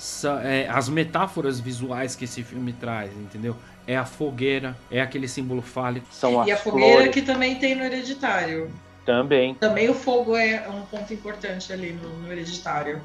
é, 0.43 0.69
as 0.69 0.89
metáforas 0.89 1.61
visuais 1.61 2.15
que 2.15 2.25
esse 2.25 2.43
filme 2.43 2.73
traz, 2.73 3.13
entendeu? 3.13 3.57
É 3.87 3.97
a 3.97 4.05
fogueira, 4.05 4.77
é 4.91 5.01
aquele 5.01 5.29
símbolo 5.29 5.63
fálico. 5.63 6.07
São 6.11 6.47
e 6.47 6.51
a 6.51 6.57
fogueira 6.57 6.95
flores. 6.95 7.15
que 7.15 7.23
também 7.23 7.57
tem 7.57 7.75
no 7.75 7.85
hereditário. 7.85 8.71
Também. 9.07 9.55
Também 9.55 9.89
o 9.89 9.95
fogo 9.95 10.37
é 10.37 10.69
um 10.69 10.83
ponto 10.83 11.15
importante 11.15 11.73
ali 11.73 11.93
no, 11.93 12.09
no 12.19 12.33
hereditário. 12.33 13.01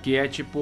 Que 0.00 0.16
é 0.16 0.28
tipo 0.28 0.60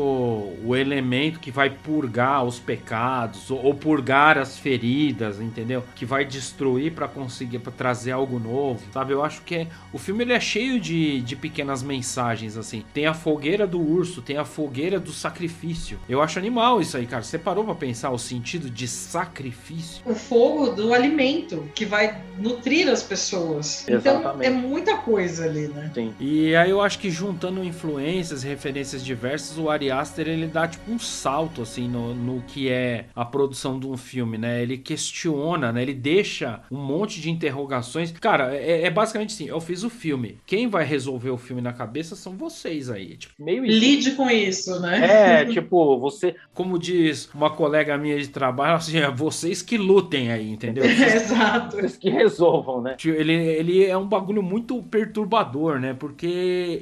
o 0.65 0.75
elemento 0.75 1.39
que 1.39 1.51
vai 1.51 1.69
purgar 1.69 2.43
os 2.45 2.59
pecados 2.59 3.51
ou, 3.51 3.63
ou 3.63 3.75
purgar 3.75 4.39
as 4.39 4.59
feridas, 4.59 5.39
entendeu? 5.39 5.85
Que 5.95 6.07
vai 6.07 6.25
destruir 6.25 6.93
para 6.93 7.07
conseguir 7.07 7.59
pra 7.59 7.71
trazer 7.71 8.13
algo 8.13 8.39
novo, 8.39 8.81
sabe? 8.93 9.13
Eu 9.13 9.23
acho 9.23 9.43
que 9.43 9.55
é, 9.55 9.67
o 9.93 9.99
filme 9.99 10.25
ele 10.25 10.33
é 10.33 10.41
cheio 10.41 10.81
de, 10.81 11.21
de 11.21 11.37
pequenas 11.37 11.83
mensagens 11.83 12.57
assim. 12.57 12.83
Tem 12.95 13.07
a 13.07 13.13
fogueira 13.13 13.67
do 13.67 13.81
urso, 13.81 14.23
tem 14.23 14.39
a 14.39 14.45
fogueira 14.47 14.99
do 14.99 15.13
sacrifício. 15.13 15.99
Eu 16.09 16.23
acho 16.23 16.39
animal 16.39 16.81
isso 16.81 16.97
aí, 16.97 17.07
cara. 17.07 17.23
Você 17.23 17.39
parou 17.39 17.65
para 17.65 17.75
pensar 17.75 18.11
o 18.11 18.19
sentido 18.19 18.71
de 18.71 18.89
sacrifício? 18.89 20.03
O 20.07 20.15
fogo 20.15 20.69
do 20.69 20.95
alimento 20.95 21.69
que 21.75 21.85
vai 21.85 22.19
nutrir 22.39 22.89
as 22.89 23.03
pessoas. 23.03 23.87
Exatamente. 23.87 24.01
Então 24.01 24.43
é 24.43 24.51
muita 24.71 24.97
coisa 24.97 25.45
ali, 25.45 25.69
né? 25.69 25.91
Sim. 25.93 26.15
E 26.21 26.55
aí 26.55 26.71
eu 26.71 26.81
acho 26.81 26.99
que 26.99 27.11
juntando 27.11 27.63
influências, 27.65 28.43
referências 28.43 29.05
diversas, 29.05 29.59
o 29.59 29.69
Ari 29.69 29.91
Aster 29.91 30.29
ele 30.29 30.47
dá 30.47 30.69
tipo 30.69 30.91
um 30.91 30.99
salto 30.99 31.63
assim 31.63 31.89
no, 31.89 32.15
no 32.15 32.43
que 32.43 32.69
é 32.69 33.07
a 33.15 33.25
produção 33.25 33.79
de 33.79 33.87
um 33.87 33.97
filme, 33.97 34.39
né? 34.39 34.63
Ele 34.63 34.79
questiona, 34.79 35.73
né? 35.73 35.83
Ele 35.83 35.95
deixa 35.95 36.61
um 36.71 36.79
monte 36.79 37.21
de 37.21 37.31
interrogações. 37.31 38.13
Cara, 38.13 38.55
é, 38.55 38.83
é 38.83 38.91
basicamente 38.91 39.35
assim, 39.35 39.49
eu 39.49 39.61
fiz 39.61 39.83
o 39.83 39.91
filme. 39.91 40.39
Quem 40.47 40.69
vai 40.69 40.85
resolver 40.85 41.31
o 41.31 41.39
filme 41.39 41.61
na 41.61 41.73
cabeça 41.73 42.15
são 42.15 42.37
vocês 42.37 42.89
aí. 42.89 43.17
Tipo, 43.17 43.35
meio 43.39 43.65
isso. 43.65 43.79
Lide 43.79 44.11
com 44.13 44.31
isso, 44.31 44.81
né? 44.81 45.41
É, 45.41 45.45
tipo, 45.53 45.99
você, 45.99 46.37
como 46.55 46.79
diz 46.79 47.29
uma 47.35 47.51
colega 47.51 47.99
minha 47.99 48.19
de 48.19 48.29
trabalho, 48.29 48.77
assim, 48.77 48.99
é 48.99 49.11
vocês 49.11 49.63
que 49.63 49.77
lutem 49.77 50.31
aí, 50.31 50.51
entendeu? 50.51 50.85
Vocês, 50.85 51.15
Exato. 51.31 51.77
Vocês 51.77 51.97
que 51.97 52.11
resolvam, 52.11 52.81
né? 52.81 52.95
Tipo, 52.97 53.19
ele, 53.19 53.33
ele 53.33 53.85
é 53.85 53.97
um 53.97 54.07
bagulho 54.07 54.43
muito 54.43 54.60
muito 54.61 54.83
perturbador, 54.83 55.81
né? 55.81 55.95
Porque 55.95 56.27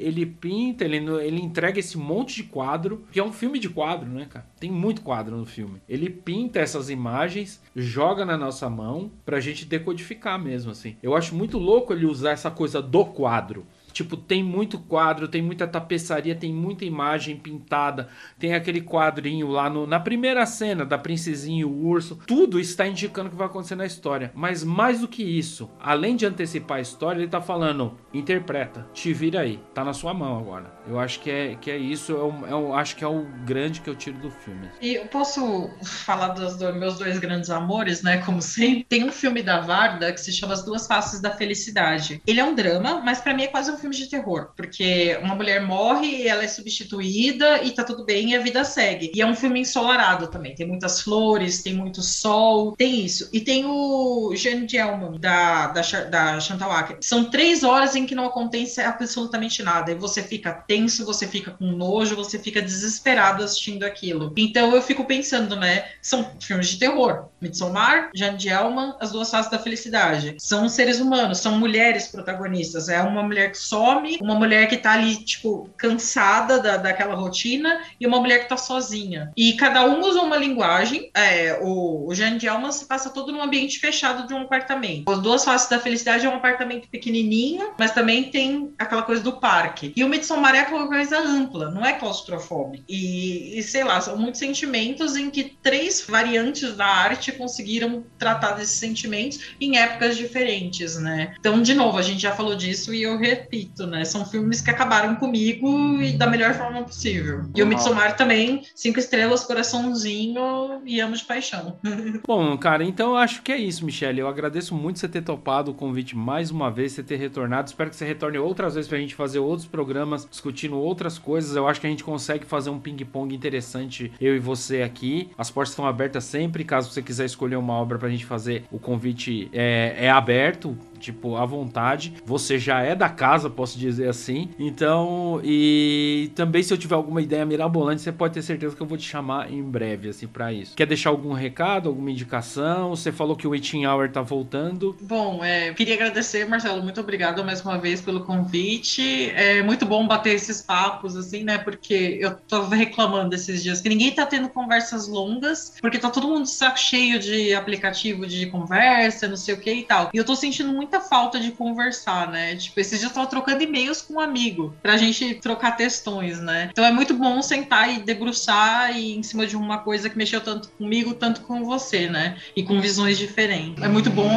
ele 0.01 0.27
pinta, 0.27 0.85
ele, 0.85 0.97
ele 0.97 1.41
entrega 1.41 1.79
esse 1.79 1.97
monte 1.97 2.37
de 2.37 2.45
quadro, 2.45 3.05
que 3.13 3.21
é 3.21 3.25
um 3.25 3.33
filme 3.33 3.59
de 3.59 3.69
quadro, 3.69 4.09
né, 4.09 4.27
cara? 4.29 4.45
Tem 4.59 4.71
muito 4.71 5.01
quadro 5.03 5.37
no 5.37 5.47
filme. 5.47 5.81
Ele 5.89 6.11
pinta 6.11 6.59
essas 6.59 6.91
imagens, 6.91 7.63
joga 7.75 8.25
na 8.25 8.37
nossa 8.37 8.69
mão 8.69 9.11
pra 9.25 9.41
gente 9.41 9.65
decodificar 9.65 10.39
mesmo, 10.39 10.73
assim. 10.73 10.97
Eu 11.03 11.15
acho 11.15 11.35
muito 11.35 11.59
louco 11.59 11.93
ele 11.93 12.07
usar 12.07 12.33
essa 12.33 12.51
coisa 12.51 12.83
do 12.83 13.05
quadro. 13.05 13.65
Tipo, 13.99 14.17
tem 14.17 14.45
muito 14.45 14.79
quadro, 14.79 15.27
tem 15.27 15.43
muita 15.43 15.67
tapeçaria, 15.67 16.33
tem 16.33 16.53
muita 16.53 16.85
imagem 16.85 17.35
pintada, 17.37 18.07
tem 18.39 18.55
aquele 18.55 18.81
quadrinho 18.81 19.49
lá 19.49 19.69
no, 19.69 19.89
na 19.89 19.99
primeira 19.99 20.47
cena 20.47 20.87
da 20.87 20.97
princesinha 20.97 21.63
e 21.63 21.65
o 21.65 21.85
urso. 21.85 22.17
Tudo 22.25 22.61
está 22.61 22.87
indicando 22.87 23.27
o 23.27 23.31
que 23.33 23.37
vai 23.37 23.49
acontecer 23.49 23.75
na 23.75 23.85
história. 23.85 24.31
Mas 24.37 24.63
mais 24.63 25.01
do 25.01 25.09
que 25.09 25.25
isso, 25.25 25.69
além 25.81 26.15
de 26.15 26.25
antecipar 26.25 26.79
a 26.79 26.81
história, 26.81 27.19
ele 27.19 27.27
está 27.27 27.41
falando: 27.41 27.99
interpreta, 28.15 28.87
te 28.95 29.13
vira 29.13 29.41
aí, 29.41 29.59
tá 29.75 29.83
na 29.83 29.93
sua 29.93 30.15
mão 30.15 30.39
agora. 30.39 30.73
Eu 30.87 31.01
acho 31.01 31.19
que 31.19 31.29
é, 31.29 31.57
que 31.57 31.69
é 31.69 31.77
isso, 31.77 32.13
eu, 32.13 32.33
é 32.47 32.53
eu 32.53 32.73
acho 32.75 32.95
que 32.95 33.03
é 33.03 33.09
o 33.09 33.27
grande 33.45 33.81
que 33.81 33.91
eu 33.91 33.97
tiro 33.97 34.19
do 34.19 34.31
filme. 34.31 34.71
E 34.81 34.95
eu 34.95 35.07
posso 35.07 35.69
falar 35.83 36.29
dos, 36.29 36.57
dos 36.57 36.77
meus 36.77 36.99
dois 36.99 37.19
grandes 37.19 37.51
amores, 37.51 38.01
né? 38.05 38.19
Como 38.19 38.41
sempre. 38.41 38.85
Tem 38.85 39.03
um 39.03 39.11
filme 39.11 39.43
da 39.43 39.59
Varda 39.59 40.13
que 40.13 40.21
se 40.21 40.31
chama 40.31 40.55
As 40.55 40.65
Duas 40.65 40.87
Faces 40.87 41.19
da 41.19 41.33
Felicidade. 41.33 42.23
Ele 42.25 42.39
é 42.39 42.45
um 42.45 42.55
drama, 42.55 43.01
mas 43.01 43.21
para 43.21 43.35
mim 43.35 43.43
é 43.43 43.49
quase 43.49 43.73
um 43.73 43.77
filme 43.77 43.88
filmes 43.89 43.97
de 43.97 44.07
terror, 44.09 44.51
porque 44.55 45.19
uma 45.23 45.35
mulher 45.35 45.63
morre, 45.63 46.27
ela 46.27 46.45
é 46.45 46.49
substituída 46.49 47.63
e 47.63 47.71
tá 47.71 47.83
tudo 47.83 48.05
bem 48.05 48.31
e 48.31 48.37
a 48.37 48.41
vida 48.41 48.63
segue. 48.65 49.11
E 49.15 49.21
é 49.21 49.27
um 49.27 49.35
filme 49.35 49.61
ensolarado 49.61 50.29
também, 50.29 50.55
tem 50.55 50.67
muitas 50.67 51.01
flores, 51.01 51.63
tem 51.63 51.75
muito 51.75 52.03
sol, 52.03 52.77
tem 52.77 53.05
isso. 53.05 53.29
E 53.33 53.41
tem 53.41 53.65
o 53.65 54.33
Jane 54.35 54.69
Gelman, 54.69 55.19
da, 55.19 55.69
da, 55.69 55.81
da 56.05 56.41
Chantal 56.41 56.71
Acker. 56.71 56.99
São 57.01 57.25
três 57.31 57.63
horas 57.63 57.97
em 57.97 58.05
que 58.07 58.15
não 58.15 58.27
acontece 58.27 58.81
absolutamente 58.81 59.63
nada, 59.63 59.91
e 59.91 59.95
você 59.95 60.23
fica 60.23 60.53
tenso, 60.53 61.05
você 61.05 61.27
fica 61.27 61.53
com 61.53 61.67
nojo, 61.67 62.15
você 62.15 62.39
fica 62.39 62.61
desesperado 62.61 63.43
assistindo 63.43 63.85
aquilo. 63.85 64.33
Então 64.37 64.75
eu 64.75 64.83
fico 64.83 65.05
pensando, 65.05 65.57
né, 65.57 65.87
são 66.03 66.31
filmes 66.41 66.69
de 66.69 66.79
terror. 66.79 67.29
Midsommar, 67.41 68.11
Jane 68.15 68.39
Gelman, 68.39 68.95
As 69.01 69.13
Duas 69.13 69.31
Faces 69.31 69.51
da 69.51 69.59
Felicidade. 69.59 70.37
São 70.39 70.69
seres 70.69 71.01
humanos, 71.01 71.39
são 71.39 71.59
mulheres 71.59 72.09
protagonistas. 72.09 72.89
É 72.89 73.01
uma 73.01 73.23
mulher 73.23 73.53
que 73.53 73.59
some, 73.79 74.19
uma 74.21 74.35
mulher 74.35 74.69
que 74.69 74.77
tá 74.77 74.93
ali, 74.93 75.17
tipo, 75.17 75.71
cansada 75.77 76.59
da, 76.59 76.77
daquela 76.77 77.15
rotina 77.15 77.81
e 78.01 78.07
uma 78.07 78.19
mulher 78.19 78.41
que 78.41 78.49
tá 78.49 78.57
sozinha. 78.57 79.31
E 79.37 79.53
cada 79.53 79.85
um 79.85 80.01
usa 80.01 80.21
uma 80.21 80.37
linguagem. 80.37 81.11
É, 81.15 81.59
o, 81.63 82.09
o 82.09 82.15
Jeanne 82.15 82.39
de 82.39 82.49
Alma 82.49 82.73
se 82.73 82.87
passa 82.87 83.11
todo 83.11 83.31
num 83.31 83.43
ambiente 83.43 83.79
fechado 83.79 84.27
de 84.27 84.35
um 84.35 84.43
apartamento. 84.43 85.11
As 85.11 85.21
duas 85.21 85.45
faces 85.45 85.69
da 85.69 85.79
felicidade 85.79 86.27
é 86.27 86.29
um 86.29 86.37
apartamento 86.37 86.89
pequenininho, 86.89 87.73
mas 87.79 87.93
também 87.93 88.25
tem 88.25 88.73
aquela 88.79 89.03
coisa 89.03 89.23
do 89.23 89.33
parque. 89.33 89.93
E 89.95 90.03
o 90.03 90.09
Midsommar 90.09 90.55
é 90.55 90.61
aquela 90.61 90.89
coisa 90.89 91.19
ampla, 91.19 91.71
não 91.71 91.85
é 91.85 91.93
claustrofóbico. 91.93 92.85
E, 92.89 93.59
e 93.59 93.63
sei 93.63 93.85
lá, 93.85 94.01
são 94.01 94.17
muitos 94.17 94.41
sentimentos 94.41 95.17
em 95.17 95.31
que 95.31 95.57
três 95.63 96.05
variantes 96.09 96.75
da 96.75 96.87
arte 96.87 97.33
conseguiram 97.33 98.05
tratar 98.19 98.53
desses 98.53 98.79
sentimentos 98.79 99.41
em 99.61 99.79
épocas 99.79 100.17
diferentes, 100.17 100.97
né? 100.99 101.35
Então, 101.39 101.63
de 101.63 101.75
novo, 101.75 101.99
a 101.99 102.03
gente 102.03 102.23
já 102.23 102.33
falou 102.33 102.57
disso 102.57 102.93
e 102.93 103.03
eu 103.03 103.17
repito 103.19 103.58
repito, 103.59 103.87
né? 103.87 104.05
São 104.05 104.25
filmes 104.25 104.61
que 104.61 104.71
acabaram 104.71 105.17
comigo 105.17 106.01
e 106.01 106.13
da 106.13 106.27
melhor 106.27 106.55
forma 106.55 106.83
possível. 106.83 107.45
E 107.55 107.63
o 107.63 107.67
Midsommar 107.67 108.17
também, 108.17 108.63
cinco 108.75 108.99
estrelas, 108.99 109.45
coraçãozinho 109.45 110.83
e 110.85 111.01
amo 111.01 111.17
de 111.17 111.25
paixão. 111.25 111.79
Bom, 112.27 112.57
cara, 112.57 112.85
então 112.85 113.11
eu 113.11 113.17
acho 113.17 113.43
que 113.43 113.51
é 113.51 113.57
isso, 113.57 113.85
Michelle. 113.85 114.21
Eu 114.21 114.29
agradeço 114.29 114.75
muito 114.75 114.99
você 114.99 115.09
ter 115.09 115.23
topado 115.23 115.73
o 115.73 115.75
convite 115.75 116.17
mais 116.17 116.51
uma 116.51 116.71
vez, 116.71 116.93
você 116.93 117.03
ter 117.03 117.17
retornado. 117.17 117.69
Espero 117.69 117.91
que 117.91 117.97
você 117.97 118.05
retorne 118.05 118.39
outras 118.39 118.75
vezes 118.75 118.89
pra 118.89 118.99
gente 118.99 119.15
fazer 119.15 119.39
outros 119.39 119.67
programas 119.67 120.27
discutindo 120.31 120.79
outras 120.79 121.19
coisas. 121.19 121.57
Eu 121.57 121.67
acho 121.67 121.81
que 121.81 121.87
a 121.87 121.91
gente 121.91 122.05
consegue 122.05 122.47
fazer 122.47 122.71
um 122.71 122.79
ping-pong 122.79 123.35
interessante, 123.35 124.13
eu 124.21 124.37
e 124.37 124.39
você 124.39 124.83
aqui. 124.83 125.31
As 125.37 125.51
portas 125.51 125.73
estão 125.73 125.87
abertas 125.87 126.25
sempre. 126.25 126.65
Caso 126.65 126.91
você 126.91 127.03
quiser 127.03 127.25
escolher 127.25 127.57
uma 127.57 127.75
obra 127.75 127.99
pra 127.99 128.09
gente 128.09 128.25
fazer, 128.25 128.65
o 128.71 128.79
convite 128.79 129.49
é, 129.53 129.97
é 129.99 130.11
aberto 130.11 130.77
tipo, 130.99 131.37
à 131.37 131.47
vontade. 131.47 132.15
Você 132.25 132.59
já 132.59 132.81
é 132.83 132.95
da 132.95 133.09
casa, 133.09 133.49
posso 133.49 133.79
dizer 133.79 134.09
assim. 134.09 134.51
Então, 134.59 135.41
e 135.43 136.31
também 136.35 136.63
se 136.63 136.73
eu 136.73 136.79
tiver 136.79 136.95
alguma 136.95 137.23
ideia 137.23 137.45
mirabolante, 137.45 138.03
você 138.03 138.13
pode 138.13 138.35
ter 138.35 138.43
certeza 138.43 138.75
que 138.75 138.83
eu 138.83 138.87
vou 138.87 138.99
te 138.99 139.09
chamar 139.09 139.51
em 139.53 139.63
breve, 139.63 140.09
assim, 140.09 140.27
para 140.27 140.53
isso. 140.53 140.75
Quer 140.77 140.87
deixar 140.87 141.11
algum 141.11 141.33
recado, 141.33 141.89
alguma 141.89 142.11
indicação? 142.11 142.91
Você 142.91 143.13
falou 143.13 143.37
que 143.37 143.47
o 143.47 143.51
Waiting 143.51 143.87
Hour 143.87 144.11
tá 144.11 144.23
voltando. 144.23 144.97
Bom, 145.01 145.45
é, 145.45 145.73
queria 145.75 145.95
agradecer, 145.95 146.47
Marcelo, 146.49 146.83
muito 146.83 147.01
obrigado 147.01 147.45
mais 147.45 147.61
uma 147.63 147.79
vez 147.79 148.01
pelo 148.01 148.25
convite. 148.25 149.31
É 149.31 149.63
muito 149.63 149.87
bom 149.87 150.07
bater 150.07 150.35
esses 150.35 150.63
papos, 150.63 151.17
assim, 151.17 151.45
né? 151.45 151.59
Porque 151.59 152.19
eu 152.21 152.35
tô 152.49 152.63
reclamando 152.69 153.35
esses 153.35 153.63
dias 153.63 153.81
que 153.81 153.89
ninguém 153.89 154.11
tá 154.13 154.27
tendo 154.27 154.49
conversas 154.49 155.09
longas, 155.09 155.75
porque 155.81 155.99
tá 155.99 156.11
todo 156.11 156.29
mundo 156.29 156.47
saco 156.47 156.79
cheio 156.79 157.19
de 157.19 157.55
aplicativo 157.55 158.27
de 158.27 158.47
conversa, 158.47 159.29
não 159.29 159.37
sei 159.37 159.55
o 159.55 159.61
que 159.61 159.73
e 159.73 159.83
tal. 159.83 160.11
E 160.13 160.17
eu 160.17 160.25
tô 160.25 160.35
sentindo 160.35 160.73
muito 160.73 160.88
muita 160.89 161.01
falta 161.03 161.39
de 161.39 161.53
conversar, 161.53 162.31
né? 162.31 162.57
Tipo, 162.57 162.81
esses 162.81 162.99
dias 162.99 163.11
eu 163.11 163.15
tava 163.15 163.27
trocando 163.27 163.63
e-mails 163.63 164.01
com 164.01 164.15
um 164.15 164.21
amigo 164.21 164.75
pra 164.83 164.97
gente 164.97 165.35
trocar 165.35 165.77
textões, 165.77 166.41
né? 166.41 166.71
Então 166.73 166.85
é 166.85 166.91
muito 166.91 167.13
bom 167.13 167.43
sentar 167.43 167.93
e 167.93 168.01
debruçar 168.01 168.97
e 168.97 169.15
em 169.19 169.23
cima 169.23 169.47
de 169.47 169.55
uma 169.55 169.79
coisa 169.79 170.09
que 170.09 170.17
mexeu 170.17 170.41
tanto 170.41 170.71
comigo, 170.71 171.13
tanto 171.13 171.43
com 171.43 171.63
você, 171.63 172.09
né? 172.09 172.39
E 172.57 172.63
com 172.63 172.81
visões 172.81 173.19
diferentes. 173.19 173.83
É 173.83 173.89
muito 173.89 174.09
bom 174.09 174.31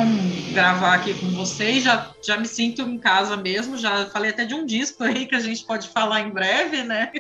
gravar 0.52 0.96
aqui 0.96 1.14
com 1.14 1.30
vocês, 1.30 1.84
já, 1.84 2.12
já 2.22 2.38
me 2.38 2.48
sinto 2.48 2.82
em 2.82 2.98
casa 2.98 3.38
mesmo, 3.38 3.78
já 3.78 4.08
falei 4.08 4.32
até 4.32 4.44
de 4.44 4.54
um 4.54 4.66
disco 4.66 5.04
aí 5.04 5.26
que 5.26 5.36
a 5.36 5.40
gente 5.40 5.64
pode 5.64 5.88
falar 5.88 6.20
em 6.20 6.30
breve, 6.30 6.84
né? 6.84 7.12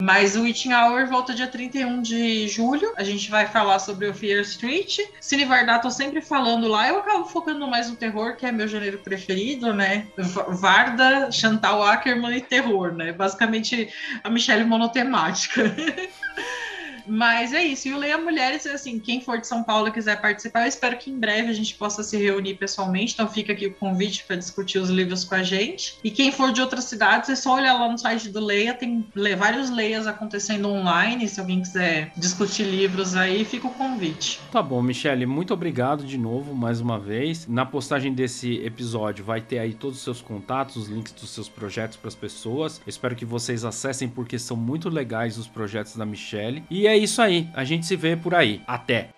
Mas 0.00 0.36
o 0.36 0.42
Witching 0.42 0.72
Hour 0.72 1.06
volta 1.06 1.34
dia 1.34 1.46
31 1.46 2.02
de 2.02 2.48
julho. 2.48 2.92
A 2.96 3.04
gente 3.04 3.30
vai 3.30 3.46
falar 3.46 3.78
sobre 3.78 4.08
o 4.08 4.14
Fear 4.14 4.40
Street. 4.40 4.98
Cine 5.20 5.44
Vardar, 5.44 5.80
tô 5.80 5.90
sempre 5.90 6.20
falando 6.20 6.66
lá. 6.68 6.88
Eu 6.88 6.98
acabo 6.98 7.24
focando 7.26 7.66
mais 7.68 7.88
no 7.88 7.96
terror, 7.96 8.36
que 8.36 8.44
é 8.44 8.52
meu 8.52 8.66
gênero 8.66 8.98
preferido, 8.98 9.72
né? 9.72 10.06
Varda, 10.48 11.30
Chantal 11.30 11.82
Ackerman 11.82 12.36
e 12.36 12.40
terror, 12.40 12.92
né? 12.92 13.12
Basicamente 13.12 13.88
a 14.22 14.30
Michelle 14.30 14.64
monotemática. 14.64 15.62
Mas 17.06 17.52
é 17.52 17.62
isso. 17.62 17.88
E 17.88 17.94
o 17.94 17.98
Leia 17.98 18.18
Mulheres, 18.18 18.66
assim, 18.66 18.98
quem 18.98 19.20
for 19.20 19.38
de 19.38 19.46
São 19.46 19.62
Paulo 19.62 19.92
quiser 19.92 20.20
participar, 20.20 20.62
eu 20.62 20.68
espero 20.68 20.96
que 20.96 21.10
em 21.10 21.18
breve 21.18 21.50
a 21.50 21.52
gente 21.52 21.74
possa 21.74 22.02
se 22.02 22.16
reunir 22.16 22.54
pessoalmente. 22.54 23.14
Então 23.14 23.28
fica 23.28 23.52
aqui 23.52 23.66
o 23.66 23.74
convite 23.74 24.24
para 24.24 24.36
discutir 24.36 24.78
os 24.78 24.90
livros 24.90 25.24
com 25.24 25.34
a 25.34 25.42
gente. 25.42 25.98
E 26.02 26.10
quem 26.10 26.32
for 26.32 26.52
de 26.52 26.60
outras 26.60 26.84
cidades, 26.84 27.28
é 27.28 27.36
só 27.36 27.54
olhar 27.54 27.74
lá 27.74 27.90
no 27.90 27.98
site 27.98 28.28
do 28.28 28.40
Leia. 28.40 28.74
Tem 28.74 29.06
vários 29.38 29.70
Leias 29.70 30.06
acontecendo 30.06 30.68
online. 30.68 31.28
Se 31.28 31.40
alguém 31.40 31.60
quiser 31.60 32.12
discutir 32.16 32.64
livros 32.64 33.16
aí, 33.16 33.44
fica 33.44 33.66
o 33.66 33.70
convite. 33.70 34.40
Tá 34.50 34.62
bom, 34.62 34.80
Michele, 34.82 35.26
muito 35.26 35.52
obrigado 35.52 36.04
de 36.04 36.18
novo, 36.18 36.54
mais 36.54 36.80
uma 36.80 36.98
vez. 36.98 37.46
Na 37.46 37.66
postagem 37.66 38.12
desse 38.12 38.56
episódio 38.64 39.24
vai 39.24 39.40
ter 39.40 39.58
aí 39.58 39.74
todos 39.74 39.98
os 39.98 40.04
seus 40.04 40.20
contatos, 40.20 40.76
os 40.76 40.88
links 40.88 41.12
dos 41.12 41.30
seus 41.30 41.48
projetos 41.48 41.96
para 41.96 42.08
as 42.08 42.14
pessoas. 42.14 42.80
Espero 42.86 43.14
que 43.14 43.24
vocês 43.24 43.64
acessem 43.64 44.08
porque 44.08 44.38
são 44.38 44.56
muito 44.56 44.88
legais 44.88 45.38
os 45.38 45.46
projetos 45.46 45.96
da 45.96 46.06
Michelle. 46.06 46.64
E 46.70 46.86
é 46.86 46.93
é 46.94 46.98
isso 46.98 47.20
aí. 47.20 47.48
A 47.54 47.64
gente 47.64 47.84
se 47.86 47.96
vê 47.96 48.16
por 48.16 48.34
aí. 48.34 48.60
Até! 48.66 49.08